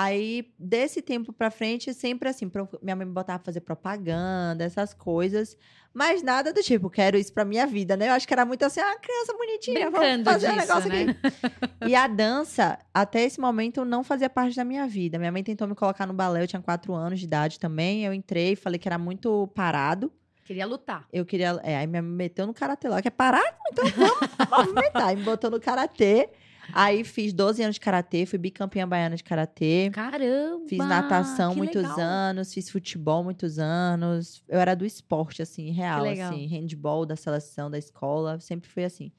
Aí, 0.00 0.52
desse 0.56 1.02
tempo 1.02 1.32
pra 1.32 1.50
frente, 1.50 1.92
sempre 1.92 2.28
assim, 2.28 2.48
pro- 2.48 2.68
minha 2.80 2.94
mãe 2.94 3.04
me 3.04 3.12
botava 3.12 3.40
pra 3.40 3.46
fazer 3.46 3.60
propaganda, 3.62 4.62
essas 4.62 4.94
coisas. 4.94 5.56
Mas 5.92 6.22
nada 6.22 6.52
do 6.52 6.62
tipo, 6.62 6.88
quero 6.88 7.18
isso 7.18 7.32
pra 7.32 7.44
minha 7.44 7.66
vida, 7.66 7.96
né? 7.96 8.08
Eu 8.08 8.12
acho 8.12 8.28
que 8.28 8.32
era 8.32 8.44
muito 8.44 8.62
assim, 8.64 8.78
ah, 8.78 8.96
criança 9.00 9.32
bonitinha, 9.32 9.90
Brincando 9.90 10.24
vamos 10.24 10.42
fazer 10.42 10.50
um 10.50 10.54
disso, 10.54 10.66
negócio 10.68 10.88
né? 10.88 11.02
aqui. 11.02 11.58
E 11.90 11.94
a 11.96 12.06
dança, 12.06 12.78
até 12.94 13.22
esse 13.24 13.40
momento, 13.40 13.84
não 13.84 14.04
fazia 14.04 14.30
parte 14.30 14.54
da 14.54 14.62
minha 14.64 14.86
vida. 14.86 15.18
Minha 15.18 15.32
mãe 15.32 15.42
tentou 15.42 15.66
me 15.66 15.74
colocar 15.74 16.06
no 16.06 16.12
balé, 16.12 16.42
eu 16.42 16.46
tinha 16.46 16.62
quatro 16.62 16.94
anos 16.94 17.18
de 17.18 17.24
idade 17.26 17.58
também. 17.58 18.04
Eu 18.04 18.12
entrei, 18.14 18.54
falei 18.54 18.78
que 18.78 18.88
era 18.88 18.98
muito 18.98 19.48
parado. 19.48 20.12
Queria 20.44 20.64
lutar. 20.66 21.06
Eu 21.12 21.26
queria. 21.26 21.58
É, 21.64 21.76
aí 21.76 21.86
me 21.88 22.00
meteu 22.00 22.46
no 22.46 22.54
karatê 22.54 22.88
lá, 22.88 23.02
que 23.02 23.08
é 23.08 23.10
parado, 23.10 23.56
então 23.72 23.84
vamos 23.88 24.50
movimentar. 24.66 25.08
Aí 25.08 25.16
me 25.16 25.22
botou 25.24 25.50
no 25.50 25.58
karatê. 25.60 26.30
Aí 26.72 27.02
fiz 27.04 27.32
12 27.32 27.62
anos 27.62 27.74
de 27.76 27.80
karatê, 27.80 28.26
fui 28.26 28.38
bicampeã 28.38 28.86
baiana 28.86 29.16
de 29.16 29.24
karatê. 29.24 29.90
Caramba! 29.92 30.66
Fiz 30.68 30.78
natação 30.78 31.54
muitos 31.54 31.82
legal. 31.82 31.98
anos, 31.98 32.52
fiz 32.52 32.68
futebol 32.70 33.24
muitos 33.24 33.58
anos. 33.58 34.42
Eu 34.48 34.60
era 34.60 34.74
do 34.74 34.84
esporte, 34.84 35.40
assim, 35.42 35.70
real, 35.70 36.04
assim, 36.04 36.46
handball 36.46 37.06
da 37.06 37.16
seleção 37.16 37.70
da 37.70 37.78
escola, 37.78 38.38
sempre 38.40 38.68
foi 38.68 38.84
assim. 38.84 39.10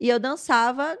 E 0.00 0.08
eu 0.08 0.18
dançava 0.18 0.96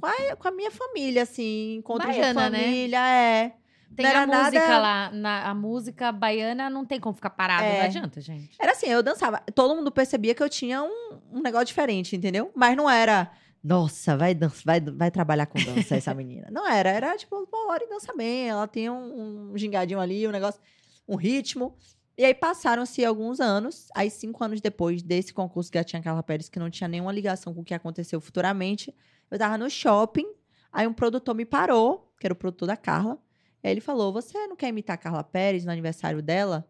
com 0.00 0.06
a, 0.06 0.36
com 0.36 0.48
a 0.48 0.50
minha 0.50 0.70
família, 0.70 1.22
assim, 1.22 1.74
encontros 1.76 2.08
Baiana, 2.16 2.44
de 2.46 2.50
né? 2.50 2.62
família, 2.62 3.08
é. 3.08 3.52
Tem 3.96 4.04
Não 4.06 4.12
a 4.12 4.14
era 4.22 4.26
nada- 4.26 4.44
música 4.44 4.78
lá, 4.78 5.10
na, 5.12 5.50
a 5.50 5.54
música 5.54 6.12
baiana 6.12 6.70
não 6.70 6.86
tem 6.86 7.00
como 7.00 7.12
ficar 7.14 7.30
parada, 7.30 7.64
É. 7.66 7.78
não 7.80 7.84
adianta, 7.86 8.20
gente. 8.20 8.50
Era 8.58 8.70
assim, 8.72 8.86
eu 8.86 9.02
dançava. 9.02 9.42
Todo 9.52 9.74
mundo 9.74 9.90
percebia 9.90 10.32
que 10.32 10.42
eu 10.42 10.48
tinha 10.48 10.80
um, 10.82 11.18
um 11.32 11.40
negócio 11.42 11.66
diferente, 11.66 12.14
entendeu? 12.14 12.52
Mas 12.54 12.76
não 12.76 12.88
era 12.88 13.30
nossa, 13.62 14.16
vai, 14.16 14.34
dança, 14.34 14.62
vai, 14.64 14.80
vai 14.80 15.10
trabalhar 15.10 15.46
com 15.46 15.58
dança 15.62 15.94
essa 15.96 16.14
menina. 16.14 16.48
Não 16.50 16.66
era, 16.66 16.90
era 16.90 17.16
tipo, 17.16 17.46
pô, 17.46 17.56
a 17.56 17.72
Lori 17.72 17.86
dança 17.88 18.12
bem, 18.14 18.48
ela 18.48 18.66
tem 18.66 18.88
um, 18.88 19.52
um 19.52 19.58
gingadinho 19.58 20.00
ali, 20.00 20.26
um 20.26 20.30
negócio, 20.30 20.60
um 21.06 21.16
ritmo. 21.16 21.76
E 22.16 22.24
aí 22.24 22.34
passaram-se 22.34 23.04
alguns 23.04 23.40
anos, 23.40 23.88
aí 23.94 24.10
cinco 24.10 24.42
anos 24.42 24.60
depois 24.60 25.02
desse 25.02 25.32
concurso 25.32 25.70
Gatinha 25.70 26.02
Carla 26.02 26.22
Pérez, 26.22 26.48
que 26.48 26.58
não 26.58 26.70
tinha 26.70 26.88
nenhuma 26.88 27.12
ligação 27.12 27.54
com 27.54 27.60
o 27.60 27.64
que 27.64 27.74
aconteceu 27.74 28.20
futuramente, 28.20 28.94
eu 29.30 29.38
tava 29.38 29.56
no 29.56 29.70
shopping, 29.70 30.26
aí 30.72 30.86
um 30.86 30.92
produtor 30.92 31.34
me 31.34 31.44
parou, 31.44 32.12
que 32.18 32.26
era 32.26 32.32
o 32.32 32.36
produtor 32.36 32.68
da 32.68 32.76
Carla, 32.76 33.18
aí 33.62 33.70
ele 33.70 33.80
falou, 33.80 34.12
você 34.12 34.46
não 34.46 34.56
quer 34.56 34.68
imitar 34.68 34.94
a 34.94 34.98
Carla 34.98 35.24
Pérez 35.24 35.64
no 35.64 35.70
aniversário 35.70 36.20
dela? 36.22 36.68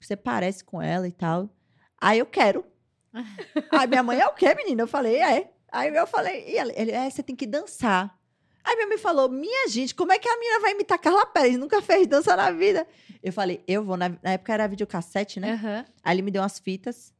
Você 0.00 0.16
parece 0.16 0.64
com 0.64 0.80
ela 0.80 1.08
e 1.08 1.12
tal. 1.12 1.50
Aí 2.00 2.20
eu 2.20 2.26
quero. 2.26 2.64
aí 3.72 3.86
minha 3.88 4.02
mãe, 4.02 4.20
é 4.20 4.26
o 4.26 4.34
quê, 4.34 4.54
menina? 4.54 4.82
Eu 4.82 4.88
falei, 4.88 5.16
é. 5.16 5.52
Aí 5.70 5.94
eu 5.94 6.06
falei, 6.06 6.44
e 6.48 6.58
ele, 6.58 6.90
é, 6.90 7.08
você 7.10 7.22
tem 7.22 7.36
que 7.36 7.46
dançar. 7.46 8.16
Aí 8.64 8.74
minha 8.76 8.88
mãe 8.88 8.98
falou, 8.98 9.28
minha 9.30 9.68
gente, 9.68 9.94
como 9.94 10.12
é 10.12 10.18
que 10.18 10.28
a 10.28 10.36
menina 10.38 10.60
vai 10.60 10.72
imitar 10.72 10.98
Carla 10.98 11.24
Pérez? 11.26 11.56
Nunca 11.58 11.80
fez 11.80 12.06
dança 12.06 12.36
na 12.36 12.50
vida. 12.50 12.86
Eu 13.22 13.32
falei, 13.32 13.62
eu 13.66 13.82
vou. 13.84 13.96
Na, 13.96 14.10
na 14.22 14.32
época 14.32 14.52
era 14.52 14.66
videocassete, 14.66 15.40
né? 15.40 15.52
Aham. 15.52 15.84
Aí 16.04 16.14
ele 16.14 16.22
me 16.22 16.30
deu 16.30 16.42
umas 16.42 16.58
fitas. 16.58 17.12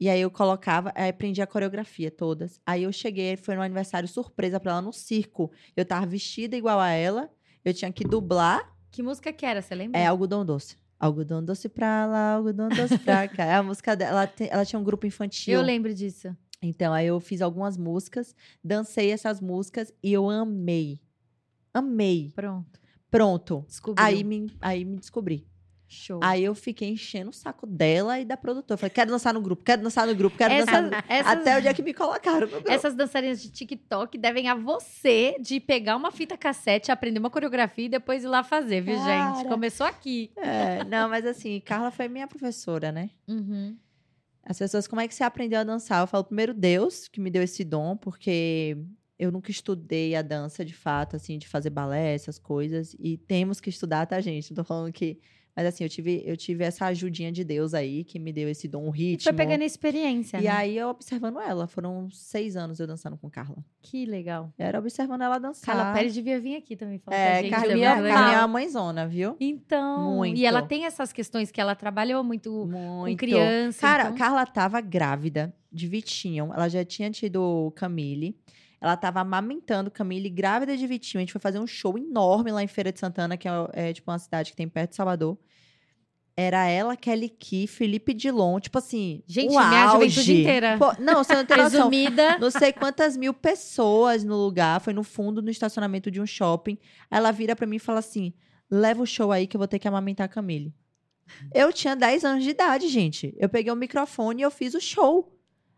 E 0.00 0.08
aí 0.08 0.20
eu 0.20 0.30
colocava, 0.30 0.92
aí 0.94 1.08
aprendi 1.10 1.40
a 1.40 1.46
coreografia 1.46 2.10
todas. 2.10 2.60
Aí 2.66 2.82
eu 2.82 2.92
cheguei, 2.92 3.36
foi 3.36 3.54
no 3.54 3.62
aniversário 3.62 4.08
surpresa 4.08 4.58
pra 4.58 4.72
ela 4.72 4.82
no 4.82 4.92
circo. 4.92 5.50
Eu 5.76 5.84
tava 5.84 6.04
vestida 6.04 6.56
igual 6.56 6.80
a 6.80 6.90
ela. 6.90 7.30
Eu 7.64 7.72
tinha 7.72 7.92
que 7.92 8.02
dublar. 8.04 8.74
Que 8.90 9.02
música 9.02 9.32
que 9.32 9.44
era, 9.46 9.62
você 9.62 9.74
lembra? 9.74 10.00
É 10.00 10.06
algodão 10.06 10.44
doce. 10.44 10.76
Algodão 10.98 11.44
doce 11.44 11.68
pra 11.68 12.06
lá, 12.06 12.32
algodão 12.34 12.68
doce 12.68 12.98
pra 12.98 13.28
cá. 13.28 13.44
É 13.44 13.54
a 13.54 13.62
música 13.62 13.94
dela. 13.94 14.10
Ela, 14.22 14.26
tem- 14.26 14.48
ela 14.50 14.64
tinha 14.64 14.78
um 14.80 14.84
grupo 14.84 15.06
infantil. 15.06 15.54
Eu 15.54 15.62
lembro 15.62 15.92
disso. 15.94 16.34
Então, 16.66 16.92
aí 16.92 17.06
eu 17.06 17.20
fiz 17.20 17.42
algumas 17.42 17.76
músicas, 17.76 18.34
dancei 18.62 19.10
essas 19.10 19.40
músicas 19.40 19.92
e 20.02 20.12
eu 20.12 20.28
amei. 20.30 21.00
Amei. 21.72 22.32
Pronto. 22.34 22.80
Pronto. 23.10 23.64
Descobriu. 23.68 24.04
Aí 24.04 24.24
me, 24.24 24.50
aí 24.60 24.84
me 24.84 24.96
descobri. 24.96 25.46
Show. 25.86 26.18
Aí 26.22 26.42
eu 26.42 26.54
fiquei 26.54 26.88
enchendo 26.88 27.30
o 27.30 27.32
saco 27.32 27.66
dela 27.66 28.18
e 28.18 28.24
da 28.24 28.36
produtora. 28.36 28.76
Falei, 28.76 28.90
quero 28.90 29.10
dançar 29.10 29.32
no 29.32 29.40
grupo, 29.40 29.62
quero 29.62 29.82
dançar 29.82 30.06
no 30.06 30.14
grupo, 30.14 30.36
quero 30.36 30.52
dançar 30.52 30.82
no 30.82 30.90
grupo. 30.90 31.04
essas, 31.08 31.32
Até 31.32 31.58
o 31.58 31.62
dia 31.62 31.74
que 31.74 31.82
me 31.82 31.94
colocaram 31.94 32.40
no 32.40 32.48
grupo. 32.48 32.68
essas 32.70 32.94
dançarinas 32.94 33.40
de 33.40 33.50
TikTok 33.50 34.18
devem 34.18 34.48
a 34.48 34.54
você 34.54 35.36
de 35.40 35.60
pegar 35.60 35.94
uma 35.96 36.10
fita 36.10 36.36
cassete, 36.36 36.90
aprender 36.90 37.20
uma 37.20 37.30
coreografia 37.30 37.84
e 37.84 37.88
depois 37.88 38.24
ir 38.24 38.28
lá 38.28 38.42
fazer, 38.42 38.80
viu, 38.80 38.96
gente? 38.96 39.04
Cara. 39.04 39.48
Começou 39.48 39.86
aqui. 39.86 40.32
É, 40.36 40.82
não, 40.84 41.08
mas 41.08 41.24
assim, 41.26 41.60
Carla 41.60 41.90
foi 41.92 42.08
minha 42.08 42.26
professora, 42.26 42.90
né? 42.90 43.10
Uhum. 43.28 43.76
As 44.46 44.58
pessoas, 44.58 44.86
como 44.86 45.00
é 45.00 45.08
que 45.08 45.14
você 45.14 45.24
aprendeu 45.24 45.58
a 45.60 45.64
dançar? 45.64 46.02
Eu 46.02 46.06
falo, 46.06 46.24
primeiro 46.24 46.52
Deus, 46.52 47.08
que 47.08 47.20
me 47.20 47.30
deu 47.30 47.42
esse 47.42 47.64
dom, 47.64 47.96
porque 47.96 48.76
eu 49.18 49.32
nunca 49.32 49.50
estudei 49.50 50.14
a 50.14 50.22
dança 50.22 50.64
de 50.64 50.74
fato, 50.74 51.16
assim, 51.16 51.38
de 51.38 51.48
fazer 51.48 51.70
balé, 51.70 52.14
essas 52.14 52.38
coisas. 52.38 52.94
E 52.98 53.16
temos 53.16 53.60
que 53.60 53.70
estudar, 53.70 54.06
tá, 54.06 54.20
gente? 54.20 54.50
Não 54.50 54.56
tô 54.56 54.64
falando 54.64 54.92
que. 54.92 55.18
Mas 55.56 55.66
assim, 55.66 55.84
eu 55.84 55.88
tive, 55.88 56.22
eu 56.26 56.36
tive 56.36 56.64
essa 56.64 56.86
ajudinha 56.86 57.30
de 57.30 57.44
Deus 57.44 57.74
aí, 57.74 58.02
que 58.02 58.18
me 58.18 58.32
deu 58.32 58.48
esse 58.48 58.66
dom, 58.66 58.90
ritmo. 58.90 59.22
Foi 59.24 59.32
pegando 59.32 59.62
experiência, 59.62 60.38
E 60.38 60.44
né? 60.44 60.48
aí, 60.50 60.76
eu 60.76 60.88
observando 60.88 61.38
ela. 61.38 61.66
Foram 61.68 62.08
seis 62.10 62.56
anos 62.56 62.80
eu 62.80 62.86
dançando 62.86 63.16
com 63.16 63.30
Carla. 63.30 63.64
Que 63.80 64.04
legal. 64.04 64.52
Eu 64.58 64.66
era 64.66 64.78
observando 64.78 65.22
ela 65.22 65.38
dançar. 65.38 65.76
Carla 65.76 65.92
Pérez 65.94 66.12
devia 66.12 66.40
vir 66.40 66.56
aqui 66.56 66.74
também 66.74 66.98
falar 66.98 67.16
É, 67.16 67.42
gente. 67.42 67.50
Carlinha, 67.50 67.94
também, 67.96 68.12
Carlinha 68.12 68.36
é 68.36 68.40
uma 68.40 68.48
mãezona, 68.48 69.06
viu? 69.06 69.36
Então, 69.38 70.16
Muito. 70.16 70.38
e 70.38 70.44
ela 70.44 70.60
tem 70.62 70.86
essas 70.86 71.12
questões 71.12 71.50
que 71.52 71.60
ela 71.60 71.74
trabalhou 71.76 72.24
muito, 72.24 72.66
Muito. 72.66 73.12
com 73.12 73.16
criança. 73.16 73.80
Cara, 73.80 74.04
então... 74.04 74.16
Carla 74.16 74.44
tava 74.46 74.80
grávida 74.80 75.54
de 75.70 75.86
Vitinho. 75.86 76.50
Ela 76.52 76.68
já 76.68 76.84
tinha 76.84 77.10
tido 77.10 77.72
Camille. 77.76 78.36
Ela 78.84 78.98
tava 78.98 79.20
amamentando 79.20 79.90
Camille, 79.90 80.28
grávida 80.28 80.76
de 80.76 80.86
Vitinho. 80.86 81.20
A 81.20 81.22
gente 81.22 81.32
foi 81.32 81.40
fazer 81.40 81.58
um 81.58 81.66
show 81.66 81.96
enorme 81.96 82.52
lá 82.52 82.62
em 82.62 82.66
Feira 82.66 82.92
de 82.92 83.00
Santana, 83.00 83.34
que 83.34 83.48
é, 83.48 83.52
é, 83.72 83.92
tipo 83.94 84.10
uma 84.10 84.18
cidade 84.18 84.50
que 84.50 84.56
tem 84.58 84.68
perto 84.68 84.90
de 84.90 84.96
Salvador. 84.96 85.38
Era 86.36 86.66
ela, 86.66 86.94
Kelly 86.94 87.30
Key, 87.30 87.66
Felipe 87.66 88.12
Dilon, 88.12 88.60
tipo 88.60 88.76
assim. 88.76 89.22
Gente, 89.26 89.56
o 89.56 89.58
minha 89.58 89.84
auge. 89.84 90.10
juventude 90.10 90.40
inteira. 90.42 90.76
Pô, 90.76 90.92
não, 91.00 91.24
você 91.24 91.34
não 91.34 91.46
tem 91.46 91.56
noção. 91.56 91.88
Resumida. 91.88 92.36
Não 92.38 92.50
sei 92.50 92.74
quantas 92.74 93.16
mil 93.16 93.32
pessoas 93.32 94.22
no 94.22 94.36
lugar, 94.36 94.78
foi 94.82 94.92
no 94.92 95.02
fundo 95.02 95.40
do 95.40 95.50
estacionamento 95.50 96.10
de 96.10 96.20
um 96.20 96.26
shopping. 96.26 96.76
Aí 97.10 97.16
ela 97.16 97.30
vira 97.30 97.56
pra 97.56 97.66
mim 97.66 97.76
e 97.76 97.78
fala 97.78 98.00
assim: 98.00 98.34
leva 98.70 99.02
o 99.02 99.06
show 99.06 99.32
aí 99.32 99.46
que 99.46 99.56
eu 99.56 99.58
vou 99.58 99.68
ter 99.68 99.78
que 99.78 99.88
amamentar 99.88 100.26
a 100.26 100.28
Camille. 100.28 100.74
Eu 101.54 101.72
tinha 101.72 101.96
10 101.96 102.22
anos 102.22 102.44
de 102.44 102.50
idade, 102.50 102.88
gente. 102.88 103.34
Eu 103.38 103.48
peguei 103.48 103.72
o 103.72 103.76
microfone 103.76 104.42
e 104.42 104.44
eu 104.44 104.50
fiz 104.50 104.74
o 104.74 104.80
show 104.80 105.33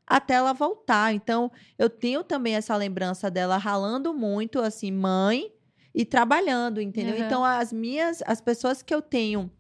até 0.07 0.34
ela 0.34 0.52
voltar. 0.52 1.12
Então, 1.12 1.50
eu 1.78 1.90
tenho 1.90 2.22
também 2.22 2.54
essa 2.54 2.76
lembrança 2.76 3.30
dela 3.30 3.57
ralando 3.57 4.14
muito, 4.14 4.61
assim, 4.61 4.92
mãe 4.92 5.52
e 5.94 6.04
trabalhando, 6.04 6.80
entendeu? 6.80 7.16
Uhum. 7.16 7.24
Então, 7.24 7.44
as 7.44 7.72
minhas, 7.72 8.22
as 8.26 8.40
pessoas 8.40 8.82
que 8.82 8.94
eu 8.94 9.02
tenho 9.02 9.50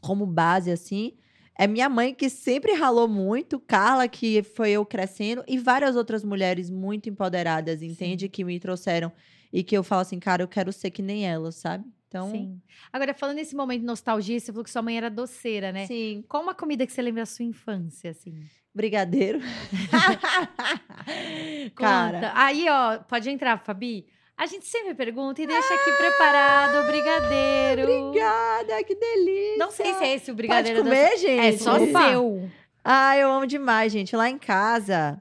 como 0.00 0.26
base, 0.26 0.70
assim, 0.70 1.14
é 1.58 1.66
minha 1.66 1.88
mãe 1.88 2.14
que 2.14 2.30
sempre 2.30 2.72
ralou 2.72 3.08
muito, 3.08 3.58
Carla, 3.58 4.08
que 4.08 4.42
foi 4.42 4.70
eu 4.70 4.86
crescendo, 4.86 5.44
e 5.46 5.58
várias 5.58 5.96
outras 5.96 6.24
mulheres 6.24 6.70
muito 6.70 7.08
empoderadas, 7.08 7.82
entende? 7.82 8.28
Que 8.28 8.44
me 8.44 8.58
trouxeram 8.58 9.12
e 9.52 9.62
que 9.64 9.76
eu 9.76 9.82
falo 9.82 10.02
assim, 10.02 10.18
cara, 10.18 10.42
eu 10.42 10.48
quero 10.48 10.72
ser 10.72 10.90
que 10.90 11.02
nem 11.02 11.26
elas, 11.26 11.56
sabe? 11.56 11.84
Então, 12.08 12.30
Sim. 12.30 12.60
Agora, 12.92 13.14
falando 13.14 13.36
nesse 13.36 13.54
momento 13.54 13.80
de 13.80 13.86
nostalgia, 13.86 14.38
você 14.38 14.50
falou 14.50 14.64
que 14.64 14.70
sua 14.70 14.82
mãe 14.82 14.96
era 14.96 15.08
doceira, 15.08 15.70
né? 15.70 15.86
sim. 15.86 16.24
Qual 16.28 16.42
uma 16.42 16.54
comida 16.54 16.84
que 16.84 16.92
você 16.92 17.00
lembra 17.00 17.22
da 17.22 17.26
sua 17.26 17.44
infância, 17.44 18.10
assim? 18.10 18.34
Brigadeiro. 18.74 19.40
Cara. 21.74 22.32
Aí, 22.34 22.66
ó, 22.68 22.98
pode 22.98 23.28
entrar, 23.28 23.58
Fabi. 23.58 24.06
A 24.36 24.46
gente 24.46 24.66
sempre 24.66 24.94
pergunta 24.94 25.42
e 25.42 25.46
deixa 25.46 25.74
aqui 25.74 25.92
preparado 25.98 26.82
o 26.82 26.86
brigadeiro. 26.86 28.06
obrigada, 28.06 28.82
que 28.84 28.94
delícia. 28.94 29.58
Não 29.58 29.70
sei 29.70 29.92
se 29.94 30.04
é 30.04 30.14
esse 30.14 30.30
o 30.30 30.34
Pode 30.34 30.36
brigadeiro 30.36 30.82
da 30.82 30.90
comer, 30.90 31.18
gente. 31.18 31.46
É 31.46 31.58
só 31.58 31.76
Opa. 31.76 32.08
seu. 32.08 32.50
Ah, 32.82 33.16
eu 33.18 33.30
amo 33.30 33.46
demais, 33.46 33.92
gente. 33.92 34.16
Lá 34.16 34.30
em 34.30 34.38
casa, 34.38 35.20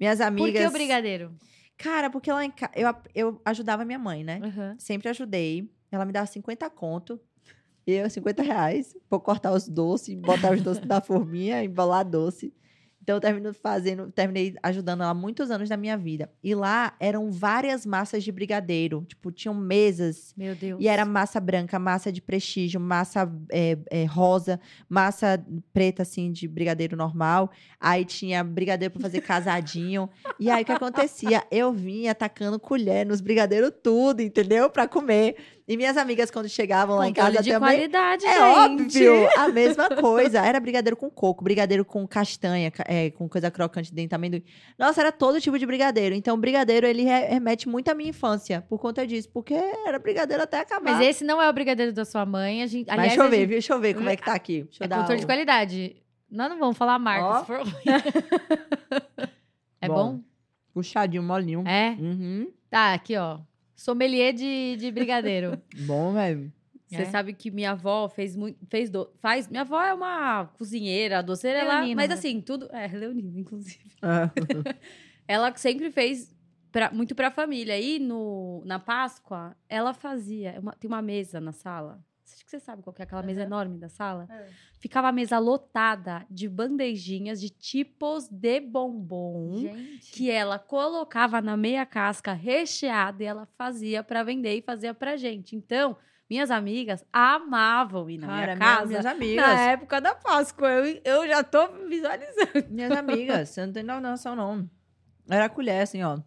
minhas 0.00 0.18
Por 0.18 0.24
amigas... 0.24 0.62
que 0.62 0.68
o 0.68 0.72
brigadeiro? 0.72 1.34
Cara, 1.76 2.08
porque 2.08 2.32
lá 2.32 2.42
em 2.42 2.50
casa... 2.50 2.72
Eu, 2.74 2.94
eu 3.14 3.40
ajudava 3.44 3.84
minha 3.84 3.98
mãe, 3.98 4.24
né? 4.24 4.40
Aham. 4.42 4.76
Sempre 4.78 5.10
ajudei. 5.10 5.68
Ela 5.92 6.06
me 6.06 6.12
dava 6.12 6.26
50 6.26 6.70
conto. 6.70 7.20
Eu, 7.86 8.08
50 8.08 8.42
reais. 8.42 8.96
Eu 9.10 9.20
cortar 9.20 9.52
os 9.52 9.68
doces, 9.68 10.14
botar 10.14 10.52
os 10.52 10.62
doces 10.62 10.86
da 10.86 11.02
forminha, 11.02 11.62
embolar 11.62 12.02
doce. 12.02 12.50
Então, 13.04 13.16
eu 13.16 13.20
termino 13.20 13.52
fazendo, 13.52 14.10
terminei 14.10 14.54
ajudando 14.62 15.02
ela 15.02 15.12
muitos 15.12 15.50
anos 15.50 15.68
da 15.68 15.76
minha 15.76 15.94
vida. 15.94 16.30
E 16.42 16.54
lá 16.54 16.96
eram 16.98 17.30
várias 17.30 17.84
massas 17.84 18.24
de 18.24 18.32
brigadeiro. 18.32 19.04
Tipo, 19.06 19.30
tinham 19.30 19.54
mesas. 19.54 20.32
Meu 20.34 20.54
Deus. 20.54 20.80
E 20.80 20.88
era 20.88 21.04
massa 21.04 21.38
branca, 21.38 21.78
massa 21.78 22.10
de 22.10 22.22
prestígio, 22.22 22.80
massa 22.80 23.30
é, 23.52 23.76
é, 23.90 24.04
rosa, 24.06 24.58
massa 24.88 25.44
preta, 25.70 26.00
assim, 26.00 26.32
de 26.32 26.48
brigadeiro 26.48 26.96
normal. 26.96 27.50
Aí 27.78 28.06
tinha 28.06 28.42
brigadeiro 28.42 28.94
pra 28.94 29.02
fazer 29.02 29.20
casadinho. 29.20 30.08
e 30.40 30.48
aí, 30.48 30.62
o 30.62 30.64
que 30.64 30.72
acontecia? 30.72 31.44
Eu 31.50 31.74
vinha 31.74 32.12
atacando 32.12 32.58
colher 32.58 33.04
nos 33.04 33.20
brigadeiros 33.20 33.70
tudo, 33.82 34.22
entendeu? 34.22 34.70
Pra 34.70 34.88
comer. 34.88 35.36
E 35.66 35.78
minhas 35.78 35.96
amigas, 35.96 36.30
quando 36.30 36.46
chegavam 36.46 36.98
lá 36.98 37.08
em 37.08 37.14
Controle 37.14 37.36
casa 37.36 37.42
de 37.42 37.50
também... 37.50 37.70
qualidade, 37.70 38.26
É 38.26 38.34
gente. 38.34 39.08
óbvio, 39.08 39.28
a 39.38 39.48
mesma 39.48 39.88
coisa. 39.88 40.40
Era 40.44 40.60
brigadeiro 40.60 40.94
com 40.94 41.08
coco, 41.08 41.42
brigadeiro 41.42 41.86
com 41.86 42.06
castanha, 42.06 42.70
ca- 42.70 42.84
é, 42.86 43.08
com 43.10 43.26
coisa 43.26 43.50
crocante 43.50 43.90
dentro, 43.94 44.14
amendoim. 44.14 44.42
Nossa, 44.78 45.00
era 45.00 45.10
todo 45.10 45.40
tipo 45.40 45.58
de 45.58 45.64
brigadeiro. 45.64 46.14
Então, 46.14 46.38
brigadeiro, 46.38 46.86
ele 46.86 47.04
re- 47.04 47.28
remete 47.28 47.66
muito 47.66 47.88
à 47.88 47.94
minha 47.94 48.10
infância, 48.10 48.60
por 48.68 48.78
conta 48.78 49.06
disso. 49.06 49.30
Porque 49.30 49.54
era 49.54 49.98
brigadeiro 49.98 50.42
até 50.42 50.60
acabar. 50.60 50.98
Mas 50.98 51.06
esse 51.06 51.24
não 51.24 51.40
é 51.40 51.48
o 51.48 51.52
brigadeiro 51.54 51.94
da 51.94 52.04
sua 52.04 52.26
mãe. 52.26 52.62
A 52.62 52.66
gente, 52.66 52.86
Mas 52.88 52.98
aliás, 52.98 53.12
deixa 53.12 53.24
eu 53.24 53.30
ver, 53.30 53.36
gente- 53.38 53.46
viu? 53.46 53.54
Deixa 53.54 53.72
eu 53.72 53.80
ver 53.80 53.94
como 53.94 54.08
é 54.10 54.16
que 54.16 54.22
tá 54.24 54.34
aqui. 54.34 54.64
Deixa 54.64 54.82
eu 54.82 54.84
É 54.84 54.88
dar 54.88 54.96
controle 54.98 55.20
de 55.20 55.24
o- 55.24 55.28
qualidade. 55.28 55.96
Nós 56.30 56.50
não 56.50 56.58
vamos 56.58 56.76
falar 56.76 56.98
marcas. 56.98 57.40
Se 57.40 57.46
for 57.46 57.62
é 59.80 59.88
Bom. 59.88 59.94
bom? 59.94 60.20
Puxadinho, 60.74 61.22
molinho. 61.22 61.64
É? 61.66 61.96
Uhum. 61.98 62.52
Tá, 62.68 62.92
aqui, 62.92 63.16
ó. 63.16 63.38
Sommelier 63.76 64.32
de, 64.32 64.76
de 64.76 64.90
brigadeiro. 64.90 65.60
Bom, 65.86 66.12
velho. 66.12 66.52
Você 66.86 67.02
É. 67.02 67.04
sabe 67.06 67.32
que 67.32 67.50
minha 67.50 67.72
avó 67.72 68.08
fez 68.08 68.36
muito. 68.36 68.58
Fez 68.68 68.88
do, 68.90 69.10
faz, 69.18 69.48
minha 69.48 69.62
avó 69.62 69.82
é 69.82 69.92
uma 69.92 70.46
cozinheira, 70.58 71.22
doceira, 71.22 71.58
ela, 71.60 71.80
mas 71.94 72.08
né? 72.08 72.14
assim, 72.14 72.40
tudo. 72.40 72.68
É, 72.72 72.86
Leonina, 72.86 73.38
inclusive. 73.40 73.90
Ah. 74.02 74.30
Ela 75.26 75.56
sempre 75.56 75.90
fez 75.90 76.32
pra- 76.70 76.90
muito 76.92 77.14
pra 77.14 77.30
família. 77.30 77.80
E 77.80 77.98
no, 77.98 78.62
na 78.66 78.78
Páscoa, 78.78 79.56
ela 79.68 79.94
fazia. 79.94 80.60
uma- 80.60 80.72
tem 80.74 80.86
uma 80.86 81.00
mesa 81.02 81.40
na 81.40 81.50
sala. 81.52 81.98
Acho 82.32 82.44
que 82.44 82.50
você 82.50 82.58
sabe 82.60 82.82
qual 82.82 82.92
que 82.94 83.02
é 83.02 83.04
aquela 83.04 83.22
mesa 83.22 83.42
enorme 83.42 83.78
da 83.78 83.88
sala. 83.88 84.26
É. 84.30 84.48
Ficava 84.80 85.08
a 85.08 85.12
mesa 85.12 85.38
lotada 85.38 86.26
de 86.30 86.48
bandejinhas 86.48 87.40
de 87.40 87.50
tipos 87.50 88.28
de 88.28 88.60
bombom. 88.60 89.58
Gente. 89.58 90.10
que 90.12 90.30
ela 90.30 90.58
colocava 90.58 91.40
na 91.42 91.56
meia 91.56 91.84
casca 91.84 92.32
recheada 92.32 93.22
e 93.22 93.26
ela 93.26 93.46
fazia 93.58 94.02
pra 94.02 94.22
vender 94.22 94.56
e 94.56 94.62
fazia 94.62 94.94
pra 94.94 95.16
gente. 95.16 95.54
Então, 95.54 95.96
minhas 96.28 96.50
amigas 96.50 97.04
amavam 97.12 98.08
ir 98.08 98.18
na 98.18 98.26
Cara, 98.26 98.56
minha 98.56 98.56
casa. 98.56 98.86
minhas 98.86 99.06
amigas. 99.06 99.46
Na 99.46 99.60
época 99.60 100.00
da 100.00 100.14
Páscoa, 100.14 100.68
eu, 100.68 101.00
eu 101.04 101.28
já 101.28 101.44
tô 101.44 101.66
visualizando. 101.86 102.70
Minhas 102.70 102.92
amigas. 102.92 103.50
Você 103.50 103.66
não 103.66 103.72
tem 103.72 103.82
noção, 103.82 104.34
não. 104.34 104.68
Era 105.28 105.46
a 105.46 105.48
colher, 105.48 105.82
assim, 105.82 106.02
ó. 106.02 106.18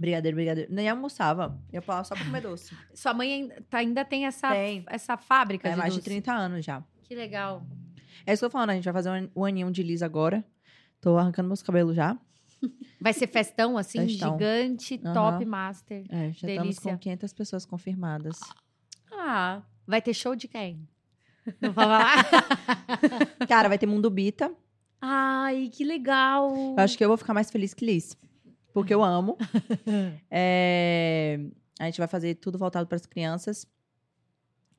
Brigadeiro, 0.00 0.34
brigadeiro. 0.36 0.72
Nem 0.72 0.88
almoçava. 0.88 1.60
Ia 1.72 1.82
pra 1.82 1.96
lá 1.96 2.04
só 2.04 2.14
pra 2.14 2.24
comer 2.24 2.40
doce. 2.40 2.74
Sua 2.94 3.12
mãe 3.12 3.32
ainda, 3.34 3.62
tá- 3.68 3.78
ainda 3.78 4.02
tem 4.04 4.24
essa, 4.26 4.50
Tem. 4.50 4.82
essa 4.88 5.16
fábrica 5.18 5.68
É 5.68 5.72
de 5.72 5.76
mais 5.78 5.92
de 5.92 5.98
doce. 6.00 6.08
30 6.10 6.32
anos 6.32 6.64
já. 6.64 6.82
Que 7.02 7.14
legal. 7.14 7.62
É 8.26 8.32
isso 8.32 8.40
que 8.40 8.44
eu 8.46 8.48
tô 8.48 8.52
falando, 8.52 8.70
a 8.70 8.74
gente 8.74 8.84
vai 8.84 8.92
fazer 8.94 9.10
um, 9.10 9.28
um 9.42 9.44
aninho 9.44 9.70
de 9.70 9.82
Liz 9.82 10.02
agora. 10.02 10.42
Tô 11.02 11.18
arrancando 11.18 11.48
meus 11.48 11.62
cabelos 11.62 11.94
já. 11.94 12.16
Vai 13.00 13.12
ser 13.14 13.26
festão, 13.26 13.78
assim, 13.78 14.06
Festão. 14.06 14.32
gigante, 14.32 15.00
Aham. 15.02 15.14
top 15.14 15.44
master. 15.46 16.04
É, 16.10 16.30
já 16.32 16.46
Delícia. 16.46 16.68
estamos 16.70 16.76
com 16.82 16.98
500 16.98 17.32
pessoas 17.32 17.64
confirmadas. 17.64 18.38
Ah, 19.12 19.62
Vai 19.86 20.02
ter 20.02 20.12
show 20.14 20.34
de 20.36 20.46
quem? 20.46 20.86
Não 21.60 21.72
vou 21.72 21.82
falar? 21.84 22.26
Cara, 23.48 23.68
vai 23.68 23.78
ter 23.78 23.86
Mundo 23.86 24.10
Bita. 24.10 24.52
Ai, 25.00 25.70
que 25.72 25.82
legal. 25.84 26.54
Eu 26.76 26.84
acho 26.84 26.96
que 26.98 27.04
eu 27.04 27.08
vou 27.08 27.16
ficar 27.16 27.32
mais 27.34 27.50
feliz 27.50 27.72
que 27.74 27.84
Liz. 27.86 28.16
Porque 28.72 28.94
eu 28.94 29.02
amo. 29.02 29.36
É, 30.30 31.38
A 31.78 31.84
gente 31.86 31.98
vai 31.98 32.08
fazer 32.08 32.34
tudo 32.36 32.58
voltado 32.58 32.86
para 32.86 32.96
as 32.96 33.06
crianças. 33.06 33.66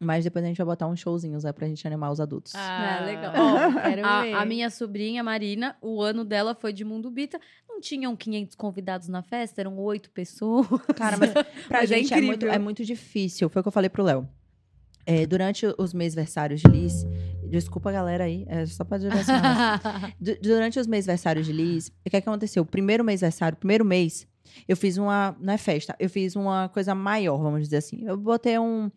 Mas 0.04 0.24
depois 0.24 0.44
a 0.44 0.48
gente 0.48 0.58
vai 0.58 0.66
botar 0.66 0.88
uns 0.88 1.00
showzinhos, 1.00 1.44
né? 1.44 1.52
Pra 1.52 1.68
gente 1.68 1.86
animar 1.86 2.10
os 2.12 2.20
adultos. 2.20 2.54
Ah, 2.56 3.04
legal. 3.06 3.34
Ó, 3.38 3.74
quero 3.82 4.02
ver. 4.02 4.34
a, 4.34 4.42
a 4.42 4.46
minha 4.46 4.70
sobrinha, 4.72 5.24
Marina, 5.24 5.78
o 5.80 6.02
ano 6.02 6.26
dela 6.26 6.56
foi 6.56 6.74
de 6.74 6.84
Mundo 6.84 7.12
Bita. 7.12 7.40
Não 7.70 7.80
tinham 7.80 8.16
500 8.16 8.56
convidados 8.56 9.08
na 9.08 9.22
festa, 9.22 9.62
eram 9.62 9.78
oito 9.78 10.10
pessoas. 10.10 10.66
Cara, 10.96 11.18
mas 11.18 11.32
pra 11.68 11.80
Mas 11.82 11.92
é 11.92 11.98
gente 11.98 12.14
é, 12.16 12.18
muito, 12.18 12.38
incrível. 12.38 12.54
é 12.56 12.58
muito 12.58 12.84
difícil. 12.84 13.48
Foi 13.48 13.60
o 13.60 13.64
que 13.64 13.68
eu 13.68 13.72
falei 13.72 13.90
pro 13.92 14.02
Léo. 14.04 14.28
É, 15.06 15.26
durante 15.28 15.68
os 15.78 15.94
meses 15.94 16.16
versários 16.16 16.62
de 16.62 16.68
Liz. 16.68 17.06
Desculpa, 17.52 17.92
galera 17.92 18.24
aí. 18.24 18.46
É 18.48 18.66
só 18.66 18.84
pra 18.84 18.98
direcionar. 18.98 20.14
Du- 20.20 20.38
durante 20.42 20.80
os 20.80 20.88
meses 20.88 21.06
versários 21.06 21.46
de 21.46 21.52
Liz, 21.54 21.88
o 21.88 22.10
que, 22.10 22.18
é 22.18 22.22
que 22.22 22.30
aconteceu? 22.30 22.64
O 22.64 22.66
primeiro 22.66 23.04
mês 23.04 23.22
versário, 23.22 23.58
primeiro 23.58 23.84
mês, 23.86 24.26
eu 24.68 24.76
fiz 24.78 24.98
uma. 24.98 25.36
Não 25.40 25.54
é 25.54 25.58
festa, 25.58 25.96
eu 26.00 26.10
fiz 26.10 26.36
uma 26.36 26.70
coisa 26.70 26.96
maior, 26.96 27.38
vamos 27.38 27.62
dizer 27.62 27.78
assim. 27.78 28.04
Eu 28.06 28.18
botei 28.18 28.58
um. 28.58 28.90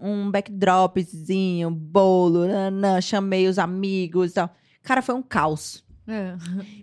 Um 0.00 0.30
backdropzinho, 0.30 1.70
bolo, 1.70 2.46
nanã, 2.46 3.00
chamei 3.00 3.46
os 3.48 3.58
amigos 3.58 4.32
e 4.32 4.34
tal. 4.34 4.50
Cara, 4.82 5.00
foi 5.02 5.14
um 5.14 5.22
caos. 5.22 5.84
É. 6.06 6.36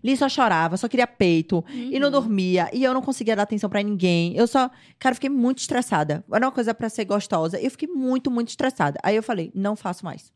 Liz 0.04 0.20
só 0.20 0.30
chorava, 0.30 0.78
só 0.78 0.88
queria 0.88 1.08
peito. 1.08 1.64
E 1.72 2.00
não 2.00 2.12
dormia. 2.12 2.70
E 2.74 2.84
eu 2.84 2.94
não 2.94 3.02
conseguia 3.02 3.36
dar 3.36 3.44
atenção 3.44 3.70
pra 3.70 3.82
ninguém. 3.82 4.36
Eu 4.36 4.48
só. 4.48 4.70
Cara, 5.00 5.16
fiquei 5.16 5.30
muito 5.30 5.60
estressada. 5.60 6.24
Era 6.32 6.46
uma 6.46 6.52
coisa 6.52 6.74
pra 6.74 6.90
ser 6.90 7.06
gostosa. 7.06 7.60
Eu 7.60 7.70
fiquei 7.72 7.88
muito, 7.88 8.30
muito 8.32 8.50
estressada. 8.50 9.00
Aí 9.04 9.16
eu 9.16 9.24
falei: 9.24 9.52
não 9.54 9.76
faço 9.76 10.04
mais. 10.06 10.32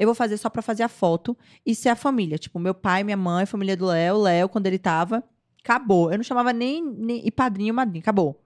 Eu 0.00 0.06
vou 0.06 0.14
fazer 0.14 0.38
só 0.38 0.48
pra 0.48 0.62
fazer 0.62 0.82
a 0.82 0.88
foto 0.88 1.36
e 1.64 1.74
ser 1.74 1.90
a 1.90 1.94
família. 1.94 2.38
Tipo, 2.38 2.58
meu 2.58 2.72
pai, 2.72 3.04
minha 3.04 3.18
mãe, 3.18 3.44
família 3.44 3.76
do 3.76 3.84
Léo, 3.84 4.16
Léo, 4.16 4.48
quando 4.48 4.66
ele 4.66 4.78
tava. 4.78 5.22
Acabou. 5.62 6.10
Eu 6.10 6.16
não 6.16 6.24
chamava 6.24 6.54
nem. 6.54 6.82
nem 6.82 7.20
e 7.22 7.30
padrinho, 7.30 7.74
madrinha. 7.74 8.00
Acabou. 8.00 8.42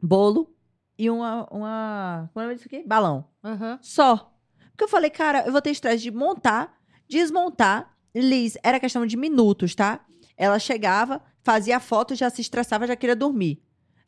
Bolo 0.00 0.54
e 0.96 1.10
uma. 1.10 1.48
uma 1.50 2.30
como 2.32 2.48
é 2.48 2.54
isso 2.54 2.66
aqui? 2.66 2.84
Balão. 2.86 3.28
Aham. 3.42 3.80
Só. 3.82 4.32
Porque 4.70 4.84
eu 4.84 4.88
falei, 4.88 5.10
cara, 5.10 5.42
eu 5.44 5.50
vou 5.50 5.60
ter 5.60 5.72
estresse 5.72 6.04
de 6.04 6.12
montar, 6.12 6.72
desmontar. 7.08 7.92
Liz, 8.14 8.56
era 8.62 8.78
questão 8.78 9.04
de 9.04 9.16
minutos, 9.16 9.74
tá? 9.74 10.06
Ela 10.36 10.60
chegava, 10.60 11.20
fazia 11.42 11.78
a 11.78 11.80
foto, 11.80 12.14
já 12.14 12.30
se 12.30 12.42
estressava, 12.42 12.86
já 12.86 12.94
queria 12.94 13.16
dormir. 13.16 13.60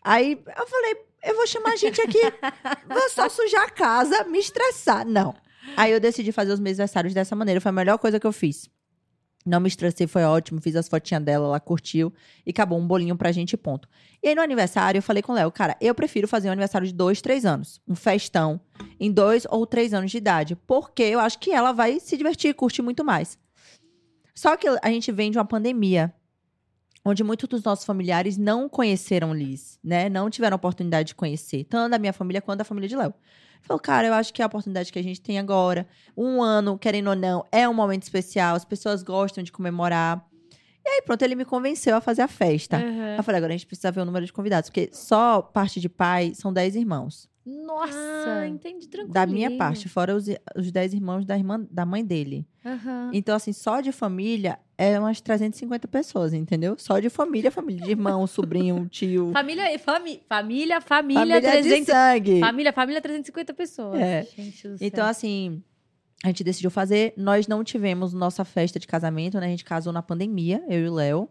Aí 0.04 0.40
eu 0.56 0.66
falei, 0.68 0.96
eu 1.24 1.34
vou 1.34 1.46
chamar 1.48 1.72
a 1.72 1.76
gente 1.76 2.00
aqui, 2.00 2.20
vou 2.86 3.10
só 3.10 3.28
sujar 3.28 3.64
a 3.64 3.70
casa, 3.70 4.22
me 4.24 4.38
estressar. 4.38 5.04
Não. 5.04 5.34
Aí 5.76 5.92
eu 5.92 6.00
decidi 6.00 6.32
fazer 6.32 6.52
os 6.52 6.60
meus 6.60 6.78
aniversários 6.78 7.14
dessa 7.14 7.34
maneira, 7.34 7.60
foi 7.60 7.70
a 7.70 7.72
melhor 7.72 7.98
coisa 7.98 8.20
que 8.20 8.26
eu 8.26 8.32
fiz. 8.32 8.68
Não 9.46 9.60
me 9.60 9.68
estressei, 9.68 10.06
foi 10.06 10.24
ótimo, 10.24 10.60
fiz 10.60 10.74
as 10.74 10.88
fotinhas 10.88 11.22
dela, 11.22 11.46
ela 11.46 11.60
curtiu 11.60 12.10
e 12.46 12.50
acabou 12.50 12.78
um 12.78 12.86
bolinho 12.86 13.14
pra 13.14 13.30
gente, 13.30 13.56
ponto. 13.58 13.86
E 14.22 14.28
aí 14.28 14.34
no 14.34 14.40
aniversário 14.40 14.98
eu 14.98 15.02
falei 15.02 15.22
com 15.22 15.32
o 15.32 15.34
Léo, 15.34 15.52
cara, 15.52 15.76
eu 15.82 15.94
prefiro 15.94 16.26
fazer 16.26 16.48
um 16.48 16.52
aniversário 16.52 16.86
de 16.86 16.94
dois, 16.94 17.20
três 17.20 17.44
anos, 17.44 17.78
um 17.86 17.94
festão, 17.94 18.58
em 18.98 19.12
dois 19.12 19.46
ou 19.50 19.66
três 19.66 19.92
anos 19.92 20.10
de 20.10 20.16
idade, 20.16 20.56
porque 20.66 21.02
eu 21.02 21.20
acho 21.20 21.38
que 21.38 21.50
ela 21.50 21.72
vai 21.72 22.00
se 22.00 22.16
divertir 22.16 22.50
e 22.50 22.54
curtir 22.54 22.80
muito 22.80 23.04
mais. 23.04 23.38
Só 24.34 24.56
que 24.56 24.66
a 24.66 24.88
gente 24.88 25.12
vem 25.12 25.30
de 25.30 25.36
uma 25.36 25.44
pandemia, 25.44 26.12
onde 27.04 27.22
muitos 27.22 27.46
dos 27.46 27.62
nossos 27.62 27.84
familiares 27.84 28.38
não 28.38 28.66
conheceram 28.66 29.34
Liz, 29.34 29.78
né? 29.84 30.08
Não 30.08 30.30
tiveram 30.30 30.56
oportunidade 30.56 31.08
de 31.08 31.14
conhecer, 31.14 31.64
tanto 31.64 31.90
da 31.90 31.98
minha 31.98 32.14
família 32.14 32.40
quanto 32.40 32.58
da 32.58 32.64
família 32.64 32.88
de 32.88 32.96
Léo. 32.96 33.12
Falou, 33.64 33.80
cara, 33.80 34.06
eu 34.06 34.14
acho 34.14 34.32
que 34.32 34.42
é 34.42 34.44
a 34.44 34.46
oportunidade 34.46 34.92
que 34.92 34.98
a 34.98 35.02
gente 35.02 35.20
tem 35.20 35.38
agora, 35.38 35.86
um 36.16 36.42
ano, 36.42 36.78
querendo 36.78 37.08
ou 37.08 37.16
não, 37.16 37.44
é 37.50 37.68
um 37.68 37.74
momento 37.74 38.02
especial, 38.02 38.54
as 38.54 38.64
pessoas 38.64 39.02
gostam 39.02 39.42
de 39.42 39.50
comemorar. 39.50 40.24
E 40.84 40.88
aí, 40.88 41.02
pronto, 41.02 41.22
ele 41.22 41.34
me 41.34 41.46
convenceu 41.46 41.96
a 41.96 42.00
fazer 42.00 42.20
a 42.20 42.28
festa. 42.28 42.76
Aham. 42.76 43.16
Eu 43.16 43.22
falei, 43.22 43.38
agora 43.38 43.52
a 43.54 43.56
gente 43.56 43.66
precisa 43.66 43.90
ver 43.90 44.02
o 44.02 44.04
número 44.04 44.26
de 44.26 44.32
convidados, 44.32 44.68
porque 44.68 44.90
só 44.92 45.40
parte 45.40 45.80
de 45.80 45.88
pai 45.88 46.32
são 46.34 46.52
10 46.52 46.76
irmãos. 46.76 47.26
Nossa. 47.44 48.40
Ah, 48.40 48.48
entendi, 48.48 48.88
tranquilo. 48.88 49.12
Da 49.12 49.26
minha 49.26 49.56
parte, 49.56 49.86
fora 49.88 50.16
os, 50.16 50.26
os 50.56 50.72
10 50.72 50.94
irmãos 50.94 51.26
da, 51.26 51.36
irmã, 51.36 51.66
da 51.70 51.84
mãe 51.84 52.02
dele. 52.02 52.46
Aham. 52.64 53.10
Então, 53.12 53.36
assim, 53.36 53.52
só 53.52 53.82
de 53.82 53.92
família 53.92 54.58
é 54.78 54.98
umas 54.98 55.20
350 55.20 55.86
pessoas, 55.86 56.32
entendeu? 56.32 56.74
Só 56.78 56.98
de 56.98 57.10
família, 57.10 57.50
família 57.50 57.84
de 57.84 57.90
irmão, 57.90 58.24
sobrinho, 58.26 58.88
tio. 58.88 59.30
Família, 59.32 59.78
fami, 59.78 60.22
família, 60.26 60.80
família, 60.80 61.20
família 61.20 61.40
de 61.40 61.68
300, 61.68 61.86
sangue. 61.86 62.40
família, 62.40 62.72
família, 62.72 63.02
350 63.02 63.52
pessoas. 63.52 64.00
É. 64.00 64.26
Então, 64.80 65.06
assim, 65.06 65.62
a 66.24 66.28
gente 66.28 66.42
decidiu 66.42 66.70
fazer. 66.70 67.12
Nós 67.14 67.46
não 67.46 67.62
tivemos 67.62 68.14
nossa 68.14 68.42
festa 68.42 68.78
de 68.78 68.86
casamento, 68.86 69.38
né? 69.38 69.46
A 69.46 69.50
gente 69.50 69.64
casou 69.64 69.92
na 69.92 70.02
pandemia, 70.02 70.64
eu 70.66 70.80
e 70.80 70.88
o 70.88 70.94
Léo. 70.94 71.28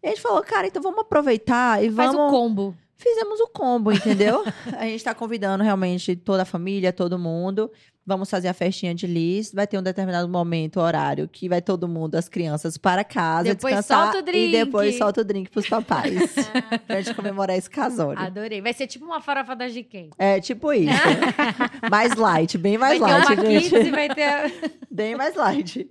E 0.00 0.06
a 0.06 0.10
gente 0.10 0.20
falou, 0.20 0.42
cara, 0.42 0.68
então 0.68 0.80
vamos 0.80 1.00
aproveitar 1.00 1.82
e 1.82 1.90
faz 1.90 2.12
vamos. 2.12 2.28
o 2.28 2.30
combo. 2.30 2.76
Fizemos 3.02 3.40
o 3.40 3.48
combo, 3.48 3.92
entendeu? 3.92 4.44
a 4.78 4.84
gente 4.84 5.02
tá 5.02 5.12
convidando 5.14 5.64
realmente 5.64 6.14
toda 6.14 6.42
a 6.42 6.46
família, 6.46 6.92
todo 6.92 7.18
mundo. 7.18 7.70
Vamos 8.04 8.28
fazer 8.28 8.48
a 8.48 8.54
festinha 8.54 8.92
de 8.94 9.06
Liz. 9.06 9.52
Vai 9.52 9.66
ter 9.66 9.78
um 9.78 9.82
determinado 9.82 10.28
momento, 10.28 10.80
horário, 10.80 11.28
que 11.28 11.48
vai 11.48 11.62
todo 11.62 11.86
mundo, 11.86 12.16
as 12.16 12.28
crianças, 12.28 12.76
para 12.76 13.04
casa, 13.04 13.54
Depois 13.54 13.76
descansar. 13.76 14.04
solta 14.04 14.18
o 14.18 14.22
drink. 14.22 14.48
E 14.48 14.64
depois 14.64 14.98
solta 14.98 15.20
o 15.20 15.24
drink 15.24 15.50
pros 15.50 15.68
papais. 15.68 16.34
pra 16.86 17.00
gente 17.00 17.14
comemorar 17.14 17.56
esse 17.56 17.70
casório. 17.70 18.20
Adorei. 18.20 18.60
Vai 18.60 18.72
ser 18.72 18.88
tipo 18.88 19.04
uma 19.04 19.20
farofa 19.20 19.54
da 19.54 19.68
GK. 19.68 20.10
É 20.18 20.40
tipo 20.40 20.72
isso. 20.72 20.92
mais 21.88 22.14
light, 22.16 22.58
bem 22.58 22.76
mais 22.76 22.98
vai 22.98 23.12
light, 23.12 23.26
ter 23.26 23.34
uma 23.34 23.50
gente. 23.50 23.70
kids 23.70 23.86
e 23.86 23.90
vai 23.90 24.08
ter... 24.08 24.72
Bem 24.92 25.16
mais 25.16 25.34
light. 25.34 25.88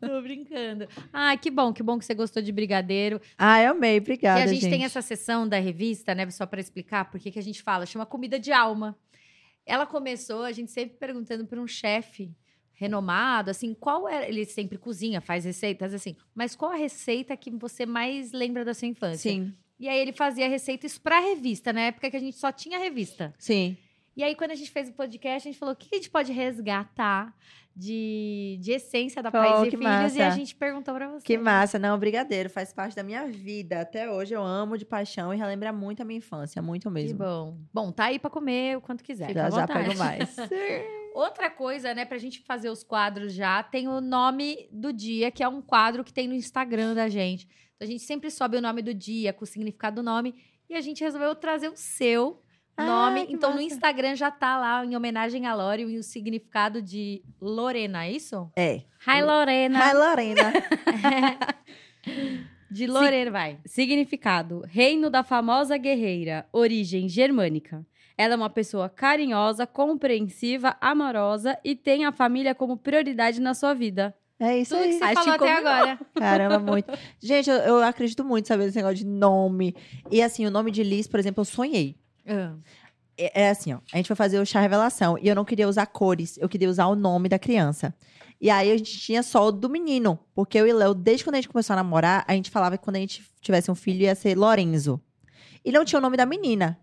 Tô 0.00 0.20
brincando. 0.22 0.88
Ah, 1.12 1.36
que 1.36 1.52
bom, 1.52 1.72
que 1.72 1.84
bom 1.84 2.00
que 2.00 2.04
você 2.04 2.14
gostou 2.14 2.42
de 2.42 2.50
brigadeiro. 2.50 3.20
Ah, 3.38 3.62
eu 3.62 3.70
amei. 3.70 3.98
Obrigada, 3.98 4.40
e 4.40 4.42
a 4.42 4.46
gente, 4.48 4.62
gente. 4.62 4.70
tem 4.72 4.84
essa 4.84 5.00
sessão 5.00 5.48
da 5.48 5.56
revista, 5.60 6.12
né? 6.12 6.28
Só 6.30 6.46
para 6.46 6.60
explicar 6.60 7.08
por 7.08 7.20
que 7.20 7.38
a 7.38 7.42
gente 7.42 7.62
fala, 7.62 7.86
chama 7.86 8.04
comida 8.04 8.40
de 8.40 8.50
alma. 8.50 8.96
Ela 9.66 9.86
começou, 9.86 10.42
a 10.42 10.52
gente 10.52 10.70
sempre 10.70 10.96
perguntando 10.96 11.46
para 11.46 11.60
um 11.60 11.66
chefe 11.66 12.34
renomado, 12.72 13.50
assim, 13.50 13.74
qual 13.74 14.08
era. 14.08 14.26
Ele 14.26 14.44
sempre 14.44 14.78
cozinha, 14.78 15.20
faz 15.20 15.44
receitas, 15.44 15.92
assim, 15.92 16.16
mas 16.34 16.56
qual 16.56 16.72
a 16.72 16.76
receita 16.76 17.36
que 17.36 17.50
você 17.50 17.84
mais 17.84 18.32
lembra 18.32 18.64
da 18.64 18.72
sua 18.72 18.88
infância? 18.88 19.30
Sim, 19.30 19.54
E 19.78 19.88
aí 19.88 19.98
ele 19.98 20.12
fazia 20.12 20.48
receitas 20.48 20.98
para 20.98 21.20
revista, 21.20 21.72
na 21.72 21.82
época 21.82 22.10
que 22.10 22.16
a 22.16 22.20
gente 22.20 22.36
só 22.36 22.50
tinha 22.50 22.78
revista. 22.78 23.34
sim. 23.38 23.76
E 24.16 24.24
aí, 24.24 24.34
quando 24.34 24.50
a 24.50 24.54
gente 24.54 24.70
fez 24.70 24.88
o 24.88 24.92
podcast, 24.92 25.48
a 25.48 25.50
gente 25.50 25.58
falou: 25.58 25.72
o 25.72 25.76
que 25.76 25.88
a 25.94 25.96
gente 25.96 26.10
pode 26.10 26.32
resgatar 26.32 27.34
de, 27.80 28.58
de 28.60 28.72
essência 28.72 29.22
da 29.22 29.30
Pô, 29.30 29.38
Pais 29.38 29.66
e 29.66 29.70
que 29.70 29.76
Filhos? 29.78 30.14
E 30.14 30.20
a 30.20 30.26
massa. 30.26 30.36
gente 30.36 30.54
perguntou 30.54 30.94
pra 30.94 31.08
você. 31.08 31.24
Que 31.24 31.38
massa. 31.38 31.78
Não, 31.78 31.98
brigadeiro. 31.98 32.50
Faz 32.50 32.72
parte 32.74 32.94
da 32.94 33.02
minha 33.02 33.26
vida. 33.26 33.80
Até 33.80 34.10
hoje 34.10 34.34
eu 34.34 34.42
amo 34.42 34.76
de 34.76 34.84
paixão 34.84 35.32
e 35.32 35.36
relembra 35.38 35.72
muito 35.72 36.02
a 36.02 36.04
minha 36.04 36.18
infância. 36.18 36.60
Muito 36.60 36.88
Que 36.88 36.94
mesmo. 36.94 37.18
bom. 37.18 37.58
Bom, 37.72 37.90
tá 37.90 38.04
aí 38.04 38.18
pra 38.18 38.28
comer 38.28 38.76
o 38.76 38.82
quanto 38.82 39.02
quiser. 39.02 39.28
Fica 39.28 39.50
Já, 39.50 39.50
já 39.50 39.66
pego 39.66 39.96
mais. 39.96 40.36
Outra 41.14 41.50
coisa, 41.50 41.94
né, 41.94 42.04
pra 42.04 42.18
gente 42.18 42.40
fazer 42.42 42.68
os 42.68 42.84
quadros 42.84 43.32
já, 43.32 43.62
tem 43.62 43.88
o 43.88 44.00
nome 44.00 44.68
do 44.70 44.92
dia, 44.92 45.30
que 45.30 45.42
é 45.42 45.48
um 45.48 45.60
quadro 45.62 46.04
que 46.04 46.12
tem 46.12 46.28
no 46.28 46.34
Instagram 46.34 46.94
da 46.94 47.08
gente. 47.08 47.48
Então, 47.74 47.88
a 47.88 47.90
gente 47.90 48.02
sempre 48.04 48.30
sobe 48.30 48.58
o 48.58 48.60
nome 48.60 48.82
do 48.82 48.94
dia, 48.94 49.32
com 49.32 49.42
o 49.42 49.46
significado 49.46 49.96
do 49.96 50.02
nome, 50.04 50.34
e 50.68 50.74
a 50.76 50.80
gente 50.80 51.02
resolveu 51.02 51.34
trazer 51.34 51.68
o 51.68 51.76
seu 51.76 52.40
Ah, 52.76 52.84
nome. 52.84 53.26
que 53.26 53.32
Então, 53.34 53.50
no 53.50 53.56
massa. 53.56 53.66
Instagram 53.74 54.14
já 54.16 54.30
tá 54.30 54.58
lá, 54.58 54.84
em 54.84 54.96
homenagem 54.96 55.46
a 55.46 55.54
Lore, 55.54 55.82
e 55.82 55.98
o 55.98 56.02
significado 56.02 56.80
de 56.80 57.22
Lorena, 57.40 58.06
é 58.06 58.12
isso? 58.12 58.50
É. 58.56 58.82
Hi, 59.06 59.22
Lorena. 59.22 59.78
Ai, 59.82 59.94
Lorena. 59.94 60.52
De 62.70 62.86
Lorena, 62.86 63.30
vai. 63.32 63.58
Significado: 63.66 64.62
Reino 64.68 65.10
da 65.10 65.24
famosa 65.24 65.76
guerreira, 65.76 66.46
origem 66.52 67.08
germânica. 67.08 67.84
Ela 68.16 68.34
é 68.34 68.36
uma 68.36 68.50
pessoa 68.50 68.88
carinhosa, 68.88 69.66
compreensiva, 69.66 70.76
amorosa 70.80 71.58
e 71.64 71.74
tem 71.74 72.04
a 72.04 72.12
família 72.12 72.54
como 72.54 72.76
prioridade 72.76 73.40
na 73.40 73.54
sua 73.54 73.74
vida. 73.74 74.14
É 74.38 74.58
isso 74.58 74.74
Tudo 74.74 74.84
que 74.84 74.90
aí. 74.90 74.98
você 74.98 75.04
Acho 75.04 75.14
falou 75.14 75.38
que 75.38 75.44
até 75.44 75.56
agora. 75.56 75.98
Caramba, 76.14 76.58
muito. 76.58 76.92
Gente, 77.18 77.50
eu, 77.50 77.56
eu 77.56 77.82
acredito 77.82 78.24
muito 78.24 78.46
saber 78.46 78.64
desse 78.66 78.76
negócio 78.76 78.96
de 78.96 79.06
nome. 79.06 79.74
E 80.10 80.22
assim, 80.22 80.46
o 80.46 80.50
nome 80.50 80.70
de 80.70 80.82
Liz, 80.82 81.06
por 81.08 81.18
exemplo, 81.18 81.40
eu 81.40 81.44
sonhei. 81.46 81.96
É, 83.16 83.42
é 83.42 83.50
assim, 83.50 83.72
ó. 83.74 83.78
A 83.92 83.96
gente 83.96 84.06
foi 84.06 84.16
fazer 84.16 84.38
o 84.38 84.46
chá 84.46 84.60
revelação 84.60 85.18
e 85.18 85.28
eu 85.28 85.34
não 85.34 85.44
queria 85.44 85.68
usar 85.68 85.86
cores, 85.86 86.38
eu 86.38 86.48
queria 86.48 86.68
usar 86.68 86.86
o 86.86 86.94
nome 86.94 87.28
da 87.28 87.38
criança. 87.38 87.94
E 88.40 88.48
aí 88.48 88.72
a 88.72 88.76
gente 88.76 88.98
tinha 88.98 89.22
só 89.22 89.48
o 89.48 89.52
do 89.52 89.68
menino. 89.68 90.18
Porque 90.34 90.58
eu 90.58 90.66
e 90.66 90.72
Léo, 90.72 90.94
desde 90.94 91.24
quando 91.24 91.34
a 91.34 91.38
gente 91.38 91.48
começou 91.48 91.74
a 91.74 91.76
namorar, 91.76 92.24
a 92.26 92.32
gente 92.32 92.50
falava 92.50 92.78
que 92.78 92.84
quando 92.84 92.96
a 92.96 93.00
gente 93.00 93.22
tivesse 93.40 93.70
um 93.70 93.74
filho 93.74 94.00
ia 94.00 94.14
ser 94.14 94.36
Lorenzo. 94.36 94.98
E 95.62 95.70
não 95.70 95.84
tinha 95.84 95.98
o 95.98 96.02
nome 96.02 96.16
da 96.16 96.24
menina. 96.24 96.78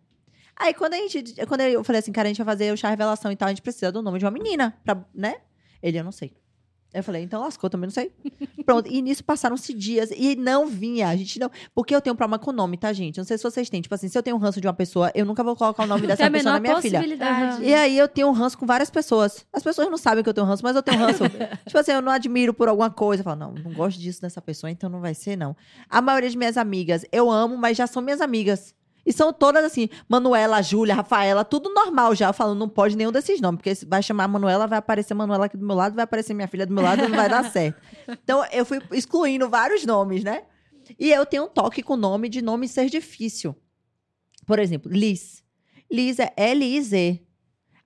Aí 0.56 0.74
quando 0.74 0.94
a 0.94 0.98
gente. 0.98 1.36
Quando 1.48 1.62
eu 1.62 1.84
falei 1.84 2.00
assim, 2.00 2.12
cara, 2.12 2.28
a 2.28 2.30
gente 2.30 2.38
vai 2.38 2.46
fazer 2.46 2.72
o 2.72 2.78
chá 2.78 2.90
revelação 2.90 3.32
e 3.32 3.36
tal, 3.36 3.48
a 3.48 3.50
gente 3.50 3.62
precisa 3.62 3.92
do 3.92 4.04
nome 4.04 4.20
de 4.20 4.26
uma 4.26 4.32
menina. 4.32 4.78
Pra, 4.84 5.04
né? 5.14 5.38
Ele, 5.82 5.98
eu 5.98 6.04
não 6.04 6.12
sei. 6.12 6.36
Eu 6.98 7.04
falei, 7.04 7.22
então 7.22 7.42
lascou, 7.42 7.70
também 7.70 7.88
não 7.88 7.94
sei. 7.94 8.12
Pronto, 8.66 8.90
e 8.92 9.02
nisso 9.04 9.24
passaram-se 9.24 9.72
dias 9.72 10.10
e 10.16 10.36
não 10.36 10.66
vinha. 10.66 11.10
A 11.10 11.16
gente 11.16 11.40
não. 11.40 11.50
Porque 11.76 11.96
eu 11.96 12.02
tenho 12.02 12.16
um 12.16 12.18
problema 12.18 12.40
com 12.40 12.50
o 12.50 12.54
nome, 12.54 12.76
tá, 12.76 12.92
gente? 12.92 13.18
Não 13.18 13.24
sei 13.24 13.38
se 13.38 13.44
vocês 13.44 13.70
têm. 13.70 13.82
Tipo 13.82 13.94
assim, 13.94 14.08
se 14.08 14.18
eu 14.18 14.24
tenho 14.24 14.36
um 14.36 14.40
ranço 14.40 14.60
de 14.60 14.68
uma 14.68 14.74
pessoa, 14.74 15.12
eu 15.14 15.26
nunca 15.26 15.44
vou 15.44 15.56
colocar 15.56 15.84
o 15.84 15.88
nome 15.88 16.06
dessa 16.08 16.26
a 16.26 16.32
pessoa 16.32 16.54
na 16.54 16.60
minha 16.60 16.82
filha. 16.82 17.00
E 17.62 17.74
aí 17.74 17.98
eu 17.98 18.08
tenho 18.08 18.28
um 18.28 18.32
ranço 18.32 18.58
com 18.58 18.66
várias 18.66 18.90
pessoas. 18.90 19.46
As 19.54 19.62
pessoas 19.62 19.90
não 19.90 19.98
sabem 19.98 20.24
que 20.24 20.30
eu 20.30 20.34
tenho 20.34 20.48
ranço, 20.48 20.64
mas 20.64 20.76
eu 20.76 20.82
tenho 20.82 20.98
ranço. 20.98 21.24
tipo 21.66 21.78
assim, 21.78 21.92
eu 21.92 22.02
não 22.02 22.12
admiro 22.12 22.52
por 22.52 22.68
alguma 22.68 22.90
coisa. 22.90 23.22
Eu 23.22 23.26
falo, 23.26 23.40
não, 23.40 23.52
não 23.54 23.74
gosto 23.74 24.00
disso 24.00 24.20
dessa 24.20 24.42
pessoa, 24.42 24.72
então 24.72 24.90
não 24.90 25.00
vai 25.00 25.14
ser, 25.14 25.36
não. 25.36 25.56
A 25.88 26.02
maioria 26.02 26.30
de 26.30 26.38
minhas 26.38 26.58
amigas 26.58 27.06
eu 27.12 27.30
amo, 27.30 27.56
mas 27.58 27.78
já 27.78 27.86
são 27.86 28.02
minhas 28.02 28.22
amigas. 28.22 28.74
E 29.08 29.14
são 29.14 29.32
todas 29.32 29.64
assim, 29.64 29.88
Manuela, 30.10 30.62
Júlia, 30.62 30.94
Rafaela, 30.94 31.46
tudo 31.46 31.74
normal 31.74 32.14
já. 32.14 32.28
Eu 32.28 32.34
falo, 32.34 32.54
não 32.54 32.68
pode 32.68 32.98
nenhum 32.98 33.10
desses 33.10 33.40
nomes, 33.40 33.62
porque 33.62 33.86
vai 33.88 34.04
chamar 34.04 34.28
Manuela, 34.28 34.68
vai 34.68 34.80
aparecer 34.80 35.14
Manuela 35.14 35.46
aqui 35.46 35.56
do 35.56 35.66
meu 35.66 35.78
lado, 35.78 35.96
vai 35.96 36.04
aparecer 36.04 36.34
minha 36.34 36.48
filha 36.50 36.66
do 36.66 36.74
meu 36.74 36.84
lado, 36.84 37.08
não 37.08 37.16
vai 37.16 37.30
dar 37.30 37.50
certo. 37.50 37.82
Então 38.22 38.46
eu 38.52 38.66
fui 38.66 38.82
excluindo 38.92 39.50
vários 39.50 39.86
nomes, 39.86 40.26
né? 40.26 40.44
E 41.00 41.10
eu 41.10 41.26
tenho 41.26 41.46
um 41.46 41.48
toque 41.48 41.82
com 41.82 41.96
nome 41.96 42.28
de 42.28 42.42
nome 42.42 42.68
ser 42.68 42.90
difícil. 42.90 43.56
Por 44.46 44.60
exemplo, 44.60 44.92
Liz. 44.92 45.42
Liz 45.90 46.20
é 46.20 46.34
L-I-Z. 46.36 47.22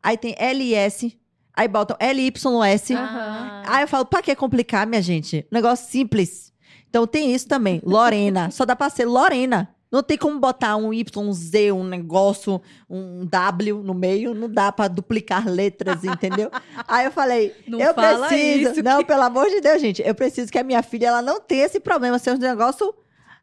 Aí 0.02 0.18
tem 0.18 0.34
L-I-S. 0.36 1.20
Aí 1.54 1.68
botam 1.68 1.96
L-Y-S. 2.00 2.96
Aham. 2.96 3.64
Aí 3.68 3.84
eu 3.84 3.88
falo, 3.88 4.06
pra 4.06 4.24
que 4.24 4.36
complicar, 4.36 4.88
minha 4.88 5.02
gente? 5.04 5.46
Negócio 5.52 5.88
simples. 5.88 6.52
Então 6.90 7.06
tem 7.06 7.32
isso 7.32 7.48
também. 7.48 7.80
Lorena. 7.86 8.50
Só 8.50 8.66
dá 8.66 8.76
pra 8.76 8.90
ser 8.90 9.06
Lorena. 9.06 9.76
Não 9.92 10.02
tem 10.02 10.18
como 10.18 10.40
botar 10.40 10.78
um 10.78 10.94
Y, 10.94 11.22
um 11.22 11.34
Z, 11.34 11.74
um 11.74 11.84
negócio, 11.84 12.62
um 12.90 13.26
W 13.26 13.84
no 13.84 13.94
meio. 13.94 14.34
Não 14.34 14.50
dá 14.50 14.72
pra 14.72 14.88
duplicar 14.88 15.48
letras, 15.50 16.04
entendeu? 16.06 16.50
Aí 16.88 17.06
eu 17.06 17.12
falei, 17.12 17.54
Não 17.68 17.80
eu 17.80 17.94
preciso. 17.94 18.72
isso, 18.72 18.84
Não, 18.84 19.04
pelo 19.04 19.24
amor 19.24 19.50
de 19.50 19.60
Deus, 19.60 19.82
gente. 19.82 20.02
Eu 20.02 20.16
preciso 20.16 20.50
que 20.50 20.58
a 20.58 20.64
minha 20.64 20.82
filha 20.82 21.08
ela 21.08 21.22
não 21.22 21.42
tenha 21.42 21.66
esse 21.66 21.80
problema. 21.80 22.18
Ser 22.18 22.32
um 22.32 22.38
negócio 22.38 22.94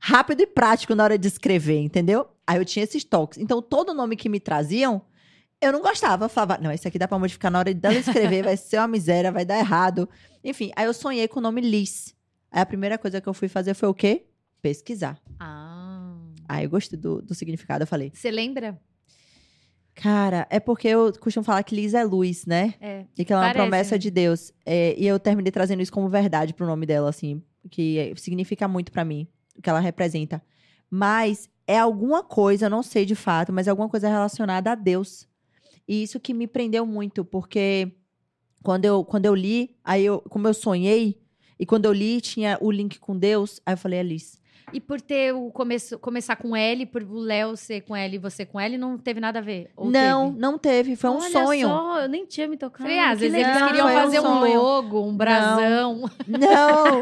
rápido 0.01 0.41
e 0.41 0.47
prático 0.47 0.95
na 0.95 1.05
hora 1.05 1.19
de 1.19 1.29
escrever, 1.29 1.81
entendeu? 1.81 2.27
Aí 2.47 2.57
eu 2.57 2.65
tinha 2.65 2.83
esses 2.85 3.05
toques. 3.05 3.39
Então, 3.39 3.61
todo 3.61 3.93
nome 3.93 4.17
que 4.17 4.29
me 4.29 4.41
traziam, 4.41 5.03
eu 5.61 5.71
não 5.71 5.83
gostava. 5.83 6.25
Eu 6.25 6.29
falava, 6.31 6.59
não, 6.63 6.73
esse 6.73 6.89
aqui 6.89 6.99
dá 6.99 7.07
pra 7.07 7.19
modificar 7.19 7.51
na 7.51 7.59
hora 7.59 7.75
dela 7.75 7.97
escrever, 7.99 8.45
vai 8.45 8.57
ser 8.57 8.79
uma 8.79 8.89
miséria, 8.89 9.31
vai 9.31 9.45
dar 9.45 9.59
errado. 9.59 10.09
Enfim, 10.43 10.71
aí 10.75 10.87
eu 10.87 10.95
sonhei 10.95 11.29
com 11.29 11.41
o 11.41 11.43
nome 11.43 11.61
Liz. 11.61 12.15
Aí 12.51 12.63
a 12.63 12.67
primeira 12.67 12.97
coisa 12.97 13.21
que 13.21 13.29
eu 13.29 13.35
fui 13.35 13.49
fazer 13.49 13.75
foi 13.75 13.89
o 13.91 13.95
quê? 13.95 14.25
Pesquisar. 14.63 15.19
Ah. 15.39 15.68
Aí 16.49 16.65
eu 16.65 16.71
gostei 16.71 16.99
do, 16.99 17.21
do 17.21 17.35
significado, 17.35 17.83
eu 17.83 17.87
falei, 17.87 18.11
Você 18.15 18.31
lembra? 18.31 18.81
cara, 19.95 20.47
é 20.49 20.61
porque 20.61 20.89
eu 20.89 21.13
costumo 21.19 21.43
falar 21.45 21.63
que 21.65 21.75
Liz 21.75 21.93
é 21.93 22.05
luz, 22.05 22.47
né? 22.47 22.75
É. 22.81 23.05
E 23.17 23.25
que 23.25 23.33
ela 23.33 23.45
é 23.45 23.49
uma 23.49 23.55
promessa 23.55 23.97
né? 23.97 23.99
de 23.99 24.11
Deus. 24.11 24.53
É, 24.65 24.95
e 24.97 25.07
eu 25.07 25.19
terminei 25.19 25.51
trazendo 25.51 25.83
isso 25.83 25.93
como 25.93 26.09
verdade 26.09 26.55
pro 26.55 26.67
nome 26.67 26.87
dela, 26.87 27.09
assim, 27.09 27.43
que 27.71 27.99
é- 27.99 28.15
significa 28.17 28.69
muito 28.69 28.93
pra 28.93 29.05
mim, 29.05 29.27
o 29.57 29.63
que 29.63 29.69
ela 29.69 29.81
representa. 29.81 30.41
Mas 30.89 31.51
é 31.67 31.79
alguma 31.79 32.23
coisa, 32.23 32.67
eu 32.67 32.71
não 32.71 32.83
sei 32.83 33.05
de 33.05 33.15
fato, 33.15 33.53
mas 33.53 33.67
é 33.67 33.71
alguma 33.71 33.89
coisa 33.89 34.09
relacionada 34.09 34.71
a 34.73 34.75
Deus. 34.75 35.29
E 35.87 36.03
isso 36.03 36.21
que 36.21 36.33
me 36.33 36.47
prendeu 36.47 36.87
muito, 36.87 37.25
porque 37.25 37.93
quando 38.63 38.85
eu, 38.85 39.05
quando 39.05 39.27
eu 39.27 39.35
li, 39.35 39.77
aí 39.85 40.05
eu, 40.05 40.21
como 40.21 40.47
eu 40.47 40.55
sonhei, 40.55 41.21
e 41.59 41.67
quando 41.67 41.87
eu 41.87 41.93
li, 41.93 42.21
tinha 42.21 42.57
o 42.61 42.71
link 42.71 42.99
com 43.01 43.19
Deus, 43.19 43.61
aí 43.67 43.75
eu 43.75 43.79
falei, 43.79 43.99
Alice. 43.99 44.39
E 44.73 44.81
por 44.81 45.01
ter 45.01 45.35
o 45.35 45.51
começo, 45.51 45.99
começar 45.99 46.37
com 46.37 46.57
L, 46.57 46.87
por 46.87 47.03
o 47.03 47.19
Léo 47.19 47.57
ser 47.57 47.83
com 47.83 47.97
L 47.97 48.15
e 48.15 48.19
você 48.19 48.45
com 48.45 48.61
L, 48.61 48.77
não 48.77 48.99
teve 48.99 49.21
nada 49.21 49.39
a 49.39 49.43
ver? 49.43 49.71
Não, 49.79 50.29
teve? 50.29 50.41
não 50.41 50.59
teve, 50.59 50.97
foi 50.97 51.11
um 51.11 51.19
Olha 51.19 51.31
sonho. 51.31 51.69
Só, 51.69 52.01
eu 52.01 52.09
nem 52.09 52.27
tinha 52.27 52.47
me 52.47 52.57
tocado. 52.57 52.85
Falei, 52.85 52.99
ah, 52.99 53.11
às 53.11 53.21
vezes 53.21 53.37
eles 53.37 53.63
queriam 53.63 53.87
um 53.87 53.93
fazer 53.93 54.21
um, 54.21 54.23
sonho. 54.23 54.63
logo, 54.63 55.03
um 55.03 55.17
brasão. 55.17 56.11
Não! 56.27 57.01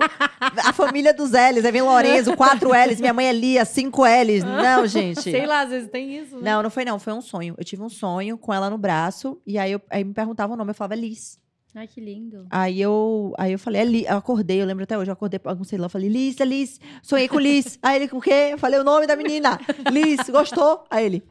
A 0.64 0.72
família 0.72 1.12
dos 1.12 1.30
L's, 1.30 1.64
aí 1.64 1.72
vem 1.72 1.82
Lorenzo, 1.82 2.36
quatro 2.36 2.70
L's, 2.70 3.00
minha 3.00 3.12
mãe 3.12 3.28
é 3.28 3.32
Lia, 3.32 3.64
cinco 3.64 4.04
L's. 4.04 4.44
Não, 4.44 4.86
gente. 4.86 5.22
Sei 5.22 5.46
lá, 5.46 5.60
às 5.60 5.70
vezes 5.70 5.88
tem 5.88 6.16
isso. 6.16 6.36
né? 6.36 6.52
Não, 6.52 6.62
não 6.62 6.70
foi 6.70 6.84
não, 6.84 6.98
foi 6.98 7.12
um 7.12 7.20
sonho. 7.20 7.54
Eu 7.58 7.64
tive 7.64 7.82
um 7.82 7.88
sonho 7.88 8.38
com 8.38 8.52
ela 8.52 8.70
no 8.70 8.78
braço, 8.78 9.40
e 9.46 9.58
aí, 9.58 9.72
eu, 9.72 9.80
aí 9.90 10.04
me 10.04 10.14
perguntava 10.14 10.52
o 10.52 10.56
nome, 10.56 10.70
eu 10.70 10.74
falava 10.74 10.94
Liz. 10.94 11.38
Ai, 11.78 11.86
que 11.86 12.00
lindo. 12.00 12.46
Aí 12.48 12.80
eu, 12.80 13.34
aí 13.36 13.52
eu 13.52 13.58
falei, 13.58 13.82
é 13.82 13.84
Liz. 13.84 14.06
Eu 14.06 14.16
acordei, 14.16 14.62
eu 14.62 14.64
lembro 14.64 14.84
até 14.84 14.96
hoje, 14.96 15.10
eu 15.10 15.12
acordei, 15.12 15.38
não 15.44 15.62
sei 15.62 15.78
lá, 15.78 15.84
eu 15.84 15.90
falei, 15.90 16.08
Liz, 16.08 16.40
é 16.40 16.44
Liz. 16.46 16.80
Sonhei 17.02 17.28
com 17.28 17.38
Liz. 17.38 17.78
aí 17.82 17.96
ele, 17.96 18.08
com 18.08 18.16
o 18.16 18.20
quê? 18.20 18.48
Eu 18.52 18.58
falei 18.58 18.80
o 18.80 18.84
nome 18.84 19.06
da 19.06 19.14
menina. 19.14 19.60
Liz, 19.92 20.20
gostou? 20.30 20.84
Aí 20.88 21.04
ele, 21.04 21.22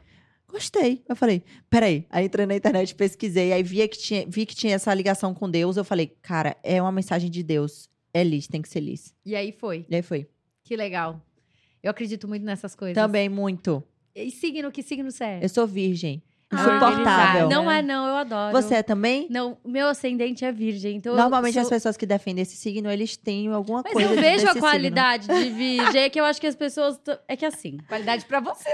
gostei. 0.46 1.02
Eu 1.08 1.16
falei, 1.16 1.42
peraí. 1.68 2.06
Aí 2.08 2.26
entrei 2.26 2.46
na 2.46 2.54
internet, 2.54 2.94
pesquisei, 2.94 3.52
aí 3.52 3.60
vi 3.64 3.88
que 3.88 3.98
tinha, 3.98 4.24
vi 4.28 4.46
que 4.46 4.54
tinha 4.54 4.76
essa 4.76 4.94
ligação 4.94 5.34
com 5.34 5.50
Deus. 5.50 5.76
Eu 5.76 5.84
falei, 5.84 6.16
cara, 6.22 6.56
é 6.62 6.80
uma 6.80 6.92
mensagem 6.92 7.28
de 7.28 7.42
Deus. 7.42 7.90
É 8.14 8.22
Liz, 8.22 8.46
tem 8.46 8.62
que 8.62 8.68
ser 8.68 8.80
Liz. 8.80 9.12
E 9.24 9.34
aí 9.34 9.50
foi. 9.50 9.84
E 9.88 9.96
aí 9.96 10.02
foi. 10.02 10.28
Que 10.62 10.76
legal. 10.76 11.20
Eu 11.82 11.90
acredito 11.90 12.28
muito 12.28 12.44
nessas 12.44 12.76
coisas. 12.76 12.94
Também, 12.94 13.28
muito. 13.28 13.82
E 14.14 14.30
signo, 14.30 14.70
que 14.70 14.82
signo 14.82 15.10
você 15.10 15.24
é? 15.24 15.38
Eu 15.42 15.48
sou 15.48 15.66
virgem. 15.66 16.22
Ah, 16.48 16.56
Insuportável. 16.60 17.48
Não 17.48 17.68
é, 17.68 17.82
não, 17.82 18.06
eu 18.06 18.14
adoro. 18.18 18.52
Você 18.52 18.76
é 18.76 18.82
também? 18.82 19.26
Não, 19.28 19.58
meu 19.64 19.88
ascendente 19.88 20.44
é 20.44 20.52
virgem, 20.52 20.96
então 20.96 21.12
eu 21.12 21.18
Normalmente 21.18 21.54
sou- 21.54 21.62
as 21.62 21.68
pessoas 21.68 21.96
que 21.96 22.06
defendem 22.06 22.42
esse 22.42 22.54
signo, 22.56 22.88
eles 22.88 23.16
têm 23.16 23.48
alguma 23.48 23.82
Mas 23.82 23.92
coisa 23.92 24.08
eu 24.10 24.14
vejo 24.20 24.44
a 24.44 24.52
signo. 24.52 24.60
qualidade 24.60 25.26
de 25.26 25.50
virgem, 25.50 26.02
é 26.02 26.08
que 26.08 26.20
eu 26.20 26.24
acho 26.24 26.40
que 26.40 26.46
as 26.46 26.54
pessoas... 26.54 26.98
t- 26.98 27.18
É 27.26 27.34
que 27.36 27.44
assim... 27.44 27.78
Qualidade 27.88 28.24
pra 28.26 28.38
você. 28.38 28.68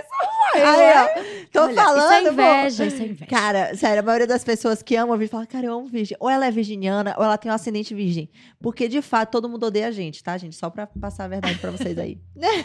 Aí, 0.54 0.62
ó, 0.62 1.22
tô 1.50 1.62
olha, 1.62 1.74
falando, 1.74 2.02
Isso 2.02 2.12
é 2.12 2.22
pô. 2.24 2.30
inveja, 2.32 2.86
isso 2.86 3.02
é 3.02 3.06
inveja. 3.06 3.26
Cara, 3.26 3.74
sério, 3.74 4.00
a 4.00 4.02
maioria 4.02 4.26
das 4.26 4.44
pessoas 4.44 4.82
que 4.82 4.94
amam 4.94 5.16
virgem 5.16 5.30
fala, 5.32 5.46
cara, 5.46 5.64
eu 5.66 5.72
amo 5.72 5.86
virgem. 5.86 6.14
Ou 6.20 6.28
ela 6.28 6.44
é 6.46 6.50
virginiana, 6.50 7.14
ou 7.16 7.24
ela 7.24 7.38
tem 7.38 7.50
um 7.50 7.54
ascendente 7.54 7.94
virgem. 7.94 8.28
Porque, 8.60 8.86
de 8.86 9.00
fato, 9.00 9.30
todo 9.30 9.48
mundo 9.48 9.64
odeia 9.64 9.88
a 9.88 9.90
gente, 9.90 10.22
tá, 10.22 10.36
gente? 10.36 10.56
Só 10.56 10.68
pra 10.68 10.86
passar 10.86 11.24
a 11.24 11.28
verdade 11.28 11.58
pra 11.58 11.70
vocês 11.70 11.96
aí. 11.98 12.18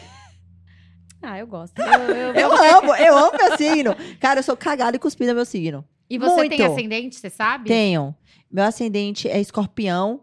Ah, 1.21 1.37
eu 1.39 1.47
gosto. 1.47 1.77
Eu, 1.81 2.15
eu- 2.15 2.33
Eu 2.35 2.53
amo, 2.77 2.95
eu 2.95 3.17
amo 3.17 3.31
meu 3.37 3.57
signo. 3.57 3.95
Cara, 4.19 4.39
eu 4.39 4.43
sou 4.43 4.55
cagada 4.55 4.95
e 4.95 4.99
cuspida 4.99 5.33
meu 5.33 5.45
signo. 5.45 5.83
E 6.09 6.17
você 6.17 6.35
Muito. 6.35 6.55
tem 6.55 6.65
ascendente, 6.65 7.15
você 7.15 7.29
sabe? 7.29 7.67
Tenho. 7.67 8.15
Meu 8.51 8.63
ascendente 8.63 9.27
é 9.27 9.39
escorpião. 9.41 10.21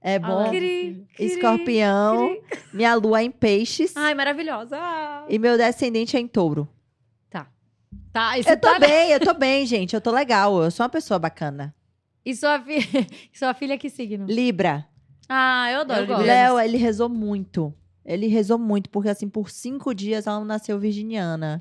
É 0.00 0.18
bom. 0.18 0.40
Ah, 0.46 0.48
Cri, 0.50 1.06
cri, 1.14 1.24
escorpião. 1.26 2.36
Minha 2.72 2.94
lua 2.96 3.20
é 3.20 3.24
em 3.24 3.30
peixes. 3.30 3.96
Ai, 3.96 4.14
maravilhosa. 4.14 4.76
Ah. 4.78 5.24
E 5.28 5.38
meu 5.38 5.56
descendente 5.56 6.16
é 6.16 6.20
em 6.20 6.26
touro. 6.26 6.68
Tá, 8.12 8.34
você 8.36 8.50
Eu 8.52 8.60
tô 8.60 8.68
tá... 8.70 8.78
bem, 8.78 9.10
eu 9.10 9.20
tô 9.20 9.32
bem, 9.32 9.64
gente. 9.64 9.94
Eu 9.94 10.00
tô 10.00 10.10
legal. 10.10 10.62
Eu 10.62 10.70
sou 10.70 10.84
uma 10.84 10.90
pessoa 10.90 11.18
bacana. 11.18 11.74
e 12.24 12.34
sua, 12.36 12.60
fi... 12.60 12.78
sua 13.32 13.54
filha 13.54 13.78
que 13.78 13.88
signo? 13.88 14.26
Libra. 14.28 14.86
Ah, 15.26 15.70
eu 15.72 15.80
adoro. 15.80 16.18
Léo, 16.18 16.58
ele 16.60 16.76
rezou 16.76 17.08
muito. 17.08 17.74
Ele 18.04 18.26
rezou 18.26 18.58
muito, 18.58 18.90
porque 18.90 19.08
assim, 19.08 19.28
por 19.28 19.48
cinco 19.50 19.94
dias 19.94 20.26
ela 20.26 20.38
não 20.38 20.44
nasceu 20.44 20.78
virginiana. 20.78 21.60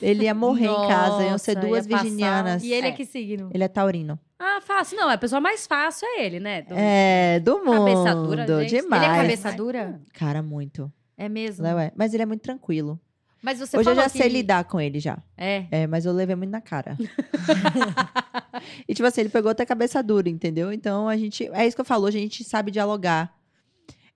Ele 0.00 0.24
ia 0.24 0.34
morrer 0.34 0.66
em 0.68 0.88
casa, 0.88 1.24
iam 1.24 1.36
ser 1.38 1.56
Nossa, 1.56 1.66
duas 1.68 1.86
ia 1.86 1.96
virginianas. 1.98 2.62
E 2.62 2.72
ele 2.72 2.86
é 2.86 2.90
É. 2.90 2.92
que 2.92 3.04
signo? 3.04 3.50
Ele 3.52 3.64
é 3.64 3.68
taurino. 3.68 4.18
Ah, 4.38 4.60
fácil. 4.62 4.96
Não, 4.96 5.08
a 5.10 5.18
pessoa 5.18 5.40
mais 5.40 5.66
fácil 5.66 6.06
é 6.06 6.24
ele, 6.24 6.38
né? 6.40 6.62
Do- 6.62 6.74
É, 6.76 7.40
do 7.40 7.58
mundo. 7.64 7.84
Cabeça 7.86 8.14
dura, 8.14 8.46
gente. 8.68 8.82
Demais. 8.82 9.02
Ele 9.02 9.12
é 9.12 9.16
cabeça 9.16 9.52
dura? 9.52 10.00
Cara, 10.14 10.42
muito. 10.42 10.90
É 11.18 11.28
mesmo? 11.28 11.66
É. 11.66 11.92
Mas 11.96 12.14
ele 12.14 12.22
é 12.22 12.26
muito 12.26 12.40
tranquilo. 12.42 12.98
Mas 13.42 13.58
você 13.58 13.76
Hoje 13.76 13.88
eu 13.90 13.94
já 13.94 14.08
sei 14.08 14.22
que- 14.22 14.28
lidar 14.28 14.64
com 14.64 14.78
ele 14.80 15.00
já. 15.00 15.18
É. 15.36 15.64
É, 15.70 15.86
mas 15.86 16.04
eu 16.06 16.12
levei 16.12 16.36
muito 16.36 16.50
na 16.50 16.60
cara. 16.60 16.96
e 18.88 18.94
tipo 18.94 19.06
assim, 19.06 19.22
ele 19.22 19.30
pegou 19.30 19.50
até 19.50 19.64
cabeça 19.64 20.02
dura, 20.02 20.28
entendeu? 20.28 20.72
Então 20.72 21.08
a 21.08 21.16
gente. 21.16 21.48
É 21.52 21.66
isso 21.66 21.76
que 21.76 21.80
eu 21.80 21.84
falo, 21.84 22.06
a 22.06 22.10
gente 22.10 22.44
sabe 22.44 22.70
dialogar. 22.70 23.32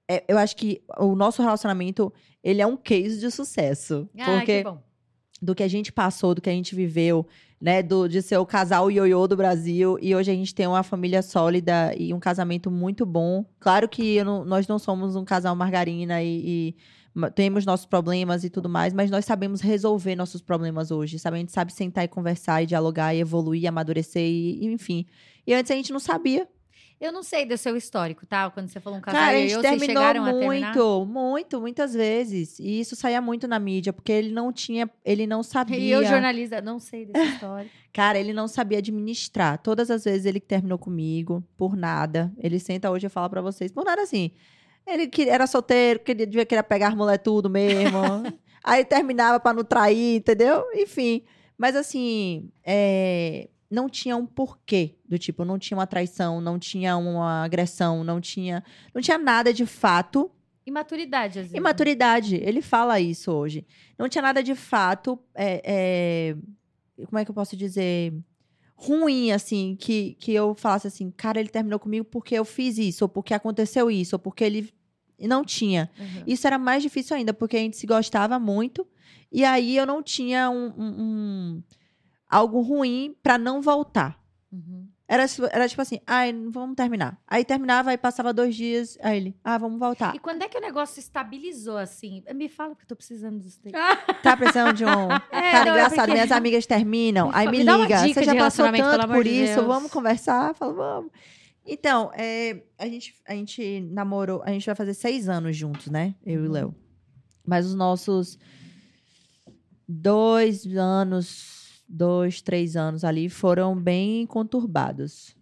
É, 0.08 0.22
eu 0.28 0.36
acho 0.38 0.56
que 0.56 0.82
o 0.98 1.14
nosso 1.14 1.40
relacionamento, 1.42 2.12
ele 2.42 2.60
é 2.60 2.66
um 2.66 2.76
case 2.76 3.18
de 3.20 3.30
sucesso. 3.30 4.08
Ah, 4.18 4.36
porque 4.38 4.58
que 4.58 4.64
bom. 4.64 4.82
do 5.40 5.54
que 5.54 5.62
a 5.62 5.68
gente 5.68 5.92
passou, 5.92 6.34
do 6.34 6.40
que 6.42 6.50
a 6.50 6.52
gente 6.52 6.74
viveu, 6.74 7.26
né? 7.60 7.82
Do, 7.82 8.06
de 8.08 8.20
ser 8.20 8.36
o 8.38 8.44
casal 8.46 8.90
ioiô 8.90 9.26
do 9.26 9.36
Brasil. 9.36 9.98
E 10.02 10.14
hoje 10.14 10.30
a 10.30 10.34
gente 10.34 10.54
tem 10.54 10.66
uma 10.66 10.82
família 10.82 11.22
sólida 11.22 11.94
e 11.98 12.12
um 12.12 12.20
casamento 12.20 12.70
muito 12.70 13.06
bom. 13.06 13.44
Claro 13.58 13.88
que 13.88 14.22
não- 14.22 14.44
nós 14.44 14.66
não 14.68 14.78
somos 14.78 15.16
um 15.16 15.24
casal 15.24 15.56
margarina 15.56 16.22
e, 16.22 16.74
e 17.16 17.30
temos 17.34 17.64
nossos 17.64 17.86
problemas 17.86 18.42
e 18.44 18.50
tudo 18.50 18.68
mais, 18.68 18.92
mas 18.92 19.10
nós 19.10 19.24
sabemos 19.24 19.60
resolver 19.60 20.16
nossos 20.16 20.42
problemas 20.42 20.90
hoje, 20.90 21.18
sabe? 21.18 21.36
A 21.36 21.40
gente 21.40 21.52
sabe 21.52 21.72
sentar 21.72 22.04
e 22.04 22.08
conversar 22.08 22.62
e 22.62 22.66
dialogar 22.66 23.14
e 23.14 23.20
evoluir, 23.20 23.66
amadurecer 23.68 24.22
e, 24.22 24.64
e 24.64 24.66
enfim. 24.66 25.06
E 25.46 25.54
antes 25.54 25.70
a 25.70 25.74
gente 25.76 25.92
não 25.92 26.00
sabia. 26.00 26.46
Eu 27.04 27.12
não 27.12 27.22
sei 27.22 27.44
do 27.44 27.54
seu 27.58 27.76
histórico, 27.76 28.24
tá? 28.24 28.50
Quando 28.50 28.68
você 28.68 28.80
falou 28.80 28.98
um 28.98 29.02
casal 29.02 29.20
Cara, 29.20 29.36
a 29.36 29.40
gente 29.40 29.52
eu, 29.52 29.60
terminou 29.60 30.14
muito, 30.32 31.04
muito, 31.04 31.60
muitas 31.60 31.92
vezes. 31.92 32.58
E 32.58 32.80
isso 32.80 32.96
saía 32.96 33.20
muito 33.20 33.46
na 33.46 33.58
mídia, 33.58 33.92
porque 33.92 34.10
ele 34.10 34.32
não 34.32 34.50
tinha, 34.50 34.90
ele 35.04 35.26
não 35.26 35.42
sabia. 35.42 35.74
E 35.84 35.90
eu, 35.90 36.02
jornalista, 36.02 36.62
não 36.62 36.78
sei 36.78 37.04
dessa 37.04 37.22
história. 37.28 37.68
Cara, 37.92 38.18
ele 38.18 38.32
não 38.32 38.48
sabia 38.48 38.78
administrar. 38.78 39.58
Todas 39.58 39.90
as 39.90 40.04
vezes 40.04 40.24
ele 40.24 40.40
terminou 40.40 40.78
comigo, 40.78 41.44
por 41.58 41.76
nada. 41.76 42.32
Ele 42.38 42.58
senta 42.58 42.90
hoje 42.90 43.06
e 43.06 43.10
fala 43.10 43.28
pra 43.28 43.42
vocês, 43.42 43.70
por 43.70 43.84
nada 43.84 44.00
assim. 44.00 44.30
Ele 44.86 45.10
era 45.28 45.46
solteiro, 45.46 46.00
queria, 46.00 46.26
devia 46.26 46.46
querer 46.46 46.62
pegar 46.62 46.88
as 46.88 46.94
mulher 46.94 47.18
tudo 47.18 47.50
mesmo. 47.50 47.98
Aí 48.64 48.82
terminava 48.82 49.38
pra 49.38 49.52
não 49.52 49.62
trair, 49.62 50.16
entendeu? 50.16 50.64
Enfim. 50.74 51.22
Mas 51.58 51.76
assim, 51.76 52.50
é, 52.64 53.50
não 53.70 53.88
tinha 53.88 54.16
um 54.16 54.26
porquê 54.26 54.96
do 55.08 55.18
tipo, 55.18 55.44
não 55.44 55.58
tinha 55.58 55.76
uma 55.78 55.86
traição, 55.86 56.40
não 56.40 56.58
tinha 56.58 56.96
uma 56.96 57.44
agressão, 57.44 58.04
não 58.04 58.20
tinha, 58.20 58.62
não 58.94 59.00
tinha 59.02 59.18
nada 59.18 59.52
de 59.52 59.66
fato 59.66 60.30
Imaturidade, 60.66 61.38
às 61.40 61.44
vezes. 61.46 61.54
Imaturidade, 61.58 62.36
ele 62.36 62.62
fala 62.62 62.98
isso 62.98 63.30
hoje. 63.30 63.66
Não 63.98 64.08
tinha 64.08 64.22
nada 64.22 64.42
de 64.42 64.54
fato, 64.54 65.18
é, 65.34 65.60
é, 66.96 67.04
como 67.04 67.18
é 67.18 67.24
que 67.24 67.30
eu 67.30 67.34
posso 67.34 67.54
dizer, 67.56 68.14
ruim, 68.74 69.30
assim, 69.30 69.76
que, 69.78 70.14
que 70.14 70.32
eu 70.32 70.54
falasse 70.54 70.86
assim, 70.86 71.10
cara, 71.10 71.38
ele 71.38 71.50
terminou 71.50 71.78
comigo 71.78 72.06
porque 72.06 72.34
eu 72.34 72.44
fiz 72.44 72.78
isso, 72.78 73.04
ou 73.04 73.08
porque 73.08 73.34
aconteceu 73.34 73.90
isso, 73.90 74.16
ou 74.16 74.18
porque 74.18 74.42
ele 74.42 74.72
não 75.20 75.44
tinha. 75.44 75.90
Uhum. 75.98 76.22
Isso 76.26 76.46
era 76.46 76.58
mais 76.58 76.82
difícil 76.82 77.14
ainda, 77.14 77.34
porque 77.34 77.56
a 77.56 77.60
gente 77.60 77.76
se 77.76 77.86
gostava 77.86 78.38
muito, 78.38 78.86
e 79.30 79.44
aí 79.44 79.76
eu 79.76 79.84
não 79.86 80.02
tinha 80.02 80.48
um, 80.48 80.72
um- 80.78 81.02
um- 81.02 81.62
algo 82.34 82.60
ruim 82.60 83.14
pra 83.22 83.38
não 83.38 83.60
voltar. 83.62 84.18
Uhum. 84.52 84.88
Era, 85.06 85.28
tipo- 85.28 85.46
era 85.52 85.68
tipo 85.68 85.82
assim, 85.82 86.00
ai, 86.06 86.32
vamos 86.50 86.74
terminar. 86.76 87.20
Aí 87.28 87.44
terminava, 87.44 87.90
aí 87.90 87.98
passava 87.98 88.32
dois 88.32 88.56
dias, 88.56 88.96
aí 89.02 89.18
ele, 89.18 89.36
ah, 89.44 89.58
vamos 89.58 89.78
voltar. 89.78 90.14
E 90.14 90.18
quando 90.18 90.40
é 90.42 90.48
que 90.48 90.56
o 90.56 90.60
negócio 90.62 90.98
estabilizou, 90.98 91.76
assim? 91.76 92.22
Me 92.34 92.48
fala 92.48 92.74
que 92.74 92.84
eu 92.84 92.86
tô 92.88 92.96
precisando 92.96 93.38
disso. 93.38 93.60
daí. 93.62 93.72
Tá 94.22 94.34
precisando 94.36 94.72
de 94.74 94.84
um. 94.84 95.08
Cara, 95.30 95.64
não, 95.66 95.76
é 95.76 95.78
engraçado, 95.78 95.96
porque- 95.96 96.12
minhas 96.12 96.32
amigas 96.32 96.64
terminam, 96.66 97.28
Me 97.28 97.34
aí 97.36 97.46
me, 97.48 97.58
me 97.58 97.64
liga. 97.64 97.98
Você 97.98 98.24
já 98.24 98.34
passou 98.34 98.72
tanto 98.72 99.08
por 99.08 99.24
de 99.24 99.30
isso, 99.30 99.54
Deus." 99.56 99.66
vamos 99.66 99.90
conversar? 99.92 100.48
Eu 100.48 100.54
falo, 100.54 100.74
vamos. 100.74 101.10
Então, 101.66 102.10
é, 102.14 102.62
a, 102.78 102.86
gente, 102.86 103.14
a 103.28 103.34
gente 103.34 103.80
namorou, 103.92 104.42
a 104.42 104.50
gente 104.50 104.64
vai 104.66 104.74
fazer 104.74 104.94
seis 104.94 105.28
anos 105.28 105.54
juntos, 105.56 105.88
né? 105.88 106.14
Eu 106.24 106.40
e 106.40 106.44
o 106.44 106.46
Uhum. 106.46 106.52
Léo. 106.52 106.74
Mas 107.46 107.66
os 107.66 107.74
nossos 107.74 108.38
dois 109.88 110.66
anos, 110.76 111.63
dois, 111.88 112.40
três 112.42 112.76
anos 112.76 113.04
ali 113.04 113.28
foram 113.28 113.76
bem 113.76 114.26
conturbados. 114.26 115.36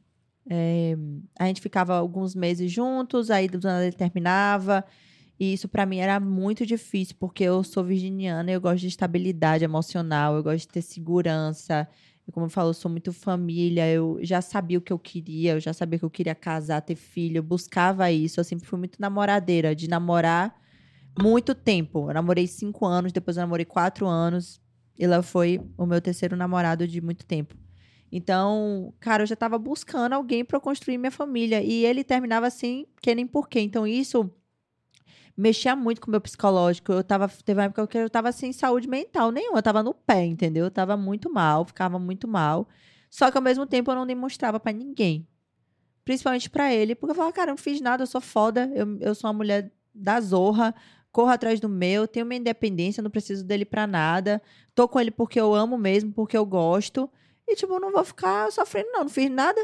É, 0.49 0.97
a 1.38 1.47
gente 1.47 1.61
ficava 1.61 1.95
alguns 1.97 2.34
meses 2.34 2.70
juntos, 2.70 3.30
aí 3.30 3.49
do 3.49 3.61
nada 3.61 3.86
ele 3.86 3.97
terminava. 3.97 4.84
E 5.38 5.53
isso 5.53 5.68
pra 5.68 5.86
mim 5.86 5.99
era 5.99 6.20
muito 6.20 6.64
difícil, 6.64 7.16
porque 7.18 7.43
eu 7.45 7.64
sou 7.64 7.82
virginiana 7.82 8.51
e 8.51 8.55
eu 8.55 8.61
gosto 8.61 8.80
de 8.80 8.88
estabilidade 8.88 9.64
emocional, 9.64 10.36
eu 10.36 10.43
gosto 10.43 10.61
de 10.61 10.68
ter 10.68 10.82
segurança. 10.82 11.88
Como 12.30 12.47
eu 12.47 12.51
falo, 12.51 12.70
eu 12.70 12.74
sou 12.74 12.90
muito 12.90 13.12
família, 13.12 13.90
eu 13.90 14.18
já 14.22 14.40
sabia 14.40 14.78
o 14.78 14.80
que 14.80 14.93
eu 14.93 14.99
queria, 14.99 15.53
eu 15.53 15.61
já 15.61 15.72
sabia 15.72 15.99
que 15.99 16.05
eu 16.05 16.11
queria 16.11 16.34
casar, 16.34 16.80
ter 16.80 16.95
filho, 16.95 17.38
eu 17.38 17.43
buscava 17.43 18.11
isso. 18.12 18.38
Eu 18.38 18.45
sempre 18.45 18.66
fui 18.66 18.78
muito 18.78 19.01
namoradeira, 19.01 19.74
de 19.74 19.88
namorar 19.88 20.57
muito 21.20 21.55
tempo. 21.55 22.09
Eu 22.09 22.14
namorei 22.14 22.47
cinco 22.47 22.86
anos, 22.86 23.12
depois 23.12 23.36
eu 23.36 23.43
namorei 23.43 23.66
quatro 23.66 24.07
anos. 24.07 24.62
E 24.99 25.07
lá 25.07 25.22
foi 25.22 25.61
o 25.76 25.86
meu 25.86 26.01
terceiro 26.01 26.36
namorado 26.36 26.86
de 26.86 27.01
muito 27.01 27.24
tempo. 27.24 27.55
Então, 28.11 28.93
cara, 29.01 29.22
eu 29.22 29.26
já 29.26 29.34
tava 29.34 29.59
buscando 29.59 30.12
alguém 30.12 30.47
eu 30.53 30.61
construir 30.61 30.99
minha 30.99 31.11
família. 31.11 31.62
E 31.62 31.84
ele 31.86 32.05
terminava 32.05 32.47
assim, 32.47 32.86
que 33.01 33.14
nem 33.14 33.26
porquê. 33.26 33.61
Então, 33.61 33.86
isso 33.86 34.30
mexia 35.34 35.74
muito 35.74 36.01
com 36.01 36.09
o 36.09 36.11
meu 36.11 36.20
psicológico. 36.20 36.93
Eu 36.93 37.03
tava, 37.03 37.26
teve 37.26 37.59
uma 37.59 37.64
época 37.64 37.86
que 37.86 37.97
eu 37.97 38.11
tava 38.11 38.30
sem 38.30 38.53
saúde 38.53 38.86
mental 38.86 39.30
nenhuma. 39.30 39.59
Eu 39.59 39.62
tava 39.62 39.82
no 39.82 39.95
pé, 39.95 40.26
entendeu? 40.26 40.66
Eu 40.66 40.70
tava 40.70 40.95
muito 40.95 41.32
mal, 41.32 41.64
ficava 41.64 41.99
muito 41.99 42.28
mal. 42.28 42.68
Só 43.09 43.30
que 43.30 43.38
ao 43.38 43.43
mesmo 43.43 43.66
tempo 43.66 43.90
eu 43.90 43.95
não 43.95 44.07
demonstrava 44.07 44.61
pra 44.61 44.72
ninguém. 44.72 45.26
Principalmente 46.05 46.51
pra 46.51 46.72
ele. 46.72 46.95
Porque 46.95 47.12
eu 47.12 47.14
falava, 47.14 47.32
cara, 47.32 47.51
eu 47.51 47.53
não 47.53 47.59
fiz 47.59 47.80
nada, 47.80 48.03
eu 48.03 48.07
sou 48.07 48.20
foda. 48.20 48.70
Eu, 48.74 48.99
eu 49.01 49.14
sou 49.14 49.28
uma 49.30 49.36
mulher 49.36 49.72
da 49.95 50.20
zorra. 50.20 50.74
Corro 51.13 51.29
atrás 51.29 51.61
do 51.61 51.69
meu, 51.69 52.09
tenho 52.09 52.25
minha 52.25 52.41
independência, 52.41 53.03
não 53.03 53.11
preciso 53.11 53.45
dele 53.45 53.67
pra 53.67 53.87
nada. 53.87 54.43
Tô 54.75 54.89
com 54.89 54.99
ele 54.99 55.11
porque 55.11 55.39
eu 55.39 55.55
amo 55.55 55.77
mesmo, 55.77 56.13
porque 56.13 56.37
eu 56.37 56.47
gosto. 56.47 57.09
E, 57.47 57.55
tipo, 57.55 57.79
não 57.79 57.93
vou 57.93 58.05
ficar 58.05 58.51
sofrendo, 58.51 58.91
não. 58.93 59.03
Não 59.03 59.11
fiz 59.11 59.31
nada. 59.31 59.61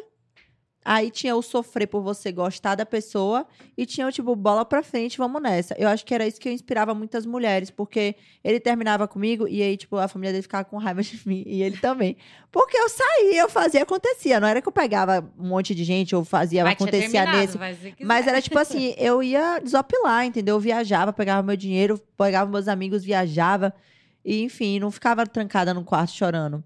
Aí 0.84 1.10
tinha 1.10 1.36
o 1.36 1.42
sofrer 1.42 1.86
por 1.86 2.00
você 2.00 2.32
gostar 2.32 2.74
da 2.74 2.86
pessoa 2.86 3.46
e 3.76 3.84
tinha 3.84 4.06
o 4.06 4.12
tipo, 4.12 4.34
bola 4.34 4.64
pra 4.64 4.82
frente, 4.82 5.18
vamos 5.18 5.42
nessa. 5.42 5.74
Eu 5.76 5.88
acho 5.88 6.04
que 6.04 6.14
era 6.14 6.26
isso 6.26 6.40
que 6.40 6.48
eu 6.48 6.52
inspirava 6.52 6.94
muitas 6.94 7.26
mulheres, 7.26 7.70
porque 7.70 8.14
ele 8.42 8.58
terminava 8.58 9.06
comigo 9.06 9.46
e 9.46 9.60
aí, 9.60 9.76
tipo, 9.76 9.96
a 9.96 10.08
família 10.08 10.32
dele 10.32 10.42
ficava 10.42 10.64
com 10.64 10.78
raiva 10.78 11.02
de 11.02 11.20
mim 11.28 11.42
e 11.46 11.62
ele 11.62 11.76
também. 11.76 12.16
Porque 12.50 12.76
eu 12.76 12.88
saía, 12.88 13.40
eu 13.42 13.50
fazia, 13.50 13.82
acontecia. 13.82 14.40
Não 14.40 14.48
era 14.48 14.62
que 14.62 14.68
eu 14.68 14.72
pegava 14.72 15.28
um 15.38 15.48
monte 15.48 15.74
de 15.74 15.84
gente 15.84 16.16
ou 16.16 16.24
fazia, 16.24 16.62
Vai 16.62 16.72
acontecia 16.72 17.26
nesse. 17.32 17.58
Mas 18.04 18.26
era 18.26 18.40
tipo 18.40 18.58
assim, 18.58 18.94
eu 18.98 19.22
ia 19.22 19.58
desopilar, 19.58 20.24
entendeu? 20.24 20.56
Eu 20.56 20.60
viajava, 20.60 21.12
pegava 21.12 21.42
meu 21.42 21.56
dinheiro, 21.56 22.00
pegava 22.16 22.50
meus 22.50 22.66
amigos, 22.68 23.04
viajava. 23.04 23.74
E, 24.24 24.42
enfim, 24.42 24.78
não 24.78 24.90
ficava 24.90 25.26
trancada 25.26 25.74
no 25.74 25.84
quarto 25.84 26.12
chorando. 26.12 26.64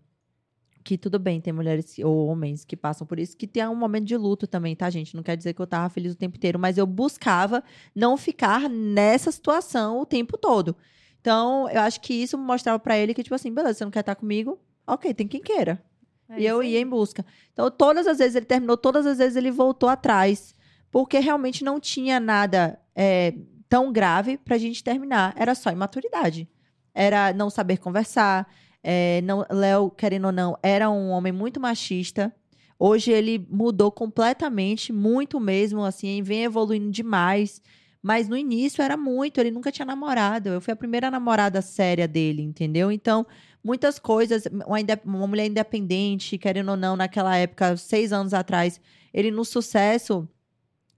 Que 0.85 0.99
tudo 0.99 1.19
bem, 1.19 1.41
tem 1.41 1.53
mulheres 1.53 1.97
ou 2.01 2.27
homens 2.27 2.65
que 2.65 2.77
passam 2.77 3.07
por 3.07 3.19
isso, 3.19 3.37
que 3.37 3.47
tem 3.47 3.67
um 3.69 3.75
momento 3.75 4.05
de 4.05 4.17
luto 4.17 4.47
também, 4.47 4.75
tá, 4.75 4.91
gente? 4.91 5.15
Não 5.15 5.23
quer 5.23 5.37
dizer 5.37 5.55
que 5.55 5.63
eu 5.63 5.67
tava 5.67 5.89
feliz 5.89 6.13
o 6.13 6.17
tempo 6.17 6.37
inteiro, 6.37 6.59
mas 6.59 6.77
eu 6.77 6.87
buscava 6.87 7.63
não 7.95 8.17
ficar 8.17 8.69
nessa 8.69 9.31
situação 9.31 10.01
o 10.01 10.07
tempo 10.07 10.37
todo. 10.37 10.77
Então, 11.21 11.69
eu 11.71 11.81
acho 11.81 12.01
que 12.01 12.13
isso 12.13 12.37
mostrava 12.37 12.81
pra 12.81 12.99
ele 12.99 13.15
que, 13.15 13.23
tipo 13.23 13.35
assim, 13.35 13.53
beleza, 13.53 13.75
você 13.75 13.85
não 13.85 13.93
quer 13.93 14.01
estar 14.01 14.17
comigo? 14.17 14.59
Ok, 14.87 15.15
tem 15.15 15.29
quem 15.29 15.41
queira. 15.41 15.81
É 16.29 16.41
E 16.41 16.47
eu 16.47 16.63
ia 16.63 16.81
em 16.81 16.87
busca. 16.87 17.25
Então, 17.53 17.71
todas 17.71 18.07
as 18.07 18.19
vezes 18.19 18.35
ele 18.35 18.47
terminou, 18.47 18.77
todas 18.77 19.07
as 19.07 19.19
vezes 19.19 19.37
ele 19.37 19.51
voltou 19.51 19.89
atrás. 19.89 20.55
Porque 20.91 21.19
realmente 21.21 21.65
não 21.65 21.79
tinha 21.79 22.19
nada 22.19 22.79
é, 22.95 23.35
tão 23.69 23.93
grave 23.93 24.37
pra 24.37 24.59
gente 24.59 24.83
terminar. 24.83 25.33
Era 25.37 25.55
só 25.55 25.71
imaturidade. 25.71 26.49
Era 26.93 27.33
não 27.33 27.49
saber 27.49 27.79
conversar. 27.79 28.47
É, 28.83 29.21
não, 29.23 29.47
Léo, 29.51 29.91
querendo 29.91 30.27
ou 30.27 30.33
não, 30.33 30.59
era 30.63 30.91
um 30.91 31.11
homem 31.11 31.33
muito 31.33 31.61
machista. 31.61 32.35
Hoje 32.79 33.13
ele 33.13 33.47
mudou 33.49 33.93
completamente, 33.93 34.93
muito 34.93 35.39
mesmo, 35.39 35.85
assim, 35.85 36.23
vem 36.23 36.45
evoluindo 36.45 36.91
demais. 36.91 37.63
Mas 38.03 38.29
no 38.29 38.37
início 38.37 38.83
era 38.83 38.97
muito, 38.97 39.39
ele 39.39 39.53
nunca 39.53 39.71
tinha 39.71 39.87
namorado. 39.87 40.49
Eu 40.49 40.61
fui 40.61 40.73
a 40.73 40.77
primeira 40.77 41.09
namorada 41.09 41.63
séria 41.63 42.09
dele, 42.09 42.43
entendeu? 42.43 42.91
Então, 42.91 43.25
muitas 43.63 44.01
coisas, 44.01 44.45
uma, 44.47 44.79
uma 45.05 45.27
mulher 45.29 45.47
independente, 45.47 46.37
querendo 46.37 46.71
ou 46.71 46.77
não, 46.77 46.97
naquela 46.97 47.37
época, 47.37 47.77
seis 47.77 48.13
anos 48.13 48.35
atrás, 48.35 48.81
ele 49.15 49.31
no 49.31 49.45
sucesso, 49.45 50.29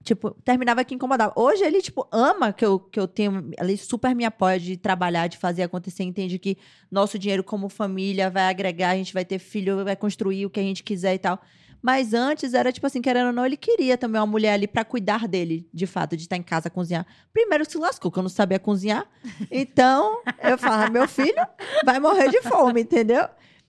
tipo, 0.05 0.31
terminava 0.45 0.85
que 0.85 0.93
incomodava. 0.93 1.33
Hoje 1.35 1.63
ele, 1.63 1.81
tipo, 1.81 2.07
ama 2.11 2.53
que 2.53 2.63
eu, 2.63 2.79
que 2.79 2.99
eu 2.99 3.07
tenho, 3.07 3.49
ele 3.59 3.75
super 3.75 4.15
me 4.15 4.23
apoia 4.23 4.59
de 4.59 4.77
trabalhar, 4.77 5.27
de 5.27 5.37
fazer 5.37 5.63
acontecer, 5.63 6.03
entende 6.03 6.37
que 6.37 6.57
nosso 6.91 7.17
dinheiro 7.17 7.43
como 7.43 7.67
família 7.67 8.29
vai 8.29 8.43
agregar, 8.43 8.91
a 8.91 8.95
gente 8.95 9.13
vai 9.13 9.25
ter 9.25 9.39
filho, 9.39 9.83
vai 9.83 9.95
construir 9.95 10.45
o 10.45 10.49
que 10.49 10.59
a 10.59 10.63
gente 10.63 10.83
quiser 10.83 11.15
e 11.15 11.19
tal. 11.19 11.41
Mas 11.81 12.13
antes 12.13 12.53
era 12.53 12.71
tipo 12.71 12.85
assim, 12.85 13.01
querendo 13.01 13.27
ou 13.27 13.33
não, 13.33 13.45
ele 13.45 13.57
queria 13.57 13.97
também 13.97 14.21
uma 14.21 14.27
mulher 14.27 14.53
ali 14.53 14.67
pra 14.67 14.85
cuidar 14.85 15.27
dele, 15.27 15.67
de 15.73 15.87
fato, 15.87 16.15
de 16.15 16.23
estar 16.23 16.37
em 16.37 16.43
casa 16.43 16.69
cozinhar. 16.69 17.05
Primeiro 17.33 17.65
se 17.69 17.77
lascou, 17.77 18.11
que 18.11 18.19
eu 18.19 18.23
não 18.23 18.29
sabia 18.29 18.59
cozinhar. 18.59 19.07
Então, 19.51 20.21
eu 20.41 20.57
falava, 20.57 20.89
meu 20.89 21.07
filho 21.07 21.45
vai 21.83 21.99
morrer 21.99 22.29
de 22.29 22.41
fome, 22.41 22.81
entendeu? 22.81 23.27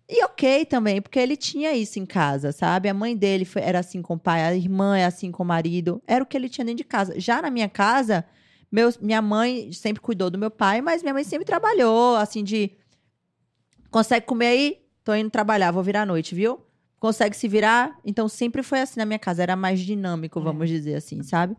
E 0.09 0.23
ok 0.25 0.65
também, 0.67 1.03
porque 1.03 1.19
ele 1.19 1.37
tinha 1.37 1.73
isso 1.73 1.99
em 1.99 2.07
casa, 2.07 2.53
sabe? 2.53 2.89
A 2.89 2.95
mãe 2.95 3.17
dele 3.17 3.45
foi- 3.45 3.63
era 3.63 3.81
assim 3.81 4.01
com 4.01 4.15
o 4.15 4.19
pai, 4.19 4.43
a 4.45 4.55
irmã 4.55 4.97
é 4.97 5.05
assim 5.05 5.33
com 5.33 5.43
o 5.43 5.47
marido. 5.47 6.01
Era 6.07 6.23
o 6.23 6.27
que 6.27 6.37
ele 6.37 6.49
tinha 6.49 6.65
dentro 6.65 6.79
de 6.79 6.85
casa. 6.85 7.19
Já 7.19 7.43
na 7.43 7.51
minha 7.51 7.69
casa, 7.69 8.25
meus, 8.71 8.97
minha 8.99 9.21
mãe 9.21 9.73
sempre 9.73 10.01
cuidou 10.01 10.31
do 10.31 10.39
meu 10.39 10.51
pai, 10.51 10.81
mas 10.81 11.03
minha 11.03 11.13
mãe 11.13 11.25
sempre 11.25 11.45
trabalhou, 11.45 12.15
assim, 12.17 12.45
de. 12.45 12.71
Consegue 13.91 14.27
comer 14.27 14.47
aí? 14.47 14.79
Tô 15.05 15.15
indo 15.15 15.31
trabalhar, 15.31 15.71
vou 15.71 15.83
virar 15.83 16.03
à 16.03 16.07
noite, 16.07 16.35
viu? 16.35 16.61
Consegue 16.99 17.37
se 17.37 17.47
virar? 17.49 17.99
Então 18.05 18.29
sempre 18.29 18.63
foi 18.63 18.81
assim 18.81 18.99
na 19.01 19.07
minha 19.07 19.19
casa, 19.19 19.43
era 19.43 19.55
mais 19.57 19.81
dinâmico, 19.81 20.39
É. 20.39 20.43
vamos 20.43 20.69
dizer 20.69 20.95
assim, 20.95 21.23
sabe? 21.23 21.57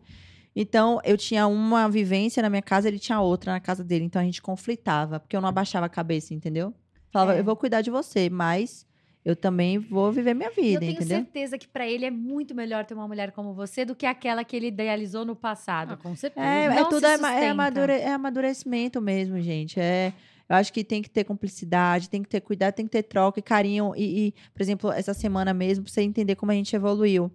Então 0.56 1.00
eu 1.04 1.18
tinha 1.18 1.48
uma 1.48 1.88
vivência 1.90 2.42
na 2.42 2.50
minha 2.50 2.62
casa, 2.62 2.88
ele 2.88 2.98
tinha 3.00 3.20
outra 3.22 3.52
na 3.54 3.60
casa 3.60 3.84
dele, 3.84 4.06
então 4.06 4.22
a 4.22 4.26
gente 4.26 4.42
conflitava, 4.42 5.20
porque 5.20 5.36
eu 5.36 5.42
não 5.42 5.48
abaixava 5.50 5.86
a 5.86 5.90
cabeça, 5.90 6.34
entendeu? 6.34 6.74
Falava, 7.12 7.36
É. 7.36 7.40
eu 7.40 7.44
vou 7.44 7.56
cuidar 7.56 7.82
de 7.82 7.90
você, 7.90 8.30
mas 8.30 8.86
eu 9.26 9.36
também 9.36 9.78
vou 9.78 10.12
viver 10.12 10.34
minha 10.34 10.50
E 10.50 10.52
eu 10.52 10.64
vida, 10.64 10.80
tenho 10.80 10.92
entendeu? 10.94 11.18
certeza 11.18 11.58
que 11.58 11.68
pra 11.68 11.88
ele 11.88 12.06
é 12.06 12.12
muito 12.12 12.54
melhor 12.56 12.86
ter 12.86 12.94
uma 12.94 13.08
mulher 13.08 13.32
como 13.32 13.54
você 13.54 13.84
do 13.86 13.96
que 13.96 14.06
aquela 14.06 14.44
que 14.44 14.56
ele 14.56 14.68
idealizou 14.68 15.26
no 15.26 15.36
passado. 15.36 15.94
Ah, 15.94 15.98
com 15.98 16.16
certeza. 16.16 16.46
É, 16.46 16.66
é 16.66 16.70
Não 16.76 16.90
tudo 16.90 17.06
é, 17.06 17.14
é, 17.44 17.50
amadure- 17.50 17.92
é 17.94 18.12
amadurecimento 18.14 19.02
mesmo, 19.02 19.40
gente. 19.42 19.80
É, 19.80 20.14
eu 20.50 20.56
acho 20.56 20.72
que 20.72 20.84
tem 20.84 21.02
que 21.02 21.10
ter 21.10 21.24
cumplicidade, 21.26 22.10
tem 22.10 22.24
que 22.24 22.30
ter 22.30 22.40
cuidado, 22.42 22.74
tem 22.74 22.86
que 22.86 22.92
ter 22.92 23.04
troca 23.04 23.40
e 23.40 23.44
carinho. 23.44 23.94
E, 23.98 24.28
e, 24.28 24.34
por 24.54 24.62
exemplo, 24.62 24.92
essa 24.92 25.14
semana 25.14 25.54
mesmo, 25.54 25.84
pra 25.84 25.92
você 25.94 26.02
entender 26.02 26.36
como 26.36 26.52
a 26.52 26.56
gente 26.56 26.74
evoluiu. 26.76 27.32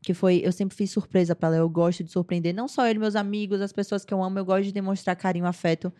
que 0.00 0.14
foi, 0.14 0.40
eu 0.44 0.52
sempre 0.52 0.76
fiz 0.76 0.92
surpresa 0.92 1.34
pra 1.34 1.48
Léo, 1.48 1.62
eu 1.62 1.68
gosto 1.68 2.04
de 2.04 2.10
surpreender, 2.12 2.54
não 2.54 2.68
só 2.68 2.86
ele, 2.86 3.00
meus 3.00 3.16
amigos, 3.16 3.60
as 3.60 3.72
pessoas 3.72 4.04
que 4.04 4.14
eu 4.14 4.22
amo, 4.22 4.38
eu 4.38 4.44
gosto 4.44 4.62
de 4.66 4.72
demonstrar 4.72 5.16
carinho, 5.16 5.44
afeto. 5.44 5.92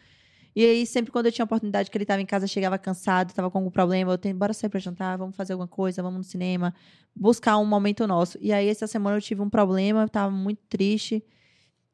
E 0.59 0.67
aí, 0.67 0.85
sempre 0.85 1.13
quando 1.13 1.27
eu 1.27 1.31
tinha 1.31 1.45
oportunidade 1.45 1.89
que 1.89 1.97
ele 1.97 2.05
tava 2.05 2.21
em 2.21 2.27
casa, 2.27 2.45
chegava 2.49 2.77
cansado, 2.77 3.33
tava 3.33 3.49
com 3.49 3.59
algum 3.59 3.71
problema, 3.71 4.11
eu 4.11 4.19
tenho, 4.19 4.35
bora 4.35 4.53
sair 4.53 4.69
pra 4.69 4.81
jantar, 4.81 5.17
vamos 5.17 5.37
fazer 5.37 5.53
alguma 5.53 5.69
coisa, 5.69 6.03
vamos 6.03 6.19
no 6.19 6.25
cinema, 6.25 6.75
buscar 7.15 7.57
um 7.59 7.65
momento 7.65 8.05
nosso. 8.09 8.37
E 8.41 8.53
aí, 8.53 8.69
essa 8.69 8.89
semana 8.89 9.17
eu 9.19 9.21
tive 9.21 9.41
um 9.41 9.49
problema, 9.49 10.03
eu 10.03 10.09
tava 10.09 10.33
muito 10.33 10.61
triste. 10.69 11.25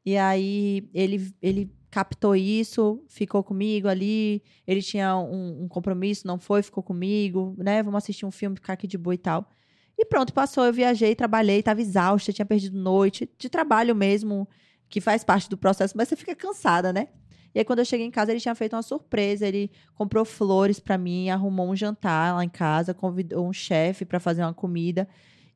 E 0.03 0.17
aí, 0.17 0.89
ele, 0.95 1.31
ele 1.43 1.71
captou 1.91 2.35
isso, 2.35 3.03
ficou 3.07 3.43
comigo 3.43 3.87
ali. 3.87 4.41
Ele 4.65 4.81
tinha 4.81 5.15
um, 5.15 5.65
um 5.65 5.67
compromisso, 5.67 6.25
não 6.25 6.39
foi, 6.39 6.63
ficou 6.63 6.81
comigo, 6.81 7.53
né? 7.59 7.83
Vamos 7.83 7.99
assistir 7.99 8.25
um 8.25 8.31
filme, 8.31 8.55
ficar 8.55 8.73
aqui 8.73 8.87
de 8.87 8.97
boa 8.97 9.13
e 9.13 9.19
tal. 9.19 9.47
E 9.95 10.05
pronto, 10.05 10.33
passou. 10.33 10.65
Eu 10.65 10.73
viajei, 10.73 11.13
trabalhei, 11.13 11.61
tava 11.61 11.81
exausta, 11.81 12.33
tinha 12.33 12.43
perdido 12.47 12.79
noite, 12.79 13.29
de 13.37 13.47
trabalho 13.47 13.95
mesmo, 13.95 14.49
que 14.89 14.99
faz 14.99 15.23
parte 15.23 15.47
do 15.47 15.55
processo, 15.55 15.95
mas 15.95 16.07
você 16.07 16.15
fica 16.15 16.35
cansada, 16.35 16.91
né? 16.91 17.09
E 17.55 17.59
aí, 17.59 17.63
quando 17.65 17.79
eu 17.79 17.85
cheguei 17.85 18.05
em 18.05 18.11
casa, 18.11 18.31
ele 18.33 18.41
tinha 18.41 18.53
feito 18.53 18.75
uma 18.75 18.81
surpresa. 18.83 19.47
Ele 19.47 19.71
comprou 19.95 20.25
flores 20.25 20.77
para 20.77 20.97
mim, 20.97 21.29
arrumou 21.29 21.69
um 21.71 21.75
jantar 21.75 22.35
lá 22.35 22.43
em 22.43 22.49
casa, 22.49 22.93
convidou 22.93 23.47
um 23.47 23.53
chefe 23.53 24.03
para 24.03 24.19
fazer 24.19 24.41
uma 24.41 24.53
comida. 24.53 25.07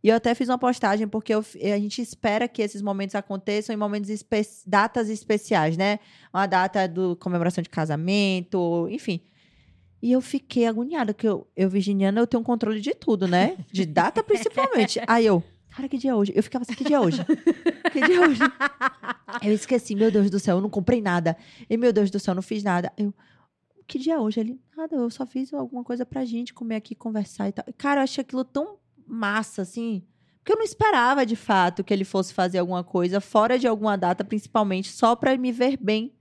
E 0.01 0.07
eu 0.07 0.15
até 0.15 0.33
fiz 0.33 0.47
uma 0.47 0.57
postagem, 0.57 1.09
porque 1.09 1.33
eu- 1.33 1.39
a 1.73 1.77
gente 1.77 2.01
espera 2.01 2.47
que 2.47 2.61
esses 2.61 2.81
momentos 2.81 3.15
aconteçam 3.15 3.75
em 3.75 3.77
momentos 3.77 4.09
espe 4.09 4.41
datas 4.65 5.09
especiais, 5.09 5.75
né? 5.75 5.99
Uma 6.33 6.47
data 6.47 6.87
do 6.87 7.17
comemoração 7.17 7.61
de 7.61 7.69
casamento, 7.69 8.87
enfim. 8.89 9.19
E 10.01 10.13
eu 10.13 10.21
fiquei 10.21 10.65
agoniada, 10.65 11.13
porque 11.13 11.27
eu, 11.27 11.45
eu, 11.53 11.69
virginiana, 11.69 12.21
eu 12.21 12.25
tenho 12.27 12.39
um 12.39 12.43
controle 12.45 12.79
de 12.79 12.95
tudo, 12.95 13.27
né? 13.27 13.57
De 13.69 13.85
data 13.85 14.23
principalmente. 14.23 15.01
Aí 15.05 15.25
eu, 15.25 15.43
cara, 15.79 15.87
que 15.87 15.97
dia 15.97 16.11
é 16.11 16.15
hoje? 16.15 16.33
Eu 16.35 16.43
ficava 16.43 16.63
assim, 16.63 16.73
que 16.73 16.83
dia 16.83 16.97
é 16.97 16.99
hoje? 16.99 17.19
Que 17.91 18.01
dia 18.01 18.17
é 18.17 18.27
hoje? 18.27 18.41
Eu 19.41 19.53
esqueci, 19.53 19.95
meu 19.95 20.11
Deus 20.11 20.29
do 20.29 20.39
céu, 20.39 20.57
eu 20.57 20.61
não 20.61 20.69
comprei 20.69 21.01
nada. 21.01 21.35
E 21.67 21.75
meu 21.75 21.91
Deus 21.91 22.11
do 22.11 22.19
céu, 22.19 22.33
eu 22.33 22.35
não 22.35 22.41
fiz 22.41 22.61
nada. 22.61 22.93
Eu, 22.95 23.11
que 23.87 23.97
dia 23.97 24.13
é 24.13 24.19
hoje? 24.19 24.39
Ele, 24.39 24.59
nada, 24.77 24.95
eu 24.95 25.09
só 25.09 25.25
fiz 25.25 25.51
alguma 25.51 25.83
coisa 25.83 26.05
pra 26.05 26.23
gente 26.23 26.53
comer 26.53 26.75
aqui, 26.75 26.93
conversar 26.93 27.49
e 27.49 27.51
tal. 27.51 27.65
Cara, 27.75 28.01
eu 28.01 28.03
achei 28.03 28.21
aquilo 28.21 28.43
tão 28.43 28.77
massa, 29.07 29.63
assim. 29.63 30.03
Porque 30.37 30.51
eu 30.51 30.57
não 30.57 30.63
esperava, 30.63 31.25
de 31.25 31.35
fato, 31.35 31.83
que 31.83 31.91
ele 31.91 32.03
fosse 32.03 32.31
fazer 32.31 32.59
alguma 32.59 32.83
coisa 32.83 33.19
fora 33.19 33.57
de 33.57 33.65
alguma 33.65 33.97
data, 33.97 34.23
principalmente, 34.23 34.91
só 34.91 35.15
pra 35.15 35.35
me 35.35 35.51
ver 35.51 35.75
bem. 35.77 36.13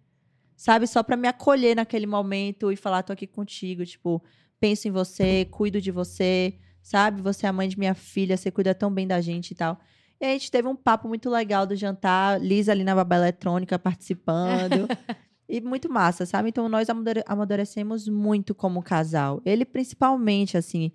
Sabe? 0.57 0.87
Só 0.87 1.03
pra 1.03 1.17
me 1.17 1.29
acolher 1.29 1.77
naquele 1.77 2.07
momento 2.07 2.73
e 2.73 2.77
falar, 2.77 3.03
tô 3.03 3.13
aqui 3.13 3.27
contigo. 3.27 3.85
Tipo, 3.85 4.23
penso 4.59 4.89
em 4.89 4.91
você, 4.91 5.45
cuido 5.51 5.83
de 5.83 5.91
você, 5.91 6.59
sabe? 6.89 7.21
Você 7.21 7.45
é 7.45 7.51
a 7.51 7.53
mãe 7.53 7.69
de 7.69 7.79
minha 7.79 7.93
filha, 7.95 8.35
você 8.35 8.51
cuida 8.51 8.75
tão 8.75 8.91
bem 8.91 9.07
da 9.07 9.21
gente 9.21 9.51
e 9.51 9.55
tal. 9.55 9.79
E 10.19 10.25
a 10.25 10.31
gente 10.31 10.51
teve 10.51 10.67
um 10.67 10.75
papo 10.75 11.07
muito 11.07 11.29
legal 11.29 11.67
do 11.67 11.77
jantar, 11.77 12.41
Liz 12.41 12.67
ali 12.69 12.83
na 12.83 12.95
babá 12.95 13.17
eletrônica 13.17 13.79
participando. 13.79 14.89
e 15.47 15.61
muito 15.61 15.93
massa, 15.93 16.25
sabe? 16.25 16.49
Então 16.49 16.67
nós 16.67 16.89
amadure- 16.89 17.23
amadurecemos 17.27 18.09
muito 18.09 18.55
como 18.55 18.83
casal. 18.83 19.43
Ele 19.45 19.67
principalmente, 19.67 20.57
assim. 20.57 20.91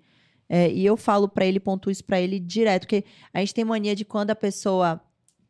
é, 0.48 0.68
e 0.68 0.84
eu 0.84 0.96
falo 0.96 1.28
pra 1.28 1.46
ele, 1.46 1.60
pontuo 1.60 1.92
isso 1.92 2.04
pra 2.04 2.20
ele 2.20 2.40
direto, 2.40 2.82
porque 2.82 3.04
a 3.32 3.38
gente 3.38 3.54
tem 3.54 3.64
mania 3.64 3.94
de 3.94 4.04
quando 4.04 4.30
a 4.30 4.34
pessoa 4.36 5.00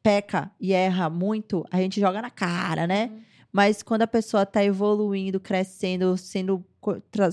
peca 0.02 0.50
e 0.60 0.74
erra 0.74 1.08
muito, 1.08 1.64
a 1.70 1.78
gente 1.78 1.98
joga 1.98 2.20
na 2.20 2.30
cara, 2.30 2.86
né? 2.86 3.10
Mas 3.50 3.82
quando 3.82 4.02
a 4.02 4.06
pessoa 4.06 4.44
tá 4.44 4.62
evoluindo, 4.62 5.40
crescendo, 5.40 6.16
sendo 6.18 6.62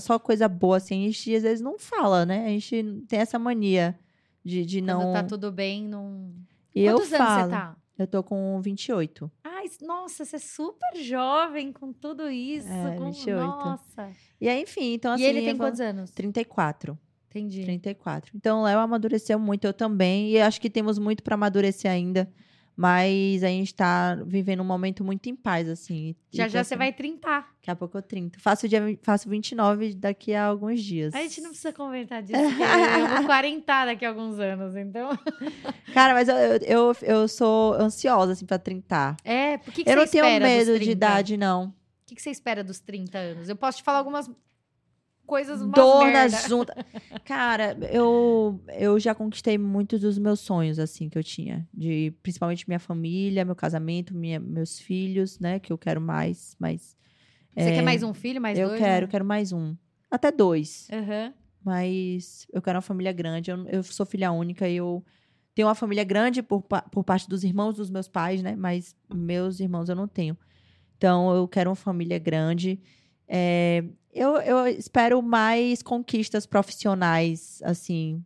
só 0.00 0.18
coisa 0.18 0.48
boa, 0.48 0.76
assim, 0.76 1.04
a 1.04 1.06
gente 1.06 1.34
às 1.34 1.42
vezes 1.42 1.60
não 1.60 1.78
fala, 1.78 2.24
né? 2.26 2.46
A 2.46 2.48
gente 2.48 3.04
tem 3.08 3.18
essa 3.20 3.38
mania 3.38 3.98
de, 4.44 4.64
de 4.64 4.80
não. 4.80 5.00
Quando 5.00 5.14
tá 5.14 5.22
tudo 5.24 5.52
bem, 5.52 5.86
não. 5.86 6.32
E 6.74 6.84
eu 6.84 6.96
Quantos 6.96 7.12
anos 7.12 7.26
falo. 7.26 7.44
você 7.44 7.50
tá? 7.50 7.76
Eu 7.98 8.06
tô 8.06 8.22
com 8.22 8.60
28. 8.60 9.30
Ai, 9.44 9.66
nossa, 9.82 10.24
você 10.24 10.36
é 10.36 10.38
super 10.38 10.96
jovem 10.96 11.72
com 11.72 11.92
tudo 11.92 12.28
isso. 12.30 12.68
É, 12.68 12.96
com... 12.96 13.04
28. 13.12 13.40
Nossa. 13.46 14.10
E 14.40 14.48
aí, 14.48 14.62
enfim, 14.62 14.94
então 14.94 15.12
assim. 15.12 15.22
e 15.22 15.26
ele 15.26 15.40
tem 15.42 15.54
vou- 15.54 15.66
quantos 15.66 15.80
anos? 15.80 16.10
34. 16.10 16.98
Entendi. 17.30 17.62
34. 17.62 18.32
Então, 18.34 18.60
o 18.60 18.64
Léo 18.64 18.78
amadureceu 18.80 19.38
muito, 19.38 19.64
eu 19.66 19.72
também. 19.72 20.30
E 20.30 20.40
acho 20.40 20.60
que 20.60 20.68
temos 20.68 20.98
muito 20.98 21.22
pra 21.22 21.34
amadurecer 21.34 21.90
ainda. 21.90 22.30
Mas 22.76 23.44
a 23.44 23.48
gente 23.48 23.74
tá 23.74 24.14
vivendo 24.24 24.60
um 24.60 24.64
momento 24.64 25.04
muito 25.04 25.28
em 25.28 25.36
paz, 25.36 25.68
assim. 25.68 26.16
Já 26.30 26.48
já 26.48 26.64
você 26.64 26.74
assim, 26.74 26.78
vai 26.78 26.92
trintar. 26.92 27.52
Daqui 27.56 27.70
a 27.70 27.76
pouco 27.76 27.98
eu 27.98 28.02
30. 28.02 28.38
Faço, 28.40 28.66
dia, 28.68 28.80
faço 29.02 29.28
29 29.28 29.94
daqui 29.94 30.34
a 30.34 30.46
alguns 30.46 30.82
dias. 30.82 31.14
A 31.14 31.18
gente 31.18 31.40
não 31.42 31.50
precisa 31.50 31.72
comentar 31.72 32.22
disso. 32.22 32.40
eu 32.40 33.08
vou 33.08 33.24
40 33.26 33.84
daqui 33.84 34.04
a 34.04 34.08
alguns 34.08 34.38
anos, 34.38 34.74
então. 34.74 35.10
Cara, 35.92 36.14
mas 36.14 36.28
eu, 36.28 36.36
eu, 36.36 36.60
eu, 36.62 36.96
eu 37.02 37.28
sou 37.28 37.74
ansiosa, 37.74 38.32
assim, 38.32 38.46
pra 38.46 38.58
30. 38.58 39.16
É, 39.22 39.58
por 39.58 39.72
que, 39.72 39.84
que 39.84 39.90
eu 39.90 39.94
você 39.94 40.22
não 40.22 40.28
tenho 40.28 40.40
medo 40.42 40.72
de 40.72 40.78
30? 40.78 40.90
idade, 40.92 41.36
não. 41.36 41.66
O 41.66 41.72
que, 42.06 42.14
que 42.14 42.22
você 42.22 42.30
espera 42.30 42.64
dos 42.64 42.80
30 42.80 43.18
anos? 43.18 43.48
Eu 43.48 43.56
posso 43.56 43.78
te 43.78 43.84
falar 43.84 43.98
algumas 43.98 44.30
coisas 45.26 45.60
Dor 45.60 46.10
nas 46.10 46.44
juntas. 46.46 46.74
Cara, 47.24 47.76
eu, 47.90 48.60
eu 48.78 48.98
já 48.98 49.14
conquistei 49.14 49.56
muitos 49.56 50.00
dos 50.00 50.18
meus 50.18 50.40
sonhos, 50.40 50.78
assim, 50.78 51.08
que 51.08 51.18
eu 51.18 51.24
tinha. 51.24 51.66
De, 51.72 52.12
principalmente 52.22 52.68
minha 52.68 52.78
família, 52.78 53.44
meu 53.44 53.56
casamento, 53.56 54.14
minha, 54.14 54.38
meus 54.38 54.78
filhos, 54.78 55.38
né? 55.38 55.58
Que 55.58 55.72
eu 55.72 55.78
quero 55.78 56.00
mais, 56.00 56.56
mas... 56.58 56.96
Você 57.54 57.68
é, 57.68 57.72
quer 57.74 57.82
mais 57.82 58.02
um 58.02 58.14
filho, 58.14 58.40
mais 58.40 58.58
eu 58.58 58.68
dois? 58.68 58.80
quero, 58.80 59.06
né? 59.06 59.10
quero 59.10 59.24
mais 59.24 59.52
um. 59.52 59.76
Até 60.10 60.30
dois. 60.30 60.88
Aham. 60.90 61.32
Mas 61.64 62.46
eu 62.52 62.60
quero 62.60 62.76
uma 62.76 62.82
família 62.82 63.12
grande. 63.12 63.50
Eu, 63.50 63.66
eu 63.68 63.82
sou 63.82 64.04
filha 64.04 64.32
única 64.32 64.68
e 64.68 64.76
eu 64.76 65.04
tenho 65.54 65.68
uma 65.68 65.74
família 65.74 66.04
grande 66.04 66.42
por, 66.42 66.62
por 66.62 67.04
parte 67.04 67.28
dos 67.28 67.44
irmãos 67.44 67.74
dos 67.74 67.90
meus 67.90 68.08
pais, 68.08 68.42
né? 68.42 68.56
Mas 68.56 68.96
meus 69.12 69.60
irmãos 69.60 69.88
eu 69.88 69.94
não 69.94 70.08
tenho. 70.08 70.36
Então 70.96 71.34
eu 71.34 71.46
quero 71.46 71.70
uma 71.70 71.76
família 71.76 72.18
grande. 72.18 72.80
É, 73.28 73.84
eu, 74.12 74.36
eu 74.36 74.66
espero 74.66 75.22
mais 75.22 75.82
conquistas 75.82 76.46
profissionais, 76.46 77.60
assim, 77.64 78.22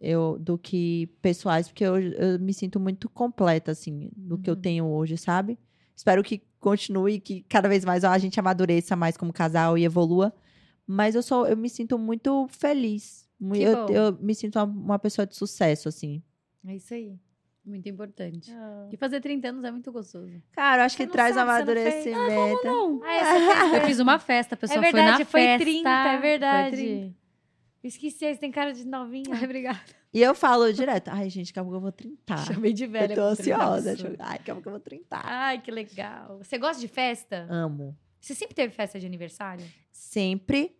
eu, 0.00 0.38
do 0.38 0.56
que 0.58 1.06
pessoais, 1.22 1.68
porque 1.68 1.84
eu, 1.84 1.98
eu 1.98 2.38
me 2.38 2.52
sinto 2.52 2.78
muito 2.80 3.08
completa, 3.08 3.72
assim, 3.72 4.10
do 4.16 4.38
que 4.38 4.48
eu 4.50 4.54
Uhum. 4.54 4.60
tenho 4.60 4.86
hoje, 4.86 5.16
sabe? 5.16 5.58
Espero 5.96 6.22
que 6.22 6.42
continue, 6.60 7.20
que 7.20 7.42
cada 7.48 7.68
vez 7.68 7.84
mais 7.84 8.04
ó, 8.04 8.08
a 8.08 8.18
gente 8.18 8.38
amadureça 8.38 8.94
mais 8.96 9.16
como 9.16 9.32
casal 9.32 9.76
e 9.78 9.84
evolua. 9.84 10.32
Mas 10.86 11.14
eu 11.14 11.22
sou, 11.22 11.46
eu 11.46 11.56
me 11.56 11.68
sinto 11.68 11.98
muito 11.98 12.46
feliz. 12.48 13.28
Eu, 13.40 13.72
eu 13.88 14.18
me 14.20 14.34
sinto 14.34 14.56
uma, 14.56 14.64
uma 14.64 14.98
pessoa 14.98 15.26
de 15.26 15.36
sucesso, 15.36 15.88
assim. 15.88 16.22
É 16.66 16.74
isso 16.76 16.94
aí. 16.94 17.18
Muito 17.64 17.88
importante. 17.88 18.50
E 18.90 18.96
fazer 18.96 19.20
30 19.20 19.48
anos 19.48 19.62
é 19.64 19.70
muito 19.70 19.92
gostoso. 19.92 20.30
Cara, 20.52 20.82
eu 20.82 20.86
acho 20.86 20.96
Você 20.96 21.02
que 21.02 21.06
não 21.06 21.12
traz 21.12 21.34
sabe, 21.34 21.50
você 21.50 21.58
não 21.58 21.82
fez? 21.82 22.06
amadurecimento. 22.16 22.64
Não. 22.66 23.00
Ah, 23.04 23.14
essa 23.14 23.76
Eu 23.76 23.86
fiz 23.86 23.98
uma 24.00 24.18
festa, 24.18 24.54
a 24.54 24.58
pessoa 24.58 24.78
é 24.78 24.80
verdade, 24.80 25.06
foi 25.06 25.18
na 25.18 25.26
foi 25.26 25.40
festa. 25.42 25.64
30, 25.64 25.88
é 25.90 26.10
Foi 26.12 26.20
verdade. 26.20 26.76
30. 26.76 27.18
Esqueci, 27.84 28.18
você 28.18 28.36
tem 28.36 28.50
cara 28.50 28.72
de 28.72 28.84
novinha. 28.86 29.24
Ai, 29.32 29.44
obrigada. 29.44 29.80
E 30.12 30.22
eu 30.22 30.34
falo 30.34 30.72
direto, 30.72 31.08
ai, 31.08 31.28
gente, 31.28 31.48
daqui 31.48 31.58
a 31.58 31.62
pouco 31.62 31.76
eu 31.76 31.80
vou 31.80 31.92
trintar. 31.92 32.44
Chamei 32.46 32.72
de 32.72 32.86
velha. 32.86 33.12
eu 33.12 33.16
tô 33.16 33.36
com 33.36 33.42
30 33.42 33.54
ansiosa. 33.62 33.96
tipo, 33.96 34.16
Ai, 34.18 34.38
daqui 34.38 34.50
a 34.50 34.54
pouco 34.54 34.68
eu 34.68 34.72
vou 34.72 34.80
trintar. 34.80 35.22
Ai, 35.24 35.60
que 35.60 35.70
legal. 35.70 36.38
Você 36.38 36.56
gosta 36.58 36.80
de 36.80 36.88
festa? 36.88 37.46
Amo. 37.50 37.94
Você 38.20 38.34
sempre 38.34 38.54
teve 38.54 38.72
festa 38.74 38.98
de 38.98 39.06
aniversário? 39.06 39.64
Sempre. 39.92 40.74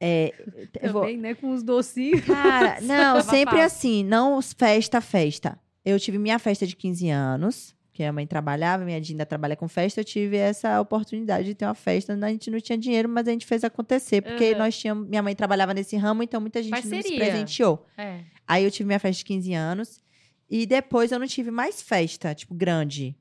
É, 0.00 0.32
eu 0.80 0.92
vou- 0.92 1.02
Também, 1.02 1.18
né? 1.18 1.34
Com 1.34 1.50
os 1.50 1.62
docinhos. 1.62 2.24
Cara, 2.24 2.80
não, 2.80 3.20
sempre 3.22 3.56
fácil. 3.56 3.66
assim, 3.66 4.02
não 4.04 4.40
festa, 4.42 5.00
festa. 5.02 5.58
Eu 5.84 5.98
tive 5.98 6.18
minha 6.18 6.38
festa 6.38 6.66
de 6.66 6.76
15 6.76 7.08
anos, 7.10 7.74
que 7.92 8.02
a 8.04 8.12
mãe 8.12 8.26
trabalhava, 8.26 8.84
minha 8.84 9.00
Dinda 9.00 9.26
trabalha 9.26 9.56
com 9.56 9.66
festa, 9.68 10.00
eu 10.00 10.04
tive 10.04 10.36
essa 10.36 10.80
oportunidade 10.80 11.44
de 11.46 11.54
ter 11.54 11.64
uma 11.64 11.74
festa. 11.74 12.14
A 12.14 12.28
gente 12.30 12.50
não 12.50 12.60
tinha 12.60 12.78
dinheiro, 12.78 13.08
mas 13.08 13.26
a 13.28 13.30
gente 13.32 13.46
fez 13.46 13.64
acontecer, 13.64 14.22
porque 14.22 14.52
Uhum. 14.52 14.58
nós 14.58 14.78
tínhamos, 14.78 15.08
minha 15.08 15.22
mãe 15.22 15.34
trabalhava 15.34 15.74
nesse 15.74 15.96
ramo, 15.96 16.22
então 16.22 16.40
muita 16.40 16.62
gente 16.62 16.72
nos 16.72 17.06
presenteou. 17.18 17.86
É. 17.98 18.20
Aí 18.46 18.64
eu 18.64 18.70
tive 18.70 18.86
minha 18.86 18.98
festa 19.00 19.18
de 19.18 19.24
15 19.24 19.52
anos. 19.54 20.00
E 20.48 20.66
depois 20.66 21.12
eu 21.12 21.18
não 21.18 21.26
tive 21.28 21.50
mais 21.50 21.80
festa, 21.80 22.34
tipo, 22.34 22.52
grande. 22.54 23.14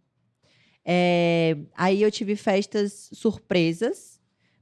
É, 0.84 1.56
aí 1.76 2.02
eu 2.02 2.10
tive 2.10 2.36
festas 2.36 3.10
surpresas, 3.14 4.19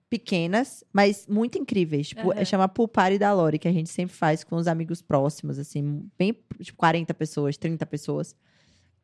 pequenas, 0.09 0.83
mas 0.91 1.27
muito 1.27 1.57
incríveis. 1.57 2.09
Tipo, 2.09 2.31
Aham. 2.31 2.45
chama 2.45 2.67
Pool 2.67 2.87
Party 2.87 3.17
da 3.17 3.33
Lore, 3.33 3.59
que 3.59 3.67
a 3.67 3.71
gente 3.71 3.89
sempre 3.89 4.15
faz 4.15 4.43
com 4.43 4.55
os 4.55 4.67
amigos 4.67 5.01
próximos, 5.01 5.59
assim, 5.59 6.09
bem, 6.17 6.35
tipo, 6.61 6.77
40 6.77 7.13
pessoas, 7.13 7.57
30 7.57 7.85
pessoas. 7.85 8.35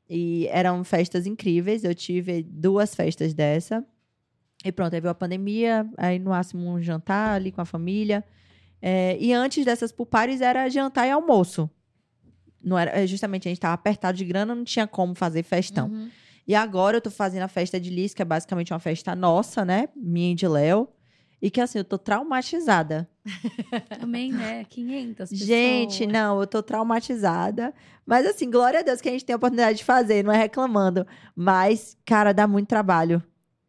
E 0.10 0.48
eram 0.48 0.84
festas 0.84 1.26
incríveis. 1.26 1.84
Eu 1.84 1.94
tive 1.94 2.44
duas 2.44 2.96
festas 2.96 3.34
dessa. 3.34 3.86
E 4.64 4.72
pronto, 4.72 4.94
aí 4.94 5.02
veio 5.02 5.12
a 5.12 5.16
pandemia, 5.16 5.90
aí 5.98 6.20
no 6.20 6.30
máximo 6.30 6.70
um 6.70 6.82
jantar 6.82 7.36
ali 7.36 7.52
com 7.52 7.62
a 7.62 7.66
família. 7.66 8.24
É, 8.82 9.18
e 9.20 9.34
antes 9.34 9.66
dessas 9.66 9.92
pulpares 9.92 10.42
era 10.42 10.70
jantar 10.70 11.08
e 11.08 11.12
almoço. 11.12 11.70
Não 12.62 12.78
era, 12.78 12.92
é, 12.92 13.06
justamente 13.06 13.48
a 13.48 13.52
gente 13.52 13.60
tava 13.60 13.74
apertado 13.74 14.18
de 14.18 14.24
grana, 14.24 14.56
não 14.56 14.64
tinha 14.64 14.88
como 14.88 15.14
fazer 15.16 15.44
festão. 15.44 15.88
Uhum. 15.88 16.10
E 16.48 16.54
agora 16.56 16.98
eu 16.98 17.02
tô 17.02 17.10
fazendo 17.10 17.44
a 17.44 17.48
festa 17.48 17.80
de 17.80 17.90
Liz, 17.90 18.14
que 18.14 18.22
é 18.22 18.26
basicamente 18.26 18.74
uma 18.74 18.80
festa 18.80 19.16
nossa, 19.16 19.64
né? 19.64 19.88
Minha 19.96 20.32
e 20.32 20.36
de 20.36 20.48
Léo. 20.48 20.90
e 21.42 21.50
que 21.50 21.60
assim, 21.60 21.78
eu 21.78 21.84
tô 21.84 21.98
traumatizada. 21.98 23.10
Também, 24.00 24.32
né? 24.32 24.64
500 24.66 25.30
pessoas. 25.30 25.48
Gente, 25.48 26.06
não, 26.08 26.40
eu 26.40 26.48
tô 26.48 26.62
traumatizada. 26.64 27.74
Mas 28.06 28.26
assim, 28.26 28.50
glória 28.50 28.80
a 28.80 28.84
Deus 28.84 29.02
que 29.02 29.10
a 29.10 29.12
gente 29.12 29.26
tem 29.26 29.34
a 29.34 29.38
oportunidade 29.38 29.80
de 29.80 29.84
fazer, 29.84 30.24
não 30.24 30.32
é 30.34 30.38
reclamando. 30.38 31.06
Mas, 31.36 31.98
cara, 32.06 32.34
dá 32.34 32.48
muito 32.48 32.68
trabalho. 32.68 33.22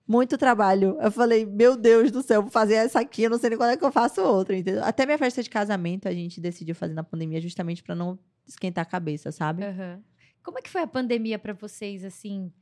Muito 0.06 0.36
trabalho. 0.36 0.98
Eu 1.00 1.10
falei, 1.10 1.46
meu 1.46 1.76
Deus 1.76 2.10
do 2.10 2.22
céu, 2.22 2.42
vou 2.42 2.50
fazer 2.50 2.74
essa 2.74 3.00
aqui, 3.00 3.22
eu 3.22 3.30
não 3.30 3.38
sei 3.38 3.50
nem 3.50 3.58
quando 3.58 3.70
é 3.70 3.76
que 3.76 3.84
eu 3.84 3.90
faço 3.90 4.20
outra, 4.20 4.56
entendeu? 4.56 4.84
Até 4.84 5.06
minha 5.06 5.16
festa 5.16 5.42
de 5.42 5.48
casamento 5.48 6.06
a 6.06 6.12
gente 6.12 6.40
decidiu 6.40 6.74
fazer 6.74 6.92
na 6.92 7.02
pandemia 7.02 7.40
justamente 7.40 7.82
pra 7.82 7.94
não 7.94 8.18
esquentar 8.46 8.82
a 8.82 8.86
cabeça, 8.86 9.32
sabe? 9.32 9.64
Aham. 9.64 10.00
Como 10.42 10.58
é 10.58 10.62
que 10.62 10.68
foi 10.68 10.82
a 10.82 10.86
pandemia 10.86 11.38
para 11.38 11.54
vocês, 11.54 12.04
assim? 12.04 12.52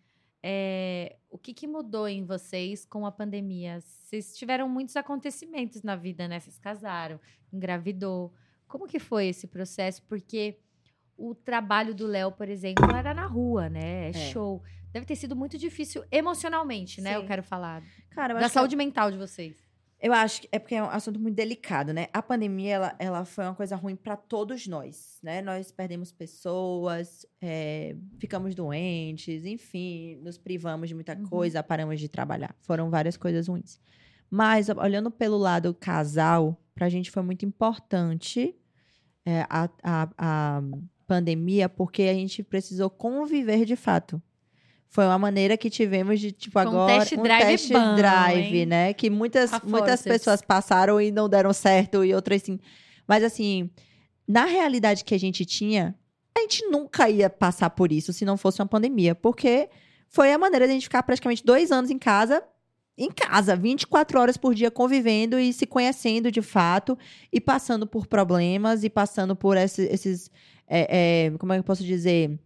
É, 0.42 1.16
o 1.30 1.38
que, 1.38 1.54
que 1.54 1.66
mudou 1.68 2.08
em 2.08 2.24
vocês 2.24 2.84
com 2.84 3.06
a 3.06 3.12
pandemia? 3.12 3.80
Vocês 3.80 4.36
tiveram 4.36 4.68
muitos 4.68 4.96
acontecimentos 4.96 5.82
na 5.82 5.94
vida, 5.94 6.26
né? 6.26 6.40
Vocês 6.40 6.58
casaram, 6.58 7.20
engravidou. 7.52 8.32
Como 8.66 8.86
que 8.86 8.98
foi 8.98 9.28
esse 9.28 9.46
processo? 9.46 10.02
Porque 10.04 10.58
o 11.16 11.34
trabalho 11.34 11.94
do 11.94 12.06
Léo, 12.06 12.32
por 12.32 12.48
exemplo, 12.48 12.90
era 12.94 13.14
na 13.14 13.26
rua, 13.26 13.68
né? 13.68 14.06
É, 14.06 14.08
É. 14.08 14.12
show. 14.12 14.62
Deve 14.92 15.06
ter 15.06 15.16
sido 15.16 15.34
muito 15.36 15.56
difícil 15.56 16.04
emocionalmente, 16.10 17.00
né? 17.00 17.16
Eu 17.16 17.20
Sim. 17.22 17.26
quero 17.26 17.42
falar. 17.42 17.82
Cara, 18.10 18.32
eu 18.34 18.38
Da 18.38 18.46
acho 18.46 18.52
que 18.52 18.54
saúde 18.54 18.76
mental 18.76 19.10
de 19.10 19.16
vocês. 19.16 19.56
Eu 20.02 20.12
acho 20.12 20.40
que 20.42 20.48
é 20.50 20.58
porque 20.58 20.74
é 20.74 20.82
um 20.82 20.90
assunto 20.90 21.20
muito 21.20 21.36
delicado, 21.36 21.92
né? 21.92 22.08
A 22.12 22.20
pandemia, 22.20 22.74
ela, 22.74 22.96
ela 22.98 23.24
foi 23.24 23.44
uma 23.44 23.54
coisa 23.54 23.76
ruim 23.76 23.94
para 23.94 24.16
todos 24.16 24.66
nós, 24.66 25.20
né? 25.22 25.40
Nós 25.40 25.70
perdemos 25.70 26.10
pessoas, 26.10 27.24
é, 27.40 27.94
ficamos 28.18 28.52
doentes, 28.52 29.44
enfim, 29.44 30.16
nos 30.16 30.36
privamos 30.36 30.88
de 30.88 30.94
muita 30.96 31.16
Uhum. 31.16 31.22
coisa, 31.28 31.62
paramos 31.62 32.00
de 32.00 32.08
trabalhar. 32.08 32.52
Foram 32.62 32.90
várias 32.90 33.16
coisas 33.16 33.46
ruins. 33.46 33.80
Mas, 34.28 34.68
olhando 34.70 35.08
pelo 35.08 35.38
lado 35.38 35.72
casal, 35.72 36.60
pra 36.74 36.88
gente 36.88 37.08
foi 37.08 37.22
muito 37.22 37.44
importante 37.46 38.56
é, 39.24 39.46
a, 39.48 39.68
a, 39.84 40.08
a 40.18 40.62
pandemia, 41.06 41.68
porque 41.68 42.02
a 42.04 42.14
gente 42.14 42.42
precisou 42.42 42.90
conviver 42.90 43.64
de 43.64 43.76
fato. 43.76 44.20
Foi 44.94 45.06
uma 45.06 45.18
maneira 45.18 45.56
que 45.56 45.70
tivemos 45.70 46.20
de, 46.20 46.32
tipo, 46.32 46.52
Foi 46.52 46.66
um 46.66 46.68
agora. 46.82 46.98
test 47.00 47.16
drive 47.16 47.46
test 47.46 47.72
bom, 47.72 47.94
drive, 47.96 48.56
hein? 48.58 48.66
né? 48.66 48.92
Que 48.92 49.08
muitas, 49.08 49.50
A 49.50 49.60
muitas 49.64 50.02
pessoas 50.02 50.42
passaram 50.42 51.00
e 51.00 51.10
não 51.10 51.30
deram 51.30 51.50
certo, 51.54 52.04
e 52.04 52.14
outras 52.14 52.42
sim. 52.42 52.60
Mas, 53.08 53.24
assim, 53.24 53.70
na 54.28 54.44
realidade 54.44 55.02
que 55.02 55.14
a 55.14 55.18
gente 55.18 55.46
tinha, 55.46 55.94
a 56.36 56.40
gente 56.40 56.66
nunca 56.66 57.08
ia 57.08 57.30
passar 57.30 57.70
por 57.70 57.90
isso 57.90 58.12
se 58.12 58.26
não 58.26 58.36
fosse 58.36 58.60
uma 58.60 58.68
pandemia. 58.68 59.14
Porque 59.14 59.70
foi 60.10 60.30
a 60.30 60.36
maneira 60.36 60.66
de 60.66 60.72
a 60.72 60.74
gente 60.74 60.84
ficar 60.84 61.02
praticamente 61.02 61.42
dois 61.42 61.72
anos 61.72 61.90
em 61.90 61.98
casa, 61.98 62.42
em 62.98 63.10
casa, 63.10 63.56
24 63.56 64.20
horas 64.20 64.36
por 64.36 64.54
dia 64.54 64.70
convivendo 64.70 65.40
e 65.40 65.54
se 65.54 65.64
conhecendo 65.64 66.30
de 66.30 66.42
fato, 66.42 66.98
e 67.32 67.40
passando 67.40 67.86
por 67.86 68.06
problemas, 68.06 68.84
e 68.84 68.90
passando 68.90 69.34
por 69.34 69.56
esse- 69.56 69.86
esses. 69.86 70.30
é, 70.68 71.28
é, 71.28 71.38
como 71.38 71.50
é 71.54 71.56
que 71.56 71.60
eu 71.60 71.64
posso 71.64 71.82
dizer? 71.82 72.38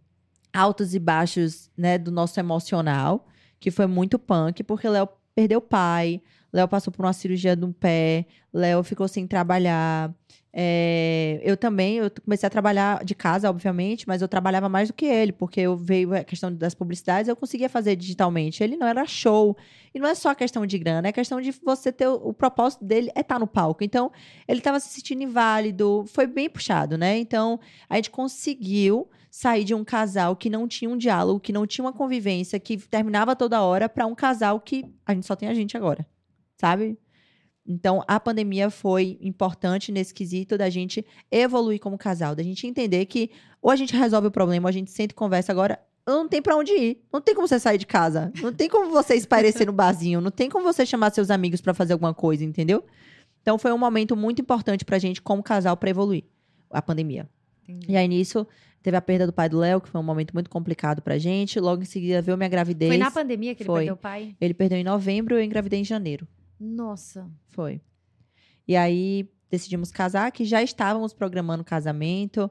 Altos 0.57 0.95
e 0.95 0.99
baixos, 0.99 1.69
né, 1.77 1.97
do 1.97 2.11
nosso 2.11 2.39
emocional, 2.39 3.27
que 3.59 3.69
foi 3.69 3.85
muito 3.85 4.17
punk, 4.17 4.63
porque 4.63 4.89
Léo 4.89 5.07
perdeu 5.35 5.59
o 5.59 5.61
pai, 5.61 6.19
Léo 6.51 6.67
passou 6.67 6.91
por 6.91 7.05
uma 7.05 7.13
cirurgia 7.13 7.55
de 7.55 7.63
um 7.63 7.71
pé, 7.71 8.25
Léo 8.51 8.81
ficou 8.83 9.07
sem 9.07 9.27
trabalhar. 9.27 10.11
É, 10.51 11.39
eu 11.43 11.55
também, 11.55 11.97
eu 11.97 12.09
comecei 12.25 12.47
a 12.47 12.49
trabalhar 12.49 13.05
de 13.05 13.13
casa, 13.13 13.47
obviamente, 13.47 14.07
mas 14.07 14.23
eu 14.23 14.27
trabalhava 14.27 14.67
mais 14.67 14.87
do 14.87 14.93
que 14.95 15.05
ele, 15.05 15.31
porque 15.31 15.61
eu 15.61 15.77
veio 15.77 16.15
a 16.15 16.23
questão 16.23 16.51
das 16.51 16.73
publicidades, 16.73 17.29
eu 17.29 17.35
conseguia 17.35 17.69
fazer 17.69 17.95
digitalmente. 17.95 18.63
Ele 18.63 18.75
não 18.75 18.87
era 18.87 19.05
show. 19.05 19.55
E 19.93 19.99
não 19.99 20.07
é 20.09 20.15
só 20.15 20.33
questão 20.33 20.65
de 20.65 20.79
grana, 20.79 21.09
é 21.09 21.11
questão 21.11 21.39
de 21.39 21.51
você 21.63 21.91
ter 21.91 22.07
o, 22.07 22.15
o 22.15 22.33
propósito 22.33 22.83
dele 22.83 23.11
é 23.13 23.21
estar 23.21 23.37
no 23.37 23.45
palco. 23.45 23.83
Então, 23.83 24.11
ele 24.47 24.59
estava 24.59 24.79
se 24.79 24.89
sentindo 24.89 25.21
inválido, 25.21 26.05
foi 26.07 26.25
bem 26.25 26.49
puxado, 26.49 26.97
né? 26.97 27.15
Então, 27.19 27.59
a 27.87 27.97
gente 27.97 28.09
conseguiu 28.09 29.07
sair 29.37 29.63
de 29.63 29.75
um 29.75 29.83
casal 29.83 30.35
que 30.35 30.49
não 30.49 30.67
tinha 30.67 30.89
um 30.89 30.97
diálogo, 30.97 31.39
que 31.39 31.53
não 31.53 31.67
tinha 31.67 31.85
uma 31.85 31.93
convivência, 31.93 32.59
que 32.59 32.75
terminava 32.75 33.35
toda 33.35 33.61
hora, 33.61 33.87
para 33.87 34.07
um 34.07 34.15
casal 34.15 34.59
que 34.59 34.83
a 35.05 35.13
gente 35.13 35.27
só 35.27 35.35
tem 35.35 35.47
a 35.47 35.53
gente 35.53 35.77
agora, 35.77 36.03
sabe? 36.59 36.97
Então, 37.63 38.03
a 38.07 38.19
pandemia 38.19 38.71
foi 38.71 39.15
importante 39.21 39.91
nesse 39.91 40.11
quesito 40.11 40.57
da 40.57 40.71
gente 40.71 41.05
evoluir 41.29 41.79
como 41.79 41.99
casal, 41.99 42.33
da 42.33 42.41
gente 42.41 42.65
entender 42.65 43.05
que 43.05 43.29
ou 43.61 43.69
a 43.69 43.75
gente 43.75 43.95
resolve 43.95 44.29
o 44.29 44.31
problema, 44.31 44.65
ou 44.65 44.69
a 44.69 44.71
gente 44.71 44.89
senta 44.89 45.13
e 45.13 45.15
conversa 45.15 45.51
agora, 45.51 45.79
não 46.03 46.27
tem 46.27 46.41
pra 46.41 46.55
onde 46.55 46.71
ir. 46.71 47.03
Não 47.13 47.21
tem 47.21 47.35
como 47.35 47.47
você 47.47 47.59
sair 47.59 47.77
de 47.77 47.85
casa. 47.85 48.33
Não 48.41 48.51
tem 48.51 48.67
como 48.67 48.89
você 48.89 49.13
esparecer 49.13 49.67
no 49.67 49.73
barzinho. 49.73 50.19
Não 50.19 50.31
tem 50.31 50.49
como 50.49 50.63
você 50.63 50.83
chamar 50.83 51.13
seus 51.13 51.29
amigos 51.29 51.61
pra 51.61 51.75
fazer 51.75 51.93
alguma 51.93 52.13
coisa, 52.13 52.43
entendeu? 52.43 52.83
Então, 53.43 53.59
foi 53.59 53.71
um 53.71 53.77
momento 53.77 54.15
muito 54.15 54.41
importante 54.41 54.83
pra 54.83 54.97
gente 54.97 55.21
como 55.21 55.43
casal 55.43 55.77
pra 55.77 55.91
evoluir 55.91 56.23
a 56.71 56.81
pandemia. 56.81 57.29
Entendi. 57.67 57.91
E 57.91 57.97
aí, 57.97 58.07
nisso, 58.07 58.47
teve 58.87 58.95
a 58.95 59.01
perda 59.01 59.27
do 59.27 59.33
pai 59.33 59.49
do 59.49 59.57
Léo, 59.57 59.81
que 59.81 59.89
foi 59.89 59.99
um 59.99 60.03
momento 60.03 60.33
muito 60.33 60.49
complicado 60.49 61.01
pra 61.01 61.17
gente. 61.17 61.59
Logo 61.59 61.81
em 61.81 61.85
seguida, 61.85 62.21
veio 62.21 62.37
minha 62.37 62.47
gravidez. 62.47 62.89
Foi 62.89 62.97
na 62.97 63.11
pandemia 63.11 63.53
que 63.53 63.63
ele 63.63 63.67
Foi. 63.67 63.79
perdeu 63.79 63.95
o 63.95 63.97
pai? 63.97 64.33
Ele 64.39 64.53
perdeu 64.53 64.77
em 64.77 64.83
novembro, 64.83 65.35
eu 65.35 65.43
engravidei 65.43 65.81
em 65.81 65.83
janeiro. 65.83 66.25
Nossa. 66.57 67.29
Foi. 67.49 67.81
E 68.65 68.77
aí 68.77 69.29
decidimos 69.49 69.91
casar, 69.91 70.31
que 70.31 70.45
já 70.45 70.63
estávamos 70.63 71.11
programando 71.11 71.63
o 71.63 71.65
casamento. 71.65 72.49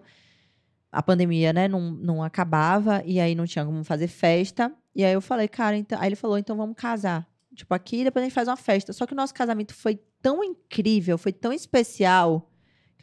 A 0.93 1.03
pandemia, 1.03 1.55
né, 1.55 1.69
não, 1.69 1.91
não 1.91 2.23
acabava, 2.23 3.03
e 3.07 3.19
aí 3.19 3.35
não 3.35 3.47
tinha 3.47 3.65
como 3.65 3.83
fazer 3.83 4.07
festa. 4.07 4.71
E 4.95 5.07
aí 5.07 5.15
eu 5.15 5.23
falei, 5.23 5.49
cara, 5.49 5.75
então. 5.75 5.99
Aí 5.99 6.11
ele 6.11 6.17
falou, 6.17 6.37
então 6.37 6.55
vamos 6.55 6.77
casar. 6.77 7.27
Tipo, 7.55 7.73
aqui 7.73 8.05
depois 8.05 8.23
a 8.23 8.27
gente 8.27 8.35
faz 8.35 8.47
uma 8.47 8.59
festa. 8.59 8.93
Só 8.93 9.07
que 9.07 9.15
o 9.15 9.17
nosso 9.17 9.33
casamento 9.33 9.73
foi 9.73 9.99
tão 10.21 10.45
incrível, 10.45 11.17
foi 11.17 11.33
tão 11.33 11.51
especial. 11.51 12.53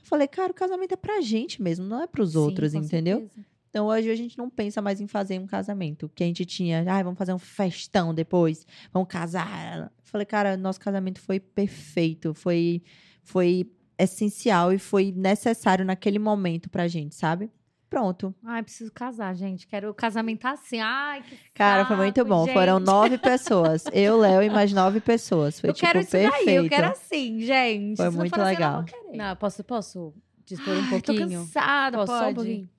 Falei, 0.04 0.28
cara, 0.28 0.52
o 0.52 0.54
casamento 0.54 0.94
é 0.94 0.98
pra 0.98 1.22
gente 1.22 1.62
mesmo, 1.62 1.86
não 1.86 2.04
é 2.04 2.08
pros 2.08 2.34
Sim, 2.34 2.38
outros, 2.38 2.74
entendeu? 2.74 3.20
certeza. 3.22 3.46
Então 3.70 3.88
hoje 3.88 4.12
a 4.12 4.16
gente 4.16 4.38
não 4.38 4.52
pensa 4.52 4.84
mais 4.84 5.02
em 5.02 5.08
fazer 5.08 5.40
um 5.40 5.48
casamento. 5.48 6.08
Que 6.14 6.24
a 6.24 6.28
gente 6.28 6.46
tinha, 6.46 6.86
ai, 6.88 7.04
vamos 7.04 7.18
fazer 7.18 7.34
um 7.34 7.40
festão 7.40 8.14
depois, 8.14 8.68
vamos 8.92 9.08
casar. 9.08 9.92
Falei, 10.04 10.26
cara, 10.26 10.56
nosso 10.56 10.80
casamento 10.80 11.20
foi 11.20 11.40
perfeito, 11.40 12.36
foi, 12.36 12.84
foi 13.24 13.66
essencial 13.98 14.72
e 14.72 14.78
foi 14.78 15.12
necessário 15.12 15.84
naquele 15.84 16.20
momento 16.20 16.70
pra 16.70 16.88
gente, 16.88 17.16
sabe? 17.16 17.50
Pronto. 17.94 18.34
Ai, 18.44 18.64
preciso 18.64 18.92
casar, 18.92 19.36
gente. 19.36 19.68
Quero 19.68 19.94
casamento 19.94 20.46
assim. 20.48 20.80
Ai, 20.80 21.22
que 21.22 21.38
Cara, 21.54 21.86
foi 21.86 21.96
muito 21.96 22.16
saco, 22.18 22.28
bom. 22.30 22.48
Foram 22.48 22.78
gente. 22.80 22.88
nove 22.88 23.18
pessoas. 23.20 23.84
Eu, 23.94 24.18
Léo 24.18 24.42
e 24.42 24.50
mais 24.50 24.74
nove 24.74 25.00
pessoas. 25.00 25.60
Foi 25.60 25.70
eu 25.70 25.74
tipo 25.76 25.86
quero 25.86 26.00
isso 26.00 26.10
perfeito. 26.12 26.46
daí, 26.46 26.56
eu 26.56 26.68
quero 26.70 26.88
assim, 26.88 27.40
gente. 27.42 27.98
Foi 27.98 28.06
Se 28.08 28.12
não 28.12 28.18
muito 28.20 28.34
assim, 28.34 28.42
eu 28.42 28.46
não 28.46 28.52
legal. 28.52 28.76
vou 28.82 28.84
querer. 28.86 29.18
Não, 29.18 29.36
posso, 29.36 29.64
posso 29.64 30.14
dispor 30.44 30.74
um 30.74 30.78
Ai, 30.78 30.84
Tô 30.84 30.90
pouquinho? 31.14 31.30
cansada, 31.42 31.98
Posso, 32.00 32.12
pode. 32.12 32.24
só 32.26 32.30
um 32.32 32.34
pouquinho? 32.34 32.70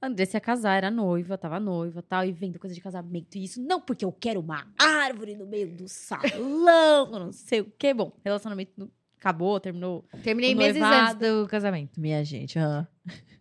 A 0.00 0.06
Andressa 0.08 0.36
ia 0.38 0.40
casar, 0.40 0.74
era 0.76 0.90
noiva, 0.90 1.36
tava 1.36 1.60
noiva 1.60 2.02
tal, 2.02 2.24
e 2.24 2.32
vendo 2.32 2.58
coisa 2.58 2.74
de 2.74 2.80
casamento. 2.80 3.36
E 3.36 3.44
isso 3.44 3.60
não 3.62 3.78
porque 3.80 4.04
eu 4.06 4.12
quero 4.12 4.40
uma 4.40 4.66
árvore 4.78 5.36
no 5.36 5.46
meio 5.46 5.68
do 5.74 5.86
salão, 5.86 7.10
não 7.10 7.30
sei 7.32 7.60
o 7.60 7.72
quê. 7.78 7.92
Bom, 7.92 8.10
relacionamento 8.24 8.72
não- 8.76 8.90
acabou, 9.18 9.58
terminou. 9.60 10.04
Terminei 10.22 10.54
meses 10.54 10.80
antes 10.82 11.14
do 11.16 11.46
casamento. 11.48 12.00
Minha 12.00 12.24
gente, 12.24 12.58
aham. 12.58 12.86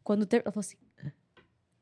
Quando 0.03 0.25
ter... 0.25 0.37
ela 0.43 0.51
falou 0.51 0.59
assim: 0.61 0.77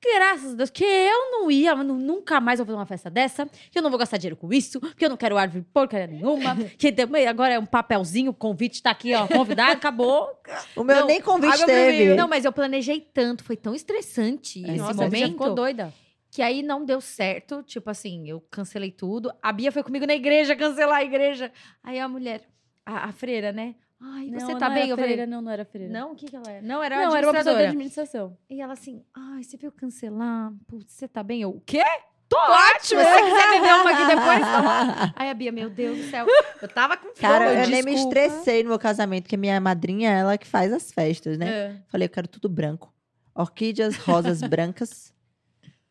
graças 0.04 0.54
a 0.54 0.56
Deus, 0.56 0.70
que 0.70 0.84
eu 0.84 1.32
não 1.32 1.52
ia, 1.52 1.76
nunca 1.76 2.40
mais 2.42 2.60
vou 2.60 2.66
fazer 2.66 2.78
uma 2.78 2.86
festa 2.86 3.10
dessa, 3.10 3.46
que 3.72 3.78
eu 3.78 3.82
não 3.82 3.90
vou 3.90 4.00
gastar 4.00 4.18
dinheiro 4.18 4.36
com 4.36 4.52
isso, 4.52 4.80
que 4.96 5.06
eu 5.06 5.10
não 5.10 5.18
quero 5.18 5.38
árvore 5.38 5.66
porcaria 5.74 6.08
nenhuma, 6.08 6.56
que 6.78 6.92
também 6.92 7.28
agora 7.28 7.54
é 7.54 7.60
um 7.60 7.66
papelzinho, 7.66 8.32
o 8.32 8.34
convite 8.34 8.82
tá 8.82 8.92
aqui, 8.92 9.14
ó, 9.14 9.28
convidado, 9.28 9.74
acabou. 9.74 10.28
O 10.76 10.84
meu 10.84 11.02
Não, 11.02 11.08
nem 11.08 11.22
convite 11.22 11.54
água 11.54 11.66
teve. 11.66 11.88
primeiro. 11.88 12.16
Não, 12.16 12.28
mas 12.28 12.46
eu 12.46 12.52
planejei 12.52 13.00
tanto, 13.00 13.44
foi 13.44 13.56
tão 13.56 13.74
estressante 13.74 14.60
esse 14.62 14.78
Nossa, 14.78 14.94
momento. 14.94 15.32
ficou 15.32 15.54
doida. 15.56 15.94
Que 16.30 16.42
aí 16.42 16.62
não 16.64 16.84
deu 16.84 17.00
certo. 17.00 17.62
Tipo 17.64 17.90
assim, 17.92 18.28
eu 18.28 18.42
cancelei 18.52 18.92
tudo. 18.92 19.32
A 19.42 19.52
Bia 19.52 19.72
foi 19.72 19.84
comigo 19.84 20.06
na 20.06 20.16
igreja 20.16 20.56
cancelar 20.56 20.98
a 20.98 21.04
igreja. 21.04 21.52
Aí 21.84 22.00
a 22.00 22.08
mulher, 22.08 22.42
a, 22.86 23.10
a 23.10 23.12
freira, 23.12 23.52
né? 23.52 23.76
Ai, 24.06 24.30
você 24.30 24.52
Não, 24.52 24.60
tá 24.60 24.68
não 24.68 24.76
bem? 24.76 24.84
Era 24.84 24.92
Eu 24.92 24.96
falei, 24.98 25.12
freira, 25.14 25.28
não, 25.28 25.42
não 25.42 25.52
era 25.52 25.64
freira. 25.66 25.94
não, 25.94 26.12
o 26.12 26.16
que 26.16 26.26
que 26.26 26.36
ela 26.36 26.52
é? 26.52 26.62
Não, 26.62 26.84
era 26.84 26.96
não, 26.98 27.16
era 27.16 27.28
uma 27.28 27.34
pessoa 27.34 27.56
da 27.56 27.68
administração. 27.68 28.38
E 28.50 28.62
ela 28.62 28.74
assim, 28.74 29.02
ai, 29.16 29.44
você 29.44 29.56
veio 29.56 29.72
cancelar? 29.72 30.52
Putz, 30.68 30.92
você 30.94 31.08
tá 31.08 31.24
bem? 31.24 31.42
Eu, 31.42 31.52
o 31.52 31.62
quê? 31.62 31.84
Tô 32.28 32.38
ótima! 32.38 32.80
Se 32.82 32.96
você 32.96 33.22
quiser 33.22 33.52
beber 33.52 33.74
uma 33.76 33.92
aqui 33.92 34.08
depois, 34.08 34.40
tá. 34.42 35.14
Aí 35.16 35.30
a 35.30 35.34
Bia, 35.34 35.52
meu 35.52 35.70
Deus 35.70 35.98
do 35.98 36.04
céu. 36.10 36.26
Eu 36.62 36.68
tava 36.68 36.98
com 36.98 37.04
fome, 37.04 37.16
Cara, 37.20 37.54
eu 37.54 37.70
nem 37.70 37.84
me 37.84 37.94
estressei 37.94 38.64
no 38.64 38.70
meu 38.70 38.80
casamento, 38.80 39.24
porque 39.24 39.38
minha 39.38 39.60
madrinha 39.62 40.10
é 40.10 40.20
ela 40.20 40.38
que 40.38 40.48
faz 40.48 40.74
as 40.74 40.92
festas, 40.92 41.38
né? 41.38 41.50
É. 41.50 41.76
Falei, 41.88 42.08
eu 42.08 42.10
quero 42.10 42.28
tudo 42.28 42.50
branco. 42.50 42.92
Orquídeas, 43.36 43.96
rosas 43.98 44.42
brancas. 44.42 45.14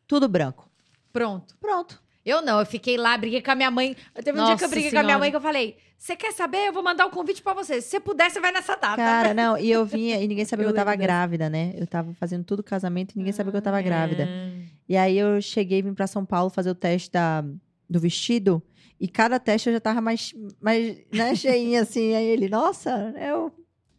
Tudo 0.07 0.29
branco. 0.29 0.69
Pronto. 1.13 1.57
Pronto. 1.61 2.03
Eu 2.25 2.41
não, 2.43 2.61
eu 2.61 2.67
fiquei 2.67 2.97
lá, 2.97 3.17
briguei 3.19 3.43
com 3.43 3.51
a 3.51 3.55
minha 3.55 3.71
mãe. 3.71 3.97
Teve 4.23 4.31
um 4.41 4.45
dia 4.45 4.55
que 4.57 4.63
Nossa 4.63 4.65
eu 4.65 4.69
briguei 4.71 4.91
com 4.91 4.99
a 4.99 5.03
minha 5.03 5.09
Senhora. 5.15 5.19
mãe 5.19 5.31
que 5.31 5.37
eu 5.37 5.41
falei: 5.41 5.77
Você 5.99 6.15
quer 6.15 6.33
saber? 6.33 6.69
Eu 6.69 6.73
vou 6.73 6.83
mandar 6.83 7.07
o 7.07 7.11
convite 7.11 7.43
pra 7.43 7.53
você. 7.53 7.81
Se 7.81 7.91
você 7.91 8.01
puder, 8.01 8.31
você 8.31 8.41
vai 8.41 8.53
nessa 8.53 8.77
data. 8.77 8.97
Cara, 8.97 9.35
não, 9.35 9.59
e 9.59 9.71
eu 9.71 9.85
vinha 9.85 10.21
e 10.21 10.29
ninguém 10.29 10.45
sabia 10.45 10.65
Eu 10.67 10.69
que 10.69 10.73
eu 10.73 10.85
tava 10.85 10.95
grávida, 10.97 11.51
né? 11.51 11.73
Eu 11.77 11.87
tava 11.87 12.15
fazendo 12.15 12.45
tudo 12.45 12.63
casamento 12.63 13.15
e 13.15 13.19
ninguém 13.19 13.33
sabia 13.33 13.51
que 13.51 13.59
eu 13.59 13.63
tava 13.63 13.79
Ah, 13.79 13.83
grávida. 13.83 14.23
é. 14.25 14.53
E 14.89 14.97
aí 14.97 15.19
eu 15.19 15.41
cheguei 15.43 15.79
e 15.79 15.83
vim 15.83 15.95
pra 15.95 16.07
São 16.07 16.25
Paulo 16.25 16.49
fazer 16.51 16.71
o 16.71 16.75
teste 16.75 17.11
da, 17.11 17.43
do 17.91 17.99
vestido. 17.99 18.63
E 19.01 19.09
cada 19.09 19.41
teste 19.41 19.69
eu 19.69 19.73
já 19.73 19.81
tava 19.81 20.01
mais, 20.01 20.33
mais 20.61 20.97
né, 21.13 21.35
cheinha, 21.37 21.83
assim. 21.83 22.15
Aí 22.15 22.25
ele, 22.27 22.49
nossa, 22.49 23.13
eu. 23.21 23.53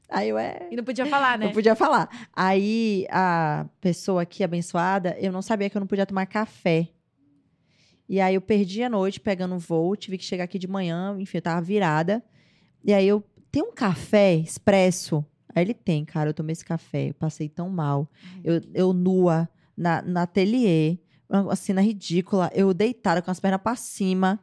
Aí 0.10 0.30
eu 0.30 0.38
é. 0.38 0.68
E 0.72 0.76
não 0.78 0.84
podia 0.84 1.06
falar, 1.06 1.38
né? 1.38 1.48
Não 1.48 1.52
podia 1.54 1.76
falar. 1.76 2.08
Aí 2.34 3.06
a 3.10 3.66
pessoa 3.82 4.22
aqui 4.22 4.44
abençoada, 4.44 5.18
eu 5.20 5.32
não 5.32 5.41
sabia 5.41 5.70
que 5.70 5.76
eu 5.76 5.80
não 5.82 5.88
podia 5.88 6.06
tomar 6.06 6.26
café. 6.26 6.88
E 8.08 8.20
aí 8.20 8.36
eu 8.36 8.42
perdi 8.42 8.84
a 8.84 8.90
noite 8.90 9.20
pegando 9.20 9.56
um 9.56 9.58
voo, 9.58 9.96
tive 9.96 10.18
que 10.18 10.24
chegar 10.24 10.44
aqui 10.44 10.60
de 10.60 10.68
manhã, 10.68 11.16
enfim, 11.20 11.38
eu 11.38 11.42
tava 11.42 11.62
virada. 11.62 12.24
E 12.84 12.94
aí 12.94 13.08
eu 13.08 13.24
tem 13.52 13.64
um 13.64 13.72
café 13.72 14.36
expresso. 14.36 15.26
Aí 15.56 15.64
ele 15.64 15.74
tem, 15.74 16.04
cara, 16.04 16.30
eu 16.30 16.34
tomei 16.34 16.54
esse 16.54 16.66
café, 16.66 17.10
eu 17.10 17.14
passei 17.14 17.48
tão 17.48 17.70
mal. 17.70 18.10
Eu, 18.44 18.62
eu 18.74 18.94
nua 18.94 19.48
na, 19.78 20.02
na 20.02 20.24
ateliê, 20.24 20.98
uma 21.30 21.56
cena 21.56 21.82
ridícula, 21.82 22.52
eu 22.54 22.74
deitada 22.74 23.22
com 23.22 23.32
as 23.32 23.40
pernas 23.40 23.62
pra 23.62 23.76
cima. 23.76 24.40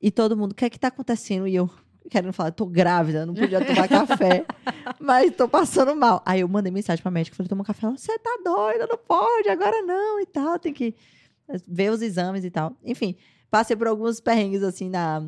E 0.00 0.10
todo 0.10 0.36
mundo, 0.36 0.52
o 0.52 0.54
que 0.54 0.64
é 0.64 0.70
que 0.70 0.78
tá 0.78 0.88
acontecendo? 0.88 1.46
E 1.46 1.54
eu 1.54 1.70
querendo 2.10 2.32
falar, 2.32 2.50
tô 2.50 2.66
grávida, 2.66 3.24
não 3.24 3.34
podia 3.34 3.64
tomar 3.64 3.88
café, 3.88 4.44
mas 5.00 5.34
tô 5.34 5.48
passando 5.48 5.96
mal. 5.96 6.22
Aí 6.26 6.40
eu 6.40 6.48
mandei 6.48 6.70
mensagem 6.70 7.02
pra 7.02 7.10
médica, 7.10 7.36
falei, 7.36 7.48
toma 7.48 7.64
café. 7.64 7.86
Ela, 7.86 7.96
você 7.96 8.18
tá 8.18 8.38
doida, 8.44 8.86
não 8.86 8.98
pode, 8.98 9.48
agora 9.48 9.82
não 9.82 10.20
e 10.20 10.26
tal, 10.26 10.58
tem 10.58 10.72
que 10.72 10.94
ver 11.66 11.90
os 11.90 12.02
exames 12.02 12.44
e 12.44 12.50
tal. 12.50 12.76
Enfim, 12.84 13.16
passei 13.50 13.76
por 13.76 13.86
alguns 13.86 14.20
perrengues 14.20 14.62
assim 14.62 14.88
na, 14.88 15.22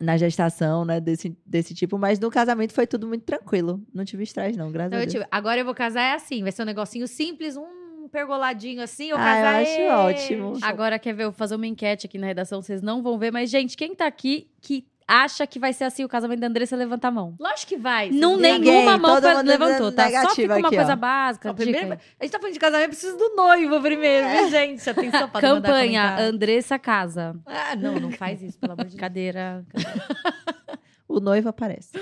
na 0.00 0.16
gestação, 0.16 0.84
né, 0.84 1.00
desse, 1.00 1.36
desse 1.44 1.74
tipo, 1.74 1.98
mas 1.98 2.18
no 2.18 2.30
casamento 2.30 2.72
foi 2.72 2.86
tudo 2.86 3.06
muito 3.06 3.24
tranquilo. 3.24 3.82
Não 3.92 4.04
tive 4.04 4.22
estresse 4.22 4.56
não, 4.56 4.70
graças 4.70 4.92
Não, 4.92 4.98
a 4.98 5.02
eu 5.02 5.06
Deus. 5.06 5.12
tive- 5.14 5.26
agora 5.30 5.60
eu 5.60 5.64
vou 5.64 5.74
casar 5.74 6.02
é 6.02 6.14
assim, 6.14 6.42
vai 6.42 6.52
ser 6.52 6.62
um 6.62 6.66
negocinho 6.66 7.06
simples, 7.08 7.56
um 7.56 8.08
pergoladinho 8.10 8.80
assim, 8.82 9.10
eu 9.10 9.16
Ah, 9.16 9.20
casar 9.24 9.60
eu 9.60 9.90
acho 9.90 10.02
ótimo. 10.06 10.58
Agora, 10.62 10.98
quer 10.98 11.12
ver, 11.14 11.24
eu 11.24 11.30
vou 11.30 11.36
fazer 11.38 11.56
uma 11.56 11.66
enquete 11.66 12.06
aqui 12.06 12.16
na 12.16 12.26
redação, 12.26 12.62
vocês 12.62 12.80
não 12.80 13.02
vão 13.02 13.18
ver, 13.18 13.30
mas, 13.30 13.50
gente, 13.50 13.76
quem 13.76 13.94
tá 13.94 14.06
aqui 14.06 14.50
que 14.62 14.86
acha 15.08 15.46
que 15.46 15.58
vai 15.58 15.72
ser 15.72 15.84
assim 15.84 16.04
o 16.04 16.08
casamento 16.08 16.40
da 16.40 16.46
Andressa, 16.46 16.76
levanta 16.76 17.08
a 17.08 17.10
mão. 17.10 17.34
Lógico 17.40 17.68
que 17.70 17.76
vai. 17.78 18.10
Não? 18.10 18.36
Ninguém, 18.36 18.60
nenhuma 18.60 18.98
mão 18.98 19.20
foi- 19.20 19.42
levantou, 19.42 19.90
tá? 19.90 20.10
Só 20.10 20.34
fica 20.34 20.56
uma 20.58 20.68
aqui, 20.68 20.76
coisa 20.76 20.92
ó. 20.92 20.96
básica. 20.96 21.48
Dica 21.54 21.62
primeiro, 21.62 21.92
a 22.20 22.24
gente 22.24 22.32
tá 22.32 22.38
falando 22.38 22.52
de 22.52 22.60
casamento, 22.60 22.88
precisa 22.90 23.16
do 23.16 23.34
noivo 23.34 23.80
primeiro, 23.80 24.28
viu, 24.28 24.50
gente? 24.50 24.88
Atenção 24.88 25.28
pra 25.30 25.40
Campanha. 25.40 26.18
Andressa 26.20 26.78
Casa. 26.78 27.34
Ah, 27.46 27.74
não, 27.74 27.94
não 27.98 28.12
faz 28.12 28.42
isso, 28.42 28.58
pelo 28.58 28.74
amor 28.74 28.84
de 28.84 28.90
Deus. 28.92 29.00
Cadeira. 29.00 29.64
O 31.10 31.20
noivo 31.20 31.48
aparece. 31.48 31.92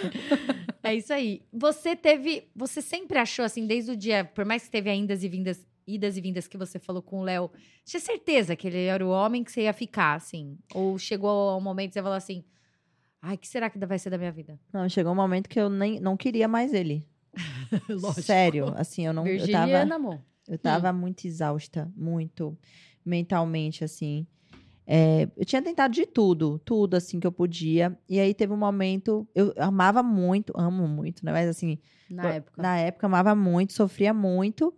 É 0.82 0.92
isso 0.92 1.12
aí. 1.12 1.40
Você 1.52 1.94
teve. 1.94 2.48
Você 2.56 2.82
sempre 2.82 3.16
achou, 3.18 3.44
assim, 3.44 3.64
desde 3.64 3.92
o 3.92 3.96
dia, 3.96 4.24
por 4.24 4.44
mais 4.44 4.64
que 4.64 4.70
teve 4.70 4.92
indas 4.92 5.22
e 5.22 5.28
vindas, 5.28 5.64
idas 5.86 6.16
e 6.16 6.20
vindas 6.20 6.48
que 6.48 6.56
você 6.58 6.80
falou 6.80 7.00
com 7.00 7.20
o 7.20 7.22
Léo, 7.22 7.48
tinha 7.84 8.00
certeza 8.00 8.56
que 8.56 8.66
ele 8.66 8.82
era 8.84 9.06
o 9.06 9.10
homem 9.10 9.44
que 9.44 9.52
você 9.52 9.62
ia 9.62 9.72
ficar, 9.72 10.14
assim? 10.14 10.58
Ou 10.74 10.98
chegou 10.98 11.30
ao 11.50 11.60
momento 11.60 11.90
que 11.90 11.94
você 11.94 12.02
falou 12.02 12.16
assim. 12.16 12.42
Ai, 13.26 13.34
o 13.34 13.38
que 13.38 13.48
será 13.48 13.68
que 13.68 13.76
vai 13.84 13.98
ser 13.98 14.08
da 14.08 14.16
minha 14.16 14.30
vida? 14.30 14.56
Não, 14.72 14.88
chegou 14.88 15.10
um 15.10 15.16
momento 15.16 15.48
que 15.48 15.58
eu 15.58 15.68
nem 15.68 15.98
não 15.98 16.16
queria 16.16 16.46
mais 16.46 16.72
ele. 16.72 17.04
Sério, 18.22 18.72
assim, 18.76 19.04
eu 19.04 19.12
não 19.12 19.26
eu 19.26 19.38
tava 19.38 19.66
Virginiana, 19.66 19.96
amor. 19.96 20.20
Eu 20.46 20.56
tava 20.56 20.92
muito 20.92 21.26
exausta, 21.26 21.92
muito 21.96 22.56
mentalmente, 23.04 23.82
assim. 23.82 24.28
É, 24.86 25.28
eu 25.36 25.44
tinha 25.44 25.60
tentado 25.60 25.92
de 25.92 26.06
tudo, 26.06 26.60
tudo, 26.60 26.94
assim, 26.94 27.18
que 27.18 27.26
eu 27.26 27.32
podia. 27.32 27.98
E 28.08 28.20
aí 28.20 28.32
teve 28.32 28.52
um 28.52 28.56
momento, 28.56 29.26
eu 29.34 29.52
amava 29.58 30.04
muito, 30.04 30.52
amo 30.56 30.86
muito, 30.86 31.26
né? 31.26 31.32
Mas 31.32 31.48
assim, 31.48 31.80
Na 32.08 32.34
época. 32.34 32.62
na 32.62 32.78
época 32.78 33.06
amava 33.08 33.34
muito, 33.34 33.72
sofria 33.72 34.14
muito. 34.14 34.72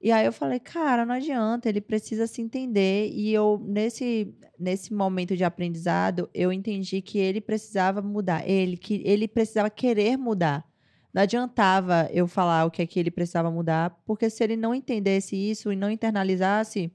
E 0.00 0.12
aí 0.12 0.24
eu 0.24 0.32
falei, 0.32 0.60
cara, 0.60 1.04
não 1.04 1.14
adianta, 1.14 1.68
ele 1.68 1.80
precisa 1.80 2.26
se 2.26 2.40
entender. 2.40 3.10
E 3.12 3.32
eu, 3.32 3.60
nesse, 3.66 4.32
nesse 4.58 4.94
momento 4.94 5.36
de 5.36 5.44
aprendizado, 5.44 6.30
eu 6.32 6.52
entendi 6.52 7.02
que 7.02 7.18
ele 7.18 7.40
precisava 7.40 8.00
mudar. 8.00 8.48
Ele, 8.48 8.76
que 8.76 9.02
ele 9.04 9.26
precisava 9.26 9.68
querer 9.68 10.16
mudar. 10.16 10.64
Não 11.12 11.22
adiantava 11.22 12.08
eu 12.12 12.28
falar 12.28 12.64
o 12.64 12.70
que 12.70 12.82
é 12.82 12.86
que 12.86 13.00
ele 13.00 13.10
precisava 13.10 13.50
mudar, 13.50 13.90
porque 14.06 14.30
se 14.30 14.44
ele 14.44 14.56
não 14.56 14.74
entendesse 14.74 15.34
isso 15.34 15.72
e 15.72 15.76
não 15.76 15.90
internalizasse, 15.90 16.92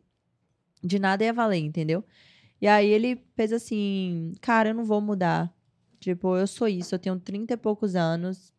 de 0.83 0.99
nada 0.99 1.23
ia 1.25 1.33
valer, 1.33 1.59
entendeu? 1.59 2.03
E 2.61 2.67
aí 2.67 2.87
ele 2.89 3.21
fez 3.35 3.51
assim, 3.51 4.33
cara, 4.39 4.69
eu 4.69 4.73
não 4.75 4.85
vou 4.85 5.01
mudar. 5.01 5.53
Tipo, 5.99 6.37
eu 6.37 6.47
sou 6.47 6.67
isso, 6.67 6.95
eu 6.95 6.99
tenho 6.99 7.19
30 7.19 7.53
e 7.53 7.57
poucos 7.57 7.95
anos, 7.95 8.53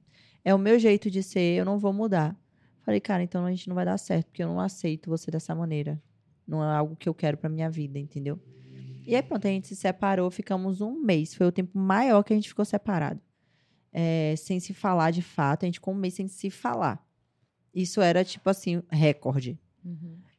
é 0.45 0.55
o 0.55 0.59
meu 0.59 0.79
jeito 0.79 1.11
de 1.11 1.23
ser, 1.23 1.59
eu 1.59 1.65
não 1.65 1.79
vou 1.79 1.93
mudar. 1.93 2.37
Falei, 2.85 3.01
cara, 3.01 3.23
então 3.23 3.47
a 3.47 3.51
gente 3.51 3.67
não 3.69 3.75
vai 3.75 3.85
dar 3.85 3.97
certo, 3.97 4.27
porque 4.27 4.43
eu 4.43 4.49
não 4.49 4.61
aceito 4.61 5.09
você 5.09 5.31
dessa 5.31 5.55
maneira. 5.55 6.01
Não 6.47 6.63
é 6.63 6.77
algo 6.77 6.95
que 6.95 7.09
eu 7.09 7.15
quero 7.15 7.39
pra 7.39 7.49
minha 7.49 7.71
vida, 7.71 7.99
entendeu? 7.99 8.39
E 9.07 9.17
aí 9.17 9.23
pronto, 9.23 9.47
a 9.47 9.51
gente 9.51 9.67
se 9.67 9.77
separou, 9.77 10.31
ficamos 10.31 10.81
um 10.81 11.01
mês. 11.01 11.35
Foi 11.35 11.47
o 11.47 11.53
tempo 11.53 11.79
maior 11.79 12.23
que 12.23 12.33
a 12.33 12.37
gente 12.37 12.49
ficou 12.49 12.65
separado. 12.65 13.21
É, 13.91 14.35
sem 14.37 14.61
se 14.61 14.75
falar 14.75 15.11
de 15.11 15.23
fato, 15.23 15.65
a 15.65 15.67
gente 15.67 15.77
ficou 15.77 15.95
um 15.95 15.97
mês 15.97 16.15
sem 16.15 16.29
se 16.29 16.51
falar. 16.51 17.03
Isso 17.75 18.01
era, 18.03 18.23
tipo 18.23 18.49
assim, 18.51 18.83
recorde. 18.91 19.59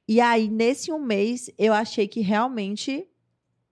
E 0.08 0.22
aí, 0.22 0.48
nesse 0.48 0.92
um 0.92 1.00
mês, 1.00 1.50
eu 1.58 1.74
achei 1.74 2.08
que 2.08 2.22
realmente 2.22 3.08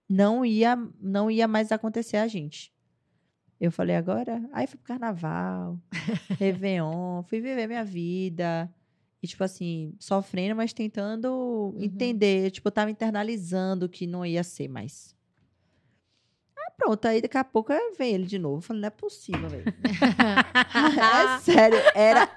não 0.08 0.44
ia, 0.44 0.76
não 1.00 1.30
ia 1.30 1.46
mais 1.46 1.70
acontecer 1.70 2.16
a 2.16 2.26
gente. 2.26 2.73
Eu 3.60 3.70
falei, 3.70 3.96
agora? 3.96 4.42
Aí 4.52 4.66
fui 4.66 4.76
pro 4.76 4.86
carnaval, 4.86 5.78
Réveillon, 6.38 7.22
fui 7.22 7.40
viver 7.40 7.66
minha 7.66 7.84
vida. 7.84 8.72
E, 9.22 9.26
tipo 9.26 9.42
assim, 9.42 9.94
sofrendo, 9.98 10.54
mas 10.54 10.74
tentando 10.74 11.74
entender. 11.78 12.50
Tipo, 12.50 12.68
eu 12.68 12.72
tava 12.72 12.90
internalizando 12.90 13.88
que 13.88 14.06
não 14.06 14.26
ia 14.26 14.44
ser 14.44 14.68
mais. 14.68 15.16
Ah, 16.54 16.70
pronto. 16.76 17.06
Aí 17.06 17.22
daqui 17.22 17.38
a 17.38 17.44
pouco 17.44 17.72
vem 17.96 18.14
ele 18.14 18.26
de 18.26 18.38
novo. 18.38 18.58
Eu 18.58 18.60
falei, 18.60 18.82
não 18.82 18.86
é 18.88 18.90
possível, 18.90 19.48
velho. 19.48 19.64
é 21.34 21.38
sério, 21.40 21.78
era. 21.94 22.28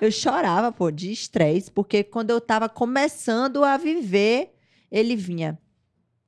Eu 0.00 0.10
chorava, 0.10 0.72
pô, 0.72 0.90
de 0.90 1.12
estresse, 1.12 1.70
porque 1.70 2.02
quando 2.02 2.30
eu 2.30 2.40
tava 2.40 2.68
começando 2.68 3.62
a 3.62 3.76
viver, 3.76 4.52
ele 4.90 5.14
vinha. 5.14 5.56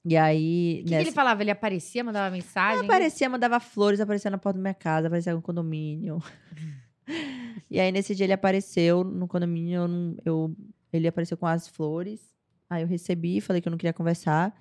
E 0.04 0.16
aí. 0.16 0.80
O 0.82 0.84
que, 0.84 0.88
que 0.90 0.94
ele 0.94 1.12
falava? 1.12 1.42
Ele 1.42 1.50
aparecia, 1.50 2.04
mandava 2.04 2.30
mensagem? 2.30 2.84
Aparecia, 2.84 3.28
mandava 3.28 3.58
flores, 3.58 4.00
aparecia 4.00 4.30
na 4.30 4.38
porta 4.38 4.58
da 4.58 4.62
minha 4.62 4.74
casa, 4.74 5.06
aparecia 5.06 5.34
no 5.34 5.40
condomínio. 5.40 6.22
e 7.70 7.80
aí, 7.80 7.90
nesse 7.90 8.14
dia, 8.14 8.26
ele 8.26 8.32
apareceu 8.32 9.02
no 9.02 9.26
condomínio, 9.26 9.82
eu, 9.82 10.16
eu- 10.24 10.56
ele 10.92 11.08
apareceu 11.08 11.36
com 11.36 11.46
as 11.46 11.66
flores. 11.68 12.20
Aí 12.68 12.82
eu 12.82 12.88
recebi, 12.88 13.40
falei 13.40 13.60
que 13.62 13.68
eu 13.68 13.70
não 13.70 13.78
queria 13.78 13.92
conversar. 13.92 14.54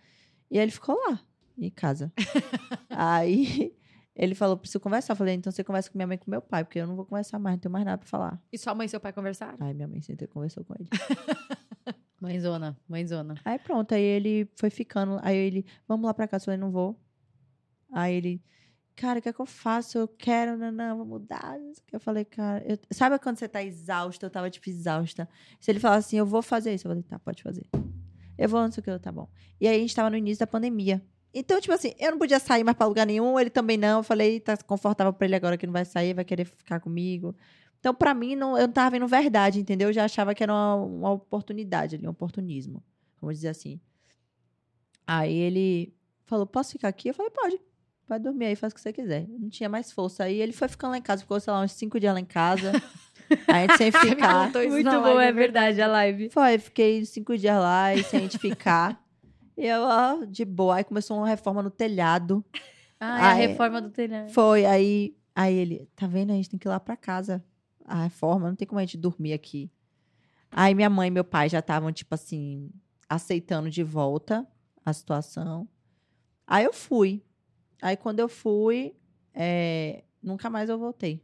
E 0.49 0.57
aí 0.57 0.63
ele 0.63 0.71
ficou 0.71 0.95
lá, 1.07 1.19
em 1.57 1.69
casa. 1.69 2.11
aí 2.89 3.73
ele 4.15 4.35
falou: 4.35 4.57
preciso 4.57 4.79
conversar. 4.79 5.13
Eu 5.13 5.17
falei, 5.17 5.35
então 5.35 5.51
você 5.51 5.63
conversa 5.63 5.89
com 5.89 5.97
minha 5.97 6.07
mãe 6.07 6.15
e 6.15 6.17
com 6.17 6.29
meu 6.29 6.41
pai, 6.41 6.63
porque 6.63 6.79
eu 6.79 6.87
não 6.87 6.95
vou 6.95 7.05
conversar 7.05 7.39
mais, 7.39 7.55
não 7.55 7.59
tenho 7.59 7.71
mais 7.71 7.85
nada 7.85 7.97
pra 7.97 8.07
falar. 8.07 8.41
E 8.51 8.57
sua 8.57 8.73
mãe 8.75 8.85
e 8.85 8.89
seu 8.89 8.99
pai 8.99 9.11
conversaram? 9.13 9.57
Aí 9.59 9.73
minha 9.73 9.87
mãe 9.87 10.01
sentou 10.01 10.25
e 10.25 10.27
conversou 10.27 10.63
com 10.63 10.73
ele. 10.75 10.87
Mãezona, 12.23 12.77
mãezona. 12.87 13.35
Aí 13.43 13.59
pronto, 13.59 13.93
aí 13.93 14.01
ele 14.01 14.49
foi 14.55 14.69
ficando. 14.69 15.19
Aí 15.21 15.35
ele, 15.35 15.65
vamos 15.85 16.05
lá 16.05 16.13
pra 16.13 16.25
casa. 16.25 16.43
Eu 16.43 16.45
falei, 16.45 16.57
não 16.57 16.71
vou. 16.71 16.97
Aí 17.91 18.15
ele, 18.15 18.41
cara, 18.95 19.19
o 19.19 19.21
que 19.21 19.27
é 19.27 19.33
que 19.33 19.41
eu 19.41 19.45
faço? 19.45 19.97
Eu 19.97 20.07
quero, 20.07 20.57
não, 20.57 20.71
não, 20.71 20.95
vou 20.97 21.05
mudar. 21.05 21.57
Eu 21.91 21.99
falei, 21.99 22.23
cara, 22.23 22.63
eu- 22.65 22.77
sabe 22.91 23.19
quando 23.19 23.37
você 23.37 23.49
tá 23.49 23.61
exausta? 23.61 24.25
Eu 24.25 24.29
tava, 24.29 24.49
tipo, 24.49 24.69
exausta. 24.69 25.27
Se 25.59 25.69
ele 25.69 25.81
falasse 25.81 26.07
assim, 26.07 26.17
eu 26.17 26.25
vou 26.25 26.41
fazer 26.41 26.73
isso, 26.73 26.87
eu 26.87 26.91
falei, 26.91 27.03
tá, 27.03 27.19
pode 27.19 27.43
fazer. 27.43 27.67
Eu 28.37 28.47
vou, 28.47 28.61
não 28.61 28.71
sei 28.71 28.79
o 28.79 28.83
que, 28.85 28.99
tá 28.99 29.11
bom. 29.11 29.27
E 29.59 29.67
aí 29.67 29.75
a 29.75 29.79
gente 29.79 29.93
tava 29.93 30.09
no 30.09 30.15
início 30.15 30.39
da 30.39 30.47
pandemia. 30.47 31.03
Então, 31.33 31.59
tipo 31.59 31.73
assim, 31.73 31.93
eu 31.99 32.11
não 32.11 32.17
podia 32.17 32.39
sair 32.39 32.63
mais 32.63 32.77
pra 32.77 32.87
lugar 32.87 33.05
nenhum, 33.05 33.37
ele 33.37 33.49
também 33.49 33.75
não. 33.75 33.99
Eu 33.99 34.03
falei, 34.03 34.39
tá 34.39 34.55
confortável 34.55 35.11
pra 35.11 35.27
ele 35.27 35.35
agora 35.35 35.57
que 35.57 35.65
não 35.65 35.73
vai 35.73 35.83
sair, 35.83 36.13
vai 36.13 36.23
querer 36.23 36.45
ficar 36.45 36.79
comigo. 36.79 37.35
Então, 37.83 37.93
pra 37.93 38.13
mim, 38.13 38.33
não, 38.33 38.57
eu 38.57 38.65
não 38.65 38.73
tava 38.73 38.91
vendo 38.91 39.05
verdade, 39.05 39.59
entendeu? 39.59 39.89
Eu 39.89 39.93
já 39.93 40.05
achava 40.05 40.33
que 40.33 40.41
era 40.41 40.53
uma, 40.53 40.75
uma 40.77 41.11
oportunidade 41.11 41.97
ali, 41.97 42.07
um 42.07 42.11
oportunismo. 42.11 42.81
Vamos 43.19 43.35
dizer 43.35 43.49
assim. 43.49 43.77
Aí 45.05 45.35
ele 45.35 45.93
falou, 46.23 46.47
posso 46.47 46.71
ficar 46.71 46.87
aqui? 46.87 47.09
Eu 47.09 47.13
falei, 47.13 47.29
pode. 47.31 47.59
Pode 48.07 48.23
dormir 48.23 48.45
aí, 48.45 48.55
faz 48.55 48.71
o 48.71 48.75
que 48.77 48.79
você 48.79 48.93
quiser. 48.93 49.27
Eu 49.29 49.37
não 49.37 49.49
tinha 49.49 49.67
mais 49.67 49.91
força. 49.91 50.23
Aí 50.23 50.39
ele 50.39 50.53
foi 50.53 50.69
ficando 50.69 50.91
lá 50.91 50.97
em 50.97 51.01
casa, 51.01 51.23
ficou, 51.23 51.37
sei 51.41 51.51
lá, 51.51 51.59
uns 51.61 51.73
cinco 51.73 51.99
dias 51.99 52.13
lá 52.13 52.21
em 52.21 52.25
casa. 52.25 52.71
a 53.49 53.59
gente 53.59 53.77
sem 53.77 53.91
ficar. 53.91 54.49
Muito 54.49 54.89
bom, 54.89 55.15
live, 55.15 55.21
é 55.21 55.31
verdade, 55.33 55.81
a 55.81 55.87
live. 55.87 56.29
Foi, 56.29 56.57
fiquei 56.59 57.03
cinco 57.03 57.37
dias 57.37 57.57
lá 57.57 57.93
e 57.93 58.01
sem 58.01 58.19
a 58.19 58.23
gente 58.23 58.39
ficar. 58.39 58.97
E 59.55 59.67
eu, 59.67 59.81
ó, 59.83 60.25
de 60.25 60.43
boa. 60.45 60.77
Aí 60.77 60.83
começou 60.83 61.15
uma 61.15 61.27
reforma 61.27 61.61
no 61.61 61.69
telhado. 61.69 62.43
Ah, 62.99 63.19
é 63.19 63.21
a 63.21 63.27
Ai. 63.27 63.47
reforma 63.47 63.79
do 63.79 63.91
telhado. 63.91 64.31
Foi, 64.31 64.65
aí, 64.65 65.15
aí 65.35 65.53
ele, 65.53 65.87
tá 65.95 66.07
vendo? 66.07 66.31
A 66.31 66.33
gente 66.33 66.49
tem 66.49 66.57
que 66.57 66.67
ir 66.67 66.69
lá 66.69 66.79
pra 66.79 66.97
casa. 66.97 67.43
A 67.85 68.03
reforma, 68.03 68.49
não 68.49 68.55
tem 68.55 68.67
como 68.67 68.79
a 68.79 68.83
gente 68.83 68.97
dormir 68.97 69.33
aqui. 69.33 69.71
Aí 70.51 70.75
minha 70.75 70.89
mãe 70.89 71.07
e 71.07 71.11
meu 71.11 71.23
pai 71.23 71.49
já 71.49 71.59
estavam, 71.59 71.91
tipo 71.91 72.13
assim, 72.13 72.69
aceitando 73.09 73.69
de 73.69 73.83
volta 73.83 74.47
a 74.85 74.93
situação. 74.93 75.67
Aí 76.45 76.63
eu 76.63 76.73
fui. 76.73 77.23
Aí 77.81 77.97
quando 77.97 78.19
eu 78.19 78.29
fui, 78.29 78.95
é, 79.33 80.03
nunca 80.21 80.49
mais 80.49 80.69
eu 80.69 80.77
voltei. 80.77 81.23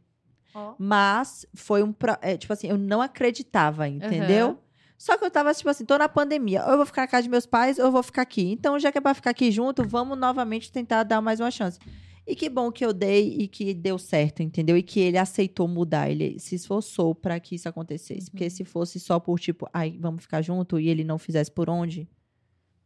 Ó. 0.54 0.74
Mas 0.78 1.46
foi 1.54 1.82
um. 1.82 1.94
é, 2.20 2.36
tipo 2.36 2.52
assim, 2.52 2.68
eu 2.68 2.76
não 2.76 3.00
acreditava, 3.00 3.88
entendeu? 3.88 4.48
Aham. 4.48 4.58
Só 4.98 5.16
que 5.16 5.24
eu 5.24 5.30
tava, 5.30 5.54
tipo 5.54 5.70
assim, 5.70 5.86
tô 5.86 5.96
na 5.96 6.10
pandemia. 6.10 6.62
Ou 6.66 6.72
eu 6.72 6.76
vou 6.76 6.84
ficar 6.84 7.02
na 7.02 7.08
casa 7.08 7.22
de 7.22 7.30
meus 7.30 7.46
pais, 7.46 7.78
ou 7.78 7.86
eu 7.86 7.90
vou 7.90 8.02
ficar 8.02 8.20
aqui. 8.20 8.52
Então, 8.52 8.78
já 8.78 8.92
que 8.92 8.98
é 8.98 9.00
pra 9.00 9.14
ficar 9.14 9.30
aqui 9.30 9.50
junto, 9.50 9.82
vamos 9.82 10.18
novamente 10.18 10.70
tentar 10.70 11.04
dar 11.04 11.22
mais 11.22 11.40
uma 11.40 11.50
chance. 11.50 11.78
E 12.26 12.36
que 12.36 12.48
bom 12.48 12.70
que 12.70 12.84
eu 12.84 12.92
dei 12.92 13.36
e 13.38 13.48
que 13.48 13.74
deu 13.74 13.98
certo, 13.98 14.42
entendeu? 14.42 14.76
E 14.76 14.82
que 14.82 15.00
ele 15.00 15.18
aceitou 15.18 15.66
mudar, 15.66 16.10
ele 16.10 16.38
se 16.38 16.54
esforçou 16.54 17.14
para 17.14 17.40
que 17.40 17.54
isso 17.54 17.68
acontecesse. 17.68 18.26
Uhum. 18.26 18.30
Porque 18.32 18.50
se 18.50 18.64
fosse 18.64 19.00
só 19.00 19.18
por 19.18 19.38
tipo, 19.40 19.68
ai, 19.72 19.96
vamos 19.98 20.22
ficar 20.22 20.42
junto 20.42 20.78
e 20.78 20.88
ele 20.88 21.02
não 21.02 21.18
fizesse 21.18 21.50
por 21.50 21.68
onde, 21.68 22.08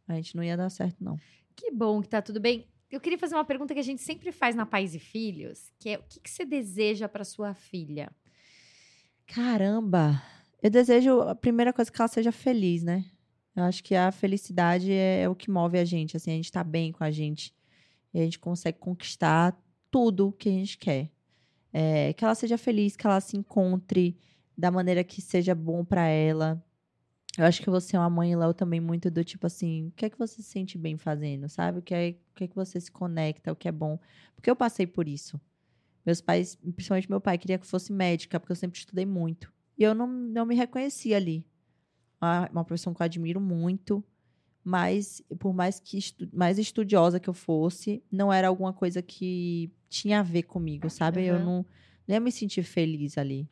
a 0.07 0.15
gente 0.15 0.35
não 0.35 0.43
ia 0.43 0.57
dar 0.57 0.69
certo, 0.69 1.03
não. 1.03 1.19
Que 1.55 1.71
bom 1.71 2.01
que 2.01 2.09
tá 2.09 2.21
tudo 2.21 2.39
bem. 2.39 2.67
Eu 2.89 2.99
queria 2.99 3.17
fazer 3.17 3.35
uma 3.35 3.45
pergunta 3.45 3.73
que 3.73 3.79
a 3.79 3.83
gente 3.83 4.01
sempre 4.01 4.31
faz 4.31 4.55
na 4.55 4.65
Pais 4.65 4.93
e 4.95 4.99
Filhos, 4.99 5.71
que 5.79 5.89
é 5.89 5.97
o 5.97 6.03
que, 6.03 6.19
que 6.19 6.29
você 6.29 6.45
deseja 6.45 7.09
para 7.09 7.23
sua 7.23 7.53
filha? 7.53 8.11
Caramba! 9.27 10.21
Eu 10.61 10.69
desejo 10.69 11.21
a 11.21 11.35
primeira 11.35 11.73
coisa 11.73 11.91
que 11.91 11.99
ela 11.99 12.07
seja 12.07 12.31
feliz, 12.31 12.83
né? 12.83 13.05
Eu 13.55 13.63
acho 13.63 13.83
que 13.83 13.95
a 13.95 14.11
felicidade 14.11 14.91
é, 14.91 15.21
é 15.21 15.29
o 15.29 15.35
que 15.35 15.49
move 15.49 15.77
a 15.77 15.85
gente, 15.85 16.17
assim, 16.17 16.31
a 16.31 16.35
gente 16.35 16.51
tá 16.51 16.63
bem 16.63 16.91
com 16.91 17.03
a 17.03 17.11
gente. 17.11 17.53
E 18.15 18.19
a 18.21 18.23
gente 18.23 18.39
consegue 18.39 18.79
conquistar 18.79 19.61
tudo 19.91 20.31
que 20.31 20.47
a 20.47 20.51
gente 20.53 20.77
quer. 20.77 21.11
É, 21.73 22.13
que 22.13 22.23
ela 22.23 22.33
seja 22.33 22.57
feliz, 22.57 22.95
que 22.95 23.05
ela 23.05 23.19
se 23.19 23.35
encontre 23.35 24.17
da 24.57 24.71
maneira 24.71 25.03
que 25.03 25.21
seja 25.21 25.53
bom 25.53 25.83
pra 25.83 26.07
ela. 26.07 26.63
Eu 27.37 27.43
acho 27.43 27.61
que 27.61 27.69
você 27.69 27.97
é 27.97 27.99
uma 27.99 28.09
mãe, 28.09 28.33
Léo, 28.33 28.53
também 28.53 28.79
muito 28.79 29.11
do 29.11 29.21
tipo 29.21 29.45
assim, 29.45 29.87
o 29.87 29.91
que 29.91 30.05
é 30.05 30.09
que 30.09 30.17
você 30.17 30.35
se 30.35 30.43
sente 30.43 30.77
bem 30.77 30.97
fazendo, 30.97 31.49
sabe? 31.49 31.79
O 31.79 31.81
que 31.81 31.93
é, 31.93 32.11
o 32.31 32.35
que 32.35 32.45
é 32.45 32.47
que 32.47 32.55
você 32.55 32.79
se 32.79 32.89
conecta, 32.89 33.51
o 33.51 33.55
que 33.55 33.67
é 33.67 33.71
bom. 33.73 33.99
Porque 34.33 34.49
eu 34.49 34.55
passei 34.55 34.87
por 34.87 35.09
isso. 35.09 35.37
Meus 36.05 36.21
pais, 36.21 36.55
principalmente 36.55 37.09
meu 37.09 37.19
pai, 37.19 37.37
queria 37.37 37.57
que 37.57 37.65
eu 37.65 37.69
fosse 37.69 37.91
médica, 37.91 38.39
porque 38.39 38.53
eu 38.53 38.55
sempre 38.55 38.79
estudei 38.79 39.05
muito. 39.05 39.51
E 39.77 39.83
eu 39.83 39.93
não, 39.93 40.07
não 40.07 40.45
me 40.45 40.55
reconhecia 40.55 41.17
ali. 41.17 41.45
Uma, 42.21 42.49
uma 42.49 42.63
profissão 42.63 42.93
que 42.93 43.01
eu 43.01 43.05
admiro 43.05 43.41
muito, 43.41 44.01
mas 44.65 45.21
por 45.37 45.53
mais 45.53 45.79
que 45.79 45.99
estu 45.99 46.27
mais 46.33 46.57
estudiosa 46.57 47.19
que 47.19 47.29
eu 47.29 47.35
fosse, 47.35 48.03
não 48.11 48.33
era 48.33 48.47
alguma 48.47 48.73
coisa 48.73 48.99
que 48.99 49.71
tinha 49.87 50.21
a 50.21 50.23
ver 50.23 50.41
comigo, 50.41 50.89
sabe? 50.89 51.23
Eu 51.23 51.35
Aham. 51.35 51.45
não, 51.45 51.65
não 52.07 52.15
ia 52.15 52.19
me 52.19 52.31
sentir 52.31 52.63
feliz 52.63 53.15
ali. 53.15 53.47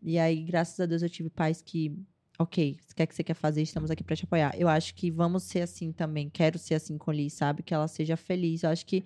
E 0.00 0.20
aí, 0.20 0.40
graças 0.44 0.78
a 0.78 0.86
Deus, 0.86 1.02
eu 1.02 1.10
tive 1.10 1.28
pais 1.28 1.60
que, 1.60 1.98
ok, 2.38 2.78
o 2.90 2.94
que 2.94 3.02
é 3.02 3.06
que 3.06 3.14
você 3.14 3.24
quer 3.24 3.34
fazer? 3.34 3.60
Estamos 3.62 3.90
aqui 3.90 4.04
para 4.04 4.14
te 4.14 4.24
apoiar. 4.24 4.54
Eu 4.56 4.68
acho 4.68 4.94
que 4.94 5.10
vamos 5.10 5.42
ser 5.42 5.62
assim 5.62 5.90
também. 5.90 6.30
Quero 6.30 6.60
ser 6.60 6.76
assim 6.76 6.96
com 6.96 7.10
Liz, 7.10 7.32
sabe? 7.32 7.64
Que 7.64 7.74
ela 7.74 7.88
seja 7.88 8.16
feliz. 8.16 8.62
Eu 8.62 8.70
acho 8.70 8.86
que 8.86 8.98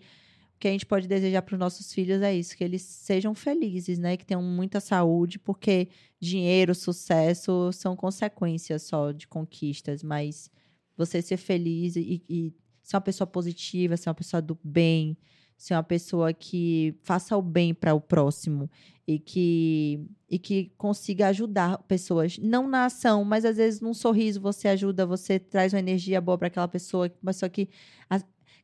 o 0.54 0.58
que 0.58 0.68
a 0.68 0.70
gente 0.70 0.84
pode 0.84 1.08
desejar 1.08 1.40
para 1.40 1.54
os 1.54 1.58
nossos 1.58 1.90
filhos 1.90 2.20
é 2.20 2.34
isso, 2.34 2.54
que 2.54 2.62
eles 2.62 2.82
sejam 2.82 3.34
felizes, 3.34 3.98
né? 3.98 4.14
Que 4.18 4.26
tenham 4.26 4.42
muita 4.42 4.78
saúde, 4.78 5.38
porque 5.38 5.88
dinheiro, 6.20 6.74
sucesso 6.74 7.72
são 7.72 7.96
consequências 7.96 8.82
só 8.82 9.10
de 9.10 9.26
conquistas, 9.26 10.02
mas 10.02 10.50
você 10.96 11.20
ser 11.22 11.36
feliz 11.36 11.96
e, 11.96 12.22
e 12.28 12.52
ser 12.82 12.96
uma 12.96 13.02
pessoa 13.02 13.26
positiva, 13.26 13.96
ser 13.96 14.08
uma 14.08 14.14
pessoa 14.14 14.40
do 14.40 14.58
bem, 14.62 15.16
ser 15.56 15.74
uma 15.74 15.82
pessoa 15.82 16.32
que 16.32 16.94
faça 17.02 17.36
o 17.36 17.42
bem 17.42 17.72
para 17.72 17.94
o 17.94 18.00
próximo 18.00 18.70
e 19.06 19.18
que 19.18 20.06
e 20.28 20.38
que 20.38 20.72
consiga 20.76 21.28
ajudar 21.28 21.78
pessoas, 21.84 22.38
não 22.38 22.66
na 22.66 22.86
ação, 22.86 23.24
mas 23.24 23.44
às 23.44 23.56
vezes 23.56 23.80
num 23.80 23.94
sorriso 23.94 24.40
você 24.40 24.68
ajuda, 24.68 25.06
você 25.06 25.38
traz 25.38 25.72
uma 25.72 25.78
energia 25.78 26.20
boa 26.20 26.36
para 26.36 26.48
aquela 26.48 26.66
pessoa, 26.66 27.12
mas 27.22 27.36
só 27.36 27.48
que 27.48 27.68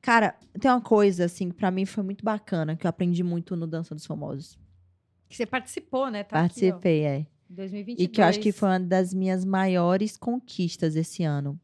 cara, 0.01 0.35
tem 0.59 0.71
uma 0.71 0.81
coisa 0.81 1.27
assim, 1.27 1.51
que 1.51 1.55
para 1.55 1.71
mim 1.71 1.85
foi 1.85 2.03
muito 2.03 2.25
bacana, 2.25 2.77
que 2.77 2.87
eu 2.87 2.89
aprendi 2.89 3.23
muito 3.23 3.55
no 3.55 3.67
Dança 3.67 3.95
dos 3.95 4.07
Famosos. 4.07 4.59
Que 5.29 5.37
você 5.37 5.47
participou, 5.47 6.11
né? 6.11 6.25
Tá 6.25 6.41
aqui, 6.41 6.71
Participei, 6.71 7.05
é. 7.05 7.27
2022. 7.49 8.05
E 8.05 8.09
que 8.09 8.21
eu 8.21 8.25
acho 8.25 8.41
que 8.41 8.53
foi 8.53 8.69
uma 8.69 8.81
das 8.81 9.13
minhas 9.13 9.45
maiores 9.45 10.17
conquistas 10.17 10.97
esse 10.97 11.23
ano. 11.23 11.61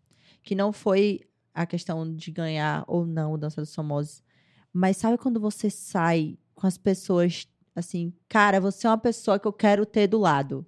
Que 0.46 0.54
não 0.54 0.72
foi 0.72 1.22
a 1.52 1.66
questão 1.66 2.14
de 2.14 2.30
ganhar 2.30 2.84
ou 2.86 3.04
não 3.04 3.32
o 3.32 3.36
Dança 3.36 3.60
dos 3.60 3.74
Famosos. 3.74 4.22
Mas 4.72 4.96
sabe 4.96 5.18
quando 5.18 5.40
você 5.40 5.68
sai 5.68 6.38
com 6.54 6.68
as 6.68 6.78
pessoas 6.78 7.48
assim, 7.74 8.12
cara, 8.28 8.60
você 8.60 8.86
é 8.86 8.90
uma 8.90 8.96
pessoa 8.96 9.40
que 9.40 9.48
eu 9.48 9.52
quero 9.52 9.84
ter 9.84 10.06
do 10.06 10.18
lado. 10.18 10.64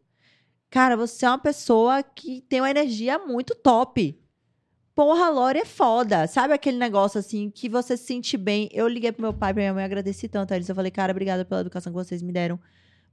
Cara, 0.69 0.97
você 0.97 1.25
é 1.25 1.29
uma 1.29 1.39
pessoa 1.39 2.03
que 2.03 2.43
tem 2.43 2.61
uma 2.61 2.71
energia 2.71 3.21
muito 3.21 3.55
top. 3.55 4.21
Porra, 4.95 5.31
Lore 5.31 5.61
é 5.61 5.65
foda. 5.65 6.27
Sabe 6.27 6.53
aquele 6.53 6.77
negócio 6.77 7.21
assim 7.21 7.49
que 7.49 7.69
você 7.69 7.97
se 7.97 8.05
sente 8.05 8.37
bem? 8.37 8.69
Eu 8.73 8.89
liguei 8.89 9.13
pro 9.13 9.23
meu 9.23 9.33
pai 9.33 9.53
e 9.53 9.55
pra 9.55 9.63
minha 9.63 9.75
mãe, 9.75 9.85
agradeci 9.85 10.27
tanto 10.29 10.53
a 10.53 10.57
eles. 10.57 10.69
Eu 10.69 10.75
falei, 10.75 10.91
cara, 10.91 11.13
obrigada 11.13 11.45
pela 11.45 11.61
educação 11.61 11.93
que 11.93 11.99
vocês 11.99 12.21
me 12.21 12.33
deram. 12.33 12.59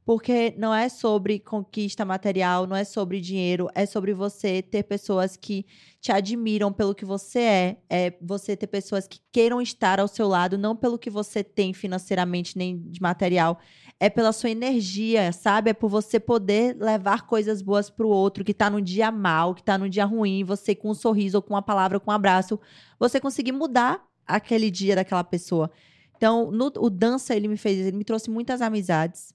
Porque 0.06 0.54
não 0.56 0.72
é 0.72 0.88
sobre 0.88 1.40
conquista 1.40 2.06
material, 2.06 2.68
não 2.68 2.76
é 2.76 2.84
sobre 2.84 3.20
dinheiro, 3.20 3.68
é 3.74 3.88
sobre 3.88 4.14
você 4.14 4.62
ter 4.62 4.84
pessoas 4.84 5.36
que 5.36 5.66
te 6.00 6.12
admiram 6.12 6.72
pelo 6.72 6.94
que 6.94 7.04
você 7.04 7.40
é, 7.40 7.78
é 7.90 8.14
você 8.22 8.56
ter 8.56 8.68
pessoas 8.68 9.08
que 9.08 9.20
queiram 9.32 9.60
estar 9.60 10.00
ao 10.00 10.08
seu 10.08 10.28
lado, 10.28 10.60
não 10.60 10.76
pelo 10.76 11.00
que 11.00 11.10
você 11.10 11.44
tem 11.44 11.74
financeiramente 11.74 12.56
nem 12.56 12.78
de 12.78 13.02
material, 13.02 13.58
é 14.00 14.08
pela 14.08 14.32
sua 14.32 14.52
energia, 14.52 15.32
sabe? 15.32 15.72
É 15.72 15.74
por 15.74 15.90
você 15.90 16.20
poder 16.20 16.78
levar 16.80 17.26
coisas 17.26 17.64
boas 17.64 17.90
pro 17.90 18.08
outro 18.08 18.44
que 18.44 18.54
tá 18.54 18.70
num 18.70 18.82
dia 18.82 19.12
mal, 19.12 19.56
que 19.56 19.64
tá 19.64 19.76
num 19.76 19.90
dia 19.90 20.06
ruim, 20.06 20.44
você 20.44 20.76
com 20.76 20.92
um 20.92 20.94
sorriso 20.94 21.40
ou 21.40 21.42
com 21.42 21.56
uma 21.56 21.64
palavra, 21.64 22.00
com 22.00 22.12
um 22.12 22.14
abraço, 22.14 22.60
você 23.00 23.20
conseguir 23.20 23.54
mudar 23.54 24.06
aquele 24.28 24.70
dia 24.70 24.96
daquela 24.96 25.24
pessoa. 25.24 25.72
Então, 26.16 26.52
no, 26.52 26.72
o 26.78 26.92
dança 26.92 27.36
ele 27.36 27.48
me 27.48 27.58
fez, 27.58 27.80
ele 27.80 27.98
me 27.98 28.04
trouxe 28.04 28.30
muitas 28.30 28.62
amizades. 28.62 29.34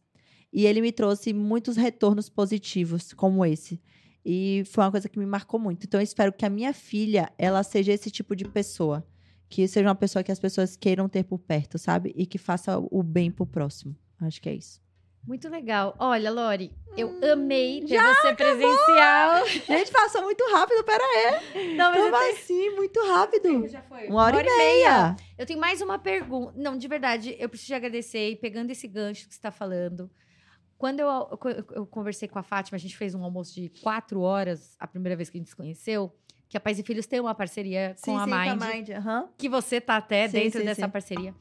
E 0.52 0.66
ele 0.66 0.81
me 0.81 0.93
trouxe 0.93 1.32
muitos 1.32 1.77
retornos 1.77 2.28
positivos, 2.28 3.12
como 3.12 3.44
esse. 3.44 3.81
E 4.24 4.64
foi 4.66 4.85
uma 4.85 4.90
coisa 4.90 5.09
que 5.09 5.18
me 5.18 5.27
marcou 5.27 5.59
muito. 5.59 5.86
Então, 5.86 6.01
eu 6.01 6.05
espero 6.05 6.32
que 6.32 6.44
a 6.44 6.51
minha 6.51 6.72
filha, 6.72 7.32
ela 7.39 7.62
seja 7.62 7.93
esse 7.93 8.10
tipo 8.10 8.35
de 8.35 8.44
pessoa. 8.44 9.06
Que 9.48 9.66
seja 9.66 9.89
uma 9.89 9.94
pessoa 9.94 10.22
que 10.22 10.31
as 10.31 10.39
pessoas 10.39 10.77
queiram 10.77 11.09
ter 11.09 11.24
por 11.24 11.39
perto, 11.39 11.78
sabe? 11.78 12.12
E 12.16 12.27
que 12.27 12.39
faça 12.39 12.78
o 12.78 13.02
bem 13.02 13.31
pro 13.31 13.47
próximo. 13.47 13.97
Acho 14.20 14.40
que 14.40 14.48
é 14.48 14.55
isso. 14.55 14.81
Muito 15.27 15.48
legal. 15.48 15.94
Olha, 15.98 16.31
Lori, 16.31 16.72
eu 16.97 17.18
amei 17.32 17.85
ter 17.85 18.01
você 18.02 18.35
presencial. 18.35 19.47
Gente, 19.66 19.90
passou 19.90 20.22
muito 20.22 20.43
rápido, 20.51 20.82
pera 20.85 21.05
aí. 21.05 21.77
Não, 21.77 21.90
mas 21.90 21.98
eu 21.98 22.10
Como 22.10 22.18
tenho... 22.18 22.36
assim? 22.36 22.70
Muito 22.70 23.06
rápido. 23.06 23.68
Já 23.68 23.82
foi. 23.82 24.06
Uma 24.06 24.24
hora, 24.24 24.40
e 24.40 24.44
meia. 24.44 25.16
Eu 25.39 25.47
tenho 25.47 25.60
mais 25.60 25.81
uma 25.81 25.98
pergunta. 25.98 26.52
Não, 26.56 26.77
de 26.77 26.89
verdade, 26.89 27.36
eu 27.39 27.48
preciso 27.48 27.68
te 27.68 27.74
agradecer. 27.74 28.31
E 28.31 28.36
pegando 28.36 28.70
esse 28.70 28.89
gancho 28.89 29.28
que 29.28 29.35
você 29.35 29.39
está 29.39 29.51
falando, 29.51 30.10
quando 30.81 31.01
eu, 31.01 31.07
eu- 31.09 31.65
eu 31.73 31.86
conversei 31.86 32.27
com 32.27 32.39
a 32.39 32.43
Fátima, 32.43 32.77
a 32.77 32.78
gente 32.78 32.97
fez 32.97 33.15
um 33.15 33.23
almoço 33.23 33.55
de 33.55 33.69
quatro 33.82 34.23
horas, 34.23 34.74
a 34.81 34.86
primeira 34.86 35.15
vez 35.15 35.28
que 35.28 35.36
a 35.36 35.40
gente 35.40 35.51
se 35.51 35.55
conheceu, 35.55 36.11
que 36.48 36.57
a 36.57 36.61
Pais 36.61 36.78
e 36.78 36.82
Filhos 36.82 37.07
tem 37.07 37.20
uma 37.20 37.35
parceria 37.35 37.94
com 38.02 38.16
a 38.16 38.27
Mind, 38.27 38.89
aham. 38.89 39.28
que 39.36 39.47
você 39.47 39.78
tá 39.78 39.97
até 39.98 40.27
Sim, 40.27 40.39
dentro 40.39 40.61
sim, 40.61 40.65
dessa 40.65 40.86
sim. 40.86 40.90
parceria. 40.90 41.35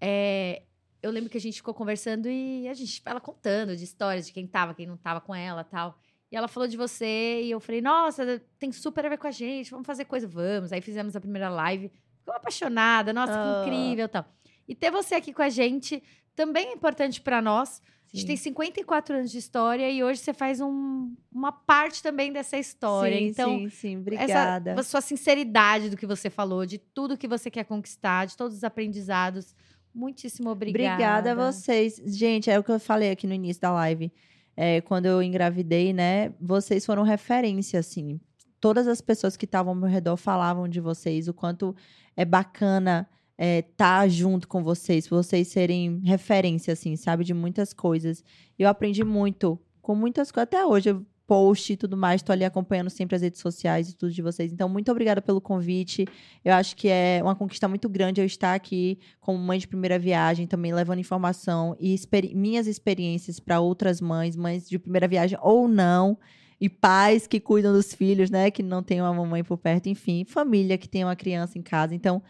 É, 0.00 0.62
eu 1.02 1.10
lembro 1.10 1.28
que 1.28 1.36
a 1.36 1.40
gente 1.40 1.56
ficou 1.56 1.74
conversando 1.74 2.28
e 2.30 2.68
a 2.68 2.74
gente, 2.74 3.02
ela 3.04 3.20
contando 3.20 3.76
de 3.76 3.82
histórias 3.82 4.26
de 4.28 4.32
quem 4.32 4.46
tava, 4.46 4.74
quem 4.74 4.86
não 4.86 4.96
tava 4.96 5.20
com 5.20 5.34
ela 5.34 5.64
tal. 5.64 5.98
E 6.30 6.36
ela 6.36 6.46
falou 6.46 6.68
de 6.68 6.76
você 6.76 7.42
e 7.42 7.50
eu 7.50 7.58
falei, 7.58 7.80
nossa, 7.80 8.40
tem 8.60 8.70
super 8.70 9.04
a 9.04 9.08
ver 9.08 9.18
com 9.18 9.26
a 9.26 9.30
gente, 9.32 9.70
vamos 9.72 9.86
fazer 9.86 10.04
coisa, 10.04 10.28
vamos. 10.28 10.72
Aí 10.72 10.80
fizemos 10.80 11.16
a 11.16 11.20
primeira 11.20 11.48
live, 11.48 11.90
ficou 12.20 12.32
apaixonada, 12.34 13.12
nossa, 13.12 13.32
Ah. 13.32 13.64
que 13.64 13.70
incrível 13.70 14.08
tal. 14.08 14.24
E 14.68 14.74
ter 14.74 14.90
você 14.92 15.16
aqui 15.16 15.32
com 15.32 15.42
a 15.42 15.48
gente 15.48 16.00
também 16.36 16.68
é 16.68 16.72
importante 16.74 17.20
pra 17.20 17.42
nós. 17.42 17.82
A 18.12 18.16
gente 18.16 18.26
tem 18.26 18.36
54 18.36 19.16
anos 19.16 19.30
de 19.30 19.36
história 19.38 19.90
e 19.90 20.02
hoje 20.02 20.20
você 20.20 20.32
faz 20.32 20.60
um- 20.60 21.14
uma 21.30 21.52
parte 21.52 22.02
também 22.02 22.32
dessa 22.32 22.56
história. 22.56 23.16
Sim, 23.18 23.26
então, 23.26 23.58
sim, 23.58 23.68
sim. 23.68 23.96
Obrigada. 23.98 24.70
essa 24.72 24.82
sua 24.82 25.00
sinceridade 25.00 25.90
do 25.90 25.96
que 25.96 26.06
você 26.06 26.30
falou, 26.30 26.64
de 26.64 26.78
tudo 26.78 27.18
que 27.18 27.28
você 27.28 27.50
quer 27.50 27.64
conquistar, 27.64 28.26
de 28.26 28.36
todos 28.36 28.56
os 28.56 28.64
aprendizados. 28.64 29.54
Muitíssimo 29.94 30.48
obrigada. 30.50 30.94
Obrigada 30.94 31.32
a 31.32 31.52
vocês. 31.52 32.00
Gente, 32.06 32.50
é 32.50 32.58
o 32.58 32.64
que 32.64 32.70
eu 32.72 32.80
falei 32.80 33.10
aqui 33.10 33.26
no 33.26 33.34
início 33.34 33.60
da 33.60 33.72
live. 33.72 34.10
É, 34.56 34.80
quando 34.80 35.06
eu 35.06 35.22
engravidei, 35.22 35.92
né? 35.92 36.32
Vocês 36.40 36.84
foram 36.86 37.02
referência, 37.02 37.78
assim. 37.78 38.18
Todas 38.60 38.88
as 38.88 39.00
pessoas 39.00 39.36
que 39.36 39.44
estavam 39.44 39.72
ao 39.72 39.78
meu 39.78 39.88
redor 39.88 40.16
falavam 40.16 40.66
de 40.68 40.80
vocês, 40.80 41.28
o 41.28 41.34
quanto 41.34 41.76
é 42.16 42.24
bacana 42.24 43.08
estar 43.38 44.08
junto 44.08 44.48
com 44.48 44.64
vocês, 44.64 45.06
vocês 45.06 45.48
serem 45.48 46.00
referência, 46.04 46.72
assim, 46.72 46.96
sabe? 46.96 47.24
De 47.24 47.32
muitas 47.32 47.72
coisas. 47.72 48.24
Eu 48.58 48.68
aprendi 48.68 49.04
muito 49.04 49.58
com 49.80 49.94
muitas 49.94 50.32
coisas. 50.32 50.48
Até 50.48 50.66
hoje, 50.66 50.94
post 51.26 51.72
e 51.72 51.76
tudo 51.76 51.94
mais, 51.96 52.22
tô 52.22 52.32
ali 52.32 52.42
acompanhando 52.42 52.88
sempre 52.88 53.14
as 53.14 53.20
redes 53.20 53.40
sociais 53.40 53.90
e 53.90 53.94
tudo 53.94 54.10
de 54.10 54.22
vocês. 54.22 54.50
Então, 54.50 54.68
muito 54.68 54.90
obrigada 54.90 55.20
pelo 55.20 55.40
convite. 55.40 56.06
Eu 56.42 56.54
acho 56.54 56.74
que 56.74 56.88
é 56.88 57.20
uma 57.22 57.36
conquista 57.36 57.68
muito 57.68 57.86
grande 57.86 58.20
eu 58.20 58.24
estar 58.24 58.54
aqui 58.54 58.98
como 59.20 59.38
mãe 59.38 59.58
de 59.58 59.68
primeira 59.68 59.98
viagem, 59.98 60.46
também 60.46 60.72
levando 60.72 60.98
informação 60.98 61.76
e 61.78 61.92
experi- 61.92 62.34
minhas 62.34 62.66
experiências 62.66 63.38
para 63.38 63.60
outras 63.60 64.00
mães, 64.00 64.34
mães 64.36 64.68
de 64.68 64.78
primeira 64.78 65.06
viagem 65.06 65.38
ou 65.42 65.68
não, 65.68 66.18
e 66.58 66.68
pais 66.68 67.26
que 67.26 67.38
cuidam 67.38 67.72
dos 67.72 67.94
filhos, 67.94 68.30
né, 68.30 68.50
que 68.50 68.62
não 68.62 68.82
tem 68.82 69.00
uma 69.00 69.12
mamãe 69.12 69.44
por 69.44 69.58
perto, 69.58 69.88
enfim, 69.88 70.24
família 70.24 70.76
que 70.76 70.88
tem 70.88 71.04
uma 71.04 71.14
criança 71.14 71.56
em 71.56 71.62
casa. 71.62 71.94
Então, 71.94 72.20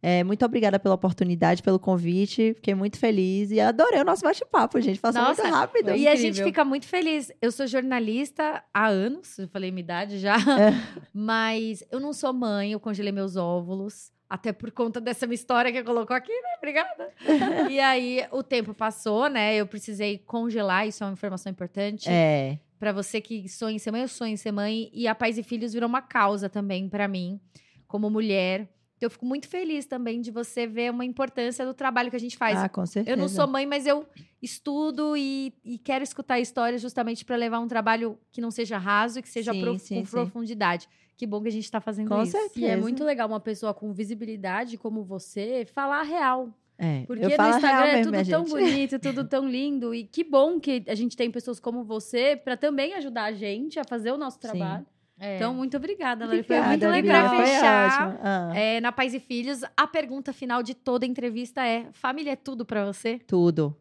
É, 0.00 0.22
muito 0.22 0.44
obrigada 0.44 0.78
pela 0.78 0.94
oportunidade, 0.94 1.62
pelo 1.62 1.78
convite. 1.78 2.54
Fiquei 2.54 2.74
muito 2.74 2.98
feliz 2.98 3.50
e 3.50 3.60
adorei 3.60 4.00
o 4.00 4.04
nosso 4.04 4.22
bate-papo, 4.22 4.80
gente. 4.80 5.00
Passou 5.00 5.20
Nossa, 5.20 5.42
muito 5.42 5.54
rápido. 5.54 5.96
E 5.96 6.06
a 6.06 6.14
gente 6.14 6.42
fica 6.42 6.64
muito 6.64 6.86
feliz. 6.86 7.32
Eu 7.42 7.50
sou 7.50 7.66
jornalista 7.66 8.62
há 8.72 8.86
anos, 8.86 9.38
eu 9.38 9.48
falei 9.48 9.70
minha 9.70 9.82
idade 9.82 10.18
já, 10.18 10.36
É. 10.36 10.72
mas 11.12 11.82
eu 11.90 11.98
não 11.98 12.12
sou 12.12 12.32
mãe, 12.32 12.72
eu 12.72 12.80
congelei 12.80 13.12
meus 13.12 13.36
óvulos. 13.36 14.12
Até 14.30 14.52
por 14.52 14.70
conta 14.70 15.00
dessa 15.00 15.26
minha 15.26 15.34
história 15.34 15.72
que 15.72 15.82
colocou 15.82 16.14
aqui, 16.14 16.32
né? 16.32 16.48
Obrigada. 16.58 17.12
e 17.70 17.80
aí, 17.80 18.26
o 18.30 18.42
tempo 18.42 18.74
passou, 18.74 19.26
né? 19.28 19.56
Eu 19.56 19.66
precisei 19.66 20.18
congelar, 20.18 20.86
isso 20.86 21.02
é 21.02 21.06
uma 21.06 21.14
informação 21.14 21.50
importante. 21.50 22.08
É. 22.10 22.58
Pra 22.78 22.92
você 22.92 23.22
que 23.22 23.48
sonha 23.48 23.76
em 23.76 23.78
ser 23.78 23.90
mãe, 23.90 24.02
eu 24.02 24.08
sonho 24.08 24.34
em 24.34 24.36
ser 24.36 24.52
mãe. 24.52 24.90
E 24.92 25.08
a 25.08 25.14
Pais 25.14 25.38
e 25.38 25.42
Filhos 25.42 25.72
virou 25.72 25.88
uma 25.88 26.02
causa 26.02 26.48
também 26.48 26.90
pra 26.90 27.08
mim, 27.08 27.40
como 27.86 28.10
mulher. 28.10 28.68
Então, 28.98 29.06
eu 29.06 29.10
fico 29.10 29.24
muito 29.24 29.48
feliz 29.48 29.86
também 29.86 30.20
de 30.20 30.30
você 30.32 30.66
ver 30.66 30.90
uma 30.90 31.04
importância 31.04 31.64
do 31.64 31.72
trabalho 31.72 32.10
que 32.10 32.16
a 32.16 32.20
gente 32.20 32.36
faz. 32.36 32.58
Ah, 32.58 32.68
com 32.68 32.84
certeza. 32.84 33.16
Eu 33.16 33.18
não 33.18 33.28
sou 33.28 33.46
mãe, 33.46 33.64
mas 33.64 33.86
eu 33.86 34.04
estudo 34.42 35.16
e, 35.16 35.54
e 35.64 35.78
quero 35.78 36.02
escutar 36.02 36.40
histórias 36.40 36.82
justamente 36.82 37.24
para 37.24 37.36
levar 37.36 37.60
um 37.60 37.68
trabalho 37.68 38.18
que 38.32 38.40
não 38.40 38.50
seja 38.50 38.76
raso 38.76 39.20
e 39.20 39.22
que 39.22 39.28
seja 39.28 39.52
Sim, 39.52 39.60
prof- 39.60 39.78
sim, 39.80 39.94
com 40.00 40.04
sim. 40.04 40.10
profundidade. 40.10 40.88
Que 41.16 41.26
bom 41.26 41.40
que 41.40 41.48
a 41.48 41.52
gente 41.52 41.64
está 41.64 41.80
fazendo 41.80 42.08
Com 42.08 42.22
isso. 42.22 42.32
certeza. 42.32 42.58
E 42.60 42.64
é 42.68 42.76
muito 42.76 43.04
legal 43.04 43.28
uma 43.28 43.40
pessoa 43.40 43.72
com 43.72 43.92
visibilidade 43.92 44.76
como 44.76 45.02
você 45.04 45.64
falar 45.72 46.00
a 46.00 46.04
real. 46.04 46.52
É. 46.76 47.02
Porque 47.06 47.24
eu 47.24 47.28
no 47.28 47.34
Instagram 47.48 47.60
real 47.60 47.84
é 47.86 48.02
tudo 48.02 48.12
tão 48.28 48.46
gente. 48.46 48.50
bonito, 48.50 48.98
tudo 49.00 49.24
tão 49.24 49.48
lindo. 49.48 49.94
E 49.94 50.04
que 50.04 50.22
bom 50.24 50.60
que 50.60 50.84
a 50.86 50.94
gente 50.94 51.16
tem 51.16 51.30
pessoas 51.30 51.58
como 51.58 51.82
você 51.84 52.36
para 52.36 52.56
também 52.56 52.94
ajudar 52.94 53.24
a 53.24 53.32
gente 53.32 53.78
a 53.80 53.84
fazer 53.84 54.12
o 54.12 54.16
nosso 54.16 54.38
trabalho. 54.38 54.84
É. 55.20 55.36
Então, 55.36 55.52
muito 55.52 55.76
obrigada, 55.76 56.26
Lari. 56.26 56.42
Foi 56.44 56.60
muito 56.60 56.86
legal. 56.88 57.28
Pra 57.28 57.36
foi 57.36 57.46
fechar, 57.46 58.06
ótimo. 58.08 58.20
Ah, 58.22 58.52
É, 58.54 58.80
na 58.80 58.92
Pais 58.92 59.14
e 59.14 59.20
Filhos, 59.20 59.60
a 59.76 59.86
pergunta 59.86 60.32
final 60.32 60.62
de 60.62 60.74
toda 60.74 61.04
entrevista 61.06 61.66
é: 61.66 61.86
família 61.92 62.32
é 62.32 62.36
tudo 62.36 62.64
para 62.64 62.84
você? 62.86 63.18
Tudo. 63.26 63.76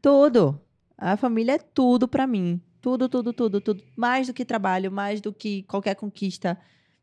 Tudo. 0.00 0.60
A 0.96 1.16
família 1.16 1.52
é 1.54 1.58
tudo 1.58 2.06
pra 2.08 2.26
mim. 2.26 2.60
Tudo, 2.80 3.08
tudo, 3.08 3.32
tudo, 3.32 3.60
tudo. 3.60 3.82
Mais 3.96 4.26
do 4.26 4.32
que 4.34 4.44
trabalho, 4.44 4.90
mais 4.90 5.20
do 5.20 5.32
que 5.32 5.62
qualquer 5.64 5.94
conquista. 5.94 6.58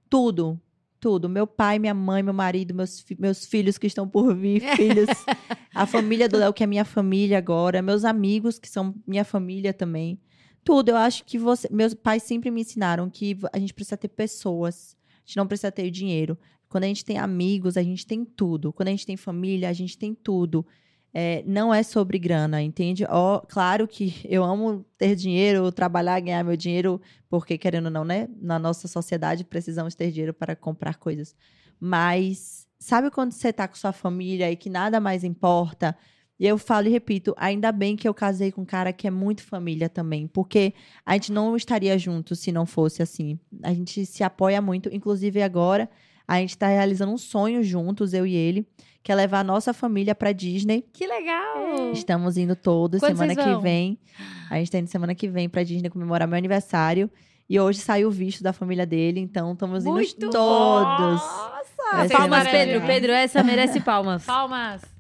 Tudo. 0.10 0.60
Tudo. 1.00 1.30
Meu 1.30 1.46
pai, 1.46 1.78
minha 1.78 1.94
mãe, 1.94 2.24
meu 2.24 2.34
marido, 2.34 2.74
meus, 2.74 3.00
fi- 3.00 3.16
meus 3.20 3.46
filhos 3.46 3.78
que 3.78 3.86
estão 3.86 4.08
por 4.08 4.34
vir, 4.36 4.62
filhos. 4.76 5.08
A 5.74 5.86
família 5.86 6.28
do 6.28 6.38
Léo, 6.38 6.54
que 6.54 6.64
é 6.64 6.68
minha 6.68 6.86
família 6.86 7.38
agora. 7.38 7.82
Meus 7.82 8.04
amigos, 8.04 8.58
que 8.58 8.68
são 8.68 8.96
minha 9.06 9.24
família 9.24 9.74
também. 9.74 10.20
Tudo. 10.68 10.90
Eu 10.90 10.98
acho 10.98 11.24
que 11.24 11.40
você. 11.40 11.70
Meus 11.72 11.94
pais 11.94 12.24
sempre 12.24 12.52
me 12.52 12.60
ensinaram 12.60 13.10
que 13.10 13.38
a 13.54 13.58
gente 13.58 13.74
precisa 13.74 13.96
ter 13.96 14.10
pessoas. 14.10 14.98
A 15.16 15.20
gente 15.26 15.38
não 15.38 15.48
precisa 15.48 15.72
ter 15.72 15.90
dinheiro. 15.90 16.38
Quando 16.68 16.84
a 16.84 16.88
gente 16.88 17.06
tem 17.06 17.18
amigos, 17.18 17.78
a 17.78 17.82
gente 17.82 18.06
tem 18.06 18.26
tudo. 18.26 18.74
Quando 18.74 18.90
a 18.90 18.92
gente 18.92 19.06
tem 19.06 19.16
família, 19.16 19.70
a 19.70 19.74
gente 19.74 19.98
tem 19.98 20.14
tudo. 20.14 20.66
É, 21.14 21.42
não 21.48 21.74
é 21.74 21.84
sobre 21.84 22.20
grana, 22.20 22.62
entende? 22.62 23.06
Ó, 23.10 23.40
claro 23.40 23.88
que 23.88 24.20
eu 24.26 24.44
amo 24.44 24.86
ter 24.98 25.16
dinheiro, 25.16 25.72
trabalhar, 25.72 26.20
ganhar 26.20 26.44
meu 26.44 26.58
dinheiro, 26.58 27.02
porque 27.30 27.58
querendo 27.58 27.86
ou 27.86 27.92
não, 27.92 28.04
né? 28.04 28.28
Na 28.42 28.60
nossa 28.60 28.90
sociedade 28.90 29.46
precisamos 29.46 29.96
ter 29.96 30.12
dinheiro 30.12 30.34
para 30.34 30.54
comprar 30.54 30.98
coisas. 30.98 31.34
Mas 31.80 32.68
sabe 32.78 33.10
quando 33.10 33.32
você 33.32 33.54
tá 33.54 33.70
com 33.70 33.76
sua 33.76 33.94
família 33.94 34.52
e 34.52 34.58
que 34.58 34.70
nada 34.70 35.00
mais 35.00 35.24
importa? 35.24 35.96
E 36.40 36.46
eu 36.46 36.58
falo 36.58 36.88
e 36.88 36.92
repito, 36.92 37.34
ainda 37.36 37.72
bem 37.72 37.96
que 37.96 38.08
eu 38.08 38.14
casei 38.14 38.52
com 38.52 38.62
um 38.62 38.66
cara 38.66 38.94
que 38.94 39.08
é 39.08 39.12
muito 39.12 39.44
família 39.44 39.90
também, 39.90 40.28
porque 40.28 40.74
a 41.06 41.14
gente 41.14 41.32
não 41.32 41.56
estaria 41.56 41.98
junto 41.98 42.36
se 42.36 42.52
não 42.52 42.66
fosse 42.66 43.02
assim. 43.02 43.40
A 43.64 43.74
gente 43.74 44.06
se 44.06 44.24
apoia 44.24 44.62
muito, 44.62 44.90
inclusive 44.94 45.42
agora 45.42 45.90
a 46.28 46.40
gente 46.40 46.58
tá 46.58 46.68
realizando 46.68 47.12
um 47.12 47.18
sonho 47.18 47.64
juntos, 47.64 48.14
eu 48.14 48.26
e 48.26 48.36
ele, 48.36 48.68
que 49.02 49.12
é 49.12 49.16
levar 49.16 49.40
a 49.40 49.44
nossa 49.44 49.74
família 49.74 50.14
pra 50.14 50.34
Disney. 50.34 50.86
Que 50.92 51.08
legal! 51.08 51.94
Estamos 51.94 52.38
indo 52.38 52.56
todos 52.56 53.00
Quando 53.00 53.18
semana 53.18 53.34
que 53.34 53.62
vem. 53.62 53.98
A 54.50 54.56
gente 54.56 54.70
tá 54.70 54.78
indo 54.78 54.88
semana 54.88 55.16
que 55.16 55.30
vem 55.30 55.48
pra 55.48 55.64
Disney 55.64 55.90
comemorar 55.90 56.28
meu 56.28 56.38
aniversário. 56.38 57.10
E 57.50 57.58
hoje 57.58 57.80
saiu 57.80 58.10
o 58.10 58.12
visto 58.12 58.44
da 58.44 58.52
família 58.52 58.86
dele, 58.86 59.22
então 59.22 59.54
estamos 59.54 59.86
indo 59.86 59.94
Muito 59.94 60.30
todos. 60.30 61.22
Nossa! 61.22 62.10
Palmas. 62.12 62.48
Pedro. 62.50 62.86
Pedro, 62.86 63.12
essa 63.14 63.42
merece 63.42 63.80
palmas. 63.80 64.26
Palmas! 64.26 64.97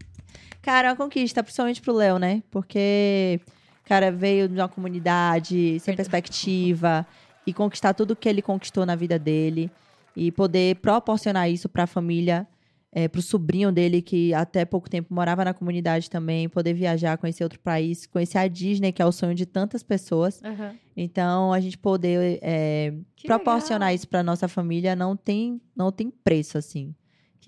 Cara, 0.67 0.89
é 0.89 0.91
uma 0.91 0.97
conquista, 0.97 1.41
principalmente 1.41 1.81
pro 1.81 1.93
Léo, 1.93 2.19
né? 2.19 2.43
Porque, 2.51 3.39
cara, 3.85 4.11
veio 4.11 4.49
de 4.49 4.55
uma 4.55 4.67
comunidade 4.67 5.79
sem 5.79 5.95
perspectiva 5.95 7.07
e 7.45 7.53
conquistar 7.53 7.93
tudo 7.93 8.17
que 8.17 8.27
ele 8.27 8.41
conquistou 8.41 8.85
na 8.85 8.93
vida 8.93 9.17
dele 9.17 9.71
e 10.13 10.29
poder 10.29 10.75
proporcionar 10.81 11.49
isso 11.49 11.69
pra 11.69 11.87
família, 11.87 12.45
é, 12.91 13.07
pro 13.07 13.21
sobrinho 13.21 13.71
dele 13.71 14.01
que 14.01 14.33
até 14.33 14.65
pouco 14.65 14.89
tempo 14.89 15.13
morava 15.13 15.45
na 15.45 15.53
comunidade 15.53 16.09
também, 16.09 16.49
poder 16.49 16.73
viajar, 16.73 17.17
conhecer 17.17 17.45
outro 17.45 17.61
país, 17.61 18.05
conhecer 18.05 18.37
a 18.37 18.47
Disney, 18.49 18.91
que 18.91 19.01
é 19.01 19.05
o 19.05 19.11
sonho 19.13 19.33
de 19.33 19.45
tantas 19.45 19.81
pessoas. 19.81 20.43
Aham. 20.43 20.75
Então, 20.97 21.53
a 21.53 21.61
gente 21.61 21.77
poder 21.77 22.39
é, 22.41 22.93
proporcionar 23.25 23.87
legal. 23.87 23.95
isso 23.95 24.07
pra 24.09 24.21
nossa 24.21 24.49
família 24.49 24.97
não 24.97 25.15
tem, 25.15 25.61
não 25.73 25.93
tem 25.93 26.11
preço, 26.11 26.57
assim. 26.57 26.93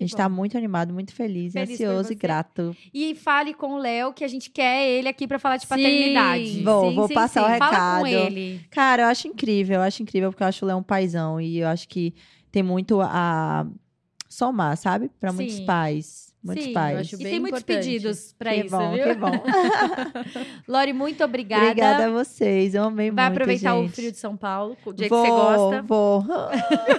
A 0.00 0.02
gente 0.04 0.12
bom. 0.12 0.16
tá 0.16 0.28
muito 0.30 0.56
animado, 0.56 0.94
muito 0.94 1.12
feliz, 1.14 1.52
Feliz 1.52 1.72
ansioso 1.72 2.10
e 2.12 2.14
grato. 2.14 2.74
E 2.92 3.14
fale 3.14 3.52
com 3.52 3.74
o 3.74 3.78
Léo 3.78 4.14
que 4.14 4.24
a 4.24 4.28
gente 4.28 4.48
quer 4.48 4.88
ele 4.88 5.06
aqui 5.08 5.28
pra 5.28 5.38
falar 5.38 5.58
de 5.58 5.64
Sim. 5.64 5.68
paternidade. 5.68 6.62
Vou, 6.62 6.88
Sim, 6.88 6.96
vou 6.96 7.08
sim, 7.08 7.14
passar 7.14 7.40
sim. 7.50 7.54
o 7.54 7.58
Fala 7.58 7.70
recado. 7.70 8.00
com 8.00 8.06
ele. 8.06 8.60
Cara, 8.70 9.02
eu 9.02 9.06
acho 9.08 9.28
incrível, 9.28 9.76
eu 9.76 9.82
acho 9.82 10.02
incrível, 10.02 10.30
porque 10.30 10.42
eu 10.42 10.46
acho 10.48 10.64
o 10.64 10.68
Léo 10.68 10.78
um 10.78 10.82
paizão. 10.82 11.38
E 11.38 11.58
eu 11.58 11.68
acho 11.68 11.86
que 11.86 12.14
tem 12.50 12.62
muito 12.62 12.98
a 13.02 13.66
somar, 14.26 14.74
sabe? 14.78 15.10
Pra 15.20 15.32
muitos 15.32 15.56
Sim. 15.56 15.66
pais. 15.66 16.29
Muitos 16.42 16.64
Sim, 16.64 16.74
acho 16.76 17.14
E 17.16 17.18
bem 17.18 17.32
tem 17.32 17.40
muitos 17.40 17.62
pedidos 17.62 18.32
pra 18.32 18.54
que 18.54 18.60
isso, 18.62 18.70
bom, 18.70 18.94
viu? 18.94 19.04
que 19.04 19.14
bom. 19.14 19.30
Lori, 20.66 20.94
muito 20.94 21.22
obrigada. 21.22 21.64
Obrigada 21.66 22.06
a 22.06 22.10
vocês, 22.10 22.74
eu 22.74 22.84
amei 22.84 23.10
Vai 23.10 23.26
muito, 23.26 23.36
aproveitar 23.36 23.74
o 23.76 23.82
gente. 23.82 23.92
frio 23.92 24.10
de 24.10 24.16
São 24.16 24.38
Paulo, 24.38 24.74
o 24.86 24.92
dia 24.92 25.06
vou, 25.08 25.22
que 25.22 25.28
você 25.30 25.36
gosta. 25.36 25.82
Vou, 25.82 26.24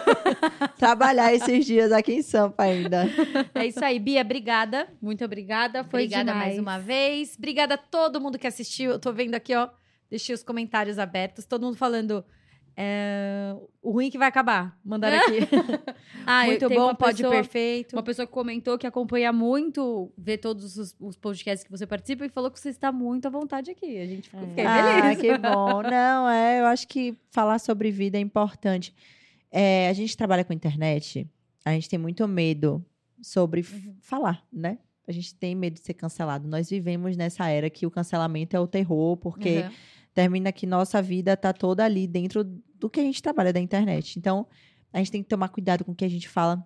Trabalhar 0.78 1.34
esses 1.34 1.66
dias 1.66 1.92
aqui 1.92 2.14
em 2.14 2.22
Sampa 2.22 2.64
ainda. 2.64 3.10
É 3.56 3.66
isso 3.66 3.84
aí, 3.84 3.98
Bia, 4.00 4.22
obrigada. 4.22 4.88
Muito 5.02 5.26
obrigada. 5.26 5.84
Foi 5.86 6.02
Obrigada 6.02 6.32
demais. 6.32 6.48
mais 6.50 6.60
uma 6.60 6.78
vez. 6.78 7.36
Obrigada 7.36 7.74
a 7.74 7.78
todo 7.78 8.22
mundo 8.22 8.38
que 8.38 8.46
assistiu. 8.46 8.92
Eu 8.92 9.00
tô 9.00 9.12
vendo 9.12 9.34
aqui, 9.34 9.56
ó. 9.56 9.70
Deixei 10.10 10.36
os 10.36 10.44
comentários 10.44 11.00
abertos. 11.00 11.46
Todo 11.46 11.64
mundo 11.64 11.78
falando. 11.78 12.24
É, 12.76 13.56
o 13.82 13.92
ruim 13.92 14.10
que 14.10 14.18
vai 14.18 14.28
acabar. 14.28 14.78
Mandaram 14.84 15.18
aqui. 15.18 15.40
Ah, 16.24 16.46
Muito 16.46 16.70
bom, 16.70 16.94
pode 16.94 17.18
pessoa- 17.18 17.32
perfeito. 17.34 17.96
Uma 17.96 18.04
pessoa 18.04 18.28
que 18.28 18.32
comentou 18.32 18.78
que 18.78 18.86
acompanha 18.86 19.34
muito, 19.34 20.12
vê 20.16 20.38
todos 20.38 20.78
os, 20.78 20.96
os 21.00 21.18
podcasts 21.18 21.64
que 21.64 21.72
você 21.72 21.88
participa 21.88 22.24
e 22.24 22.30
falou 22.30 22.52
que 22.52 22.60
você 22.60 22.70
está 22.70 22.92
muito 22.92 23.26
à 23.26 23.30
vontade 23.32 23.72
aqui. 23.72 23.98
A 24.00 24.06
gente 24.06 24.30
ficou 24.30 24.48
Ah, 24.66 25.02
feliz. 25.16 25.20
que 25.20 25.36
bom. 25.40 25.82
Não, 25.82 26.30
é, 26.30 26.60
eu 26.62 26.66
acho 26.68 26.88
que 26.88 27.18
falar 27.32 27.58
sobre 27.58 27.90
vida 27.90 28.20
é 28.20 28.22
importante. 28.22 28.94
É, 29.52 29.90
a 29.90 29.94
gente 29.94 30.16
trabalha 30.16 30.44
com 30.46 30.54
internet, 30.54 31.28
a 31.66 31.72
gente 31.72 31.90
tem 31.90 31.98
muito 31.98 32.28
medo 32.28 32.86
sobre 33.20 33.62
Uhum. 33.62 33.96
falar, 34.00 34.46
né? 34.54 34.78
A 35.08 35.12
gente 35.12 35.34
tem 35.34 35.56
medo 35.56 35.74
de 35.74 35.80
ser 35.82 35.96
cancelado. 35.96 36.48
Nós 36.48 36.70
vivemos 36.70 37.18
nessa 37.18 37.48
era 37.50 37.68
que 37.68 37.88
o 37.88 37.92
cancelamento 37.92 38.56
é 38.56 38.60
o 38.60 38.68
terror, 38.68 39.18
porque 39.18 39.62
Uhum. 39.62 39.72
Termina 40.14 40.52
que 40.52 40.66
nossa 40.66 41.02
vida 41.02 41.36
tá 41.38 41.54
toda 41.54 41.84
ali 41.84 42.08
dentro 42.08 42.44
do 42.44 42.90
que 42.90 43.00
a 43.00 43.04
gente 43.04 43.22
trabalha 43.22 43.54
da 43.54 43.60
internet. 43.60 44.18
Então, 44.18 44.48
a 44.92 44.98
gente 44.98 45.12
tem 45.12 45.24
que 45.24 45.30
tomar 45.30 45.50
cuidado 45.50 45.86
com 45.86 45.92
o 45.92 45.96
que 45.96 46.06
a 46.06 46.10
gente 46.10 46.28
fala. 46.28 46.66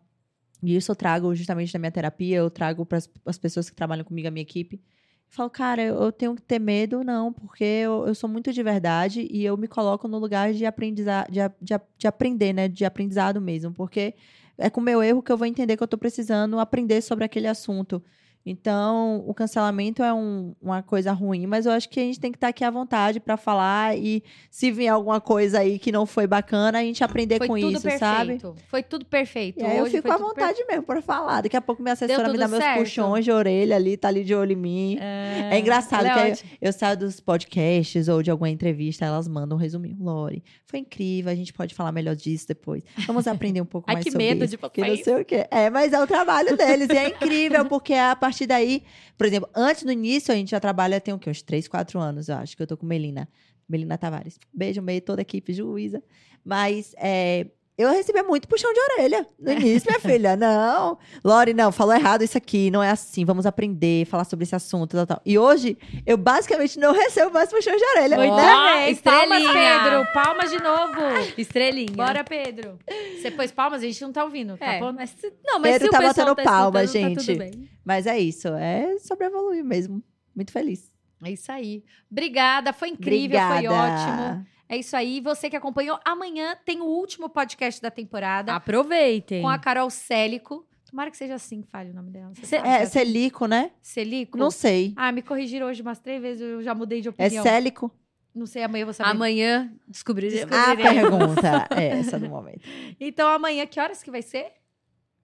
E 0.64 0.76
isso 0.76 0.92
eu 0.92 0.96
trago 0.96 1.34
justamente 1.36 1.74
na 1.74 1.80
minha 1.80 1.92
terapia, 1.92 2.38
eu 2.38 2.50
trago 2.50 2.86
para 2.86 3.00
as 3.26 3.38
pessoas 3.38 3.70
que 3.70 3.76
trabalham 3.76 4.04
comigo, 4.04 4.28
a 4.28 4.32
minha 4.32 4.42
equipe. 4.42 4.82
Falo, 5.28 5.50
cara, 5.50 5.82
eu 5.82 6.12
tenho 6.12 6.36
que 6.36 6.42
ter 6.42 6.60
medo, 6.60 7.04
não, 7.04 7.34
porque 7.34 7.64
eu, 7.64 8.08
eu 8.08 8.16
sou 8.16 8.30
muito 8.30 8.54
de 8.54 8.64
verdade 8.64 9.28
e 9.30 9.44
eu 9.44 9.58
me 9.58 9.68
coloco 9.68 10.08
no 10.08 10.18
lugar 10.18 10.54
de 10.54 10.66
aprendizado, 10.66 11.30
de, 11.30 11.40
de, 11.62 11.80
de 11.98 12.08
aprender, 12.08 12.54
né? 12.54 12.68
De 12.68 12.86
aprendizado 12.86 13.42
mesmo. 13.42 13.74
Porque 13.74 14.16
é 14.58 14.70
com 14.70 14.80
o 14.80 14.84
meu 14.84 15.04
erro 15.04 15.22
que 15.22 15.32
eu 15.32 15.38
vou 15.38 15.46
entender 15.46 15.76
que 15.76 15.84
eu 15.84 15.88
tô 15.88 15.98
precisando 15.98 16.60
aprender 16.60 17.02
sobre 17.02 17.26
aquele 17.26 17.48
assunto. 17.48 18.02
Então, 18.46 19.24
o 19.26 19.34
cancelamento 19.34 20.04
é 20.04 20.14
um- 20.14 20.54
uma 20.62 20.84
coisa 20.84 21.12
ruim, 21.12 21.48
mas 21.48 21.66
eu 21.66 21.72
acho 21.72 21.90
que 21.90 22.00
a 22.00 22.04
gente 22.04 22.20
tem 22.20 22.32
que 22.32 22.38
estar 22.38 22.50
aqui 22.50 22.64
à 22.64 22.70
vontade 22.70 23.20
para 23.20 23.36
falar 23.38 23.98
e 23.98 24.24
se 24.52 24.70
vier 24.72 24.94
alguma 24.94 25.20
coisa 25.20 25.60
aí 25.60 25.80
que 25.80 25.92
não 25.92 26.06
foi 26.06 26.28
bacana, 26.28 26.78
a 26.80 26.82
gente 26.84 27.04
aprender 27.04 27.40
Foi 27.40 27.48
com 27.48 27.56
tudo 27.60 27.72
isso, 27.74 27.82
perfeito. 27.82 28.00
sabe? 28.00 28.42
Foi 28.70 28.84
tudo 28.84 29.06
perfeito. 29.06 29.62
E 29.62 29.66
aí 29.66 29.78
eu 29.78 29.84
Hoje 29.86 29.94
fico 29.98 30.08
foi 30.08 30.12
à 30.12 30.18
tudo 30.20 30.28
vontade 30.28 30.64
mesmo 30.68 30.84
para 30.84 31.02
falar. 31.02 31.42
Daqui 31.42 31.58
a 31.58 31.62
pouco 31.62 31.82
minha 31.82 31.94
assessora 31.94 32.20
me 32.24 32.26
tudo 32.34 32.40
dá 32.40 32.48
meus 32.48 32.62
certo? 32.64 32.80
puxões 32.80 33.26
de 33.26 33.32
orelha 33.32 33.76
ali, 33.76 33.98
tá 33.98 34.10
ali 34.10 34.24
de 34.24 34.36
olho 34.36 34.52
em 34.52 34.56
mim. 34.56 34.98
É, 35.02 35.50
É 35.56 35.60
engraçado 35.60 36.04
que 36.04 36.20
é 36.20 36.32
ótima. 36.32 36.50
eu 36.62 36.72
saio 36.72 36.98
dos 36.98 37.20
podcasts 37.20 38.08
ou 38.08 38.22
de 38.22 38.30
alguma 38.30 38.50
entrevista, 38.50 39.06
elas 39.06 39.28
mandam 39.28 39.58
um 39.58 39.60
resuminho. 39.60 39.98
Lori, 40.00 40.44
foi 40.66 40.80
incrível, 40.80 41.32
a 41.32 41.36
gente 41.36 41.52
pode 41.52 41.74
falar 41.74 41.92
melhor 41.92 42.16
disso 42.16 42.48
depois. 42.48 42.84
Vamos 43.08 43.26
aprender 43.28 43.62
um 43.62 43.66
pouco 43.66 43.90
Ai, 43.90 43.96
mais 43.96 44.04
que 44.06 44.12
sobre 44.12 44.28
medo 44.28 44.44
isso. 44.46 44.52
de 44.52 44.58
porque 44.58 44.82
não 44.82 44.90
vocês. 44.90 45.04
sei 45.04 45.22
o 45.22 45.26
quê. 45.26 45.48
É, 45.50 45.70
mas 45.72 45.94
é 45.94 46.02
o 46.02 46.06
trabalho 46.06 46.56
deles 46.56 46.90
e 46.90 46.98
é 46.98 47.10
incrível, 47.10 47.66
porque 47.66 47.94
a 47.94 48.16
partir 48.16 48.35
daí, 48.46 48.84
por 49.18 49.28
exemplo, 49.28 49.50
antes 49.56 49.84
do 49.84 49.92
início, 49.92 50.34
a 50.34 50.36
gente 50.36 50.52
já 50.52 50.60
trabalha, 50.60 51.00
tem 51.00 51.14
o 51.14 51.20
quê? 51.20 51.30
Uns 51.30 51.42
3, 51.42 51.68
4 51.68 52.00
anos, 52.00 52.28
eu 52.28 52.36
acho, 52.36 52.58
que 52.58 52.64
eu 52.64 52.68
tô 52.68 52.76
com 52.76 52.86
Melina. 52.86 53.30
Melina 53.68 53.98
Tavares. 53.98 54.40
Beijo, 54.54 54.82
meio 54.82 55.02
toda 55.02 55.22
a 55.22 55.24
equipe, 55.24 55.54
juíza. 55.54 56.04
Mas 56.44 56.94
é, 56.98 57.48
eu 57.78 57.90
recebia 57.92 58.24
muito 58.24 58.48
puxão 58.48 58.72
de 58.74 58.80
orelha 58.80 59.28
no 59.40 59.52
início, 59.52 59.90
minha 59.90 60.00
filha. 60.00 60.36
Não, 60.38 60.98
Lore, 61.24 61.54
não, 61.54 61.72
falou 61.72 61.94
errado 61.94 62.24
isso 62.24 62.38
aqui, 62.38 62.70
não 62.72 62.82
é 62.82 62.90
assim, 62.90 63.26
vamos 63.26 63.46
aprender, 63.46 64.06
falar 64.06 64.24
sobre 64.26 64.44
esse 64.44 64.56
assunto, 64.56 64.96
tal, 64.96 65.06
tal. 65.06 65.22
E 65.26 65.38
hoje, 65.38 65.78
eu 66.06 66.18
basicamente 66.18 66.80
não 66.80 66.94
recebo 66.94 67.32
mais 67.34 67.50
puxão 67.50 67.76
de 67.76 67.84
orelha. 67.84 68.18
Muito 68.18 68.36
né? 68.36 68.86
bem, 68.86 68.96
Palmas, 68.96 69.42
estrelinha. 69.44 69.80
Pedro. 69.84 70.14
Palmas 70.14 70.52
de 70.52 70.62
novo. 70.62 71.02
Estrelinha. 71.38 71.92
Bora, 71.96 72.24
Pedro. 72.24 72.78
Você 73.22 73.32
pôs 73.32 73.52
palmas, 73.52 73.82
a 73.82 73.86
gente 73.86 74.02
não 74.02 74.12
tá 74.12 74.24
ouvindo, 74.24 74.58
tá 74.58 74.66
É, 74.66 74.80
bom? 74.80 74.92
mas 74.94 75.16
não, 75.44 75.60
mas 75.60 75.74
Pedro 75.74 75.86
se 75.86 75.90
o 75.90 75.92
tá 75.92 75.98
pessoal 76.00 76.28
botando 76.28 76.36
tá 76.36 76.44
palma, 76.44 76.84
escutando, 76.84 77.16
tá 77.16 77.22
gente. 77.22 77.26
tudo 77.26 77.38
bem. 77.38 77.70
Mas 77.84 78.08
é 78.08 78.18
isso, 78.20 78.48
é 78.50 78.98
sobre 79.00 79.28
evoluir 79.28 79.64
mesmo. 79.64 80.02
Muito 80.36 80.52
feliz. 80.52 80.92
É 81.24 81.32
isso 81.32 81.52
aí. 81.52 81.84
Obrigada, 82.12 82.74
foi 82.74 82.90
incrível, 82.90 83.40
foi 83.40 83.68
Obrigada. 83.68 83.94
ótimo. 83.94 84.46
É 84.68 84.78
isso 84.78 84.96
aí. 84.96 85.22
Você 85.22 85.50
que 85.50 85.56
acompanhou, 85.56 86.00
amanhã 86.04 86.58
tem 86.66 86.82
o 86.82 86.86
último 86.86 87.30
podcast 87.30 87.82
da 87.82 87.92
temporada 87.92 88.54
Aproveitem. 88.56 89.42
com 89.42 89.48
a 89.50 89.58
Carol 89.60 89.90
Célico. 89.90 90.66
Tomara 90.90 91.12
que 91.12 91.18
seja 91.18 91.36
assim 91.36 91.62
que 91.62 91.68
fale 91.68 91.90
o 91.90 91.94
nome 91.94 92.10
dela. 92.12 92.32
Você 92.34 92.46
Cê- 92.46 92.56
É? 92.58 92.86
Celico, 92.86 93.48
né? 93.48 93.72
Celico? 93.82 94.38
Não 94.38 94.50
sei. 94.52 94.94
Ah, 94.96 95.12
me 95.12 95.22
corrigiram 95.22 95.68
hoje 95.68 95.82
umas 95.82 96.00
três 96.00 96.22
vezes, 96.22 96.42
eu 96.42 96.62
já 96.64 96.74
mudei 96.74 97.02
de 97.02 97.08
É 97.08 97.12
opinião. 97.12 97.44
Célico? 97.44 97.92
Não 98.34 98.46
sei, 98.46 98.64
amanhã 98.64 98.82
eu 98.84 98.88
vou 98.88 98.94
saber. 98.94 99.10
Amanhã 99.12 99.74
descobriremos. 99.88 100.52
A 100.56 100.76
pergunta 100.76 101.68
é 101.76 101.88
essa 102.00 102.20
do 102.20 102.28
momento. 102.30 102.62
Então, 103.00 103.28
amanhã, 103.30 103.66
que 103.66 103.80
horas 103.80 104.02
que 104.04 104.12
vai 104.12 104.22
ser? 104.22 104.52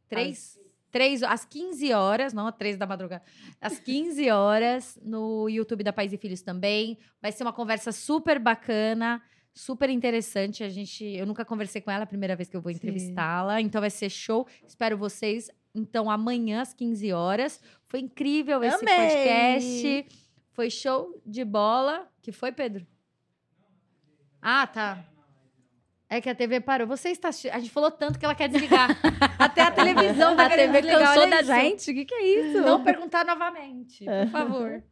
Três? 0.08 0.58
Três, 0.92 1.24
às 1.24 1.46
15 1.46 1.94
horas, 1.94 2.34
não 2.34 2.46
às 2.48 2.56
três 2.56 2.78
da 2.78 2.86
madrugada. 2.86 3.24
Às 3.62 3.80
15 3.80 4.30
horas, 4.30 5.00
no 5.02 5.48
YouTube 5.48 5.84
da 5.84 5.94
Pais 5.94 6.12
e 6.12 6.18
Filhos 6.18 6.42
também. 6.42 6.98
Vai 7.22 7.32
ser 7.32 7.44
uma 7.44 7.54
conversa 7.54 7.92
super 7.92 8.38
bacana, 8.38 9.22
super 9.54 9.90
interessante. 9.90 10.64
A 10.64 10.70
gente, 10.70 11.04
eu 11.06 11.26
nunca 11.26 11.46
conversei 11.46 11.82
com 11.82 11.90
ela, 11.90 12.02
é 12.02 12.04
a 12.04 12.08
primeira 12.08 12.36
vez 12.36 12.50
que 12.50 12.58
eu 12.58 12.62
vou 12.62 12.72
entrevistá-la. 12.72 13.62
Então 13.62 13.80
vai 13.80 13.90
ser 13.90 14.10
show. 14.10 14.46
Espero 14.68 14.98
vocês. 14.98 15.50
Então, 15.74 16.12
amanhã, 16.12 16.62
às 16.62 16.74
15 16.74 17.14
horas. 17.14 17.62
Foi 17.88 18.02
incrível 18.02 18.62
esse 18.64 18.84
Amei! 18.84 18.96
podcast. 18.96 20.06
Foi 20.52 20.70
show 20.70 21.22
de 21.26 21.46
bola. 21.46 22.08
Que 22.22 22.32
foi, 22.32 22.52
Pedro? 22.52 22.86
Ah, 24.42 24.68
tá. 24.68 25.06
É 26.12 26.20
que 26.20 26.30
a 26.30 26.36
TV 26.36 26.60
parou. 26.60 26.86
Você 26.88 27.08
está. 27.08 27.30
A 27.30 27.32
gente 27.32 27.70
falou 27.70 27.90
tanto 27.90 28.20
que 28.20 28.26
ela 28.26 28.36
quer 28.36 28.50
desligar. 28.50 28.90
Até 29.40 29.62
a 29.62 29.72
televisão 29.72 30.34
A 30.38 30.50
querendo 30.50 30.74
TV 30.74 30.82
desligar. 30.82 31.08
cansou 31.08 31.24
olha 31.24 31.32
da 31.32 31.42
isso. 31.42 31.54
gente? 31.54 31.92
O 31.92 31.94
que, 31.94 32.04
que 32.04 32.14
é 32.14 32.24
isso? 32.26 32.62
Não 32.62 32.84
perguntar 32.84 33.24
novamente, 33.24 34.04
por 34.04 34.30
favor. 34.30 34.84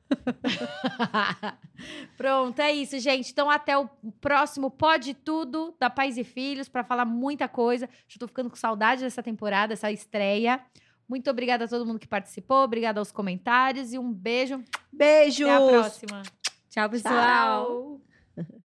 Pronto, 2.15 2.61
é 2.61 2.71
isso, 2.71 2.97
gente. 2.99 3.33
Então, 3.33 3.49
até 3.49 3.77
o 3.77 3.89
próximo 4.21 4.71
Pode 4.71 5.13
Tudo 5.13 5.75
da 5.77 5.89
Pais 5.89 6.17
e 6.17 6.23
Filhos 6.23 6.69
para 6.69 6.85
falar 6.85 7.03
muita 7.03 7.49
coisa. 7.49 7.89
Já 8.07 8.17
tô 8.17 8.25
ficando 8.25 8.49
com 8.49 8.55
saudade 8.55 9.01
dessa 9.01 9.21
temporada, 9.21 9.73
essa 9.73 9.91
estreia. 9.91 10.61
Muito 11.05 11.29
obrigada 11.29 11.65
a 11.65 11.67
todo 11.67 11.85
mundo 11.85 11.99
que 11.99 12.07
participou, 12.07 12.63
obrigada 12.63 13.01
aos 13.01 13.11
comentários 13.11 13.91
e 13.91 13.99
um 13.99 14.09
beijo. 14.09 14.63
Beijo! 14.89 15.43
Até 15.49 15.53
a 15.53 15.67
próxima. 15.67 16.23
Tchau, 16.69 16.89
pessoal. 16.89 17.99
Tchau. 18.37 18.59